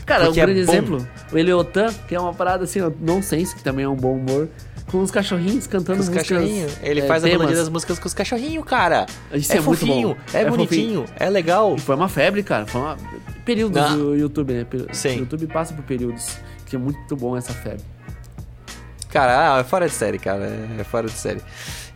Cara, 0.04 0.24
Porque 0.26 0.40
um 0.40 0.42
é 0.42 0.46
grande 0.46 0.64
bom. 0.66 0.72
exemplo, 0.72 1.08
o 1.32 1.38
Eliotan, 1.38 1.92
que 2.08 2.14
é 2.14 2.20
uma 2.20 2.34
parada 2.34 2.64
assim, 2.64 2.80
ó, 2.80 2.90
nonsense, 3.00 3.54
que 3.54 3.62
também 3.62 3.84
é 3.84 3.88
um 3.88 3.96
bom 3.96 4.16
humor, 4.16 4.48
com 4.90 5.00
os 5.00 5.10
cachorrinhos 5.10 5.66
cantando 5.66 5.98
Com 5.98 6.02
os 6.02 6.08
músicas. 6.10 6.28
cachorrinhos. 6.28 6.72
Ele 6.82 7.00
é, 7.00 7.06
faz 7.06 7.22
a 7.24 7.26
temas. 7.26 7.40
melodia 7.40 7.60
das 7.62 7.68
músicas 7.70 7.98
com 7.98 8.06
os 8.06 8.12
cachorrinhos, 8.14 8.64
cara. 8.66 9.06
Isso 9.32 9.52
é, 9.52 9.56
é 9.56 9.60
muito 9.60 9.78
fofinho, 9.80 10.08
bom. 10.08 10.16
é, 10.34 10.42
É 10.42 10.50
bonitinho, 10.50 11.04
é 11.18 11.30
legal. 11.30 11.74
E 11.76 11.80
foi 11.80 11.94
uma 11.94 12.08
febre, 12.08 12.42
cara. 12.42 12.66
Foi 12.66 12.80
uma... 12.80 12.98
Períodos 13.46 13.80
Ah. 13.80 13.94
do 13.94 14.14
YouTube, 14.14 14.52
né? 14.52 14.66
O 14.72 15.08
YouTube 15.20 15.46
passa 15.46 15.72
por 15.72 15.84
períodos. 15.84 16.36
Que 16.66 16.76
é 16.76 16.78
muito 16.78 17.14
bom 17.16 17.36
essa 17.36 17.52
febre. 17.52 17.82
Cara, 19.12 19.56
ah, 19.56 19.60
é 19.60 19.64
fora 19.64 19.86
de 19.86 19.92
série, 19.94 20.18
cara. 20.18 20.44
É 20.46 20.80
é 20.80 20.84
fora 20.84 21.06
de 21.06 21.12
série. 21.12 21.42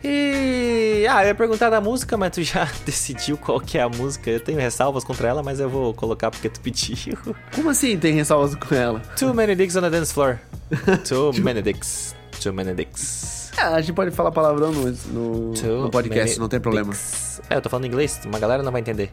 E. 0.03 1.05
Ah, 1.09 1.23
eu 1.23 1.29
ia 1.29 1.35
perguntar 1.35 1.69
da 1.69 1.81
música, 1.81 2.15
mas 2.15 2.31
tu 2.31 2.43
já 2.43 2.67
decidiu 2.85 3.37
qual 3.37 3.59
que 3.59 3.77
é 3.77 3.81
a 3.81 3.89
música. 3.89 4.29
Eu 4.29 4.39
tenho 4.39 4.59
ressalvas 4.59 5.03
contra 5.03 5.27
ela, 5.27 5.41
mas 5.43 5.59
eu 5.59 5.69
vou 5.69 5.93
colocar 5.93 6.29
porque 6.29 6.47
tu 6.49 6.59
pediu. 6.59 7.17
Como 7.55 7.69
assim 7.69 7.97
tem 7.97 8.13
ressalvas 8.13 8.53
com 8.55 8.75
ela? 8.75 8.99
Too 9.17 9.33
many 9.33 9.55
dicks 9.55 9.75
on 9.75 9.81
the 9.81 9.89
dance 9.89 10.13
floor. 10.13 10.37
Too 11.07 11.33
many 11.41 11.61
dicks. 11.61 12.15
Too 12.41 12.53
many 12.53 12.73
dicks. 12.73 13.51
É, 13.57 13.61
a 13.63 13.81
gente 13.81 13.93
pode 13.93 14.11
falar 14.11 14.31
palavrão 14.31 14.71
no, 14.71 14.91
no, 15.07 15.53
no 15.83 15.89
podcast, 15.89 16.39
não 16.39 16.47
tem 16.47 16.59
problema. 16.59 16.91
dicks. 16.91 17.41
É, 17.49 17.55
eu 17.55 17.61
tô 17.61 17.69
falando 17.69 17.85
inglês, 17.87 18.19
uma 18.25 18.37
galera 18.37 18.61
não 18.61 18.71
vai 18.71 18.81
entender. 18.81 19.11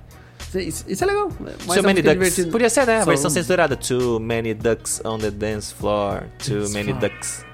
Isso, 0.54 0.84
isso 0.86 1.02
é 1.02 1.06
legal. 1.06 1.30
Mas 1.40 1.74
Too 1.74 1.82
many 1.82 2.02
ducks. 2.02 2.12
divertido. 2.12 2.50
Podia 2.52 2.68
ser, 2.70 2.86
né? 2.86 3.00
A 3.00 3.04
versão 3.04 3.28
um- 3.28 3.34
censurada. 3.34 3.74
Too 3.76 4.20
many 4.20 4.52
ducks 4.54 5.00
on 5.04 5.18
the 5.18 5.30
dance 5.30 5.72
floor. 5.74 6.24
Too 6.38 6.60
Dance 6.60 6.72
many 6.74 6.92
floor. 6.92 7.00
ducks. 7.00 7.44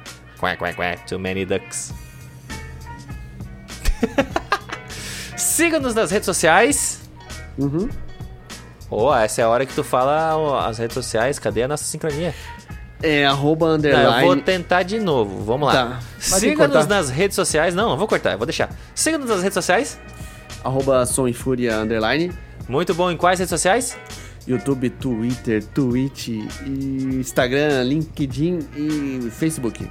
Quack, 0.40 0.58
quack, 0.58 0.74
quack. 0.74 1.06
Too 1.06 1.18
many 1.18 1.44
ducks. 1.44 1.92
Siga-nos 5.36 5.94
nas 5.94 6.10
redes 6.10 6.24
sociais. 6.24 7.00
Uhum. 7.58 7.88
Oh, 8.88 9.14
essa 9.14 9.42
é 9.42 9.44
a 9.44 9.48
hora 9.48 9.66
que 9.66 9.74
tu 9.74 9.84
fala 9.84 10.66
as 10.66 10.78
redes 10.78 10.94
sociais. 10.94 11.38
Cadê 11.38 11.62
a 11.62 11.68
nossa 11.68 11.84
sincronia? 11.84 12.34
É 13.02 13.26
arroba 13.26 13.68
Não, 13.68 13.74
underline. 13.74 14.22
eu 14.22 14.26
vou 14.26 14.36
tentar 14.36 14.82
de 14.82 14.98
novo. 14.98 15.44
Vamos 15.44 15.68
lá. 15.68 15.72
Tá. 15.72 16.00
Siga-nos 16.18 16.86
nas 16.86 17.10
redes 17.10 17.34
sociais. 17.34 17.74
Não, 17.74 17.90
não 17.90 17.96
vou 17.96 18.08
cortar, 18.08 18.32
eu 18.32 18.38
vou 18.38 18.46
deixar. 18.46 18.70
Siga-nos 18.94 19.28
nas 19.28 19.42
redes 19.42 19.54
sociais. 19.54 19.98
Arroba 20.64 21.04
som 21.06 21.28
e 21.28 21.32
fúria 21.32 21.76
underline. 21.78 22.32
Muito 22.68 22.94
bom. 22.94 23.10
Em 23.10 23.16
quais 23.16 23.38
redes 23.38 23.50
sociais? 23.50 23.96
YouTube, 24.46 24.90
Twitter, 24.90 25.62
Twitch, 25.62 26.28
e 26.28 26.46
Instagram, 27.20 27.84
LinkedIn 27.84 28.58
e 28.76 29.30
Facebook. 29.30 29.88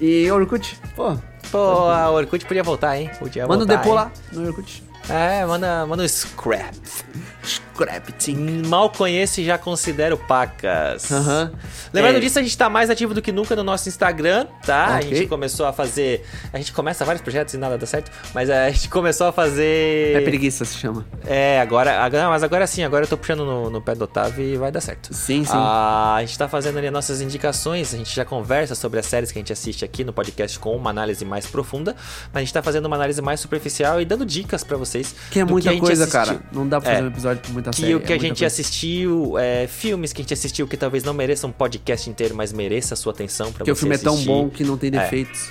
E 0.00 0.30
Orkut, 0.30 0.78
pô. 0.96 1.16
Pô, 1.50 1.88
a 1.90 2.10
Orkut 2.10 2.44
podia 2.46 2.62
voltar, 2.62 2.98
hein? 2.98 3.10
Podia 3.18 3.46
Manda 3.46 3.64
um 3.64 3.66
voltar, 3.66 3.76
depô 3.82 3.90
hein? 3.90 3.94
lá 3.94 4.12
no 4.32 4.46
Orkut. 4.48 4.82
É, 5.08 5.44
manda, 5.46 5.86
manda 5.86 6.02
um 6.02 6.08
scrap. 6.08 6.74
Scrapting. 7.74 8.62
Mal 8.66 8.88
conheço 8.90 9.40
e 9.40 9.44
já 9.44 9.58
considero 9.58 10.16
pacas. 10.16 11.10
Aham. 11.10 11.52
Lembrando 11.92 12.16
É. 12.16 12.20
disso, 12.20 12.38
a 12.38 12.42
gente 12.42 12.56
tá 12.56 12.70
mais 12.70 12.88
ativo 12.88 13.12
do 13.12 13.20
que 13.20 13.32
nunca 13.32 13.56
no 13.56 13.64
nosso 13.64 13.88
Instagram, 13.88 14.46
tá? 14.64 14.94
A 14.94 14.96
Ok. 14.98 15.14
gente 15.14 15.26
começou 15.28 15.66
a 15.66 15.72
fazer. 15.72 16.24
A 16.52 16.58
gente 16.58 16.72
começa 16.72 17.04
vários 17.04 17.20
projetos 17.22 17.52
e 17.54 17.58
nada 17.58 17.76
dá 17.76 17.86
certo, 17.86 18.10
mas 18.32 18.48
a 18.48 18.70
gente 18.70 18.88
começou 18.88 19.26
a 19.26 19.32
fazer. 19.32 20.16
É 20.16 20.20
preguiça 20.20 20.64
se 20.64 20.76
chama. 20.78 21.04
É, 21.26 21.60
agora, 21.60 22.00
agora. 22.00 22.28
Mas 22.28 22.42
agora 22.42 22.66
sim, 22.66 22.84
agora 22.84 23.04
eu 23.04 23.08
tô 23.08 23.16
puxando 23.16 23.44
no, 23.44 23.68
no 23.70 23.82
pé 23.82 23.94
do 23.94 24.04
Otávio 24.04 24.44
e 24.44 24.56
vai 24.56 24.70
dar 24.70 24.80
certo. 24.80 25.12
Sim, 25.12 25.44
sim. 25.44 25.50
Ah, 25.52 26.14
a 26.16 26.20
gente 26.20 26.38
tá 26.38 26.48
fazendo 26.48 26.78
ali 26.78 26.86
as 26.86 26.92
nossas 26.92 27.20
indicações, 27.20 27.92
a 27.92 27.96
gente 27.96 28.14
já 28.14 28.24
conversa 28.24 28.74
sobre 28.74 29.00
as 29.00 29.06
séries 29.06 29.32
que 29.32 29.38
a 29.38 29.40
gente 29.40 29.52
assiste 29.52 29.84
aqui 29.84 30.04
no 30.04 30.12
podcast 30.12 30.58
com 30.58 30.76
uma 30.76 30.90
análise 30.90 31.24
mais 31.24 31.46
profunda, 31.46 31.94
mas 32.32 32.36
a 32.36 32.44
gente 32.44 32.52
tá 32.52 32.62
fazendo 32.62 32.86
uma 32.86 32.96
análise 32.96 33.20
mais 33.20 33.40
superficial 33.40 34.00
e 34.00 34.04
dando 34.04 34.24
dicas 34.24 34.62
pra 34.62 34.76
vocês. 34.76 35.14
Que 35.30 35.40
é 35.40 35.44
muita 35.44 35.70
a 35.70 35.72
gente 35.72 35.80
coisa, 35.82 36.04
assistiu. 36.04 36.34
cara. 36.36 36.40
Não 36.52 36.68
dá 36.68 36.80
pra 36.80 36.90
É. 36.90 36.94
fazer 36.94 37.04
um 37.06 37.10
episódio 37.10 37.42
com 37.46 37.52
muita 37.64 37.70
Que 37.70 37.80
série. 37.82 37.94
o 37.94 38.00
que 38.00 38.12
é 38.12 38.16
a 38.16 38.18
gente 38.18 38.28
coisa. 38.38 38.46
assistiu, 38.46 39.38
é, 39.38 39.66
filmes 39.66 40.12
que 40.12 40.20
a 40.20 40.24
gente 40.24 40.34
assistiu 40.34 40.66
que 40.68 40.76
talvez 40.76 41.02
não 41.04 41.14
mereçam 41.14 41.50
um 41.50 41.52
podcast 41.52 42.08
inteiro, 42.10 42.34
mas 42.34 42.52
mereça 42.52 42.94
a 42.94 42.96
sua 42.96 43.12
atenção 43.12 43.46
pra 43.52 43.58
Porque 43.58 43.70
o 43.72 43.74
você 43.76 43.80
filme 43.80 43.94
é 43.94 43.98
tão 43.98 44.14
assistir. 44.14 44.28
bom 44.28 44.48
que 44.50 44.64
não 44.64 44.76
tem 44.76 44.88
É. 44.88 44.92
defeitos. 44.92 45.50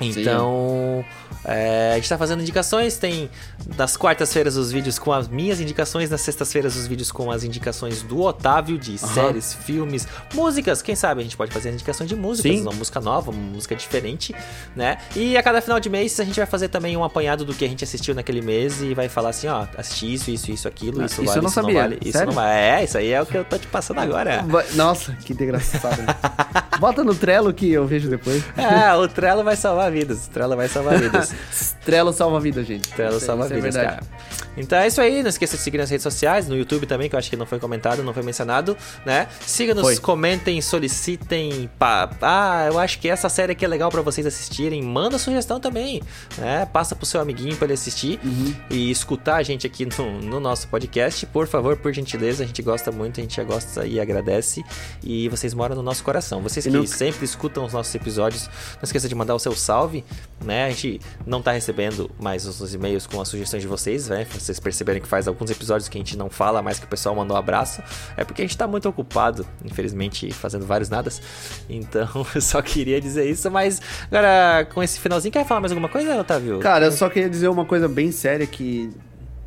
Então, 0.00 1.04
é, 1.44 1.90
a 1.92 1.96
gente 1.96 2.08
tá 2.08 2.18
fazendo 2.18 2.40
indicações. 2.40 2.96
Tem 2.96 3.30
nas 3.76 3.96
quartas-feiras 3.96 4.56
os 4.56 4.70
vídeos 4.70 4.98
com 4.98 5.12
as 5.12 5.28
minhas 5.28 5.60
indicações, 5.60 6.10
nas 6.10 6.20
sextas-feiras 6.20 6.76
os 6.76 6.86
vídeos 6.86 7.10
com 7.10 7.30
as 7.30 7.44
indicações 7.44 8.02
do 8.02 8.20
Otávio 8.20 8.78
de 8.78 8.96
séries, 8.98 9.54
filmes, 9.54 10.06
músicas. 10.34 10.82
Quem 10.82 10.94
sabe 10.94 11.20
a 11.20 11.24
gente 11.24 11.36
pode 11.36 11.52
fazer 11.52 11.70
indicações 11.72 12.08
de 12.08 12.16
músicas, 12.16 12.52
Sim. 12.52 12.62
uma 12.62 12.72
música 12.72 13.00
nova, 13.00 13.30
uma 13.30 13.40
música 13.54 13.74
diferente, 13.74 14.34
né? 14.76 14.98
E 15.16 15.36
a 15.36 15.42
cada 15.42 15.60
final 15.60 15.80
de 15.80 15.88
mês 15.88 16.18
a 16.20 16.24
gente 16.24 16.36
vai 16.36 16.46
fazer 16.46 16.68
também 16.68 16.96
um 16.96 17.04
apanhado 17.04 17.44
do 17.44 17.54
que 17.54 17.64
a 17.64 17.68
gente 17.68 17.82
assistiu 17.84 18.14
naquele 18.14 18.40
mês 18.40 18.80
e 18.82 18.94
vai 18.94 19.08
falar 19.08 19.30
assim: 19.30 19.48
ó, 19.48 19.66
assisti 19.76 20.14
isso, 20.14 20.30
isso, 20.30 20.50
isso, 20.50 20.68
aquilo, 20.68 21.02
Ah, 21.02 21.06
isso, 21.06 21.22
isso 21.22 21.24
vale, 21.24 21.38
eu 21.38 21.42
não 21.42 21.48
isso 21.48 21.54
sabia. 21.54 21.74
não 21.74 21.80
vale, 21.80 21.98
isso 22.04 22.24
não 22.26 22.32
vale. 22.32 22.58
É, 22.58 22.84
isso 22.84 22.98
aí 22.98 23.12
é 23.12 23.22
o 23.22 23.26
que 23.26 23.36
eu 23.36 23.44
tô 23.44 23.58
te 23.58 23.66
passando 23.66 23.98
agora. 24.00 24.44
Nossa, 24.74 25.12
que 25.24 25.32
engraçado. 25.32 25.98
Bota 26.78 27.02
no 27.02 27.14
Trello 27.14 27.52
que 27.52 27.72
eu 27.72 27.86
vejo 27.86 28.08
depois. 28.08 28.42
É, 28.56 28.94
o 28.94 29.08
Trello 29.08 29.42
vai 29.42 29.56
salvar 29.56 29.87
vidas. 29.90 30.26
O 30.26 30.30
Trello 30.30 30.56
vai 30.56 30.68
salvar 30.68 30.98
vidas. 30.98 31.34
Trello 31.84 32.12
salva 32.12 32.36
a 32.36 32.40
vida, 32.40 32.62
gente. 32.64 32.88
Trello 32.90 33.16
é- 33.16 33.20
salva 33.20 33.46
é 33.46 33.48
vidas, 33.48 33.74
verdade. 33.74 33.96
cara. 33.96 34.47
Então 34.60 34.78
é 34.78 34.86
isso 34.86 35.00
aí, 35.00 35.22
não 35.22 35.28
esqueça 35.28 35.56
de 35.56 35.62
seguir 35.62 35.78
nas 35.78 35.90
redes 35.90 36.02
sociais, 36.02 36.48
no 36.48 36.56
YouTube 36.56 36.86
também, 36.86 37.08
que 37.08 37.14
eu 37.14 37.18
acho 37.18 37.30
que 37.30 37.36
não 37.36 37.46
foi 37.46 37.58
comentado, 37.58 38.02
não 38.02 38.12
foi 38.14 38.22
mencionado, 38.22 38.76
né? 39.04 39.28
Siga-nos, 39.46 39.98
comentem, 39.98 40.60
solicitem. 40.60 41.70
Pá. 41.78 42.10
Ah, 42.20 42.66
eu 42.68 42.78
acho 42.78 42.98
que 42.98 43.08
essa 43.08 43.28
série 43.28 43.52
aqui 43.52 43.64
é 43.64 43.68
legal 43.68 43.90
pra 43.90 44.02
vocês 44.02 44.26
assistirem. 44.26 44.82
Manda 44.82 45.18
sugestão 45.18 45.60
também, 45.60 46.02
né? 46.36 46.66
Passa 46.72 46.94
pro 46.96 47.06
seu 47.06 47.20
amiguinho 47.20 47.56
pra 47.56 47.66
ele 47.66 47.74
assistir 47.74 48.18
Uhum. 48.24 48.54
e 48.70 48.90
escutar 48.90 49.36
a 49.36 49.42
gente 49.42 49.66
aqui 49.66 49.86
no, 49.86 50.20
no 50.20 50.40
nosso 50.40 50.68
podcast. 50.68 51.24
Por 51.26 51.46
favor, 51.46 51.76
por 51.76 51.92
gentileza, 51.92 52.42
a 52.44 52.46
gente 52.46 52.62
gosta 52.62 52.90
muito, 52.90 53.20
a 53.20 53.22
gente 53.22 53.36
já 53.36 53.44
gosta 53.44 53.86
e 53.86 54.00
agradece. 54.00 54.64
E 55.02 55.28
vocês 55.28 55.54
moram 55.54 55.76
no 55.76 55.82
nosso 55.82 56.02
coração. 56.02 56.42
Vocês 56.42 56.64
que 56.66 56.70
não- 56.72 56.86
sempre 56.86 57.24
escutam 57.24 57.64
os 57.64 57.72
nossos 57.72 57.94
episódios, 57.94 58.46
não 58.76 58.82
esqueça 58.82 59.08
de 59.08 59.14
mandar 59.14 59.34
o 59.34 59.38
seu 59.38 59.54
salve, 59.54 60.04
né? 60.44 60.64
A 60.66 60.70
gente 60.70 61.00
não 61.26 61.40
tá 61.42 61.52
recebendo 61.52 62.10
mais 62.18 62.46
os, 62.46 62.60
os 62.60 62.74
e-mails 62.74 63.06
com 63.06 63.20
as 63.20 63.28
sugestões 63.28 63.62
de 63.62 63.68
vocês, 63.68 64.08
né? 64.08 64.26
Vocês 64.48 64.58
perceberem 64.58 65.02
que 65.02 65.06
faz 65.06 65.28
alguns 65.28 65.50
episódios 65.50 65.90
que 65.90 65.98
a 65.98 66.00
gente 66.00 66.16
não 66.16 66.30
fala 66.30 66.62
mais 66.62 66.78
que 66.78 66.86
o 66.86 66.88
pessoal 66.88 67.14
mandou 67.14 67.36
um 67.36 67.38
abraço. 67.38 67.82
É 68.16 68.24
porque 68.24 68.40
a 68.40 68.44
gente 68.46 68.56
tá 68.56 68.66
muito 68.66 68.88
ocupado, 68.88 69.46
infelizmente, 69.62 70.32
fazendo 70.32 70.64
vários 70.64 70.88
nadas. 70.88 71.20
Então, 71.68 72.08
eu 72.34 72.40
só 72.40 72.62
queria 72.62 72.98
dizer 72.98 73.28
isso, 73.28 73.50
mas 73.50 73.78
agora 74.10 74.64
com 74.72 74.82
esse 74.82 74.98
finalzinho, 74.98 75.30
quer 75.30 75.44
falar 75.44 75.60
mais 75.60 75.70
alguma 75.70 75.90
coisa, 75.90 76.18
Otávio? 76.18 76.60
Cara, 76.60 76.86
eu 76.86 76.92
só 76.92 77.10
queria 77.10 77.28
dizer 77.28 77.48
uma 77.48 77.66
coisa 77.66 77.86
bem 77.86 78.10
séria 78.10 78.46
que 78.46 78.90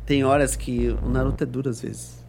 tem 0.06 0.24
horas 0.24 0.54
que 0.54 0.96
o 1.02 1.08
Naruto 1.08 1.42
é 1.42 1.46
duro 1.46 1.68
às 1.68 1.80
vezes. 1.80 2.22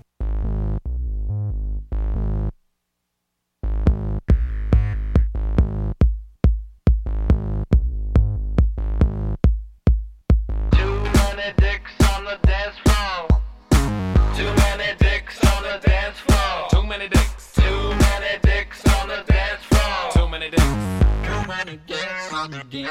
Dicks. 22.74 22.90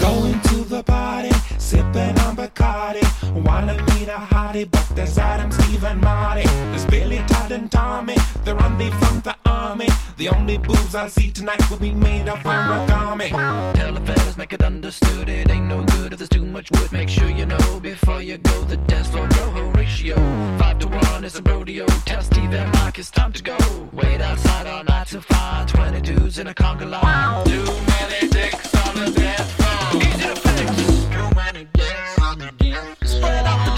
Going 0.00 0.40
to 0.40 0.64
the 0.64 0.82
party, 0.84 1.30
sipping 1.58 2.18
on 2.24 2.34
Bacardi. 2.36 3.04
Wanna 3.44 3.74
meet 3.92 4.08
a 4.08 4.20
hottie, 4.32 4.68
but 4.70 4.86
there's 4.96 5.18
Adam, 5.18 5.52
Steve, 5.52 5.84
and 5.84 6.00
Marty. 6.00 6.46
There's 6.70 6.86
Billy, 6.86 7.18
Todd, 7.28 7.52
and 7.52 7.70
Tommy. 7.70 8.16
They're 8.44 8.60
on 8.60 8.78
the 8.78 8.90
from 9.00 9.20
the 9.20 9.36
army. 9.44 9.91
The 10.22 10.28
only 10.28 10.56
boobs 10.56 10.94
I 10.94 11.08
see 11.08 11.32
tonight 11.32 11.68
will 11.68 11.78
be 11.78 11.90
made 11.90 12.28
of 12.28 12.38
origami. 12.44 13.30
Tell 13.74 13.92
the 13.92 14.00
fellas, 14.02 14.36
make 14.36 14.52
it 14.52 14.62
understood. 14.62 15.28
It 15.28 15.50
ain't 15.50 15.66
no 15.66 15.82
good 15.82 16.12
if 16.12 16.20
there's 16.20 16.28
too 16.28 16.46
much 16.46 16.70
wood. 16.70 16.92
Make 16.92 17.08
sure 17.08 17.28
you 17.28 17.44
know 17.44 17.80
before 17.80 18.22
you 18.22 18.38
go. 18.38 18.62
The 18.62 18.76
dance 18.76 19.08
floor 19.08 19.26
rojo 19.26 19.72
ratio. 19.72 20.14
Five 20.60 20.78
to 20.78 20.86
one, 20.86 21.24
it's 21.24 21.36
a 21.40 21.42
rodeo. 21.42 21.86
Tell 22.06 22.22
Steve 22.22 22.54
and 22.54 22.96
it's 22.96 23.10
time 23.10 23.32
to 23.32 23.42
go. 23.42 23.58
Wait 23.92 24.20
outside 24.20 24.68
all 24.68 24.84
night 24.84 25.08
to 25.08 25.20
find 25.22 25.68
20 25.68 26.00
dudes 26.02 26.38
in 26.38 26.46
a 26.46 26.54
conga 26.54 26.88
line. 26.88 27.44
Too 27.44 27.64
many 27.64 28.28
dicks 28.28 28.72
on 28.86 28.94
the 28.94 29.10
dance 29.10 29.50
floor. 29.50 30.02
Easy 30.02 30.22
to 30.22 30.36
fix. 30.36 30.76
Too 31.16 31.34
many 31.34 31.64
dicks 31.74 32.18
on 32.20 32.38
the 32.38 32.52
dance 32.58 33.10
floor. 33.10 33.22
Spread 33.22 33.44
out 33.44 33.71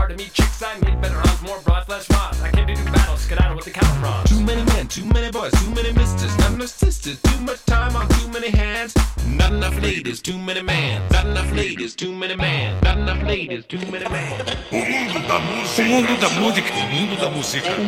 hard 0.00 0.10
to 0.10 0.16
meet 0.16 0.32
chicks. 0.32 0.62
I 0.62 0.72
need 0.80 1.00
better 1.00 1.18
odds, 1.18 1.42
more 1.42 1.60
broad 1.60 1.84
flesh 1.84 2.08
mods. 2.10 2.40
I 2.40 2.50
came 2.50 2.66
to 2.66 2.74
do 2.74 2.84
battle. 2.84 3.16
Skedaddle 3.16 3.56
with 3.56 3.66
the 3.66 3.74
count 3.80 3.94
from. 4.00 4.24
Too 4.32 4.40
many 4.50 4.64
men, 4.72 4.88
too 4.88 5.04
many 5.04 5.30
boys, 5.30 5.52
too 5.60 5.70
many 5.78 5.92
misters, 5.92 6.32
not 6.38 6.52
enough 6.52 6.74
sisters. 6.84 7.16
Too 7.20 7.40
much 7.48 7.62
time 7.66 7.94
on 7.96 8.08
too 8.16 8.28
many 8.28 8.50
hands. 8.50 8.94
Not 9.26 9.52
enough 9.52 9.76
ladies, 9.82 10.20
too 10.22 10.38
many 10.38 10.62
men. 10.62 11.02
Not 11.10 11.26
enough 11.26 11.52
ladies, 11.52 11.94
too 11.94 12.12
many 12.12 12.36
men. 12.36 12.80
Not 12.82 12.96
enough 12.98 13.22
ladies, 13.22 13.64
too 13.66 13.82
many 13.92 14.08
men. 14.08 14.32
O 14.72 14.80
mundo 14.90 15.20
da 15.28 15.38
música. 15.38 15.82
O 15.82 15.94
mundo 15.94 16.16
da 16.20 16.28
música. 16.38 16.72
O 16.72 16.90
mundo 16.94 17.16
da 17.20 17.30
música. 17.30 17.70
O 17.70 17.84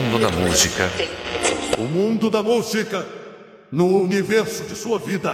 mundo 0.00 0.18
da 0.18 0.30
música. 0.30 0.90
O 1.78 1.84
mundo 1.84 2.30
da 2.30 2.42
música 2.42 3.06
no 3.70 4.02
universo 4.02 4.64
de 4.64 4.74
sua 4.74 4.98
vida. 4.98 5.32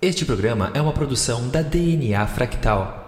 Este 0.00 0.24
programa 0.24 0.70
é 0.74 0.80
uma 0.80 0.92
produção 0.92 1.48
da 1.48 1.62
DNA 1.62 2.26
Fractal. 2.26 3.05